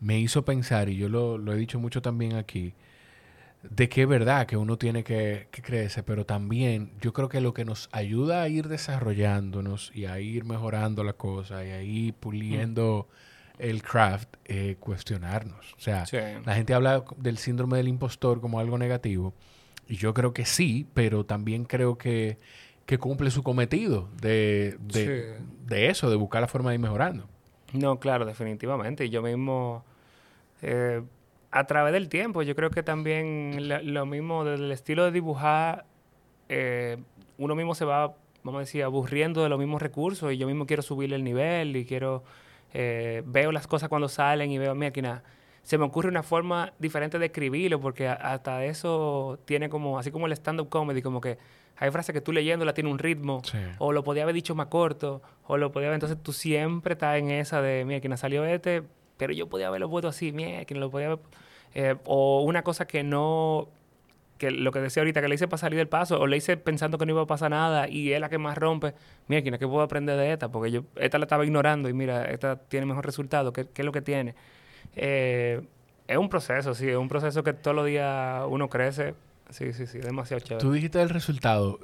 me 0.00 0.18
hizo 0.18 0.44
pensar, 0.44 0.88
y 0.88 0.96
yo 0.96 1.08
lo, 1.08 1.38
lo 1.38 1.52
he 1.52 1.56
dicho 1.56 1.78
mucho 1.78 2.02
también 2.02 2.34
aquí, 2.34 2.74
de 3.70 3.88
que 3.88 4.02
es 4.02 4.08
verdad 4.08 4.46
que 4.46 4.56
uno 4.56 4.76
tiene 4.76 5.04
que, 5.04 5.48
crecer, 5.50 6.04
pero 6.04 6.24
también 6.26 6.92
yo 7.00 7.12
creo 7.12 7.28
que 7.28 7.40
lo 7.40 7.54
que 7.54 7.64
nos 7.64 7.88
ayuda 7.92 8.42
a 8.42 8.48
ir 8.48 8.68
desarrollándonos 8.68 9.90
y 9.94 10.06
a 10.06 10.20
ir 10.20 10.44
mejorando 10.44 11.04
la 11.04 11.14
cosa 11.14 11.64
y 11.64 11.70
a 11.70 11.82
ir 11.82 12.14
puliendo 12.14 13.08
el 13.58 13.82
craft 13.82 14.36
es 14.44 14.76
cuestionarnos. 14.76 15.74
O 15.74 15.80
sea, 15.80 16.04
la 16.44 16.54
gente 16.54 16.74
habla 16.74 17.04
del 17.16 17.38
síndrome 17.38 17.78
del 17.78 17.88
impostor 17.88 18.40
como 18.40 18.60
algo 18.60 18.78
negativo 18.78 19.34
y 19.88 19.96
yo 19.96 20.14
creo 20.14 20.32
que 20.32 20.44
sí, 20.44 20.86
pero 20.94 21.24
también 21.24 21.64
creo 21.64 21.96
que, 21.96 22.38
cumple 22.98 23.30
su 23.30 23.42
cometido 23.42 24.08
de, 24.20 24.76
de, 24.80 25.88
eso, 25.88 26.10
de 26.10 26.16
buscar 26.16 26.40
la 26.40 26.48
forma 26.48 26.70
de 26.70 26.76
ir 26.76 26.80
mejorando. 26.80 27.28
No, 27.72 27.98
claro, 27.98 28.24
definitivamente. 28.24 29.04
Y 29.04 29.10
yo 29.10 29.22
mismo... 29.22 29.84
Eh, 30.62 31.02
a 31.56 31.66
través 31.66 31.94
del 31.94 32.10
tiempo, 32.10 32.42
yo 32.42 32.54
creo 32.54 32.68
que 32.68 32.82
también 32.82 33.68
lo 33.68 34.04
mismo 34.04 34.44
del 34.44 34.70
estilo 34.70 35.06
de 35.06 35.10
dibujar, 35.10 35.86
eh, 36.50 36.98
uno 37.38 37.54
mismo 37.54 37.74
se 37.74 37.86
va, 37.86 38.14
vamos 38.42 38.58
a 38.58 38.60
decir, 38.60 38.82
aburriendo 38.82 39.42
de 39.42 39.48
los 39.48 39.58
mismos 39.58 39.80
recursos 39.80 40.30
y 40.34 40.36
yo 40.36 40.46
mismo 40.46 40.66
quiero 40.66 40.82
subir 40.82 41.14
el 41.14 41.24
nivel 41.24 41.74
y 41.74 41.86
quiero, 41.86 42.24
eh, 42.74 43.22
veo 43.24 43.52
las 43.52 43.66
cosas 43.66 43.88
cuando 43.88 44.10
salen 44.10 44.50
y 44.50 44.58
veo, 44.58 44.74
mira, 44.74 44.88
aquí 44.88 45.00
nada, 45.00 45.22
se 45.62 45.78
me 45.78 45.84
ocurre 45.84 46.10
una 46.10 46.22
forma 46.22 46.74
diferente 46.78 47.18
de 47.18 47.24
escribirlo 47.24 47.80
porque 47.80 48.06
hasta 48.06 48.62
eso 48.66 49.38
tiene 49.46 49.70
como, 49.70 49.98
así 49.98 50.10
como 50.10 50.26
el 50.26 50.32
stand-up 50.32 50.68
comedy, 50.68 51.00
como 51.00 51.22
que 51.22 51.38
hay 51.78 51.90
frases 51.90 52.12
que 52.12 52.20
tú 52.20 52.32
leyéndola 52.32 52.74
tiene 52.74 52.90
un 52.90 52.98
ritmo, 52.98 53.40
o 53.78 53.92
lo 53.92 54.04
podía 54.04 54.24
haber 54.24 54.34
dicho 54.34 54.54
más 54.54 54.66
corto, 54.66 55.22
o 55.46 55.56
lo 55.56 55.72
podía 55.72 55.88
haber, 55.88 55.96
entonces 55.96 56.22
tú 56.22 56.34
siempre 56.34 56.92
estás 56.92 57.16
en 57.16 57.30
esa 57.30 57.62
de, 57.62 57.86
mira, 57.86 58.00
quien 58.00 58.14
salió 58.18 58.44
este, 58.44 58.82
pero 59.16 59.32
yo 59.32 59.48
podía 59.48 59.68
haberlo 59.68 59.88
puesto 59.88 60.08
así, 60.08 60.32
mira, 60.32 60.66
quien 60.66 60.80
lo 60.80 60.90
podía 60.90 61.06
haber 61.06 61.20
eh, 61.78 61.94
o 62.06 62.40
una 62.40 62.62
cosa 62.62 62.86
que 62.86 63.02
no, 63.02 63.68
que 64.38 64.50
lo 64.50 64.72
que 64.72 64.80
decía 64.80 65.02
ahorita, 65.02 65.20
que 65.20 65.28
le 65.28 65.34
hice 65.34 65.46
para 65.46 65.58
salir 65.58 65.76
del 65.76 65.88
paso, 65.88 66.18
o 66.18 66.26
le 66.26 66.38
hice 66.38 66.56
pensando 66.56 66.96
que 66.96 67.04
no 67.04 67.12
iba 67.12 67.20
a 67.20 67.26
pasar 67.26 67.50
nada, 67.50 67.86
y 67.86 68.14
es 68.14 68.20
la 68.20 68.30
que 68.30 68.38
más 68.38 68.56
rompe. 68.56 68.94
Mira, 69.28 69.42
¿quién 69.42 69.52
es 69.52 69.60
que 69.60 69.68
puedo 69.68 69.82
aprender 69.82 70.16
de 70.16 70.32
esta? 70.32 70.48
Porque 70.50 70.70
yo 70.70 70.84
esta 70.96 71.18
la 71.18 71.26
estaba 71.26 71.44
ignorando 71.44 71.90
y 71.90 71.92
mira, 71.92 72.24
esta 72.30 72.56
tiene 72.56 72.86
mejor 72.86 73.04
resultado. 73.04 73.52
¿Qué, 73.52 73.66
qué 73.66 73.82
es 73.82 73.86
lo 73.86 73.92
que 73.92 74.00
tiene? 74.00 74.34
Eh, 74.94 75.60
es 76.08 76.16
un 76.16 76.30
proceso, 76.30 76.72
sí, 76.74 76.88
es 76.88 76.96
un 76.96 77.08
proceso 77.08 77.42
que 77.42 77.52
todos 77.52 77.76
los 77.76 77.84
días 77.84 78.42
uno 78.48 78.70
crece. 78.70 79.12
Sí, 79.50 79.74
sí, 79.74 79.86
sí, 79.86 79.98
demasiado 79.98 80.40
chévere. 80.40 80.62
Tú 80.62 80.72
dijiste 80.72 81.02
el 81.02 81.10
resultado. 81.10 81.78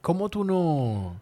¿Cómo 0.00 0.30
tú 0.30 0.42
no...? 0.44 1.20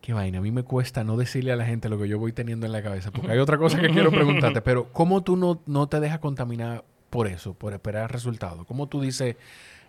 Qué 0.00 0.14
vaina, 0.14 0.38
a 0.38 0.40
mí 0.40 0.50
me 0.50 0.62
cuesta 0.62 1.04
no 1.04 1.18
decirle 1.18 1.52
a 1.52 1.56
la 1.56 1.66
gente 1.66 1.90
lo 1.90 1.98
que 1.98 2.08
yo 2.08 2.18
voy 2.18 2.32
teniendo 2.32 2.64
en 2.64 2.72
la 2.72 2.82
cabeza, 2.82 3.10
porque 3.10 3.30
hay 3.30 3.38
otra 3.38 3.58
cosa 3.58 3.80
que 3.80 3.90
quiero 3.90 4.10
preguntarte, 4.10 4.60
pero 4.62 4.90
¿cómo 4.92 5.22
tú 5.22 5.36
no, 5.36 5.60
no 5.66 5.88
te 5.88 6.00
dejas 6.00 6.18
contaminar 6.18 6.82
por 7.12 7.28
eso, 7.28 7.52
por 7.52 7.74
esperar 7.74 8.10
resultados. 8.10 8.64
Como 8.66 8.88
tú 8.88 9.02
dices, 9.02 9.36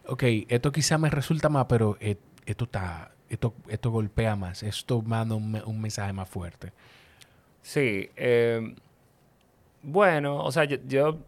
ok, 0.08 0.24
esto 0.50 0.74
quizá 0.74 0.98
me 0.98 1.10
resulta 1.10 1.48
más, 1.48 1.68
pero 1.70 1.98
e, 2.02 2.18
esto 2.46 2.66
está, 2.66 3.14
esto, 3.30 3.54
esto 3.70 3.92
golpea 3.92 4.36
más, 4.36 4.62
esto 4.62 5.02
manda 5.02 5.34
un, 5.34 5.82
mensaje 5.82 6.12
más 6.12 6.28
fuerte. 6.28 6.74
Sí, 7.62 8.10
eh, 8.18 8.76
bueno, 9.82 10.44
o 10.44 10.52
sea, 10.52 10.66
yo, 10.66 11.20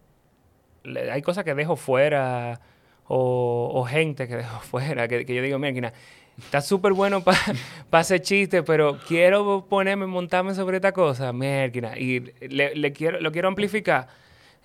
hay 1.10 1.22
cosas 1.22 1.46
que 1.46 1.56
dejo 1.56 1.78
fuera 1.78 2.60
o, 3.08 3.88
gente 3.90 4.28
que 4.28 4.36
dejo 4.36 4.60
fuera, 4.70 5.08
que, 5.08 5.24
yo 5.24 5.42
digo, 5.42 5.58
mira, 5.60 5.94
está 6.38 6.60
súper 6.60 6.92
bueno 6.92 7.24
para 7.24 7.40
hacer 7.92 8.22
chistes, 8.22 8.64
pero 8.68 9.00
quiero 9.08 9.66
ponerme, 9.70 10.08
montarme 10.08 10.56
sobre 10.56 10.76
esta 10.76 10.92
cosa, 10.92 11.32
mira, 11.32 11.98
y 11.98 12.20
le, 12.50 12.92
quiero, 12.92 13.22
lo 13.22 13.32
quiero 13.32 13.48
amplificar. 13.48 14.10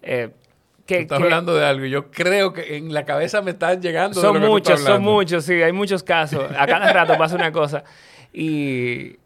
Eh, 0.02 0.30
que, 0.96 1.02
estás 1.02 1.20
hablando 1.20 1.54
de 1.54 1.64
algo. 1.64 1.86
Yo 1.86 2.10
creo 2.10 2.52
que 2.52 2.76
en 2.76 2.92
la 2.92 3.04
cabeza 3.04 3.42
me 3.42 3.52
están 3.52 3.80
llegando. 3.80 4.20
Son 4.20 4.40
muchos, 4.40 4.80
son 4.80 5.02
muchos, 5.02 5.44
sí, 5.44 5.62
hay 5.62 5.72
muchos 5.72 6.02
casos. 6.02 6.50
A 6.58 6.66
cada 6.66 6.92
rato 6.92 7.16
pasa 7.16 7.36
una 7.36 7.52
cosa. 7.52 7.84
Y, 8.32 9.16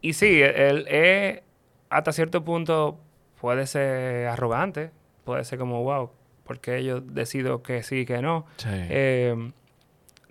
y 0.00 0.12
sí, 0.12 0.40
él 0.42 0.86
es 0.88 1.40
hasta 1.88 2.12
cierto 2.12 2.44
punto 2.44 2.98
puede 3.40 3.66
ser 3.66 4.26
arrogante, 4.26 4.90
puede 5.24 5.44
ser 5.44 5.58
como, 5.58 5.82
wow, 5.82 6.10
porque 6.44 6.82
yo 6.84 7.00
decido 7.00 7.62
que 7.62 7.82
sí 7.82 8.00
y 8.00 8.06
que 8.06 8.20
no. 8.20 8.46
Eh, 8.66 9.52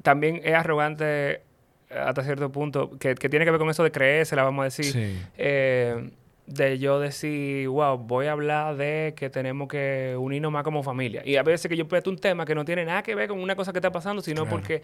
también 0.02 0.42
es 0.44 0.54
arrogante 0.54 1.42
hasta 1.90 2.24
cierto 2.24 2.52
punto, 2.52 2.92
que, 3.00 3.16
tiene 3.16 3.46
que 3.46 3.52
ver 3.52 3.60
con 3.60 3.70
eso 3.70 3.84
de 3.84 3.92
creerse, 3.92 4.36
la 4.36 4.44
vamos 4.44 4.62
a 4.62 4.66
decir. 4.66 4.86
Sí. 4.86 5.22
Eh, 5.38 6.10
de 6.48 6.78
yo 6.78 7.00
decir, 7.00 7.68
wow, 7.68 7.98
voy 7.98 8.28
a 8.28 8.34
hablar 8.34 8.76
de 8.76 9.14
que 9.16 9.30
tenemos 9.30 9.68
que 9.68 10.16
unirnos 10.18 10.52
más 10.52 10.64
como 10.64 10.84
familia. 10.84 11.24
Y 11.26 11.38
a 11.38 11.44
veces 11.44 11.68
que 11.70 11.76
yo 11.76 11.88
presto 11.88 12.10
un 12.10 12.18
tema 12.18 12.46
que 12.46 12.54
no 12.54 12.66
tiene 12.66 12.86
nada 12.86 13.02
que 13.02 13.16
ver 13.16 13.30
con 13.30 13.40
una 13.40 13.56
cosa 13.56 13.72
que 13.72 13.80
está 13.80 13.92
pasando, 13.92 14.22
sino 14.22 14.46
porque 14.46 14.82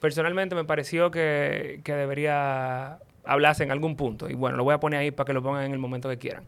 personalmente 0.00 0.54
me 0.54 0.64
pareció 0.64 1.10
que, 1.10 1.80
que, 1.84 1.94
debería 1.94 2.98
hablarse 3.24 3.62
en 3.62 3.70
algún 3.70 3.96
punto. 3.96 4.28
Y 4.28 4.34
bueno, 4.34 4.56
lo 4.56 4.64
voy 4.64 4.74
a 4.74 4.80
poner 4.80 5.00
ahí 5.00 5.10
para 5.12 5.26
que 5.26 5.32
lo 5.32 5.42
pongan 5.42 5.64
en 5.64 5.72
el 5.72 5.78
momento 5.78 6.08
que 6.08 6.18
quieran. 6.18 6.44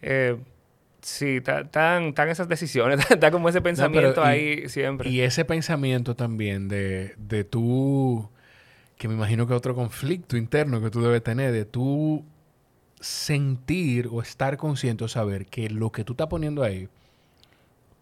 Eh, 0.00 0.36
sí, 1.02 1.36
están 1.36 2.14
esas 2.28 2.48
decisiones, 2.48 2.98
está 3.10 3.30
como 3.30 3.50
ese 3.50 3.60
pensamiento 3.60 4.24
ahí 4.24 4.68
siempre. 4.68 5.10
Y 5.10 5.20
ese 5.20 5.44
pensamiento 5.44 6.16
también 6.16 6.68
de, 6.68 7.14
de 7.18 7.44
tú, 7.44 8.30
que 8.96 9.08
me 9.08 9.14
imagino 9.14 9.46
que 9.46 9.52
otro 9.52 9.74
conflicto 9.74 10.38
interno 10.38 10.80
que 10.80 10.90
tú 10.90 11.02
debes 11.02 11.22
tener, 11.22 11.52
de 11.52 11.66
tú 11.66 12.24
sentir 13.00 14.08
o 14.12 14.20
estar 14.20 14.56
consciente 14.56 15.04
o 15.04 15.08
saber 15.08 15.46
que 15.46 15.70
lo 15.70 15.90
que 15.90 16.04
tú 16.04 16.12
estás 16.12 16.28
poniendo 16.28 16.62
ahí 16.62 16.88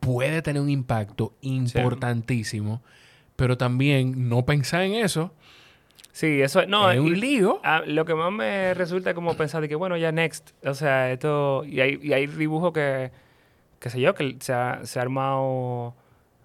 puede 0.00 0.42
tener 0.42 0.60
un 0.62 0.70
impacto 0.70 1.32
importantísimo, 1.40 2.82
pero 3.36 3.56
también 3.56 4.28
no 4.28 4.44
pensar 4.44 4.82
en 4.82 4.94
eso. 4.94 5.32
Sí, 6.12 6.42
eso 6.42 6.66
no, 6.66 6.90
es 6.90 6.98
un 6.98 7.18
lío. 7.20 7.60
Ah, 7.62 7.82
lo 7.86 8.04
que 8.04 8.14
más 8.14 8.32
me 8.32 8.74
resulta 8.74 9.14
como 9.14 9.36
pensar 9.36 9.60
de 9.60 9.68
que, 9.68 9.76
bueno, 9.76 9.96
ya 9.96 10.10
next. 10.10 10.50
O 10.64 10.74
sea, 10.74 11.12
esto. 11.12 11.64
Y 11.64 11.80
hay, 11.80 12.00
y 12.02 12.12
hay 12.12 12.26
dibujos 12.26 12.72
que, 12.72 13.12
qué 13.78 13.90
sé 13.90 14.00
yo, 14.00 14.14
que 14.14 14.36
se 14.40 14.52
ha, 14.52 14.80
se 14.84 14.98
ha 14.98 15.02
armado 15.02 15.94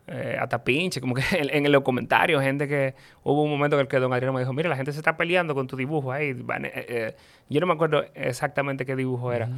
eh, 0.06 0.38
hasta 0.38 0.62
pinche, 0.64 1.00
como 1.00 1.16
que 1.16 1.24
en, 1.32 1.72
los 1.72 1.82
comentarios, 1.82 2.42
gente 2.44 2.68
que 2.68 2.94
hubo 3.24 3.44
un 3.44 3.50
momento 3.50 3.78
en 3.78 3.82
el 3.82 3.88
que 3.88 4.00
don 4.00 4.12
Adriano 4.12 4.34
me 4.34 4.42
dijo, 4.42 4.52
mira, 4.52 4.70
la 4.70 4.76
gente 4.76 4.92
se 4.92 5.00
está 5.00 5.16
peleando 5.16 5.56
con 5.56 5.68
tu 5.68 5.78
dibujo 5.78 6.12
ahí. 6.12 6.32
Eh, 6.32 6.36
eh, 6.74 7.16
yo 7.50 7.62
no 7.62 7.68
me 7.68 7.74
acuerdo 7.74 8.04
exactamente 8.14 8.86
qué 8.86 8.98
dibujo 8.98 9.32
era, 9.32 9.50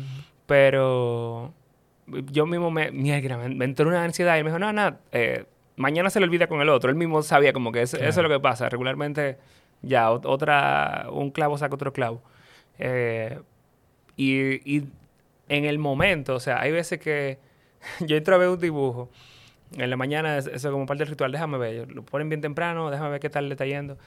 pero 0.46 1.52
yo 2.32 2.46
mismo 2.46 2.70
me, 2.70 2.92
me, 2.92 3.66
entró 3.66 3.88
una 3.88 4.04
ansiedad 4.04 4.38
y 4.38 4.44
me 4.44 4.52
dijo, 4.52 4.60
no, 4.60 4.72
no, 4.72 4.98
mañana 5.78 6.12
se 6.12 6.20
le 6.20 6.26
olvida 6.26 6.46
con 6.46 6.62
el 6.62 6.70
otro. 6.70 6.92
Él 6.92 6.96
mismo 6.96 7.24
sabía 7.24 7.52
como 7.52 7.72
que 7.72 7.82
eso, 7.82 7.98
es 7.98 8.16
lo 8.16 8.30
que 8.30 8.40
pasa. 8.40 8.70
Regularmente, 8.70 9.38
ya, 9.82 10.12
otra, 10.12 11.08
un 11.12 11.32
clavo 11.32 11.58
saca 11.58 11.74
otro 11.74 11.92
clavo. 11.92 12.22
y, 14.16 14.78
y 14.78 14.84
en 15.50 15.66
el 15.66 15.80
momento, 15.80 16.36
o 16.36 16.40
sea, 16.40 16.62
hay 16.62 16.72
veces 16.72 17.00
que 17.00 17.40
yo 18.02 18.16
entro 18.16 18.36
a 18.36 18.38
ver 18.38 18.50
un 18.50 18.60
dibujo 18.60 19.10
en 19.78 19.90
la 19.90 19.98
mañana, 19.98 20.38
eso 20.38 20.52
es 20.52 20.66
como 20.66 20.86
parte 20.86 21.04
del 21.04 21.10
ritual, 21.10 21.32
déjame 21.32 21.58
ver, 21.58 21.92
lo 21.92 22.04
ponen 22.04 22.30
bien 22.30 22.42
temprano, 22.42 22.90
déjame 22.90 23.12
ver 23.12 23.20
qué 23.20 23.30
tal 23.30 23.48
le 23.48 23.54
está 23.54 23.66
yendo. 23.66 23.98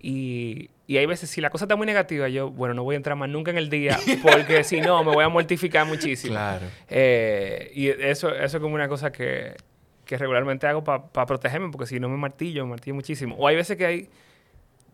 Y, 0.00 0.70
y 0.88 0.96
hay 0.96 1.06
veces, 1.06 1.30
si 1.30 1.40
la 1.40 1.48
cosa 1.50 1.64
está 1.64 1.76
muy 1.76 1.86
negativa, 1.86 2.28
yo, 2.28 2.50
bueno, 2.50 2.74
no 2.74 2.82
voy 2.82 2.94
a 2.94 2.96
entrar 2.96 3.16
más 3.16 3.28
nunca 3.28 3.52
en 3.52 3.58
el 3.58 3.70
día, 3.70 3.98
porque 4.22 4.64
si 4.64 4.80
no, 4.80 5.02
me 5.04 5.12
voy 5.12 5.24
a 5.24 5.28
mortificar 5.28 5.86
muchísimo. 5.86 6.34
Claro. 6.34 6.66
Eh, 6.90 7.70
y 7.74 7.88
eso, 7.88 8.34
eso 8.34 8.56
es 8.56 8.60
como 8.60 8.74
una 8.74 8.88
cosa 8.88 9.12
que, 9.12 9.54
que 10.04 10.18
regularmente 10.18 10.66
hago 10.66 10.82
para 10.82 11.26
protegerme, 11.26 11.70
porque 11.70 11.86
si 11.86 12.00
no 12.00 12.08
me 12.08 12.16
martillo, 12.16 12.64
me 12.64 12.70
martillo 12.70 12.94
muchísimo. 12.94 13.36
O 13.36 13.46
hay 13.46 13.54
veces 13.54 13.76
que 13.76 13.86
hay 13.86 14.08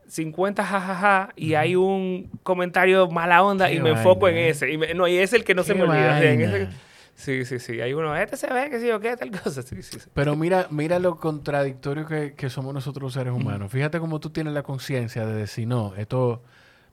50 0.08 0.64
jajaja 0.64 1.30
y 1.36 1.54
hay 1.54 1.74
un 1.76 2.30
comentario 2.42 3.08
mala 3.08 3.42
onda 3.42 3.70
y 3.70 3.80
me 3.80 3.90
enfoco 3.90 4.28
en 4.28 4.36
ese. 4.36 4.70
Y 4.70 4.78
no, 4.94 5.08
y 5.08 5.16
es 5.16 5.32
el 5.32 5.44
que 5.44 5.54
no 5.54 5.62
se 5.62 5.74
me 5.74 5.82
olvida. 5.82 6.68
Sí, 7.18 7.44
sí, 7.44 7.58
sí. 7.58 7.80
Hay 7.80 7.92
uno, 7.94 8.14
este 8.14 8.36
se 8.36 8.46
ve, 8.46 8.70
que 8.70 8.78
sí 8.78 8.88
o 8.92 9.00
qué, 9.00 9.16
tal 9.16 9.30
cosa. 9.32 9.62
Sí, 9.66 9.82
sí, 9.82 9.98
sí. 9.98 10.08
Pero 10.14 10.36
mira, 10.36 10.68
mira 10.70 11.00
lo 11.00 11.16
contradictorio 11.16 12.06
que, 12.06 12.34
que 12.34 12.48
somos 12.48 12.72
nosotros 12.72 13.02
los 13.02 13.12
seres 13.14 13.32
humanos. 13.32 13.72
Fíjate 13.72 13.98
cómo 13.98 14.20
tú 14.20 14.30
tienes 14.30 14.52
la 14.54 14.62
conciencia 14.62 15.26
de 15.26 15.34
decir, 15.34 15.66
no, 15.66 15.94
esto 15.96 16.42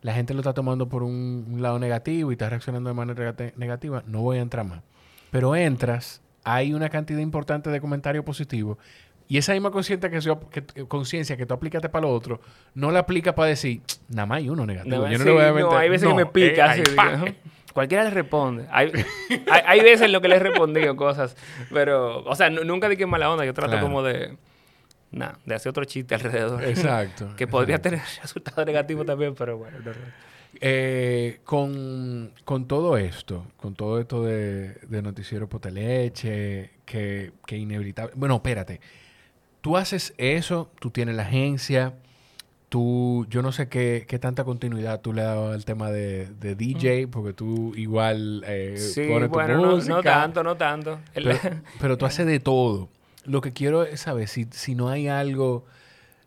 la 0.02 0.14
gente 0.14 0.34
lo 0.34 0.40
está 0.40 0.54
tomando 0.54 0.90
por 0.90 1.04
un, 1.04 1.46
un 1.52 1.62
lado 1.62 1.78
negativo 1.78 2.32
y 2.32 2.34
está 2.34 2.50
reaccionando 2.50 2.90
de 2.90 2.96
manera 2.96 3.36
negati- 3.36 3.54
negativa, 3.56 4.04
no 4.08 4.22
voy 4.24 4.38
a 4.40 4.42
entrar 4.42 4.66
más. 4.66 4.82
Pero 5.30 5.56
entras, 5.56 6.22
hay 6.44 6.74
una 6.74 6.90
cantidad 6.90 7.20
importante 7.20 7.70
de 7.70 7.80
comentarios 7.80 8.26
positivos 8.26 8.78
y 9.28 9.38
esa 9.38 9.54
misma 9.54 9.70
conciencia 9.70 10.10
que, 10.10 10.20
que- 10.64 10.86
conciencia 10.88 11.38
que 11.38 11.46
tú 11.46 11.54
aplicaste 11.54 11.90
para 11.90 12.08
lo 12.08 12.14
otro, 12.14 12.42
no 12.74 12.90
la 12.92 13.00
aplica 13.00 13.36
para 13.36 13.50
decir, 13.50 13.82
nada 14.10 14.26
más 14.26 14.38
hay 14.40 14.50
uno 14.50 14.66
negativo. 14.66 14.98
No, 14.98 15.12
Yo 15.12 15.18
no 15.20 15.24
sí, 15.24 15.30
le 15.30 15.32
voy 15.34 15.44
a 15.44 15.48
no, 15.50 15.54
meter". 15.56 15.78
hay 15.78 15.90
veces 15.90 16.10
No, 16.10 16.16
que 16.16 16.26
me 16.26 16.32
pica. 16.32 16.76
eh, 16.76 16.82
así, 16.82 17.36
Cualquiera 17.76 18.06
le 18.06 18.10
responde. 18.10 18.66
Hay, 18.72 18.92
hay, 19.52 19.62
hay 19.68 19.80
veces 19.82 20.04
en 20.04 20.14
lo 20.14 20.22
que 20.22 20.30
le 20.30 20.38
he 20.38 20.40
respondido 20.40 20.96
cosas, 20.96 21.36
pero, 21.72 22.24
o 22.24 22.34
sea, 22.36 22.50
nu- 22.50 22.64
nunca 22.64 22.90
di 22.90 22.96
que 22.98 23.06
mala 23.06 23.30
onda. 23.30 23.44
Yo 23.46 23.54
trato 23.54 23.72
Claro. 23.72 23.86
como 23.86 24.02
de, 24.02 24.38
nada, 25.12 25.38
de 25.46 25.56
hacer 25.56 25.70
otro 25.72 25.84
chiste 25.86 26.16
alrededor. 26.16 26.64
Exacto. 26.64 27.34
que 27.38 27.46
podría 27.48 27.76
exacto. 27.76 27.98
tener 27.98 28.06
resultados 28.22 28.66
negativos 28.66 29.06
también, 29.06 29.36
pero 29.36 29.58
bueno. 29.58 29.78
no, 29.80 29.92
no. 29.92 29.98
Eh, 30.62 31.42
con, 31.44 32.32
con 32.46 32.66
todo 32.66 32.98
esto, 32.98 33.46
con 33.58 33.76
todo 33.76 34.00
esto 34.00 34.24
de, 34.24 34.76
de 34.88 35.02
Noticiero 35.02 35.50
Poteleche, 35.50 36.70
que, 36.86 37.34
que 37.46 37.58
inevitable. 37.58 38.14
Bueno, 38.16 38.36
espérate. 38.36 38.80
Tú 39.60 39.76
haces 39.76 40.14
eso, 40.18 40.72
tú 40.80 40.92
tienes 40.92 41.16
la 41.16 41.24
agencia, 41.24 41.94
tú, 42.76 43.26
yo 43.30 43.42
no 43.42 43.54
sé 43.54 43.70
qué, 43.70 44.04
qué 44.06 44.20
tanta 44.20 44.44
continuidad 44.44 45.00
tú 45.00 45.14
le 45.14 45.22
has 45.22 45.28
dado 45.28 45.54
al 45.54 45.64
tema 45.64 45.92
de, 45.92 46.26
de 46.42 46.56
DJ, 46.56 47.08
porque 47.08 47.32
tú 47.32 47.74
igual 47.78 48.44
eh, 48.46 48.76
Sí, 48.78 49.08
pones 49.08 49.30
tu 49.30 49.34
bueno, 49.36 49.62
no, 49.62 49.76
música. 49.76 49.96
no 49.96 50.04
tanto, 50.04 50.44
no 50.44 50.58
tanto. 50.58 51.00
Pero, 51.14 51.32
pero 51.80 51.98
tú 51.98 52.06
haces 52.06 52.26
de 52.26 52.42
todo. 52.42 52.90
Lo 53.24 53.40
que 53.40 53.54
quiero 53.54 53.84
es 53.84 54.02
saber 54.02 54.28
si, 54.28 54.46
si 54.52 54.76
no 54.76 54.90
hay 54.90 55.08
algo, 55.08 55.64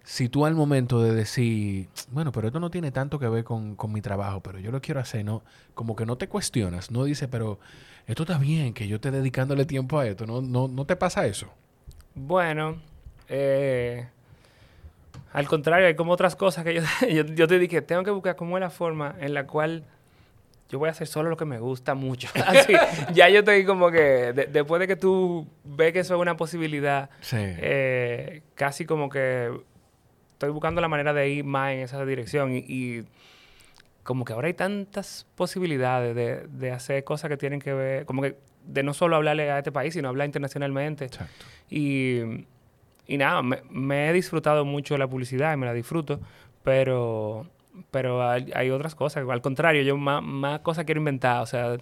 si 0.04 0.30
tú 0.30 0.46
al 0.46 0.54
momento 0.54 1.02
de 1.02 1.12
decir, 1.12 1.88
bueno, 2.12 2.32
pero 2.32 2.46
esto 2.46 2.60
no 2.60 2.70
tiene 2.70 2.92
tanto 2.92 3.18
que 3.18 3.28
ver 3.28 3.44
con, 3.44 3.76
con 3.76 3.92
mi 3.92 4.00
trabajo, 4.00 4.40
pero 4.40 4.58
yo 4.58 4.70
lo 4.70 4.80
quiero 4.80 5.00
hacer, 5.00 5.26
¿no? 5.26 5.42
Como 5.74 5.96
que 5.96 6.06
no 6.06 6.16
te 6.16 6.28
cuestionas, 6.28 6.90
no 6.90 7.04
dices, 7.04 7.28
pero 7.30 7.58
esto 8.06 8.22
está 8.22 8.38
bien, 8.38 8.72
que 8.72 8.88
yo 8.88 8.94
esté 8.96 9.10
dedicándole 9.10 9.66
tiempo 9.66 9.98
a 9.98 10.06
esto, 10.06 10.24
¿no? 10.24 10.40
¿No, 10.40 10.66
no 10.66 10.86
te 10.86 10.96
pasa 10.96 11.26
eso? 11.26 11.48
Bueno, 12.14 12.78
eh, 13.28 14.06
al 15.38 15.46
contrario, 15.48 15.86
hay 15.86 15.94
como 15.94 16.12
otras 16.12 16.36
cosas 16.36 16.64
que 16.64 16.74
yo, 16.74 16.82
yo, 17.10 17.24
yo 17.24 17.46
te 17.48 17.58
dije, 17.58 17.80
tengo 17.82 18.02
que 18.04 18.10
buscar 18.10 18.36
como 18.36 18.58
la 18.58 18.70
forma 18.70 19.14
en 19.20 19.34
la 19.34 19.46
cual 19.46 19.84
yo 20.70 20.78
voy 20.78 20.88
a 20.88 20.92
hacer 20.92 21.06
solo 21.06 21.30
lo 21.30 21.36
que 21.36 21.44
me 21.46 21.58
gusta 21.58 21.94
mucho. 21.94 22.28
Así, 22.46 22.74
ya 23.14 23.28
yo 23.28 23.38
estoy 23.40 23.64
como 23.64 23.90
que, 23.90 24.32
de- 24.34 24.46
después 24.46 24.80
de 24.80 24.86
que 24.86 24.96
tú 24.96 25.46
ves 25.64 25.92
que 25.92 26.00
eso 26.00 26.14
es 26.14 26.20
una 26.20 26.36
posibilidad, 26.36 27.08
Sí. 27.20 27.36
eh, 27.40 28.42
casi 28.54 28.84
como 28.84 29.08
que 29.08 29.50
estoy 30.32 30.50
buscando 30.50 30.80
la 30.80 30.88
manera 30.88 31.12
de 31.12 31.28
ir 31.30 31.44
más 31.44 31.72
en 31.72 31.80
esa 31.80 32.04
dirección 32.04 32.52
y, 32.54 32.58
y 32.68 33.04
como 34.02 34.24
que 34.24 34.32
ahora 34.32 34.46
hay 34.48 34.54
tantas 34.54 35.26
posibilidades 35.36 36.14
de, 36.14 36.46
de 36.48 36.70
hacer 36.72 37.02
cosas 37.04 37.28
que 37.30 37.36
tienen 37.36 37.60
que 37.60 37.72
ver, 37.72 38.06
como 38.06 38.22
que 38.22 38.36
de 38.64 38.82
no 38.82 38.92
solo 38.94 39.16
hablarle 39.16 39.50
a 39.50 39.58
este 39.58 39.72
país, 39.72 39.94
sino 39.94 40.08
hablar 40.08 40.26
internacionalmente. 40.26 41.06
Exacto. 41.06 41.44
Y, 41.70 42.20
y 43.08 43.16
nada, 43.16 43.42
me, 43.42 43.62
me 43.70 44.08
he 44.08 44.12
disfrutado 44.12 44.64
mucho 44.64 44.94
de 44.94 44.98
la 44.98 45.08
publicidad 45.08 45.52
y 45.52 45.56
me 45.56 45.66
la 45.66 45.72
disfruto, 45.72 46.20
pero, 46.62 47.46
pero 47.90 48.22
hay, 48.28 48.50
hay 48.54 48.70
otras 48.70 48.94
cosas. 48.94 49.24
Al 49.28 49.40
contrario, 49.40 49.82
yo 49.82 49.96
más, 49.96 50.22
más 50.22 50.60
cosas 50.60 50.84
quiero 50.84 51.00
inventar. 51.00 51.42
O 51.42 51.46
sea, 51.46 51.76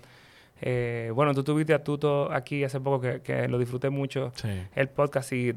eh, 0.63 1.11
bueno, 1.15 1.35
tú 1.35 1.45
tuviste 1.45 1.75
a 1.75 1.83
Tuto 1.85 2.33
aquí 2.33 2.65
hace 2.65 2.81
poco 2.81 3.01
que, 3.01 3.21
que 3.21 3.49
lo 3.49 3.59
disfruté 3.59 3.91
mucho, 3.91 4.33
Sí. 4.37 4.49
el 4.75 4.89
podcast, 4.89 5.33
y 5.33 5.53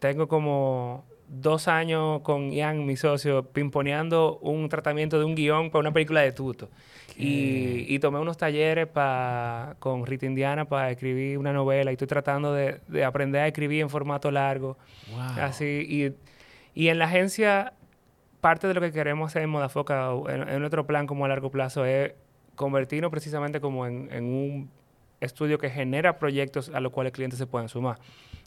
tengo 0.00 0.26
como 0.26 1.04
dos 1.28 1.68
años 1.68 2.20
con 2.22 2.50
Ian, 2.50 2.84
mi 2.84 2.96
socio, 2.96 3.44
pimponeando 3.44 4.38
un 4.38 4.68
tratamiento 4.68 5.18
de 5.18 5.24
un 5.24 5.34
guion 5.34 5.70
para 5.70 5.80
una 5.80 5.92
película 5.92 6.20
de 6.22 6.32
Tuto. 6.32 6.68
Y, 7.16 7.86
y 7.88 7.98
tomé 7.98 8.18
unos 8.18 8.36
talleres 8.36 8.86
pa, 8.86 9.76
con 9.78 10.06
Rita 10.06 10.26
Indiana 10.26 10.64
para 10.64 10.90
escribir 10.90 11.38
una 11.38 11.52
novela 11.52 11.90
y 11.90 11.94
estoy 11.94 12.08
tratando 12.08 12.54
de, 12.54 12.80
de 12.88 13.04
aprender 13.04 13.42
a 13.42 13.46
escribir 13.46 13.82
en 13.82 13.90
formato 13.90 14.30
largo. 14.30 14.78
Wow. 15.10 15.44
Así, 15.44 15.64
y, 15.88 16.80
y 16.80 16.88
en 16.88 16.98
la 16.98 17.04
agencia, 17.04 17.74
parte 18.40 18.66
de 18.66 18.74
lo 18.74 18.80
que 18.80 18.92
queremos 18.92 19.30
hacer 19.30 19.42
en 19.42 19.50
Modafoca, 19.50 20.10
en, 20.28 20.48
en 20.48 20.58
nuestro 20.60 20.86
plan 20.86 21.06
como 21.06 21.24
a 21.24 21.28
largo 21.28 21.50
plazo, 21.50 21.84
es 21.84 22.12
convertirnos 22.54 23.10
precisamente 23.10 23.60
como 23.60 23.86
en, 23.86 24.08
en 24.12 24.24
un 24.24 24.70
estudio 25.20 25.58
que 25.58 25.70
genera 25.70 26.18
proyectos 26.18 26.70
a 26.74 26.80
los 26.80 26.92
cuales 26.92 27.12
clientes 27.12 27.38
se 27.38 27.46
puedan 27.46 27.68
sumar. 27.68 27.98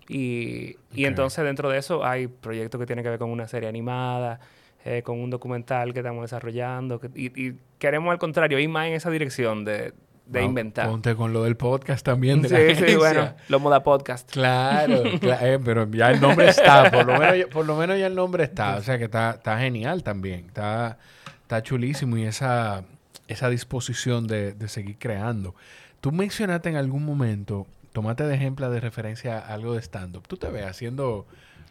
Y, 0.08 0.76
y 0.94 1.06
entonces 1.06 1.44
dentro 1.44 1.70
de 1.70 1.80
eso 1.80 2.06
hay 2.06 2.28
proyectos 2.28 2.80
que 2.80 2.86
tienen 2.86 3.04
que 3.04 3.10
ver 3.10 3.20
con 3.20 3.30
una 3.30 3.48
serie 3.48 3.70
animada, 3.70 4.40
eh, 4.86 5.02
con 5.04 5.20
un 5.20 5.30
documental 5.30 5.92
que 5.94 6.00
estamos 6.00 6.22
desarrollando. 6.22 7.00
que- 7.00 7.10
y, 7.16 7.26
y 7.48 7.56
queremos 7.80 8.12
al 8.12 8.20
contrario 8.20 8.60
ir 8.60 8.70
más 8.70 8.88
en 8.88 8.94
esa 8.94 9.10
dirección 9.10 9.66
de, 9.66 9.94
de 10.28 10.44
inventar. 10.44 10.88
Ponte 10.90 11.16
con 11.16 11.34
lo 11.34 11.44
del 11.44 11.56
podcast 11.58 12.06
también 12.06 12.42
de 12.42 12.50
la 12.50 12.76
Sí, 12.76 12.86
sí, 12.88 12.96
bueno, 12.96 13.34
los 13.50 13.62
Moda 13.62 13.84
Podcast. 13.84 14.32
Claro, 14.32 15.04
cla- 15.20 15.40
eh, 15.42 15.60
pero 15.64 15.90
ya 15.92 16.12
el 16.12 16.22
nombre 16.22 16.48
está, 16.50 16.90
por 16.92 17.06
lo 17.06 17.18
menos, 17.20 17.38
ya- 17.38 17.48
por 17.48 17.66
lo 17.66 17.76
menos 17.76 18.00
ya 18.00 18.08
el 18.08 18.16
nombre 18.16 18.44
está, 18.44 18.78
o 18.78 18.82
sea 18.82 18.98
que 18.98 19.06
está, 19.06 19.32
está 19.32 19.60
genial 19.60 20.04
también, 20.04 20.46
está, 20.48 20.98
está 21.42 21.62
chulísimo 21.64 22.18
y 22.18 22.24
esa, 22.24 22.84
esa 23.28 23.50
disposición 23.50 24.28
de, 24.28 24.54
de 24.54 24.68
seguir 24.68 24.98
creando. 24.98 25.54
Tú 26.02 26.12
mencionaste 26.12 26.70
en 26.70 26.76
algún 26.76 27.04
momento, 27.06 27.66
tomate 27.92 28.24
de 28.26 28.36
ejemplo 28.36 28.70
de 28.70 28.80
referencia 28.80 29.40
a 29.40 29.54
algo 29.54 29.74
de 29.74 29.82
stand-up. 29.82 30.28
Tú 30.28 30.38
te 30.38 30.50
ves 30.50 30.66
haciendo, 30.66 31.26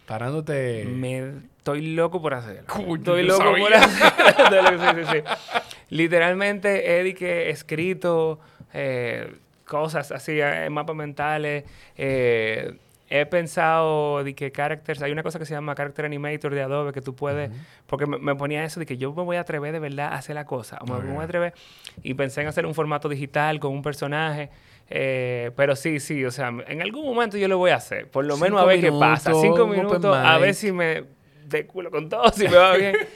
parándote... 0.07 0.85
Me 0.87 1.33
estoy 1.59 1.95
loco 1.95 2.21
por 2.21 2.35
hacerlo. 2.35 2.65
Coño, 2.67 2.97
estoy 2.97 3.23
loco 3.23 3.55
por 3.59 3.75
hacerlo. 3.75 4.95
sí, 4.97 5.05
sí, 5.05 5.11
sí. 5.13 5.61
Literalmente 5.91 6.99
he 6.99 7.03
di 7.03 7.15
que 7.15 7.51
escrito 7.51 8.41
eh, 8.73 9.35
cosas 9.67 10.13
así, 10.13 10.41
eh, 10.41 10.69
mapas 10.71 10.97
mentales. 10.97 11.65
eh, 11.97 12.77
he 13.11 13.27
pensado 13.27 14.25
de 14.25 14.35
que 14.35 14.51
characters, 14.51 15.03
hay 15.03 15.13
una 15.13 15.23
cosa 15.23 15.39
que 15.39 15.45
se 15.45 15.55
llama 15.55 15.75
character 15.75 16.05
animator 16.05 16.55
de 16.55 16.63
Adobe 16.63 16.93
que 16.93 17.01
tú 17.03 17.15
puedes, 17.15 17.51
porque 17.87 18.07
me, 18.07 18.19
me 18.19 18.35
ponía 18.35 18.65
eso 18.65 18.81
de 18.81 18.87
que 18.87 18.97
yo 18.97 19.13
me 19.13 19.23
voy 19.23 19.37
a 19.37 19.41
atrever 19.41 19.73
de 19.73 19.79
verdad 19.79 20.13
a 20.13 20.17
hacer 20.17 20.35
la 20.35 20.47
cosa, 20.47 20.79
o 20.81 20.87
me, 20.87 20.99
me 21.01 21.13
voy 21.13 21.21
a 21.21 21.25
atrever 21.25 21.55
y 22.03 22.15
pensé 22.15 22.41
en 22.41 22.49
hacer 22.49 22.67
un 22.67 22.75
formato 22.75 23.09
digital 23.09 23.61
con 23.61 23.73
un 23.73 23.83
personaje, 23.83 24.51
eh, 24.91 25.51
pero 25.57 25.77
sí, 25.77 26.01
sí, 26.01 26.25
o 26.25 26.31
sea, 26.31 26.53
en 26.67 26.83
algún 26.83 27.05
momento 27.05 27.37
yo 27.39 27.49
lo 27.49 27.59
voy 27.59 27.71
a 27.71 27.77
hacer, 27.77 28.09
por 28.11 28.25
lo 28.25 28.37
menos 28.37 28.61
a 28.61 28.65
ver 28.65 28.81
qué 28.81 28.93
pasa, 28.93 29.33
cinco 29.35 29.67
minutos, 29.67 30.17
a 30.17 30.39
ver 30.39 30.55
si 30.55 30.73
me 30.73 31.05
de 31.47 31.67
culo 31.67 31.91
con 31.91 32.09
todo, 32.09 32.31
si 32.33 32.49
me 32.49 32.57
va 32.57 32.77
bien. 32.77 32.95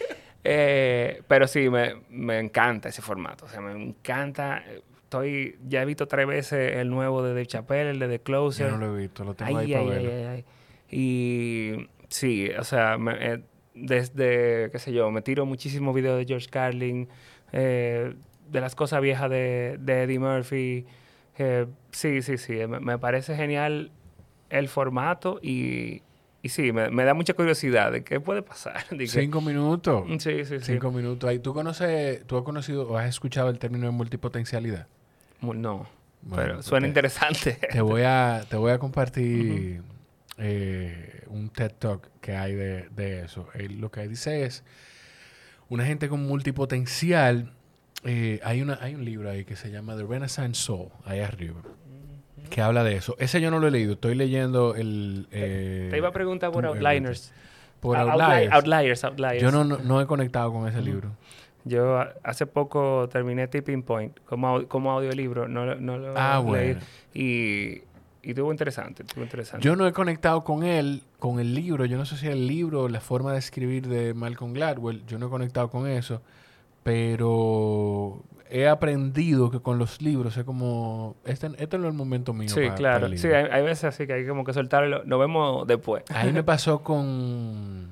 Eh, 0.45 1.21
pero 1.27 1.47
sí, 1.49 1.69
me, 1.69 1.97
me 2.09 2.39
encanta 2.39 2.89
ese 2.89 3.03
formato. 3.03 3.45
O 3.45 3.49
sea, 3.49 3.61
me 3.61 3.73
encanta. 3.73 4.63
Estoy, 5.03 5.59
ya 5.67 5.83
he 5.83 5.85
visto 5.85 6.07
tres 6.07 6.27
veces 6.27 6.77
el 6.77 6.89
nuevo 6.89 7.23
de 7.23 7.31
Dave 7.31 7.45
Chappelle, 7.45 7.91
el 7.91 7.99
de 7.99 8.09
The 8.09 8.21
Closer. 8.21 8.67
Yo 8.71 8.79
no 8.79 8.87
lo 8.87 8.97
he 8.97 9.01
visto, 9.01 9.25
lo 9.25 9.35
tengo 9.35 9.59
Ay, 9.59 9.75
ahí 9.75 9.91
para 9.91 9.99
ay, 10.01 10.07
ay, 10.07 10.25
ay. 10.25 10.45
Y 10.91 11.89
sí, 12.09 12.51
o 12.59 12.65
sea, 12.65 12.97
me- 12.99 13.17
eh, 13.35 13.41
desde, 13.75 14.71
qué 14.71 14.79
sé 14.79 14.93
yo, 14.93 15.11
me 15.11 15.23
tiro 15.23 15.45
muchísimos 15.45 15.95
videos 15.95 16.19
de 16.19 16.25
George 16.25 16.49
Carlin, 16.49 17.09
eh, 17.53 18.15
de 18.49 18.61
las 18.61 18.75
cosas 18.75 19.01
viejas 19.03 19.29
de, 19.29 19.77
de 19.81 20.03
Eddie 20.05 20.19
Murphy. 20.19 20.87
Eh, 21.39 21.67
sí, 21.93 22.23
sí, 22.23 22.37
sí, 22.39 22.53
me, 22.67 22.81
me 22.81 22.99
parece 22.99 23.37
genial 23.37 23.91
el 24.51 24.69
formato 24.69 25.39
y, 25.43 26.03
y 26.43 26.49
sí, 26.49 26.73
me, 26.73 26.91
me 26.91 27.05
da 27.05 27.15
mucha 27.15 27.35
curiosidad 27.35 27.93
de 27.93 28.03
qué 28.03 28.19
puede 28.21 28.43
pasar. 28.43 28.85
de 28.91 28.99
que- 28.99 29.07
Cinco 29.07 29.41
minutos. 29.41 30.05
Sí, 30.23 30.45
sí, 30.45 30.59
sí. 30.59 30.61
Cinco 30.65 30.91
minutos. 30.91 31.31
¿Tú 31.43 31.55
conoces, 31.55 32.27
tú 32.27 32.37
has 32.37 32.43
conocido 32.43 32.89
o 32.89 32.97
has 32.99 33.09
escuchado 33.09 33.51
el 33.51 33.59
término 33.59 33.87
de 33.87 33.93
multipotencialidad? 33.93 34.87
Mu- 35.41 35.55
No, 35.55 35.87
Bueno, 36.23 36.43
pero 36.43 36.55
pues 36.55 36.67
suena 36.67 36.85
te- 36.85 36.89
interesante. 36.89 37.53
Te 37.73 37.81
voy 37.81 38.03
a, 38.05 38.45
te 38.49 38.57
voy 38.57 38.73
a 38.73 38.79
compartir 38.79 39.83
eh, 40.39 41.23
un 41.29 41.51
TED 41.51 41.73
Talk 41.79 42.09
que 42.21 42.37
hay 42.37 42.55
de, 42.55 42.89
de 42.91 43.23
eso. 43.25 43.47
Él 43.55 43.81
lo 43.81 43.91
que 43.91 44.07
dice 44.09 44.45
es, 44.45 44.65
una 45.69 45.85
gente 45.85 46.09
con 46.09 46.27
multipotencial, 46.27 47.53
eh, 48.11 48.41
hay, 48.43 48.63
una, 48.63 48.79
hay 48.81 48.95
un 48.95 49.05
libro 49.05 49.29
ahí 49.31 49.45
que 49.45 49.55
se 49.57 49.71
llama 49.71 49.97
The 49.97 50.05
Renaissance 50.05 50.61
Soul, 50.61 50.89
ahí 51.05 51.21
arriba, 51.21 51.61
que 52.51 52.63
habla 52.63 52.83
de 52.85 52.97
eso. 52.97 53.15
Ese 53.19 53.41
yo 53.41 53.51
no 53.51 53.59
lo 53.59 53.69
he 53.69 53.71
leído, 53.71 53.93
estoy 53.93 54.15
leyendo 54.15 54.75
el... 54.75 55.27
eh, 55.31 55.89
Te 55.91 55.97
iba 55.99 56.09
a 56.09 56.13
preguntar 56.13 56.51
por 56.51 56.65
Outliners. 56.67 57.33
Por 57.81 57.97
Out- 57.97 58.11
Outliers. 58.11 58.53
Outliers, 58.53 59.05
Outliers. 59.05 59.43
Yo 59.43 59.51
no, 59.53 59.63
no, 59.65 59.79
no 59.79 60.01
he 60.01 60.07
conectado 60.07 60.53
con 60.53 60.67
ese 60.67 60.81
libro. 60.83 61.11
Yo 61.65 61.99
hace 62.23 62.47
poco 62.47 63.09
terminé 63.13 63.47
Tipping 63.47 63.83
Point 63.83 64.19
como, 64.25 64.67
como 64.69 64.91
audiolibro. 64.93 65.47
No, 65.49 65.67
lo- 65.67 65.75
no 65.77 65.99
lo 65.99 66.15
Ah, 66.17 66.39
leí. 66.39 66.47
bueno. 66.49 66.81
Y, 67.13 67.83
y 68.23 68.31
estuvo 68.31 68.51
interesante, 68.51 69.03
estuvo 69.03 69.23
interesante. 69.23 69.65
Yo 69.65 69.77
no 69.77 69.87
he 69.87 69.93
conectado 69.93 70.43
con 70.45 70.63
él, 70.65 71.03
con 71.19 71.39
el 71.41 71.55
libro. 71.55 71.85
Yo 71.85 71.99
no 71.99 72.07
sé 72.07 72.17
si 72.17 72.27
el 72.27 72.47
libro, 72.47 72.89
la 72.89 73.01
forma 73.01 73.33
de 73.33 73.39
escribir 73.39 73.87
de 73.87 74.15
Malcolm 74.15 74.55
Gladwell, 74.55 75.05
yo 75.07 75.19
no 75.19 75.27
he 75.27 75.31
conectado 75.31 75.69
con 75.69 75.87
eso. 75.87 76.23
Pero 76.83 78.25
he 78.51 78.69
aprendido 78.69 79.51
que 79.51 79.61
con 79.61 79.79
los 79.79 80.01
libros 80.01 80.37
es 80.37 80.45
como, 80.45 81.17
este, 81.25 81.49
este 81.59 81.79
no 81.79 81.85
es 81.85 81.91
el 81.91 81.97
momento 81.97 82.33
mío. 82.33 82.49
Sí, 82.49 82.69
claro. 82.77 83.09
Sí, 83.17 83.29
hay, 83.29 83.63
veces 83.63 83.85
así 83.85 84.07
que 84.07 84.15
hay 84.15 84.27
como 84.27 84.45
que 84.45 84.53
soltarlo. 84.53 85.05
Nos 85.05 85.21
vemos 85.21 85.67
después. 85.67 86.05
Ahí 86.11 86.33
me 86.33 86.43
pasó 86.45 86.83
con 86.83 87.89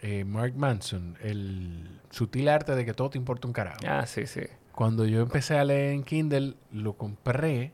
eh, 0.00 0.24
Mark 0.24 0.54
Manson, 0.56 1.16
el 1.22 2.00
sutil 2.10 2.48
arte 2.48 2.74
de 2.74 2.84
que 2.84 2.94
todo 2.94 3.10
te 3.10 3.18
importa 3.18 3.46
un 3.46 3.52
carajo. 3.52 3.78
Ah, 3.86 4.06
sí, 4.06 4.26
sí. 4.26 4.42
Cuando 4.72 5.04
yo 5.06 5.20
empecé 5.20 5.58
a 5.58 5.64
leer 5.64 5.92
en 5.92 6.04
Kindle, 6.04 6.54
lo 6.72 6.92
compré, 6.92 7.72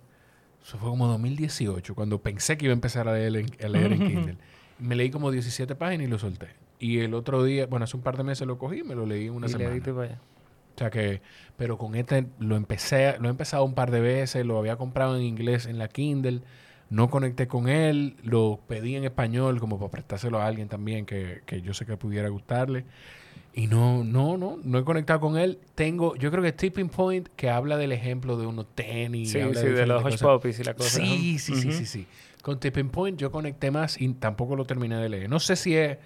eso 0.65 0.79
fue 0.79 0.89
como 0.89 1.07
2018, 1.09 1.95
cuando 1.95 2.23
pensé 2.23 2.57
que 2.57 2.65
iba 2.65 2.73
a 2.73 2.75
empezar 2.75 3.09
a 3.09 3.13
leer 3.13 3.37
en, 3.37 3.73
leer 3.73 3.93
en 3.93 3.99
Kindle. 4.09 4.37
Me 4.79 4.95
leí 4.95 5.11
como 5.11 5.31
17 5.31 5.75
páginas 5.77 6.07
y 6.07 6.11
lo 6.11 6.19
solté. 6.19 6.49
Y 6.79 7.01
el 7.01 7.15
otro 7.15 7.45
día, 7.45 7.67
bueno, 7.67 7.85
hace 7.85 7.97
un 7.97 8.03
par 8.03 8.17
de 8.17 8.25
meses 8.25 8.47
lo 8.47 8.59
cogí 8.59 8.81
y 8.81 8.83
me 8.83 8.95
lo 8.95 9.07
leí 9.07 9.27
en 9.27 9.35
una 9.35 9.49
semana. 9.49 9.81
O 10.75 10.79
sea 10.79 10.91
que, 10.91 11.21
pero 11.57 11.79
con 11.79 11.95
este 11.95 12.27
lo 12.39 12.57
empecé, 12.57 13.17
lo 13.21 13.29
he 13.29 13.31
empezado 13.31 13.65
un 13.65 13.75
par 13.75 13.91
de 13.91 14.01
veces, 14.01 14.45
lo 14.45 14.59
había 14.59 14.77
comprado 14.77 15.17
en 15.17 15.23
inglés 15.23 15.67
en 15.67 15.79
la 15.79 15.89
Kindle, 15.89 16.41
no 16.91 17.11
conecté 17.11 17.47
con 17.47 17.69
él, 17.69 18.17
lo 18.23 18.61
pedí 18.67 18.97
en 18.97 19.05
español 19.05 19.61
como 19.61 19.79
para 19.79 19.91
prestárselo 19.91 20.41
a 20.41 20.47
alguien 20.47 20.69
también 20.69 21.07
que, 21.07 21.43
que 21.47 21.63
yo 21.63 21.75
sé 21.75 21.87
que 21.87 21.97
pudiera 21.97 22.29
gustarle. 22.29 22.85
Y 23.57 23.69
no, 23.69 24.03
no, 24.03 24.37
no, 24.37 24.59
no 24.63 24.79
he 24.79 24.85
conectado 24.85 25.21
con 25.21 25.39
él. 25.39 25.61
Tengo, 25.77 26.17
yo 26.17 26.33
creo 26.33 26.43
que 26.43 26.53
Tipping 26.53 26.89
Point, 26.89 27.29
que 27.37 27.51
habla 27.51 27.77
del 27.77 27.93
ejemplo 27.93 28.37
de 28.37 28.47
unos 28.47 28.67
tenis. 28.75 29.31
Sí, 29.31 29.39
sí, 29.55 29.67
de, 29.67 29.87
los 29.87 30.05
hush 30.05 30.19
puppies 30.19 30.59
y 30.59 30.65
la 30.65 30.75
cosa. 30.75 30.91
Sí, 30.91 31.39
sí, 31.39 31.55
sí, 31.55 31.73
sí, 31.73 31.87
sí. 31.87 32.07
Con 32.43 32.59
Tipping 32.59 32.89
Point 32.89 33.19
yo 33.19 33.31
conecté 33.31 33.71
más 33.71 34.01
y 34.01 34.13
tampoco 34.15 34.57
lo 34.57 34.65
terminé 34.65 34.97
de 34.97 35.09
leer. 35.09 35.31
No 35.31 35.39
sé 35.39 35.55
si 35.55 35.77
es, 35.77 35.99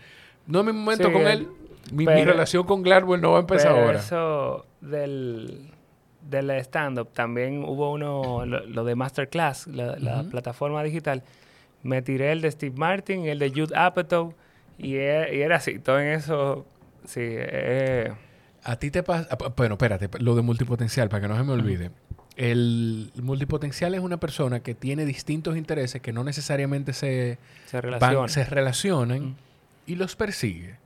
no 0.47 0.61
es 0.61 0.66
mi 0.66 0.73
momento 0.73 1.11
con 1.11 1.27
él. 1.27 1.49
Mi, 1.93 2.05
relación 2.07 2.64
con 2.64 2.82
Gladwell 2.82 3.20
no 3.20 3.32
va 3.32 3.39
a 3.39 3.41
empezar 3.41 3.72
ahora. 3.72 3.99
Eso 3.99 4.66
del, 4.80 5.70
del 6.22 6.51
stand-up, 6.51 7.11
también 7.12 7.64
hubo 7.64 7.93
uno, 7.93 8.45
lo, 8.47 8.84
de 8.84 8.95
Masterclass, 8.95 9.66
la, 9.66 10.24
plataforma 10.30 10.82
digital. 10.82 11.22
Me 11.82 12.03
tiré 12.03 12.32
el 12.32 12.41
de 12.41 12.51
Steve 12.51 12.76
Martin, 12.76 13.26
el 13.26 13.39
de 13.39 13.51
Jude 13.51 13.76
Apatow, 13.76 14.34
y, 14.78 14.97
e, 14.97 15.36
y 15.36 15.41
era 15.41 15.57
así, 15.57 15.78
todo 15.78 16.01
en 16.01 16.09
eso 16.09 16.66
Sí, 17.09 17.20
eh. 17.22 18.12
A 18.64 18.76
ti 18.76 18.91
te 18.91 19.03
pasa... 19.03 19.28
Ah, 19.30 19.53
bueno, 19.57 19.74
espérate, 19.74 20.11
lo 20.18 20.34
de 20.34 20.43
multipotencial, 20.43 21.09
para 21.09 21.22
que 21.22 21.28
no 21.28 21.36
se 21.36 21.43
me 21.43 21.53
olvide. 21.53 21.91
El 22.36 23.11
multipotencial 23.16 23.95
es 23.95 24.01
una 24.01 24.18
persona 24.18 24.61
que 24.61 24.74
tiene 24.74 25.07
distintos 25.07 25.57
intereses 25.57 26.03
que 26.03 26.12
no 26.12 26.22
necesariamente 26.22 26.93
se, 26.93 27.39
se, 27.66 27.80
relacionan. 27.80 28.28
se 28.28 28.45
relacionan 28.45 29.36
y 29.86 29.97
los 29.97 30.16
persigue. 30.16 30.76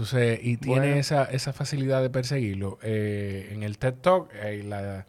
Entonces, 0.00 0.40
y 0.42 0.56
tiene 0.56 0.98
esa, 0.98 1.24
esa 1.24 1.52
facilidad 1.52 2.00
de 2.00 2.08
perseguirlo. 2.08 2.78
Eh, 2.82 3.50
en 3.52 3.62
el 3.62 3.76
TED 3.76 3.94
Talk, 3.96 4.30
eh, 4.34 4.62
la 4.64 5.04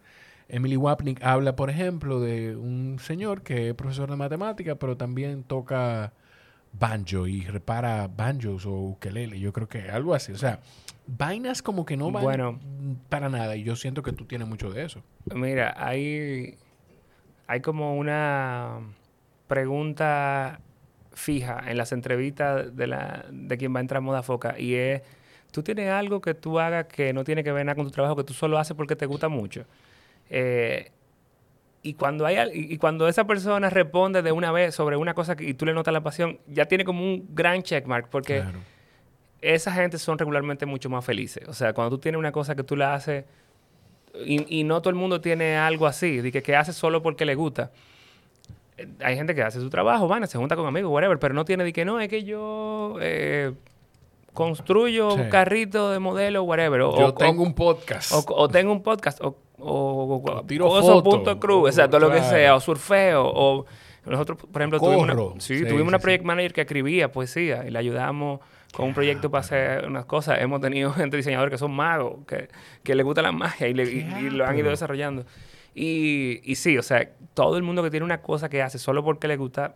Emily 0.49 0.75
Wapnick 0.75 1.23
habla, 1.23 1.55
por 1.55 1.69
ejemplo, 1.69 2.19
de 2.19 2.57
un 2.57 2.99
señor 2.99 3.41
que 3.41 3.69
es 3.69 3.73
profesor 3.73 4.09
de 4.09 4.17
matemática, 4.17 4.75
pero 4.75 4.97
también 4.97 5.43
toca 5.43 6.11
banjo 6.73 7.25
y 7.25 7.39
repara 7.41 8.09
banjos 8.13 8.65
o 8.65 8.73
ukelele. 8.73 9.39
Yo 9.39 9.53
creo 9.53 9.69
que 9.69 9.89
algo 9.89 10.13
así. 10.13 10.33
O 10.33 10.37
sea, 10.37 10.59
vainas 11.07 11.61
como 11.61 11.85
que 11.85 11.95
no 11.95 12.11
van 12.11 12.23
bueno, 12.23 12.59
para 13.07 13.29
nada. 13.29 13.55
Y 13.55 13.63
yo 13.63 13.77
siento 13.77 14.03
que 14.03 14.11
tú 14.11 14.25
tienes 14.25 14.45
mucho 14.45 14.71
de 14.71 14.83
eso. 14.83 15.01
Mira, 15.33 15.73
hay, 15.77 16.57
hay 17.47 17.61
como 17.61 17.95
una 17.95 18.79
pregunta 19.47 20.59
fija 21.13 21.63
en 21.67 21.77
las 21.77 21.91
entrevistas 21.91 22.75
de, 22.75 22.87
la, 22.87 23.25
de 23.31 23.57
quien 23.57 23.73
va 23.73 23.79
a 23.79 23.81
entrar 23.81 23.97
a 23.97 24.01
Moda 24.01 24.23
Foca 24.23 24.57
y 24.57 24.75
es, 24.75 25.01
¿tú 25.51 25.63
tienes 25.63 25.89
algo 25.89 26.21
que 26.21 26.33
tú 26.33 26.59
hagas 26.59 26.85
que 26.85 27.13
no 27.13 27.23
tiene 27.23 27.43
que 27.43 27.51
ver 27.51 27.65
nada 27.65 27.75
con 27.75 27.85
tu 27.85 27.91
trabajo, 27.91 28.15
que 28.15 28.23
tú 28.23 28.33
solo 28.33 28.57
haces 28.57 28.75
porque 28.75 28.95
te 28.95 29.05
gusta 29.05 29.27
mucho? 29.27 29.65
Eh, 30.29 30.91
y 31.83 31.95
cuando, 31.95 32.25
hay, 32.25 32.37
y 32.53 32.77
cuando 32.77 33.07
esa 33.07 33.25
persona 33.25 33.69
responde 33.69 34.21
de 34.21 34.31
una 34.31 34.51
vez 34.51 34.75
sobre 34.75 34.97
una 34.97 35.13
cosa 35.13 35.35
que, 35.35 35.45
y 35.45 35.53
tú 35.55 35.65
le 35.65 35.73
notas 35.73 35.91
la 35.93 36.01
pasión, 36.01 36.39
ya 36.47 36.67
tiene 36.67 36.85
como 36.85 37.03
un 37.03 37.27
gran 37.33 37.63
checkmark 37.63 38.09
porque 38.09 38.43
esa 39.41 39.71
gente 39.71 39.97
son 39.97 40.19
regularmente 40.19 40.67
mucho 40.67 40.89
más 40.89 41.03
felices. 41.03 41.47
O 41.47 41.53
sea, 41.53 41.73
cuando 41.73 41.97
tú 41.97 42.01
tienes 42.01 42.19
una 42.19 42.31
cosa 42.31 42.55
que 42.55 42.63
tú 42.63 42.75
la 42.75 42.93
haces 42.93 43.25
y, 44.25 44.63
no 44.63 44.81
todo 44.81 44.91
el 44.91 44.95
mundo 44.95 45.21
tiene 45.21 45.57
algo 45.57 45.87
así, 45.87 46.17
de 46.21 46.31
que, 46.31 46.43
que 46.43 46.55
hace 46.55 46.71
solo 46.71 47.01
porque 47.01 47.25
le 47.25 47.33
gusta. 47.33 47.71
Hay 49.03 49.15
gente 49.15 49.35
que 49.35 49.43
hace 49.43 49.59
su 49.59 49.69
trabajo, 49.69 50.07
van, 50.07 50.27
se 50.27 50.37
junta 50.37 50.55
con 50.55 50.65
amigos, 50.65 50.91
whatever, 50.91 51.19
pero 51.19 51.33
no 51.33 51.45
tiene 51.45 51.63
de 51.63 51.73
que 51.73 51.85
no, 51.85 51.99
es 51.99 52.09
que 52.09 52.23
yo 52.23 52.95
eh, 53.01 53.53
construyo 54.33 55.13
un 55.13 55.29
carrito 55.29 55.91
de 55.91 55.99
modelo, 55.99 56.43
whatever. 56.43 56.81
O, 56.81 56.97
yo 56.97 57.13
tengo 57.13 57.43
un 57.43 57.53
podcast. 57.53 58.11
O, 58.13 58.47
tengo 58.47 58.71
un 58.71 58.83
podcast. 58.83 59.21
O, 59.21 59.37
o, 59.57 60.43
tiro 60.47 60.69
fotos. 60.69 61.03
punto 61.03 61.39
cruz, 61.39 61.69
exacto, 61.69 61.99
lo 61.99 62.11
que 62.11 62.21
sea, 62.23 62.55
o 62.55 62.59
surfeo, 62.59 63.23
o 63.25 63.65
nosotros, 64.05 64.39
por 64.51 64.61
ejemplo, 64.61 64.79
tuvimos 64.79 65.03
una, 65.03 65.39
sí, 65.39 65.59
tuvimos 65.63 65.87
una 65.87 65.99
project 65.99 66.23
manager 66.23 66.53
que 66.53 66.61
escribía 66.61 67.11
poesía 67.11 67.65
y 67.67 67.69
le 67.69 67.77
ayudamos 67.77 68.39
con 68.73 68.87
un 68.87 68.93
proyecto 68.93 69.29
para 69.29 69.41
hacer 69.41 69.85
unas 69.85 70.05
cosas. 70.05 70.39
Hemos 70.41 70.59
tenido 70.61 70.91
gente 70.93 71.17
diseñador 71.17 71.49
que 71.49 71.57
son 71.57 71.71
magos, 71.71 72.25
que, 72.25 72.49
que 72.83 72.95
les 72.95 73.05
gusta 73.05 73.21
la 73.21 73.31
magia 73.31 73.67
y, 73.67 73.73
lo 73.73 74.45
han 74.45 74.57
ido 74.57 74.69
desarrollando. 74.69 75.25
Y, 75.73 76.41
y 76.43 76.55
sí, 76.55 76.77
o 76.77 76.83
sea, 76.83 77.09
todo 77.33 77.57
el 77.57 77.63
mundo 77.63 77.83
que 77.83 77.89
tiene 77.89 78.05
una 78.05 78.21
cosa 78.21 78.49
que 78.49 78.61
hace 78.61 78.77
solo 78.77 79.03
porque 79.03 79.27
le 79.27 79.37
gusta, 79.37 79.75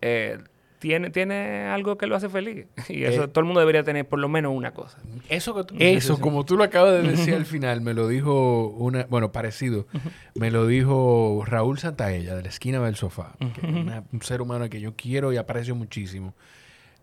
eh, 0.00 0.38
tiene, 0.78 1.10
tiene 1.10 1.66
algo 1.66 1.98
que 1.98 2.06
lo 2.06 2.16
hace 2.16 2.28
feliz. 2.28 2.66
Y 2.88 3.04
eso 3.04 3.24
eh, 3.24 3.28
todo 3.28 3.40
el 3.40 3.46
mundo 3.46 3.60
debería 3.60 3.82
tener 3.82 4.06
por 4.06 4.18
lo 4.18 4.28
menos 4.28 4.54
una 4.54 4.72
cosa. 4.72 4.98
Eso, 5.28 5.66
eso 5.78 6.20
como 6.20 6.44
tú 6.44 6.56
lo 6.56 6.64
acabas 6.64 7.02
de 7.02 7.10
decir 7.10 7.34
al 7.34 7.46
final, 7.46 7.80
me 7.80 7.94
lo 7.94 8.08
dijo 8.08 8.68
una, 8.68 9.06
bueno, 9.08 9.32
parecido, 9.32 9.86
me 10.34 10.50
lo 10.50 10.66
dijo 10.66 11.42
Raúl 11.46 11.78
Santaella 11.78 12.34
de 12.36 12.42
la 12.42 12.48
esquina 12.48 12.80
del 12.80 12.96
sofá, 12.96 13.36
un 13.40 14.22
ser 14.22 14.40
humano 14.40 14.68
que 14.70 14.80
yo 14.80 14.94
quiero 14.94 15.32
y 15.32 15.36
aprecio 15.36 15.74
muchísimo. 15.74 16.34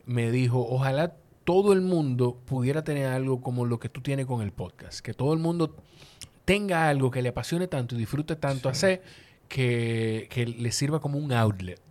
Me 0.05 0.31
dijo, 0.31 0.65
ojalá 0.69 1.15
todo 1.43 1.73
el 1.73 1.81
mundo 1.81 2.39
pudiera 2.45 2.83
tener 2.83 3.07
algo 3.07 3.41
como 3.41 3.65
lo 3.65 3.79
que 3.79 3.89
tú 3.89 4.01
tienes 4.01 4.25
con 4.25 4.41
el 4.41 4.51
podcast, 4.51 4.99
que 4.99 5.13
todo 5.13 5.33
el 5.33 5.39
mundo 5.39 5.75
tenga 6.45 6.87
algo 6.87 7.11
que 7.11 7.21
le 7.21 7.29
apasione 7.29 7.67
tanto 7.67 7.95
y 7.95 7.97
disfrute 7.97 8.35
tanto 8.35 8.69
hacer 8.69 9.01
que, 9.47 10.27
que 10.29 10.45
le 10.45 10.71
sirva 10.71 10.99
como 10.99 11.17
un 11.17 11.33
outlet 11.33 11.81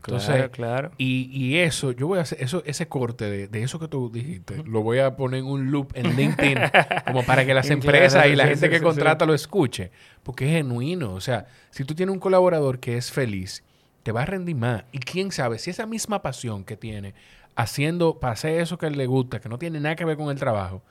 claro, 0.00 0.50
claro. 0.50 0.90
Y, 0.98 1.28
y, 1.32 1.58
eso, 1.58 1.92
yo 1.92 2.06
voy 2.06 2.18
a 2.18 2.22
hacer 2.22 2.42
eso, 2.42 2.62
ese 2.64 2.88
corte 2.88 3.28
de, 3.28 3.48
de, 3.48 3.62
eso 3.62 3.78
que 3.78 3.88
tú 3.88 4.10
dijiste, 4.10 4.62
lo 4.64 4.82
voy 4.82 4.98
a 4.98 5.16
poner 5.16 5.40
en 5.40 5.46
un 5.46 5.70
loop 5.70 5.92
en 5.94 6.16
LinkedIn, 6.16 6.58
como 7.06 7.24
para 7.24 7.44
que 7.44 7.54
las 7.54 7.68
empresas 7.70 8.26
y 8.26 8.36
la 8.36 8.46
gente 8.46 8.70
que 8.70 8.80
contrata 8.80 9.26
lo 9.26 9.34
escuche. 9.34 9.90
Porque 10.22 10.46
es 10.46 10.52
genuino. 10.52 11.14
O 11.14 11.20
sea, 11.20 11.46
si 11.70 11.84
tú 11.84 11.94
tienes 11.94 12.12
un 12.12 12.20
colaborador 12.20 12.78
que 12.80 12.96
es 12.96 13.10
feliz, 13.10 13.64
te 14.02 14.12
va 14.12 14.22
a 14.22 14.26
rendir 14.26 14.56
más. 14.56 14.84
Y 14.92 14.98
quién 14.98 15.32
sabe, 15.32 15.58
si 15.58 15.70
esa 15.70 15.86
misma 15.86 16.22
pasión 16.22 16.64
que 16.64 16.76
tiene 16.76 17.14
haciendo, 17.56 18.20
para 18.20 18.34
hacer 18.34 18.60
eso 18.60 18.78
que 18.78 18.90
le 18.90 19.06
gusta, 19.06 19.40
que 19.40 19.48
no 19.48 19.58
tiene 19.58 19.80
nada 19.80 19.96
que 19.96 20.04
ver 20.04 20.16
con 20.16 20.30
el 20.30 20.38
trabajo, 20.38 20.82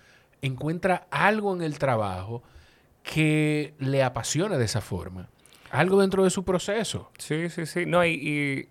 encuentra 0.41 1.07
algo 1.11 1.55
en 1.55 1.61
el 1.61 1.79
trabajo 1.79 2.43
que 3.13 3.73
le 3.79 4.03
apasiona 4.03 4.57
de 4.57 4.65
esa 4.65 4.81
forma. 4.81 5.29
Algo 5.71 5.99
dentro 6.01 6.23
de 6.23 6.29
su 6.29 6.43
proceso. 6.43 7.11
Sí, 7.17 7.49
sí, 7.49 7.65
sí. 7.65 7.85
No, 7.85 8.05
y 8.05 8.69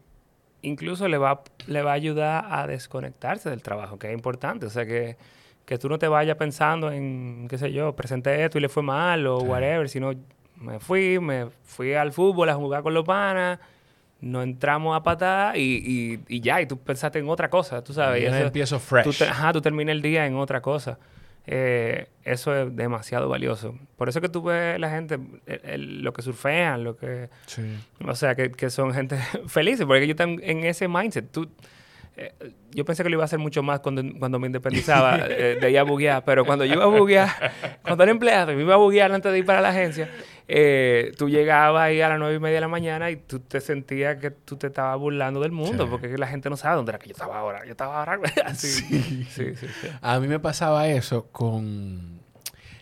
incluso 0.66 1.08
le 1.08 1.18
va, 1.18 1.42
le 1.66 1.82
va 1.82 1.92
a 1.92 1.94
ayudar 1.94 2.46
a 2.48 2.66
desconectarse 2.66 3.50
del 3.50 3.62
trabajo, 3.62 3.98
que 3.98 4.08
es 4.08 4.14
importante. 4.14 4.66
O 4.66 4.70
sea, 4.70 4.84
que, 4.84 5.16
que 5.64 5.78
tú 5.78 5.88
no 5.88 5.98
te 5.98 6.08
vayas 6.08 6.36
pensando 6.36 6.90
en, 6.90 7.46
qué 7.48 7.58
sé 7.58 7.72
yo, 7.72 7.94
presenté 7.94 8.44
esto 8.44 8.58
y 8.58 8.60
le 8.60 8.68
fue 8.68 8.82
mal 8.82 9.26
o 9.26 9.38
whatever, 9.38 9.88
sino 9.88 10.12
me 10.56 10.80
fui, 10.80 11.18
me 11.20 11.48
fui 11.64 11.94
al 11.94 12.12
fútbol 12.12 12.48
a 12.48 12.54
jugar 12.54 12.82
con 12.82 12.94
los 12.94 13.04
panas, 13.04 13.58
no 14.20 14.42
entramos 14.42 14.96
a 14.96 15.02
patar 15.02 15.56
y, 15.56 16.20
y, 16.26 16.40
ya, 16.40 16.60
y 16.60 16.66
tú 16.66 16.78
pensaste 16.78 17.18
en 17.18 17.28
otra 17.28 17.48
cosa, 17.48 17.82
tú 17.84 17.92
sabes. 17.92 18.22
Y, 18.22 18.26
empiezo 18.26 18.78
fresh. 18.78 19.04
Tú 19.04 19.24
ajá, 19.24 19.52
tú 19.52 19.60
terminas 19.60 19.92
el 19.92 20.02
día 20.02 20.26
en 20.26 20.36
otra 20.36 20.60
cosa. 20.60 20.98
Eh, 21.46 22.08
eso 22.24 22.56
es 22.56 22.74
demasiado 22.74 23.28
valioso. 23.28 23.78
Por 23.96 24.08
eso 24.08 24.20
que 24.20 24.28
tú 24.28 24.42
ves 24.42 24.80
la 24.80 24.90
gente, 24.90 25.18
lo 25.78 26.12
que 26.12 26.22
surfean, 26.22 26.82
lo 26.82 26.96
que... 26.96 27.28
O 28.04 28.14
sea, 28.14 28.34
que, 28.34 28.70
son 28.70 28.92
gente 28.92 29.16
felices, 29.46 29.86
porque 29.86 30.06
yo 30.06 30.12
están 30.12 30.40
en 30.42 30.64
ese 30.64 30.88
mindset. 30.88 31.30
Tú, 31.30 31.48
eh, 32.16 32.32
yo 32.72 32.84
pensé 32.84 33.02
que 33.02 33.10
lo 33.10 33.16
iba 33.16 33.24
a 33.24 33.26
hacer 33.26 33.38
mucho 33.38 33.62
más 33.62 33.80
cuando, 33.80 34.02
cuando 34.18 34.38
me 34.38 34.46
independizaba 34.46 35.18
eh, 35.28 35.58
de 35.60 35.70
ir 35.70 35.78
a 35.78 35.82
buguear, 35.82 36.24
pero 36.24 36.44
cuando 36.44 36.64
yo 36.64 36.74
iba 36.74 36.84
a 36.84 36.88
buguear, 36.88 37.30
cuando 37.82 38.02
era 38.02 38.10
empleado 38.10 38.52
y 38.52 38.56
me 38.56 38.62
iba 38.62 38.74
a 38.74 38.78
buguear 38.78 39.12
antes 39.12 39.30
de 39.30 39.38
ir 39.38 39.44
para 39.44 39.60
la 39.60 39.68
agencia, 39.68 40.10
eh, 40.48 41.12
tú 41.18 41.28
llegabas 41.28 41.82
ahí 41.82 42.00
a 42.00 42.08
las 42.08 42.18
nueve 42.18 42.36
y 42.36 42.38
media 42.38 42.56
de 42.56 42.60
la 42.60 42.68
mañana 42.68 43.10
y 43.10 43.16
tú 43.16 43.40
te 43.40 43.60
sentías 43.60 44.16
que 44.18 44.30
tú 44.30 44.56
te 44.56 44.68
estabas 44.68 44.98
burlando 44.98 45.40
del 45.40 45.52
mundo, 45.52 45.88
porque 45.90 46.16
la 46.16 46.28
gente 46.28 46.48
no 46.48 46.56
sabe 46.56 46.76
dónde 46.76 46.90
era 46.90 46.98
que 46.98 47.08
yo 47.08 47.12
estaba 47.12 47.38
ahora. 47.38 47.64
Yo 47.64 47.72
estaba 47.72 47.98
ahora. 47.98 48.20
Así. 48.44 48.68
Sí. 48.68 49.24
Sí, 49.28 49.56
sí, 49.56 49.66
a 50.00 50.20
mí 50.20 50.28
me 50.28 50.38
pasaba 50.38 50.88
eso 50.88 51.26
con. 51.32 52.20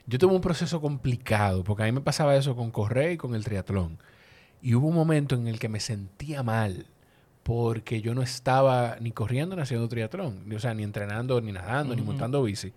Yo 0.07 0.19
tuve 0.19 0.35
un 0.35 0.43
proceso 0.43 0.83
complicado, 0.83 1.65
porque 1.65 1.85
a 1.85 1.87
mí 1.87 1.93
me 1.93 2.03
pasaba 2.03 2.37
eso 2.37 2.55
con 2.55 2.71
correr 2.71 3.13
y 3.13 3.17
con 3.17 3.35
el 3.35 3.43
triatlón. 3.43 3.99
Y 4.61 4.75
hubo 4.75 4.89
un 4.89 4.95
momento 4.95 5.35
en 5.35 5.49
el 5.49 5.59
que 5.59 5.69
me 5.69 5.81
sentía 5.81 6.43
mal 6.43 6.87
porque 7.43 8.01
yo 8.01 8.15
no 8.15 8.23
estaba 8.23 8.97
ni 9.01 9.13
corriendo 9.13 9.55
ni 9.55 9.63
haciendo 9.63 9.87
triatlón, 9.89 10.51
o 10.55 10.59
sea, 10.59 10.75
ni 10.75 10.83
entrenando, 10.83 11.41
ni 11.41 11.53
nadando, 11.53 11.95
ni 11.95 12.03
montando 12.03 12.43
bici. 12.43 12.73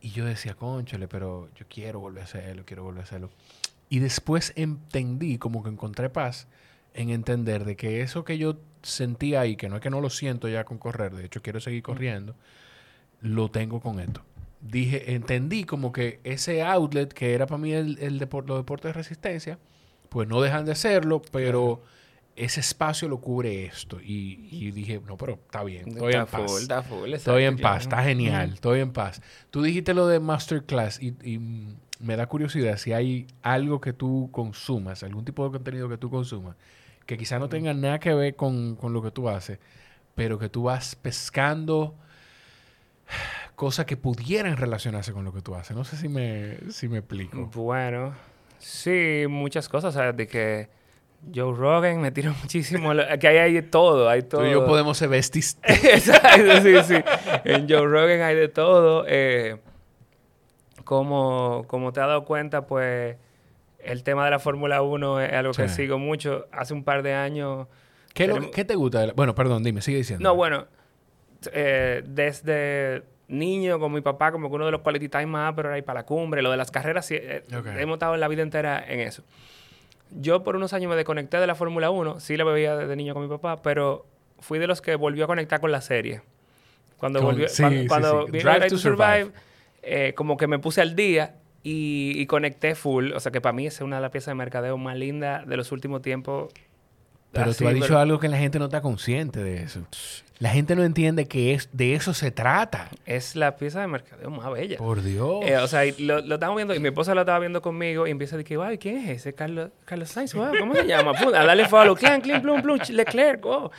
Y 0.00 0.10
yo 0.10 0.24
decía, 0.24 0.54
conchale, 0.54 1.08
pero 1.08 1.48
yo 1.56 1.66
quiero 1.68 2.00
volver 2.00 2.22
a 2.22 2.24
hacerlo, 2.24 2.62
quiero 2.64 2.84
volver 2.84 3.00
a 3.00 3.04
hacerlo. 3.04 3.30
Y 3.88 4.00
después 4.00 4.52
entendí, 4.56 5.38
como 5.38 5.62
que 5.62 5.70
encontré 5.70 6.10
paz 6.10 6.48
en 6.94 7.10
entender 7.10 7.64
de 7.64 7.76
que 7.76 8.00
eso 8.00 8.24
que 8.24 8.38
yo 8.38 8.58
sentía 8.82 9.40
ahí, 9.40 9.56
que 9.56 9.68
no 9.68 9.76
es 9.76 9.82
que 9.82 9.90
no 9.90 10.00
lo 10.00 10.10
siento 10.10 10.48
ya 10.48 10.64
con 10.64 10.78
correr, 10.78 11.14
de 11.14 11.26
hecho 11.26 11.42
quiero 11.42 11.60
seguir 11.60 11.82
corriendo, 11.82 12.34
lo 13.20 13.50
tengo 13.50 13.80
con 13.80 14.00
esto. 14.00 14.22
Dije, 14.60 15.14
entendí 15.14 15.64
como 15.64 15.92
que 15.92 16.20
ese 16.24 16.62
outlet 16.62 17.12
que 17.12 17.34
era 17.34 17.46
para 17.46 17.58
mí 17.58 17.72
el, 17.72 17.98
el 17.98 18.18
los 18.18 18.58
deportes 18.58 18.88
de 18.88 18.92
resistencia, 18.92 19.58
pues 20.08 20.26
no 20.26 20.40
dejan 20.40 20.64
de 20.64 20.74
serlo, 20.74 21.22
pero 21.30 21.82
ese 22.36 22.60
espacio 22.60 23.08
lo 23.08 23.20
cubre 23.20 23.64
esto. 23.66 23.98
Y, 24.00 24.70
dije, 24.70 25.00
no, 25.06 25.16
pero 25.16 25.34
está 25.34 25.62
bien, 25.64 25.88
estoy 25.88 26.14
en 26.14 26.26
paz. 26.26 26.68
estoy 27.06 27.44
en 27.44 27.58
paz, 27.58 27.82
está 27.82 28.02
genial, 28.02 28.54
estoy 28.54 28.80
en 28.80 28.92
paz. 28.92 29.20
Tú 29.50 29.62
dijiste 29.62 29.94
lo 29.94 30.06
de 30.06 30.20
Masterclass 30.20 31.00
y, 31.02 31.14
y 31.22 31.40
me 32.00 32.16
da 32.16 32.26
curiosidad 32.26 32.76
si 32.76 32.92
hay 32.92 33.26
algo 33.42 33.80
que 33.80 33.92
tú 33.92 34.28
consumas, 34.32 35.02
algún 35.02 35.24
tipo 35.24 35.44
de 35.44 35.52
contenido 35.52 35.88
que 35.88 35.98
tú 35.98 36.10
consumas, 36.10 36.56
que 37.06 37.16
quizá 37.16 37.38
no 37.38 37.48
tenga 37.48 37.72
nada 37.74 37.98
que 37.98 38.12
ver 38.14 38.36
con, 38.36 38.76
con 38.76 38.92
lo 38.92 39.02
que 39.02 39.10
tú 39.10 39.28
haces, 39.28 39.58
pero 40.14 40.38
que 40.38 40.48
tú 40.48 40.64
vas 40.64 40.96
pescando 40.96 41.94
cosas 43.54 43.86
que 43.86 43.96
pudieran 43.96 44.56
relacionarse 44.56 45.12
con 45.12 45.24
lo 45.24 45.32
que 45.32 45.40
tú 45.40 45.54
haces. 45.54 45.76
No 45.76 45.84
sé 45.84 45.96
si 45.96 46.08
me, 46.08 46.58
si 46.70 46.88
me 46.88 46.98
explico. 46.98 47.46
Bueno, 47.54 48.14
sí, 48.58 49.24
muchas 49.28 49.68
cosas, 49.68 50.16
De 50.16 50.26
que 50.26 50.68
Joe 51.34 51.54
Rogan 51.56 52.00
me 52.00 52.10
tiró 52.10 52.34
muchísimo. 52.42 52.92
que 53.20 53.28
hay, 53.28 53.36
hay 53.38 53.52
de 53.54 53.62
todo, 53.62 54.08
hay 54.08 54.22
todo. 54.22 54.42
Tú 54.42 54.46
y 54.46 54.52
yo 54.52 54.66
podemos 54.66 54.98
ser 54.98 55.08
besties. 55.08 55.58
Exacto, 55.64 56.62
sí, 56.62 56.74
sí. 56.84 56.94
En 57.44 57.68
Joe 57.68 57.86
Rogan 57.86 58.20
hay 58.22 58.36
de 58.36 58.48
todo. 58.48 59.04
Eh, 59.08 59.56
como, 60.86 61.64
como 61.66 61.92
te 61.92 62.00
has 62.00 62.06
dado 62.06 62.24
cuenta, 62.24 62.68
pues 62.68 63.16
el 63.80 64.04
tema 64.04 64.24
de 64.24 64.30
la 64.30 64.38
Fórmula 64.38 64.82
1 64.82 65.20
es 65.20 65.32
algo 65.32 65.52
que 65.52 65.68
sigo 65.68 65.98
mucho. 65.98 66.46
Hace 66.52 66.74
un 66.74 66.84
par 66.84 67.02
de 67.02 67.12
años... 67.12 67.66
¿Qué, 68.14 68.50
¿qué 68.54 68.64
te 68.64 68.76
gusta? 68.76 69.12
Bueno, 69.14 69.34
perdón, 69.34 69.64
dime, 69.64 69.82
sigue 69.82 69.98
diciendo. 69.98 70.22
No, 70.22 70.36
bueno, 70.36 70.66
eh, 71.52 72.04
desde 72.06 73.02
niño 73.26 73.80
con 73.80 73.92
mi 73.92 74.00
papá, 74.00 74.30
como 74.30 74.48
que 74.48 74.54
uno 74.54 74.66
de 74.66 74.70
los 74.70 74.80
quality 74.82 75.08
time 75.08 75.26
más, 75.26 75.54
pero 75.56 75.70
era 75.70 75.76
ir 75.76 75.84
para 75.84 76.00
la 76.00 76.06
cumbre, 76.06 76.40
lo 76.40 76.52
de 76.52 76.56
las 76.56 76.70
carreras, 76.70 77.10
eh, 77.10 77.42
hemos 77.50 77.96
estado 77.96 78.14
en 78.14 78.20
la 78.20 78.28
vida 78.28 78.42
entera 78.42 78.82
en 78.86 79.00
eso. 79.00 79.24
Yo 80.12 80.44
por 80.44 80.54
unos 80.54 80.72
años 80.72 80.88
me 80.88 80.94
desconecté 80.94 81.38
de 81.38 81.48
la 81.48 81.56
Fórmula 81.56 81.90
1, 81.90 82.20
sí 82.20 82.36
la 82.36 82.44
bebía 82.44 82.76
desde 82.76 82.94
niño 82.94 83.12
con 83.12 83.24
mi 83.24 83.28
papá, 83.28 83.60
pero 83.60 84.06
fui 84.38 84.60
de 84.60 84.68
los 84.68 84.80
que 84.80 84.94
volvió 84.94 85.24
a 85.24 85.26
conectar 85.26 85.60
con 85.60 85.72
la 85.72 85.80
serie. 85.80 86.22
Cuando 86.96 87.20
volvió, 87.20 87.48
cuando, 87.88 88.26
Drive 88.26 88.68
to 88.68 88.78
Survive, 88.78 89.32
eh, 89.86 90.14
como 90.14 90.36
que 90.36 90.46
me 90.46 90.58
puse 90.58 90.80
al 90.80 90.96
día 90.96 91.36
y, 91.62 92.12
y, 92.16 92.26
conecté 92.26 92.74
full. 92.74 93.12
O 93.12 93.20
sea 93.20 93.32
que 93.32 93.40
para 93.40 93.52
mí 93.52 93.66
es 93.66 93.80
una 93.80 93.96
de 93.96 94.02
las 94.02 94.10
piezas 94.10 94.32
de 94.32 94.34
mercadeo 94.34 94.76
más 94.78 94.96
lindas 94.96 95.46
de 95.46 95.56
los 95.56 95.72
últimos 95.72 96.02
tiempos. 96.02 96.52
Pero 97.32 97.54
tú 97.54 97.68
has 97.68 97.74
dicho 97.74 97.98
algo 97.98 98.18
que 98.18 98.28
la 98.28 98.38
gente 98.38 98.58
no 98.58 98.66
está 98.66 98.80
consciente 98.80 99.42
de 99.42 99.62
eso. 99.62 99.86
La 100.38 100.50
gente 100.50 100.76
no 100.76 100.84
entiende 100.84 101.26
que 101.26 101.54
es, 101.54 101.70
de 101.72 101.94
eso 101.94 102.12
se 102.12 102.30
trata. 102.30 102.90
Es 103.06 103.36
la 103.36 103.56
pieza 103.56 103.80
de 103.80 103.86
mercadeo 103.86 104.30
más 104.30 104.52
bella. 104.52 104.76
Por 104.76 105.02
Dios. 105.02 105.42
Eh, 105.46 105.56
o 105.56 105.66
sea, 105.66 105.82
lo, 105.98 106.20
lo, 106.20 106.34
estamos 106.34 106.56
viendo 106.56 106.74
y 106.74 106.78
mi 106.78 106.88
esposa 106.88 107.14
lo 107.14 107.22
estaba 107.22 107.38
viendo 107.38 107.62
conmigo 107.62 108.06
y 108.06 108.10
empieza 108.10 108.36
a 108.36 108.38
decir, 108.38 108.58
ay, 108.62 108.76
¿quién 108.76 108.98
es 108.98 109.08
ese? 109.08 109.32
Carlos, 109.32 109.70
Carlos 109.86 110.10
Sainz, 110.10 110.34
¿cómo 110.34 110.74
se 110.74 110.86
llama? 110.86 111.12
a 111.12 111.44
darle 111.44 111.66
follow, 111.66 111.96
clan, 111.96 112.20
clan, 112.20 112.42
plum, 112.42 112.60
plum, 112.60 112.78
Leclerc, 112.90 113.46
oh. 113.46 113.70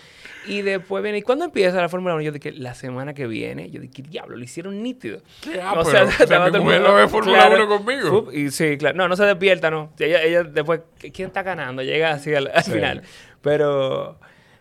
Y 0.48 0.64
después 0.64 1.04
viene, 1.04 1.20
¿y 1.20 1.22
cuándo 1.22 1.46
empieza 1.46 1.80
la 1.80 1.90
Fórmula 1.90 2.16
1? 2.16 2.24
Yo 2.24 2.32
dije, 2.32 2.52
la 2.54 2.74
semana 2.74 3.14
que 3.14 3.28
viene. 3.28 3.70
Yo 3.70 3.80
dije, 3.80 4.02
diablo, 4.02 4.36
lo 4.36 4.44
hicieron 4.44 4.82
nítido. 4.82 5.22
Ah, 5.62 5.76
o 5.78 5.86
sea, 5.86 6.04
estaba 6.20 6.50
lo 6.50 6.96
ve 6.96 7.08
Fórmula 7.08 7.50
1 7.54 7.68
conmigo. 7.68 8.32
Y 8.34 8.50
sí, 8.50 8.78
claro. 8.78 8.98
No, 8.98 9.08
no 9.08 9.16
se 9.16 9.26
despierta, 9.26 9.70
no. 9.70 9.92
Ella, 10.00 10.24
ella 10.24 10.44
después, 10.44 10.82
¿quién 10.98 11.28
está 11.28 11.44
ganando? 11.44 11.84
Llega 11.84 12.12
así 12.12 12.34
al, 12.34 12.50
al 12.52 12.64
final. 12.64 13.04
Pero... 13.42 14.18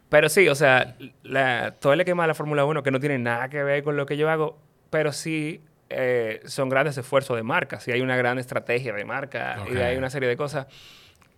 Pero 0.09 0.29
sí, 0.29 0.49
o 0.49 0.55
sea, 0.55 0.97
todo 1.81 1.93
el 1.93 2.01
esquema 2.01 2.25
de 2.25 2.29
la 2.29 2.35
Fórmula 2.35 2.65
1 2.65 2.83
que 2.83 2.91
no 2.91 3.01
tiene 3.01 3.19
nada 3.19 3.49
que 3.49 3.63
ver 3.63 3.83
con 3.83 3.97
lo 3.97 4.07
que 4.07 4.17
yo 4.17 4.31
hago, 4.31 4.57
pero 4.91 5.13
sí 5.13 5.61
eh, 5.91 6.41
son 6.45 6.69
grandes 6.69 6.97
esfuerzos 6.97 7.37
de 7.37 7.43
marca. 7.43 7.81
Sí 7.81 7.91
hay 7.91 8.01
una 8.01 8.17
gran 8.17 8.39
estrategia 8.39 8.93
de 8.93 9.05
marca 9.05 9.59
y 9.71 9.77
hay 9.77 9.97
una 9.97 10.11
serie 10.11 10.29
de 10.29 10.37
cosas 10.37 10.67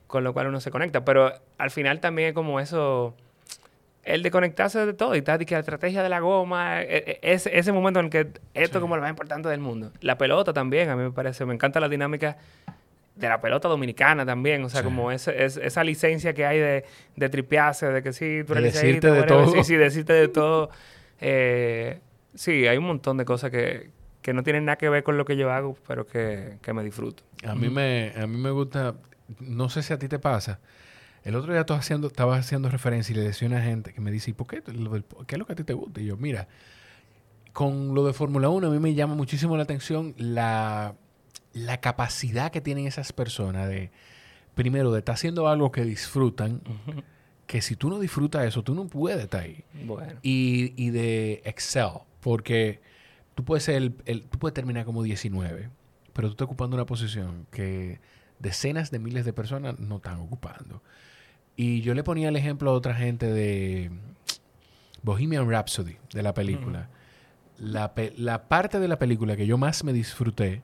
con 0.07 0.25
lo 0.25 0.33
cual 0.33 0.49
uno 0.49 0.61
se 0.61 0.71
conecta. 0.71 1.05
Pero 1.05 1.33
al 1.57 1.71
final 1.71 2.01
también 2.01 2.29
es 2.29 2.35
como 2.35 2.61
eso, 2.61 3.15
el 4.03 4.23
de 4.23 4.31
conectarse 4.31 4.85
de 4.85 4.93
todo 4.93 5.17
y 5.17 5.23
tal, 5.23 5.41
y 5.41 5.47
que 5.47 5.55
la 5.55 5.61
estrategia 5.61 6.03
de 6.03 6.09
la 6.11 6.21
goma, 6.21 6.83
e, 6.83 7.21
e, 7.23 7.33
ese 7.33 7.73
momento 7.73 8.01
en 8.01 8.11
que 8.11 8.33
esto 8.55 8.79
es 8.79 8.83
como 8.83 8.97
lo 8.97 9.03
más 9.03 9.11
importante 9.11 9.49
del 9.49 9.61
mundo. 9.61 9.93
La 10.01 10.19
pelota 10.19 10.53
también, 10.53 10.91
a 10.91 10.97
mí 10.97 11.05
me 11.05 11.11
parece, 11.13 11.47
me 11.47 11.55
encanta 11.55 11.81
la 11.81 11.89
dinámica 11.89 12.37
de 13.19 13.29
la 13.29 13.41
pelota 13.41 13.69
dominicana 13.69 14.25
también, 14.25 14.65
o 14.65 14.69
sea, 14.69 14.83
como 14.83 15.11
esa, 15.11 15.33
esa 15.33 15.85
licencia 15.85 16.33
que 16.35 16.47
hay 16.47 16.59
de, 16.59 16.85
de 17.17 17.29
tripearse, 17.29 17.87
de 17.87 18.03
que 18.03 18.13
sí, 18.13 18.43
tú 18.47 18.53
eres 18.55 18.75
de 18.75 18.81
decirte 18.81 19.11
de 19.11 19.23
todo. 19.25 19.53
Sí, 19.53 19.65
sí, 19.65 19.75
decirte 19.75 20.13
de 20.13 20.29
todo. 20.29 20.71
Eh, 21.21 21.99
sí, 22.35 22.67
hay 22.67 22.79
un 22.79 22.85
montón 22.85 23.17
de 23.17 23.25
cosas 23.25 23.51
que, 23.51 23.91
que, 24.23 24.33
no 24.33 24.45
tienen 24.45 24.65
nada 24.67 24.77
que 24.77 24.89
ver 24.89 25.03
con 25.03 25.19
lo 25.19 25.25
que 25.25 25.37
yo 25.37 25.51
hago, 25.51 25.77
pero 25.87 26.07
que, 26.07 26.59
que 26.63 26.73
me 26.73 26.85
disfruto. 26.85 27.25
A 27.45 27.57
mí, 27.57 27.69
me, 27.69 28.13
a 28.17 28.27
mí 28.29 28.37
me 28.37 28.51
gusta, 28.51 28.95
no 29.41 29.69
sé 29.69 29.83
si 29.83 29.93
a 29.93 29.99
ti 29.99 30.07
te 30.07 30.21
pasa, 30.21 30.61
el 31.25 31.35
otro 31.35 31.53
día 31.53 31.63
estaba 31.63 31.81
haciendo, 31.81 32.07
estaba 32.07 32.37
haciendo 32.37 32.69
referencia 32.69 33.13
y 33.13 33.17
le 33.17 33.25
decía 33.25 33.49
a 33.49 33.51
una 33.51 33.63
gente 33.63 33.93
que 33.93 34.01
me 34.01 34.13
dice, 34.13 34.31
¿y 34.31 34.35
por 34.35 34.47
qué? 34.47 34.63
¿Qué 34.63 34.71
es 34.71 35.39
lo 35.39 35.47
que 35.47 35.53
a 35.53 35.57
ti 35.57 35.65
te 35.65 35.73
gusta? 35.73 36.01
Y 36.01 36.07
yo, 36.07 36.17
mira, 36.17 36.47
con 37.53 37.97
lo 37.97 38.07
de 38.07 38.13
Fórmula 38.13 38.49
1 38.49 38.69
a 38.69 38.71
mí 38.71 38.79
me 38.79 38.95
llama 38.95 39.17
muchísimo 39.17 39.57
la 39.57 39.65
atención 39.65 40.15
la 40.17 40.95
la 41.53 41.81
capacidad 41.81 42.51
que 42.51 42.61
tienen 42.61 42.87
esas 42.87 43.13
personas 43.13 43.69
de, 43.69 43.91
primero, 44.55 44.93
de 44.93 45.01
estar 45.01 45.15
haciendo 45.15 45.49
algo 45.49 45.73
que 45.73 45.85
disfrutan, 45.85 46.61
que 47.47 47.63
si 47.63 47.77
tú 47.77 47.89
no 47.89 47.99
disfrutas 47.99 48.45
eso, 48.45 48.63
tú 48.63 48.75
no 48.75 48.87
puedes 48.87 49.23
estar 49.23 49.43
ahí. 49.43 49.65
Y, 50.23 50.75
y, 50.77 50.91
de 50.91 51.43
excel, 51.45 51.91
porque 52.21 52.81
tú 53.35 53.45
puedes, 53.45 53.65
ser 53.65 53.77
el, 54.05 54.25
tú 54.25 54.39
puedes 54.39 54.55
terminar 54.55 54.85
como 54.85 55.03
19, 55.03 55.71
pero 56.13 56.29
tú 56.29 56.33
estás 56.33 56.47
ocupando 56.47 56.77
una 56.77 56.87
posición 56.87 57.47
que 57.51 58.01
decenas 58.39 58.91
de 58.91 58.99
miles 58.99 59.25
de 59.25 59.33
personas 59.33 59.79
no 59.79 59.97
están 59.97 60.21
ocupando. 60.21 60.83
Y 61.57 61.81
yo 61.81 61.95
le 61.95 62.05
ponía 62.05 62.29
el 62.29 62.37
ejemplo 62.37 62.71
a 62.71 62.75
otra 62.75 62.95
gente 62.95 63.27
de 63.27 63.91
Bohemian 65.03 65.51
Rhapsody, 65.51 65.97
de 66.13 66.23
la 66.23 66.35
película. 66.35 66.89
la, 67.59 67.93
la 68.17 68.49
parte 68.49 68.79
de 68.79 68.89
la 68.89 68.99
película 68.99 69.37
que 69.37 69.47
yo 69.47 69.59
más 69.59 69.83
me 69.83 69.93
disfruté 69.93 70.63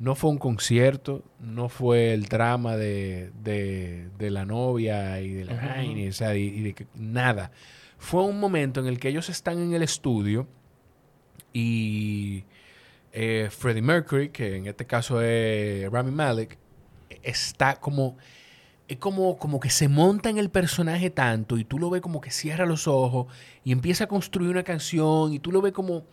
no 0.00 0.14
fue 0.14 0.30
un 0.30 0.38
concierto, 0.38 1.22
no 1.38 1.68
fue 1.68 2.14
el 2.14 2.24
drama 2.24 2.74
de, 2.76 3.30
de, 3.44 4.30
la 4.30 4.46
novia 4.46 5.20
y 5.20 5.34
de 5.34 5.44
la 5.44 5.52
o 6.08 6.12
sea, 6.12 6.34
y, 6.34 6.62
de 6.62 6.72
que, 6.72 6.86
nada. 6.94 7.52
Fue 7.98 8.24
un 8.24 8.40
momento 8.40 8.80
en 8.80 8.86
el 8.86 8.98
que 8.98 9.08
ellos 9.08 9.28
están 9.28 9.58
en 9.58 9.74
el 9.74 9.82
estudio 9.82 10.48
y 11.52 12.44
eh, 13.12 13.48
Freddie 13.50 13.82
Mercury, 13.82 14.30
que 14.30 14.56
en 14.56 14.66
este 14.66 14.86
caso 14.86 15.20
es 15.20 15.90
Rami 15.92 16.10
Malek, 16.10 16.56
está 17.22 17.76
como 17.76 18.16
es 18.88 18.96
como, 18.96 19.38
como 19.38 19.60
que 19.60 19.68
se 19.68 19.86
monta 19.86 20.30
en 20.30 20.38
el 20.38 20.48
personaje 20.50 21.10
tanto 21.10 21.58
y 21.58 21.64
tú 21.64 21.78
lo 21.78 21.90
ves 21.90 22.00
como 22.00 22.22
que 22.22 22.30
cierra 22.30 22.64
los 22.64 22.88
ojos 22.88 23.26
y 23.64 23.70
empieza 23.70 24.04
a 24.04 24.08
construir 24.08 24.50
una 24.50 24.64
canción 24.64 25.34
y 25.34 25.38
tú 25.38 25.52
lo 25.52 25.60
ves 25.60 25.72
como, 25.72 26.04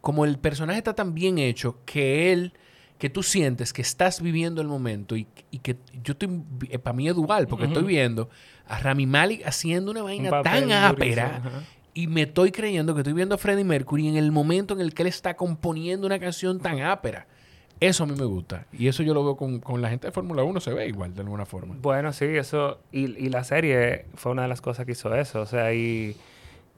como 0.00 0.24
el 0.24 0.38
personaje 0.38 0.78
está 0.78 0.94
tan 0.94 1.14
bien 1.14 1.38
hecho 1.38 1.78
que 1.86 2.32
él 2.32 2.52
que 2.98 3.08
tú 3.08 3.22
sientes 3.22 3.72
que 3.72 3.82
estás 3.82 4.20
viviendo 4.20 4.60
el 4.60 4.68
momento 4.68 5.16
y, 5.16 5.24
que 5.62 5.76
yo 6.02 6.12
estoy, 6.12 6.42
eh, 6.68 6.78
para 6.78 6.96
mí 6.96 7.08
es 7.08 7.14
dual, 7.14 7.46
porque 7.46 7.66
estoy 7.66 7.84
viendo 7.84 8.28
a 8.66 8.78
Rami 8.78 9.06
Malek 9.06 9.46
haciendo 9.46 9.90
una 9.90 10.02
vaina 10.02 10.42
tan 10.42 10.72
ápera 10.72 11.40
y 11.94 12.06
me 12.06 12.22
estoy 12.22 12.52
creyendo 12.52 12.94
que 12.94 13.00
estoy 13.00 13.12
viendo 13.12 13.34
a 13.34 13.38
Freddie 13.38 13.64
Mercury 13.64 14.08
en 14.08 14.16
el 14.16 14.30
momento 14.30 14.74
en 14.74 14.80
el 14.80 14.94
que 14.94 15.02
él 15.02 15.08
está 15.08 15.34
componiendo 15.34 16.06
una 16.06 16.20
canción 16.20 16.60
tan 16.60 16.80
ápera. 16.80 17.26
Eso 17.80 18.04
a 18.04 18.06
mí 18.06 18.14
me 18.16 18.24
gusta. 18.24 18.66
Y 18.72 18.88
eso 18.88 19.02
yo 19.02 19.14
lo 19.14 19.24
veo 19.24 19.36
con, 19.36 19.82
la 19.82 19.88
gente 19.88 20.08
de 20.08 20.12
Fórmula 20.12 20.42
1, 20.42 20.60
se 20.60 20.72
ve 20.72 20.86
igual 20.86 21.14
de 21.14 21.22
alguna 21.22 21.46
forma. 21.46 21.76
Bueno, 21.80 22.12
sí, 22.12 22.24
eso. 22.24 22.80
Y, 22.92 23.28
la 23.28 23.44
serie 23.44 24.06
fue 24.14 24.32
una 24.32 24.42
de 24.42 24.48
las 24.48 24.60
cosas 24.60 24.86
que 24.86 24.92
hizo 24.92 25.14
eso. 25.14 25.40
O 25.40 25.46
sea, 25.46 25.72
y, 25.74 26.16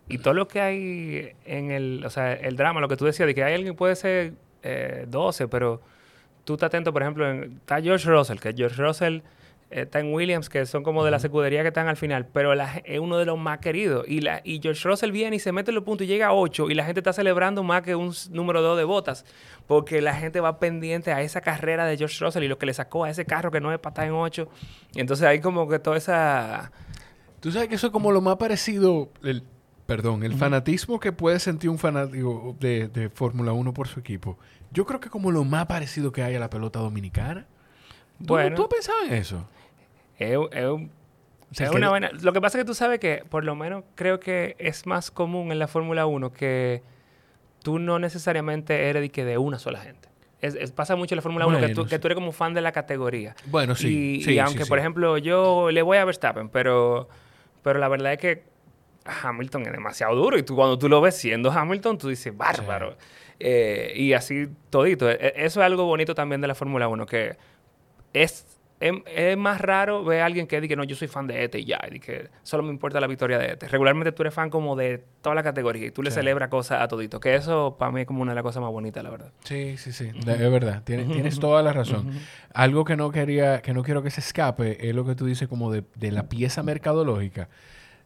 y 0.09 0.19
todo 0.19 0.35
lo 0.35 0.49
que 0.49 0.61
hay 0.61 1.33
en 1.45 1.71
el. 1.71 2.03
O 2.05 2.11
sea, 2.11 2.33
el 2.33 2.57
drama, 2.57 2.81
lo 2.81 2.89
que 2.89 2.97
tú 2.97 3.07
decías, 3.07 3.27
de 3.27 3.35
que 3.35 3.45
hay 3.45 3.55
alguien 3.55 3.75
que 3.75 3.79
puede 3.79 3.97
ser 3.97 4.35
12, 5.09 5.45
eh, 5.45 5.49
pero 5.49 5.83
tú 6.45 6.55
estás 6.55 6.69
atento, 6.69 6.93
por 6.93 7.03
ejemplo, 7.03 7.29
en, 7.29 7.59
está 7.59 7.81
George 7.81 8.09
Russell, 8.09 8.39
que 8.39 8.53
George 8.53 8.81
Russell 8.83 9.21
eh, 9.71 9.83
está 9.83 10.01
en 10.01 10.13
Williams, 10.13 10.49
que 10.49 10.67
son 10.67 10.83
como 10.83 11.05
de 11.05 11.11
la 11.11 11.19
secudería 11.21 11.63
que 11.63 11.69
están 11.69 11.89
al 11.89 11.97
final, 11.97 12.27
pero 12.27 12.53
es 12.53 13.01
uno 13.01 13.19
de 13.19 13.25
los 13.25 13.39
más 13.39 13.59
queridos. 13.59 14.05
Y, 14.09 14.21
la, 14.21 14.41
y 14.45 14.61
George 14.61 14.89
Russell 14.89 15.13
viene 15.13 15.37
y 15.37 15.39
se 15.39 15.53
mete 15.53 15.71
en 15.71 15.77
los 15.77 15.85
puntos 15.85 16.05
y 16.05 16.09
llega 16.09 16.29
a 16.29 16.33
8 16.33 16.71
y 16.71 16.75
la 16.75 16.85
gente 16.85 17.01
está 17.01 17.13
celebrando 17.13 17.63
más 17.63 17.83
que 17.83 17.95
un 17.95 18.13
número 18.31 18.63
2 18.63 18.79
de 18.79 18.85
botas, 18.85 19.25
porque 19.67 20.01
la 20.01 20.15
gente 20.15 20.41
va 20.41 20.59
pendiente 20.59 21.13
a 21.13 21.23
esa 21.23 21.41
carrera 21.41 21.87
de 21.87 21.97
George 21.97 22.25
Russell 22.25 22.43
y 22.43 22.49
lo 22.49 22.59
que 22.59 22.67
le 22.67 22.75
sacó 22.75 23.05
a 23.05 23.11
ese 23.11 23.25
carro 23.25 23.51
que 23.51 23.61
no 23.61 23.73
es 23.73 23.79
para 23.79 23.93
estar 23.93 24.07
en 24.07 24.13
8. 24.13 24.49
Y 24.95 25.01
entonces 25.01 25.27
hay 25.27 25.41
como 25.41 25.69
que 25.69 25.79
toda 25.79 25.97
esa... 25.97 26.73
Tú 27.41 27.51
sabes 27.53 27.69
que 27.69 27.77
eso 27.77 27.87
es 27.87 27.93
como 27.93 28.13
lo 28.13 28.21
más 28.21 28.37
parecido, 28.37 29.11
perdón, 29.87 30.25
el 30.25 30.35
fanatismo 30.35 31.01
que 31.01 31.11
puede 31.11 31.39
sentir 31.39 31.71
un 31.71 31.79
fanático 31.79 32.55
de, 32.61 32.89
de 32.89 33.09
Fórmula 33.09 33.53
1 33.53 33.73
por 33.73 33.89
su 33.89 33.99
equipo, 33.99 34.37
yo 34.71 34.87
creo 34.87 35.01
que 35.01 35.11
como 35.11 35.31
lo 35.31 35.45
más 35.45 35.67
parecido 35.67 36.13
que 36.13 36.23
hay 36.23 36.35
a 36.35 36.41
la 36.41 36.51
pelota 36.51 36.79
dominicana. 36.79 37.47
¿Tú, 38.19 38.27
Bueno. 38.35 38.55
¿tú 38.57 38.63
has 38.63 38.69
pensado 38.69 39.05
en 39.07 39.15
eso? 39.15 39.49
Es, 40.19 40.31
es 40.53 40.65
O 40.65 40.81
sea, 41.53 41.67
es 41.67 41.71
que- 41.73 41.77
una 41.77 41.89
buena... 41.91 42.11
Lo 42.21 42.33
que 42.33 42.41
pasa 42.41 42.59
es 42.59 42.65
que 42.65 42.67
tú 42.67 42.75
sabes 42.75 43.01
que, 43.01 43.25
por 43.29 43.45
lo 43.45 43.55
menos, 43.55 43.85
creo 43.95 44.21
que 44.21 44.55
es 44.59 44.87
más 44.87 45.11
común 45.11 45.51
en 45.53 45.59
la 45.59 45.67
Fórmula 45.69 46.07
1 46.07 46.33
que 46.33 46.83
tú 47.63 47.79
no 47.79 47.99
necesariamente 47.99 48.89
eres 48.91 49.03
de, 49.03 49.11
que 49.11 49.25
de 49.25 49.39
una 49.39 49.59
sola 49.59 49.81
gente. 49.81 50.09
Es, 50.43 50.55
es- 50.55 50.71
pasa 50.73 50.97
mucho 50.97 51.15
en 51.15 51.17
la 51.17 51.23
Fórmula 51.23 51.47
1 51.47 51.57
que, 51.57 51.61
Bueno, 51.67 51.75
tú, 51.75 51.85
que 51.89 51.97
sí. 51.97 52.01
tú 52.01 52.09
eres 52.09 52.15
como 52.17 52.33
fan 52.33 52.55
de 52.55 52.61
la 52.61 52.73
categoría. 52.73 53.35
Bueno, 53.47 53.75
sí. 53.75 54.19
Y, 54.19 54.23
sí, 54.23 54.33
y 54.35 54.39
aunque, 54.39 54.65
sí. 54.65 54.69
por 54.69 54.79
ejemplo, 54.79 55.19
yo 55.19 55.71
le 55.71 55.83
voy 55.83 55.97
a 55.99 56.05
Verstappen, 56.05 56.49
pero, 56.51 57.09
pero 57.63 57.79
la 57.79 57.89
verdad 57.89 58.13
es 58.13 58.19
que 58.19 58.45
Hamilton 59.23 59.63
es 59.67 59.73
demasiado 59.73 60.15
duro. 60.15 60.39
Y 60.39 60.43
tú 60.43 60.55
cuando 60.57 60.79
tú 60.79 60.89
lo 60.89 61.01
ves 61.01 61.17
siendo 61.17 61.51
Hamilton, 61.51 61.99
tú 61.99 62.09
dices, 62.09 62.37
bárbaro. 62.37 62.97
Eh, 63.41 63.93
y 63.97 64.13
así 64.13 64.49
todito. 64.69 65.11
E- 65.11 65.15
e- 65.21 65.33
Eso 65.47 65.61
es 65.61 65.67
algo 65.67 65.85
bonito 65.87 66.15
también 66.15 66.41
de 66.41 66.47
la 66.49 66.55
Fórmula 66.55 66.89
1, 66.89 67.07
que 67.07 67.37
es, 68.13 68.47
es, 68.81 68.93
es 69.15 69.37
más 69.37 69.61
raro 69.61 70.05
ver 70.05 70.21
a 70.23 70.27
alguien 70.27 70.47
que 70.47 70.61
diga, 70.61 70.77
no, 70.77 70.85
yo 70.85 70.95
soy 70.97 71.09
fan 71.09 71.27
de 71.27 71.45
este 71.45 71.59
y 71.61 71.65
ya, 71.65 71.79
y 71.91 72.01
que 72.01 72.29
solo 72.43 72.63
me 72.63 72.71
importa 72.71 73.01
la 73.01 73.07
victoria 73.07 73.39
de 73.39 73.47
este. 73.53 73.69
Regularmente 73.69 74.13
tú 74.13 74.23
eres 74.23 74.35
fan 74.35 74.51
como 74.51 74.77
de 74.77 75.03
toda 75.23 75.35
la 75.35 75.43
categoría 75.43 75.87
y 75.87 75.91
tú 75.91 76.03
le 76.03 76.11
Sí. 76.11 76.17
celebras 76.17 76.49
cosas 76.51 76.83
a 76.83 76.89
todito. 76.89 77.19
Que 77.21 77.35
eso 77.35 77.77
para 77.79 77.93
mí 77.93 78.03
es 78.03 78.07
como 78.07 78.21
una 78.23 78.33
de 78.33 78.37
las 78.37 78.43
cosas 78.45 78.63
más 78.63 78.71
bonitas, 78.73 79.03
la 79.05 79.11
verdad. 79.11 79.33
Sí, 79.45 79.77
sí, 79.79 79.93
sí. 79.93 80.11
de- 80.25 80.33
Es 80.33 80.51
verdad. 80.53 80.83
Tienes, 80.85 81.09
tienes 81.11 81.39
toda 81.41 81.63
la 81.63 81.73
razón. 81.73 82.11
Algo 82.53 82.85
que 82.85 82.97
no 82.97 83.11
quería, 83.11 83.63
que 83.63 83.73
no 83.75 83.83
quiero 83.83 84.03
que 84.03 84.11
se 84.11 84.21
escape 84.21 84.87
es 84.89 84.95
lo 84.95 85.05
que 85.07 85.15
tú 85.15 85.25
dices 85.27 85.47
como 85.49 85.71
de, 85.73 85.83
de 85.97 86.11
la 86.13 86.29
pieza 86.29 86.63
mercadológica. 86.63 87.49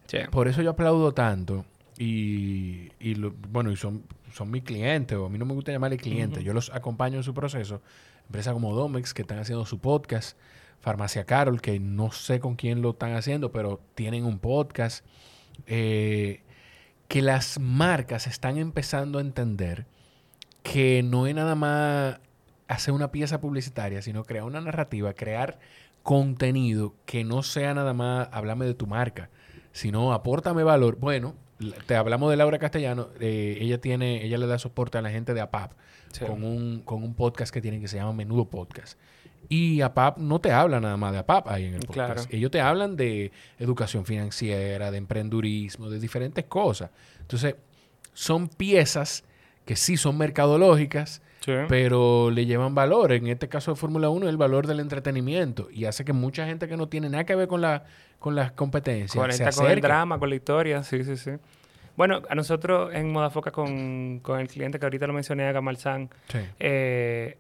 Sí. 0.07 0.19
Por 0.31 0.49
eso 0.49 0.61
yo 0.63 0.71
aplaudo 0.71 1.13
tanto 1.13 1.65
y, 1.99 2.91
y 3.01 3.15
lo- 3.15 3.33
bueno, 3.51 3.71
y 3.73 3.77
son, 3.77 4.03
son 4.35 4.51
mis 4.51 4.65
clientes, 4.65 5.17
o 5.17 5.27
a 5.27 5.29
mí 5.29 5.39
no 5.39 5.45
me 5.45 5.55
gusta 5.55 5.71
llamarle 5.71 5.97
clientes, 5.97 6.43
yo 6.43 6.53
los 6.53 6.71
acompaño 6.71 7.17
en 7.17 7.23
su 7.23 7.35
proceso. 7.35 7.81
Empresas 8.27 8.53
como 8.53 8.75
Domex 8.75 9.15
que 9.15 9.23
están 9.23 9.39
haciendo 9.39 9.65
su 9.65 9.79
podcast, 9.79 10.37
Farmacia 10.81 11.25
Carol, 11.25 11.61
que 11.61 11.79
no 11.79 12.11
sé 12.11 12.41
con 12.41 12.57
quién 12.57 12.83
lo 12.83 12.91
están 12.91 13.15
haciendo, 13.15 13.53
pero 13.53 13.81
tienen 13.95 14.25
un 14.25 14.39
podcast. 14.39 15.05
eh, 15.67 16.41
que 17.07 17.23
las 17.23 17.61
marcas 17.61 18.27
están 18.27 18.57
empezando 18.57 19.19
a 19.19 19.21
entender 19.21 19.87
que 20.63 21.03
no 21.05 21.27
es 21.27 21.35
nada 21.35 21.55
más 21.55 22.19
hacer 22.67 22.95
una 22.95 23.13
pieza 23.13 23.41
publicitaria, 23.41 24.03
sino 24.03 24.25
crear 24.25 24.45
una 24.45 24.61
narrativa, 24.61 25.13
crear 25.13 25.59
contenido 26.03 26.95
que 27.07 27.23
no 27.23 27.43
sea 27.43 27.75
nada 27.75 27.93
más 27.93 28.29
háblame 28.33 28.65
de 28.65 28.75
tu 28.75 28.87
marca, 28.87 29.31
sino 29.73 30.13
apórtame 30.13 30.65
valor. 30.65 30.97
Bueno, 30.99 31.35
te 31.87 31.97
hablamos 31.97 32.31
de 32.31 32.37
Laura 32.37 32.59
Castellano, 32.59 33.09
eh, 33.21 33.59
ella 33.61 33.81
tiene, 33.81 34.25
ella 34.25 34.39
le 34.39 34.47
da 34.47 34.59
soporte 34.59 34.99
a 34.99 35.03
la 35.03 35.11
gente 35.11 35.33
de 35.35 35.41
APAP 35.41 35.73
Sí. 36.13 36.25
con, 36.25 36.45
un, 36.45 36.83
con 36.85 37.03
un 37.03 37.15
podcast 37.15 37.53
que 37.53 37.61
tienen 37.61 37.81
que 37.81 37.89
se 37.89 37.97
llama 37.97 38.13
Menudo 38.13 38.45
Podcast. 38.49 38.99
Y 39.49 39.81
APAP 39.81 40.19
no 40.19 40.41
te 40.41 40.53
habla 40.53 40.81
nada 40.81 40.97
más 40.97 41.13
de 41.13 41.19
APAP 41.19 41.49
ahí 41.49 41.65
en 41.65 41.75
el 41.75 41.81
podcast. 41.81 42.13
Claro. 42.15 42.23
Ellos 42.31 42.51
te 42.51 42.61
hablan 42.61 42.97
de 42.97 43.33
educación 43.59 44.07
financiera, 44.07 44.91
de 44.93 44.99
emprendurismo, 44.99 45.91
de 45.91 45.99
diferentes 45.99 46.45
cosas. 46.45 46.91
Entonces, 47.21 47.57
son 48.13 48.49
piezas 48.49 49.25
que 49.65 49.75
sí 49.77 49.97
son 49.97 50.17
mercadológicas, 50.17 51.21
Sí. 51.45 51.53
pero 51.69 52.31
le 52.31 52.47
llevan 52.47 52.75
valor. 52.75 53.13
En 53.13 53.27
este 53.27 53.49
caso 53.49 53.73
de 53.73 53.77
Fórmula 53.77 54.09
1, 54.09 54.29
el 54.29 54.37
valor 54.39 54.67
del 54.67 54.81
entretenimiento. 54.81 55.69
Y 55.71 55.85
hace 55.85 56.05
que 56.05 56.13
mucha 56.15 56.47
gente 56.47 56.69
que 56.69 56.77
no 56.77 56.89
tiene 56.89 57.09
nada 57.11 57.25
que 57.25 57.35
ver 57.35 57.49
con, 57.49 57.61
la, 57.61 57.85
con 58.19 58.35
las 58.35 58.53
competencias 58.53 59.11
se 59.13 59.19
Conecta 59.19 59.53
con 59.53 59.71
el 59.71 59.81
drama, 59.81 60.19
con 60.19 60.31
la 60.31 60.37
historia, 60.37 60.83
sí, 60.83 61.05
sí, 61.05 61.17
sí. 61.19 61.33
Bueno, 61.97 62.23
a 62.29 62.35
nosotros 62.35 62.93
en 62.95 63.13
Modafoca 63.13 63.51
con, 63.51 64.21
con 64.21 64.41
el 64.41 64.49
cliente 64.49 64.79
que 64.79 64.87
ahorita 64.87 65.07
lo 65.07 65.13
mencioné, 65.13 65.53
Gamal 65.53 65.77
San, 65.77 66.09
Sí. 66.29 66.39
eh, 66.59 67.37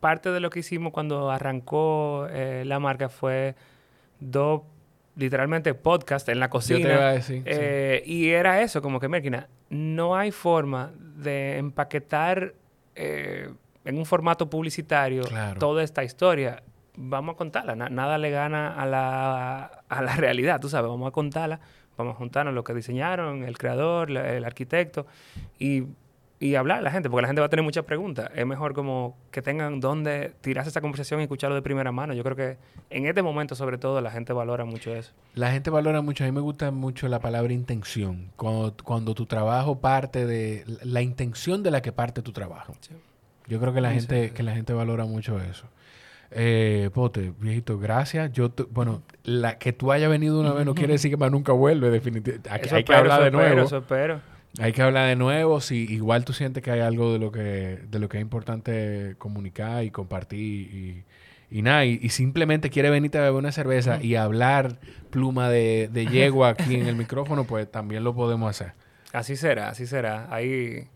parte 0.00 0.30
de 0.30 0.40
lo 0.40 0.48
que 0.50 0.60
hicimos 0.60 0.92
cuando 0.92 1.30
arrancó 1.30 2.26
eh, 2.30 2.62
la 2.64 2.78
marca 2.78 3.08
fue 3.08 3.54
dos, 4.20 4.62
literalmente, 5.16 5.74
podcast 5.74 6.28
en 6.28 6.40
la 6.40 6.46
Yo 6.46 6.50
cocina. 6.50 6.78
te 6.88 6.94
iba 6.94 7.08
a 7.08 7.12
decir. 7.12 7.38
sí. 7.38 7.42
Eh, 7.46 8.02
Y 8.06 8.28
era 8.30 8.62
eso, 8.62 8.80
como 8.80 9.00
que, 9.00 9.08
máquina, 9.08 9.48
no 9.70 10.14
hay 10.16 10.30
forma 10.30 10.92
de 11.16 11.58
empaquetar 11.58 12.54
eh, 12.96 13.50
en 13.84 13.98
un 13.98 14.06
formato 14.06 14.48
publicitario 14.48 15.24
Claro. 15.24 15.58
toda 15.58 15.82
esta 15.82 16.04
historia. 16.04 16.62
Vamos 16.96 17.34
a 17.34 17.36
contarla, 17.36 17.74
na- 17.74 17.88
nada 17.88 18.18
le 18.18 18.30
gana 18.30 18.74
a 18.80 18.86
la, 18.86 19.64
a 19.88 20.02
la 20.02 20.16
realidad, 20.16 20.60
tú 20.60 20.68
sabes, 20.68 20.88
vamos 20.90 21.08
a 21.08 21.10
contarla, 21.10 21.60
vamos 21.96 22.14
a 22.14 22.16
juntarnos 22.18 22.54
lo 22.54 22.62
que 22.64 22.72
diseñaron, 22.74 23.42
el 23.44 23.58
creador, 23.58 24.10
la- 24.10 24.32
el 24.34 24.44
arquitecto, 24.44 25.06
y, 25.58 25.82
y 26.44 26.56
hablar 26.56 26.80
a 26.80 26.82
la 26.82 26.90
gente, 26.90 27.08
porque 27.08 27.22
la 27.22 27.28
gente 27.28 27.40
va 27.40 27.46
a 27.46 27.48
tener 27.48 27.62
muchas 27.64 27.84
preguntas. 27.86 28.28
Es 28.34 28.44
mejor 28.44 28.74
como 28.74 29.16
que 29.30 29.40
tengan 29.40 29.80
donde 29.80 30.34
tirarse 30.42 30.68
esa 30.68 30.82
conversación 30.82 31.20
y 31.20 31.22
escucharlo 31.22 31.54
de 31.54 31.62
primera 31.62 31.90
mano. 31.90 32.12
Yo 32.12 32.22
creo 32.22 32.36
que 32.36 32.58
en 32.90 33.06
este 33.06 33.22
momento, 33.22 33.54
sobre 33.54 33.78
todo, 33.78 34.02
la 34.02 34.10
gente 34.10 34.34
valora 34.34 34.66
mucho 34.66 34.94
eso. 34.94 35.12
La 35.34 35.50
gente 35.52 35.70
valora 35.70 36.02
mucho, 36.02 36.22
a 36.22 36.26
mí 36.26 36.32
me 36.32 36.42
gusta 36.42 36.70
mucho 36.70 37.08
la 37.08 37.18
palabra 37.18 37.54
intención. 37.54 38.30
Cuando, 38.36 38.74
cuando 38.84 39.14
tu 39.14 39.24
trabajo 39.24 39.80
parte 39.80 40.26
de 40.26 40.64
la 40.82 41.00
intención 41.00 41.62
de 41.62 41.70
la 41.70 41.80
que 41.80 41.92
parte 41.92 42.20
tu 42.20 42.32
trabajo. 42.32 42.74
Sí. 42.80 42.92
Yo 43.46 43.58
creo 43.58 43.72
que 43.72 43.80
la 43.80 43.88
Sí, 43.92 44.00
gente, 44.00 44.28
sí. 44.28 44.34
que 44.34 44.42
la 44.42 44.52
gente 44.52 44.74
valora 44.74 45.06
mucho 45.06 45.40
eso. 45.40 45.64
Eh, 46.30 46.90
Pote, 46.92 47.32
viejito, 47.38 47.78
gracias. 47.78 48.30
Yo, 48.32 48.50
bueno, 48.70 49.00
la 49.22 49.56
que 49.56 49.72
tú 49.72 49.92
hayas 49.92 50.10
venido 50.10 50.40
una 50.40 50.52
vez 50.52 50.66
no 50.66 50.74
quiere 50.74 50.92
decir 50.92 51.10
que 51.10 51.16
más 51.16 51.30
nunca 51.30 51.52
vuelve, 51.52 51.88
definitivamente. 51.88 52.50
Hay, 52.50 52.84
que 52.84 52.94
hablar 52.94 53.20
de 53.20 53.26
espero, 53.28 53.38
nuevo. 53.50 53.66
eso 53.66 53.78
espero. 53.78 54.33
Hay 54.60 54.72
que 54.72 54.82
hablar 54.82 55.08
de 55.08 55.16
nuevo. 55.16 55.60
Si 55.60 55.76
igual 55.92 56.24
tú 56.24 56.32
sientes 56.32 56.62
que 56.62 56.70
hay 56.70 56.80
algo 56.80 57.12
de 57.12 57.18
lo 57.18 57.32
que, 57.32 57.78
de 57.90 57.98
lo 57.98 58.08
que 58.08 58.18
es 58.18 58.22
importante 58.22 59.14
comunicar 59.18 59.82
y 59.84 59.90
compartir 59.90 60.38
y, 60.40 61.04
y 61.50 61.62
nada, 61.62 61.84
y, 61.84 61.98
y 62.00 62.08
simplemente 62.10 62.70
quiere 62.70 62.90
venirte 62.90 63.18
a 63.18 63.22
beber 63.22 63.36
una 63.38 63.52
cerveza 63.52 64.02
y 64.02 64.14
hablar 64.14 64.76
pluma 65.10 65.48
de, 65.50 65.88
de 65.92 66.06
yegua 66.06 66.50
aquí 66.50 66.74
en 66.76 66.86
el 66.86 66.96
micrófono, 66.96 67.44
pues 67.44 67.70
también 67.70 68.04
lo 68.04 68.14
podemos 68.14 68.48
hacer. 68.50 68.72
Así 69.12 69.36
será, 69.36 69.68
así 69.70 69.86
será. 69.86 70.26
Hay, 70.32 70.88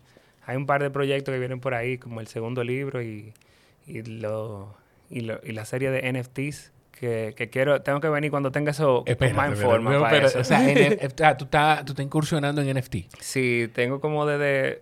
hay 0.45 0.57
un 0.57 0.65
par 0.65 0.81
de 0.81 0.89
proyectos 0.89 1.33
que 1.33 1.39
vienen 1.39 1.59
por 1.59 1.73
ahí, 1.73 1.97
como 1.97 2.19
el 2.21 2.27
segundo 2.27 2.63
libro 2.63 3.01
y, 3.01 3.33
y, 3.87 4.01
lo, 4.03 4.73
y, 5.09 5.21
lo- 5.21 5.39
y 5.43 5.51
la 5.51 5.65
serie 5.65 5.91
de 5.91 6.11
NFTs 6.11 6.71
que, 6.99 7.33
que 7.35 7.49
quiero, 7.49 7.81
tengo 7.81 8.01
que 8.01 8.09
venir 8.09 8.29
cuando 8.29 8.51
tenga 8.51 8.71
eso 8.71 9.05
más 9.33 9.49
en 9.49 9.55
forma 9.55 9.93
no, 9.93 10.01
para 10.01 10.11
pero, 10.11 10.27
eso. 10.27 10.39
O 10.39 10.43
sea, 10.43 10.59
tú, 11.37 11.45
estás, 11.45 11.85
tú 11.85 11.93
estás 11.93 12.05
incursionando 12.05 12.61
en 12.61 12.77
NFT. 12.77 12.95
Sí, 13.19 13.69
tengo 13.73 14.01
como 14.01 14.25
desde 14.25 14.81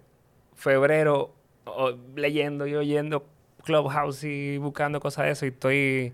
febrero 0.56 1.36
o- 1.66 1.96
leyendo 2.16 2.66
y 2.66 2.76
oyendo 2.76 3.28
Clubhouse 3.64 4.24
y 4.24 4.58
buscando 4.58 5.00
cosas 5.00 5.26
de 5.26 5.32
eso 5.32 5.46
y 5.46 5.50
estoy... 5.50 6.14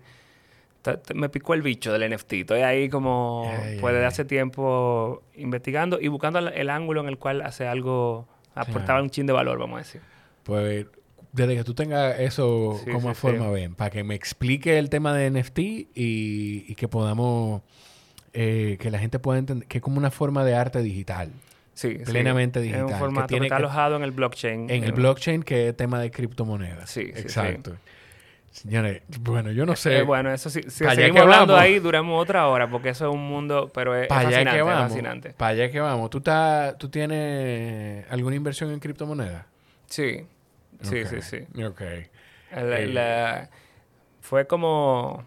Me 1.14 1.30
picó 1.30 1.54
el 1.54 1.62
bicho 1.62 1.94
del 1.94 2.14
NFT. 2.14 2.32
Estoy 2.34 2.60
ahí 2.60 2.90
como, 2.90 3.50
pues, 3.80 3.94
desde 3.94 4.04
hace 4.04 4.24
tiempo 4.26 5.22
investigando 5.34 5.98
y 5.98 6.08
buscando 6.08 6.38
el, 6.40 6.68
ángulo 6.68 7.00
en 7.00 7.08
el 7.08 7.16
cual 7.16 7.40
hace 7.40 7.66
algo, 7.66 8.28
aportaba 8.54 9.00
un 9.00 9.08
chin 9.08 9.24
de 9.24 9.32
valor, 9.32 9.58
vamos 9.58 9.76
a 9.76 9.78
decir. 9.78 10.02
Pues 10.42 10.84
desde 11.34 11.56
que 11.56 11.64
tú 11.64 11.74
tengas 11.74 12.18
eso 12.20 12.80
Sí, 12.84 12.90
como 12.90 13.10
sí, 13.10 13.14
forma, 13.20 13.46
sí. 13.46 13.50
ven, 13.52 13.74
para 13.74 13.90
que 13.90 14.02
me 14.04 14.14
explique 14.14 14.78
el 14.78 14.88
tema 14.88 15.12
de 15.12 15.30
NFT 15.30 15.58
y, 15.58 15.86
y 16.68 16.74
que 16.76 16.88
podamos, 16.88 17.62
eh, 18.32 18.76
que 18.80 18.90
la 18.90 18.98
gente 18.98 19.18
pueda 19.18 19.38
entender 19.38 19.66
que 19.68 19.78
es 19.78 19.82
como 19.82 19.98
una 19.98 20.10
forma 20.10 20.44
de 20.44 20.54
arte 20.54 20.80
digital. 20.82 21.30
Sí. 21.74 21.98
Plenamente 22.04 22.60
Es 22.60 22.64
digital, 22.64 22.84
un 22.86 22.92
que 22.92 22.98
formato 22.98 23.26
que, 23.26 23.32
tiene 23.32 23.46
está 23.46 23.56
que- 23.56 23.62
alojado 23.64 23.96
en 23.96 24.04
el 24.04 24.12
blockchain. 24.12 24.70
En 24.70 24.84
el 24.84 24.90
Eh, 24.90 24.92
blockchain, 24.92 25.42
que 25.42 25.68
es 25.70 25.76
tema 25.76 25.98
de 26.00 26.10
criptomonedas. 26.12 26.88
Sí. 26.88 27.00
Exacto. 27.00 27.76
Señores, 28.52 29.02
bueno, 29.20 29.50
yo 29.50 29.66
no 29.66 29.74
sé. 29.74 29.98
eh, 29.98 30.02
bueno, 30.02 30.32
eso 30.32 30.48
sí. 30.48 30.60
Si 30.62 30.70
seguimos 30.84 31.10
que 31.14 31.18
hablando 31.18 31.56
ahí, 31.56 31.80
duramos 31.80 32.22
otra 32.22 32.46
hora, 32.46 32.70
porque 32.70 32.90
eso 32.90 33.08
es 33.08 33.12
un 33.14 33.26
mundo, 33.28 33.72
pero 33.74 33.96
es, 33.96 34.02
es 34.02 34.08
fascinante, 34.08 34.50
que 34.52 34.58
es 34.58 34.64
vamos. 34.64 34.82
fascinante. 34.88 35.30
Para 35.30 35.50
allá 35.50 35.70
que 35.72 35.80
vamos. 35.80 36.08
¿Tú, 36.10 36.18
estás- 36.18 36.78
¿Tú 36.78 36.88
tienes 36.88 38.06
alguna 38.08 38.36
inversión 38.36 38.70
en 38.70 38.78
criptomonedas? 38.78 39.44
Sí, 39.86 40.24
sí, 40.84 41.04
sí, 41.04 41.22
sí. 41.22 41.62
Ok. 41.62 41.80
La- 42.52 42.80
Eh. 42.80 42.86
la- 42.86 43.50
fue 44.20 44.46
como, 44.46 45.24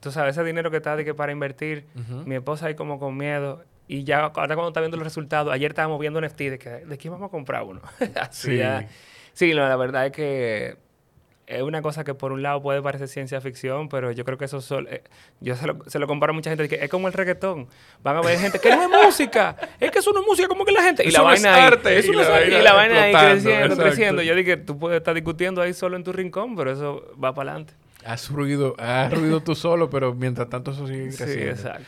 tú 0.00 0.10
sabes, 0.12 0.36
ese 0.36 0.44
dinero 0.44 0.70
que 0.70 0.76
está 0.78 0.96
de 0.96 1.04
que 1.04 1.14
para 1.14 1.32
invertir, 1.32 1.86
mi 2.24 2.34
esposa 2.36 2.66
ahí 2.66 2.74
como 2.74 2.98
con 2.98 3.16
miedo. 3.16 3.64
Y 3.88 4.04
ya 4.04 4.18
ahora 4.20 4.54
cuando 4.54 4.68
está 4.68 4.80
viendo 4.80 4.96
los 4.98 5.04
resultados, 5.06 5.52
ayer 5.52 5.70
estábamos 5.70 5.98
viendo 5.98 6.20
NFT 6.20 6.50
de 6.50 6.58
que 6.58 6.68
de 6.70 6.98
quién 6.98 7.12
vamos 7.12 7.28
a 7.28 7.30
comprar 7.30 7.62
uno. 7.62 7.80
Así 8.20 8.50
Sí. 8.52 8.56
ya. 8.58 8.86
Sí, 9.32 9.54
no, 9.54 9.66
la 9.68 9.76
verdad 9.76 10.06
es 10.06 10.12
que 10.12 10.76
es 11.48 11.62
una 11.62 11.80
cosa 11.82 12.04
que 12.04 12.12
por 12.14 12.30
un 12.32 12.42
lado 12.42 12.60
puede 12.62 12.82
parecer 12.82 13.08
ciencia 13.08 13.40
ficción, 13.40 13.88
pero 13.88 14.12
yo 14.12 14.24
creo 14.24 14.36
que 14.38 14.44
eso 14.44 14.60
sol- 14.60 14.86
eh, 14.90 15.02
yo 15.40 15.56
se 15.56 15.66
lo, 15.66 15.78
se 15.86 15.98
lo 15.98 16.06
comparo 16.06 16.32
a 16.32 16.34
mucha 16.34 16.50
gente 16.50 16.68
que 16.68 16.76
es 16.84 16.90
como 16.90 17.06
el 17.08 17.14
reggaetón. 17.14 17.66
Van 18.02 18.16
a 18.16 18.20
ver 18.20 18.38
gente 18.38 18.58
que 18.60 18.68
no 18.70 18.82
es 18.82 18.88
música, 19.06 19.56
es 19.80 19.90
que 19.90 19.98
eso 20.00 20.12
no 20.12 20.20
es 20.20 20.26
música 20.26 20.46
como 20.46 20.64
que 20.64 20.72
la 20.72 20.82
gente 20.82 21.04
y 21.04 21.08
Eso 21.08 21.22
la 21.24 21.34
es 21.34 21.42
vaina 21.42 21.56
ahí, 21.56 21.62
arte, 21.72 21.98
eso 21.98 22.12
y 22.12 22.16
no 22.16 22.20
es 22.22 22.28
la 22.28 22.34
arte, 22.36 22.44
vaina 22.50 22.60
y 22.60 22.62
la 22.64 22.72
vaina 22.74 23.02
ahí 23.02 23.12
creciendo, 23.32 23.64
exacto. 23.64 23.82
creciendo. 23.82 24.22
Yo 24.22 24.34
dije, 24.34 24.56
tú 24.58 24.78
puedes 24.78 24.98
estar 24.98 25.14
discutiendo 25.14 25.62
ahí 25.62 25.72
solo 25.72 25.96
en 25.96 26.04
tu 26.04 26.12
rincón, 26.12 26.54
pero 26.54 26.70
eso 26.70 27.02
va 27.22 27.34
para 27.34 27.50
adelante. 27.52 27.72
Has 28.04 28.30
ruido, 28.30 28.74
has 28.78 29.12
ruido 29.12 29.40
tú 29.42 29.54
solo, 29.54 29.90
pero 29.90 30.14
mientras 30.14 30.48
tanto 30.48 30.70
eso 30.72 30.86
sigue 30.86 31.10
Sí, 31.12 31.16
creciendo. 31.18 31.50
exacto. 31.52 31.84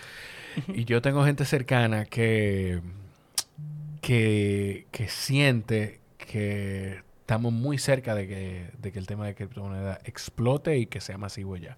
Y 0.75 0.85
yo 0.85 1.01
tengo 1.03 1.25
gente 1.25 1.45
cercana 1.45 2.07
que, 2.07 2.81
que, 4.01 4.87
que 4.91 5.09
siente 5.09 6.01
que 6.19 7.03
estamos 7.31 7.53
muy 7.53 7.79
cerca 7.79 8.17
de 8.17 8.27
que, 8.27 8.71
de 8.77 8.91
que 8.91 8.99
el 8.99 9.07
tema 9.07 9.25
de 9.25 9.37
criptomoneda 9.37 10.01
explote 10.05 10.79
y 10.79 10.87
que 10.87 11.01
sea 11.01 11.17
masivo 11.17 11.57
ya. 11.57 11.77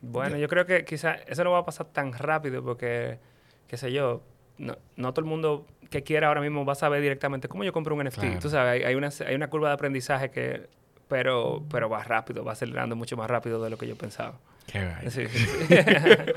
Bueno, 0.00 0.36
yo 0.36 0.48
creo 0.48 0.66
que 0.66 0.84
quizás 0.84 1.20
eso 1.28 1.44
no 1.44 1.52
va 1.52 1.58
a 1.58 1.64
pasar 1.64 1.86
tan 1.86 2.12
rápido 2.12 2.64
porque, 2.64 3.20
qué 3.68 3.76
sé 3.76 3.92
yo, 3.92 4.20
no, 4.58 4.76
no, 4.96 5.14
todo 5.14 5.24
el 5.24 5.30
mundo 5.30 5.64
que 5.90 6.02
quiera 6.02 6.26
ahora 6.26 6.40
mismo 6.40 6.64
va 6.64 6.72
a 6.72 6.76
saber 6.76 7.00
directamente 7.00 7.46
cómo 7.46 7.62
yo 7.62 7.72
compro 7.72 7.94
un 7.94 8.04
NFT. 8.04 8.40
Tú 8.40 8.50
sabes, 8.50 8.84
hay, 8.84 8.96
una, 8.96 9.10
hay 9.24 9.36
una 9.36 9.48
curva 9.48 9.68
de 9.68 9.74
aprendizaje 9.74 10.32
que, 10.32 10.68
pero, 11.06 11.62
pero 11.70 11.88
va 11.88 12.02
rápido, 12.02 12.44
va 12.44 12.50
acelerando 12.50 12.96
mucho 12.96 13.16
más 13.16 13.30
rápido 13.30 13.62
de 13.62 13.70
lo 13.70 13.78
que 13.78 13.86
yo 13.86 13.94
pensaba. 13.94 14.40
Qué 14.70 14.86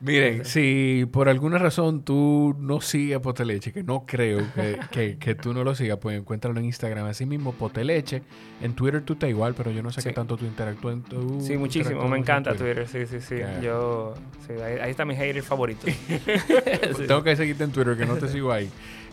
Miren, 0.00 0.44
si 0.44 1.06
por 1.10 1.28
alguna 1.28 1.58
razón 1.58 2.04
tú 2.04 2.54
no 2.58 2.80
sigues 2.80 3.18
Poteleche, 3.20 3.72
que 3.72 3.82
no 3.82 4.04
creo 4.06 4.46
que, 4.90 5.16
que, 5.18 5.34
tú 5.34 5.52
no 5.52 5.64
lo 5.64 5.74
sigas, 5.74 5.98
pues 5.98 6.18
encuéntralo 6.18 6.58
en 6.58 6.66
Instagram. 6.66 7.06
Así 7.06 7.26
mismo, 7.26 7.52
Poteleche. 7.52 8.22
En 8.62 8.74
Twitter 8.74 9.02
tú 9.02 9.14
estás 9.14 9.30
igual, 9.30 9.54
pero 9.54 9.70
yo 9.70 9.82
no 9.82 9.90
sé 9.92 10.02
qué 10.02 10.12
tanto 10.12 10.36
tú 10.36 10.44
interactúas 10.44 10.94
en 10.94 11.02
tu. 11.02 11.40
Sí, 11.40 11.56
muchísimo. 11.56 12.06
Me 12.08 12.18
encanta 12.18 12.54
Twitter. 12.54 12.86
Sí, 12.86 13.06
sí, 13.06 13.20
sí. 13.20 13.36
Yo. 13.62 14.14
ahí, 14.62 14.90
está 14.90 15.04
mi 15.04 15.14
hater 15.14 15.42
favorito. 15.42 15.86
Tengo 17.06 17.22
que 17.22 17.36
seguirte 17.36 17.64
en 17.64 17.72
Twitter, 17.72 17.96
que 17.96 18.06
no 18.06 18.16
te 18.16 18.28
sigo 18.28 18.52
ahí. 18.52 18.70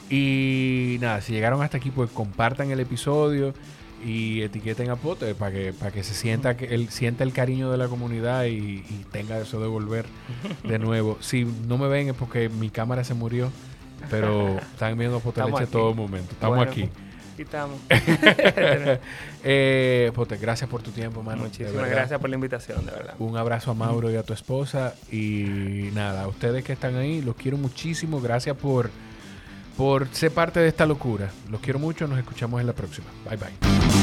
Y 0.09 0.97
nada, 1.01 1.21
si 1.21 1.33
llegaron 1.33 1.61
hasta 1.61 1.77
aquí, 1.77 1.91
pues 1.91 2.09
compartan 2.11 2.71
el 2.71 2.79
episodio 2.79 3.53
y 4.03 4.41
etiqueten 4.41 4.89
a 4.89 4.95
Pote 4.95 5.35
para 5.35 5.51
que, 5.51 5.73
para 5.73 5.91
que 5.91 6.03
se 6.03 6.13
sienta 6.13 6.57
que 6.57 6.65
él 6.65 6.89
sienta 6.89 7.23
el 7.23 7.33
cariño 7.33 7.71
de 7.71 7.77
la 7.77 7.87
comunidad 7.87 8.45
y, 8.45 8.83
tenga 9.11 9.39
eso 9.39 9.59
de 9.59 9.67
volver 9.67 10.05
de 10.63 10.79
nuevo. 10.79 11.17
Si 11.21 11.45
no 11.45 11.77
me 11.77 11.87
ven 11.87 12.09
es 12.09 12.13
porque 12.13 12.49
mi 12.49 12.69
cámara 12.69 13.03
se 13.03 13.13
murió, 13.13 13.51
pero 14.09 14.57
están 14.57 14.97
viendo 14.97 15.19
Pote 15.19 15.43
Leche 15.43 15.67
todo 15.67 15.93
momento. 15.93 16.31
Estamos 16.31 16.65
aquí. 16.65 16.89
Aquí 17.33 17.43
estamos. 17.43 17.79
eh, 19.43 20.11
Pote, 20.13 20.37
gracias 20.37 20.69
por 20.69 20.81
tu 20.81 20.91
tiempo, 20.91 21.23
mano. 21.23 21.43
Muchísimas 21.43 21.89
gracias 21.89 22.19
por 22.19 22.29
la 22.29 22.35
invitación, 22.35 22.85
de 22.85 22.91
verdad. 22.91 23.15
Un 23.19 23.37
abrazo 23.37 23.71
a 23.71 23.73
Mauro 23.73 24.11
y 24.11 24.15
a 24.15 24.23
tu 24.23 24.33
esposa. 24.33 24.95
Y 25.11 25.89
nada, 25.93 26.23
a 26.23 26.27
ustedes 26.27 26.63
que 26.63 26.73
están 26.73 26.95
ahí, 26.95 27.21
los 27.21 27.35
quiero 27.35 27.57
muchísimo. 27.57 28.21
Gracias 28.21 28.55
por 28.57 28.89
por 29.77 30.07
ser 30.09 30.31
parte 30.31 30.59
de 30.59 30.67
esta 30.67 30.85
locura. 30.85 31.31
Los 31.49 31.61
quiero 31.61 31.79
mucho, 31.79 32.07
nos 32.07 32.17
escuchamos 32.17 32.59
en 32.59 32.67
la 32.67 32.73
próxima. 32.73 33.07
Bye 33.29 33.37
bye. 33.37 33.96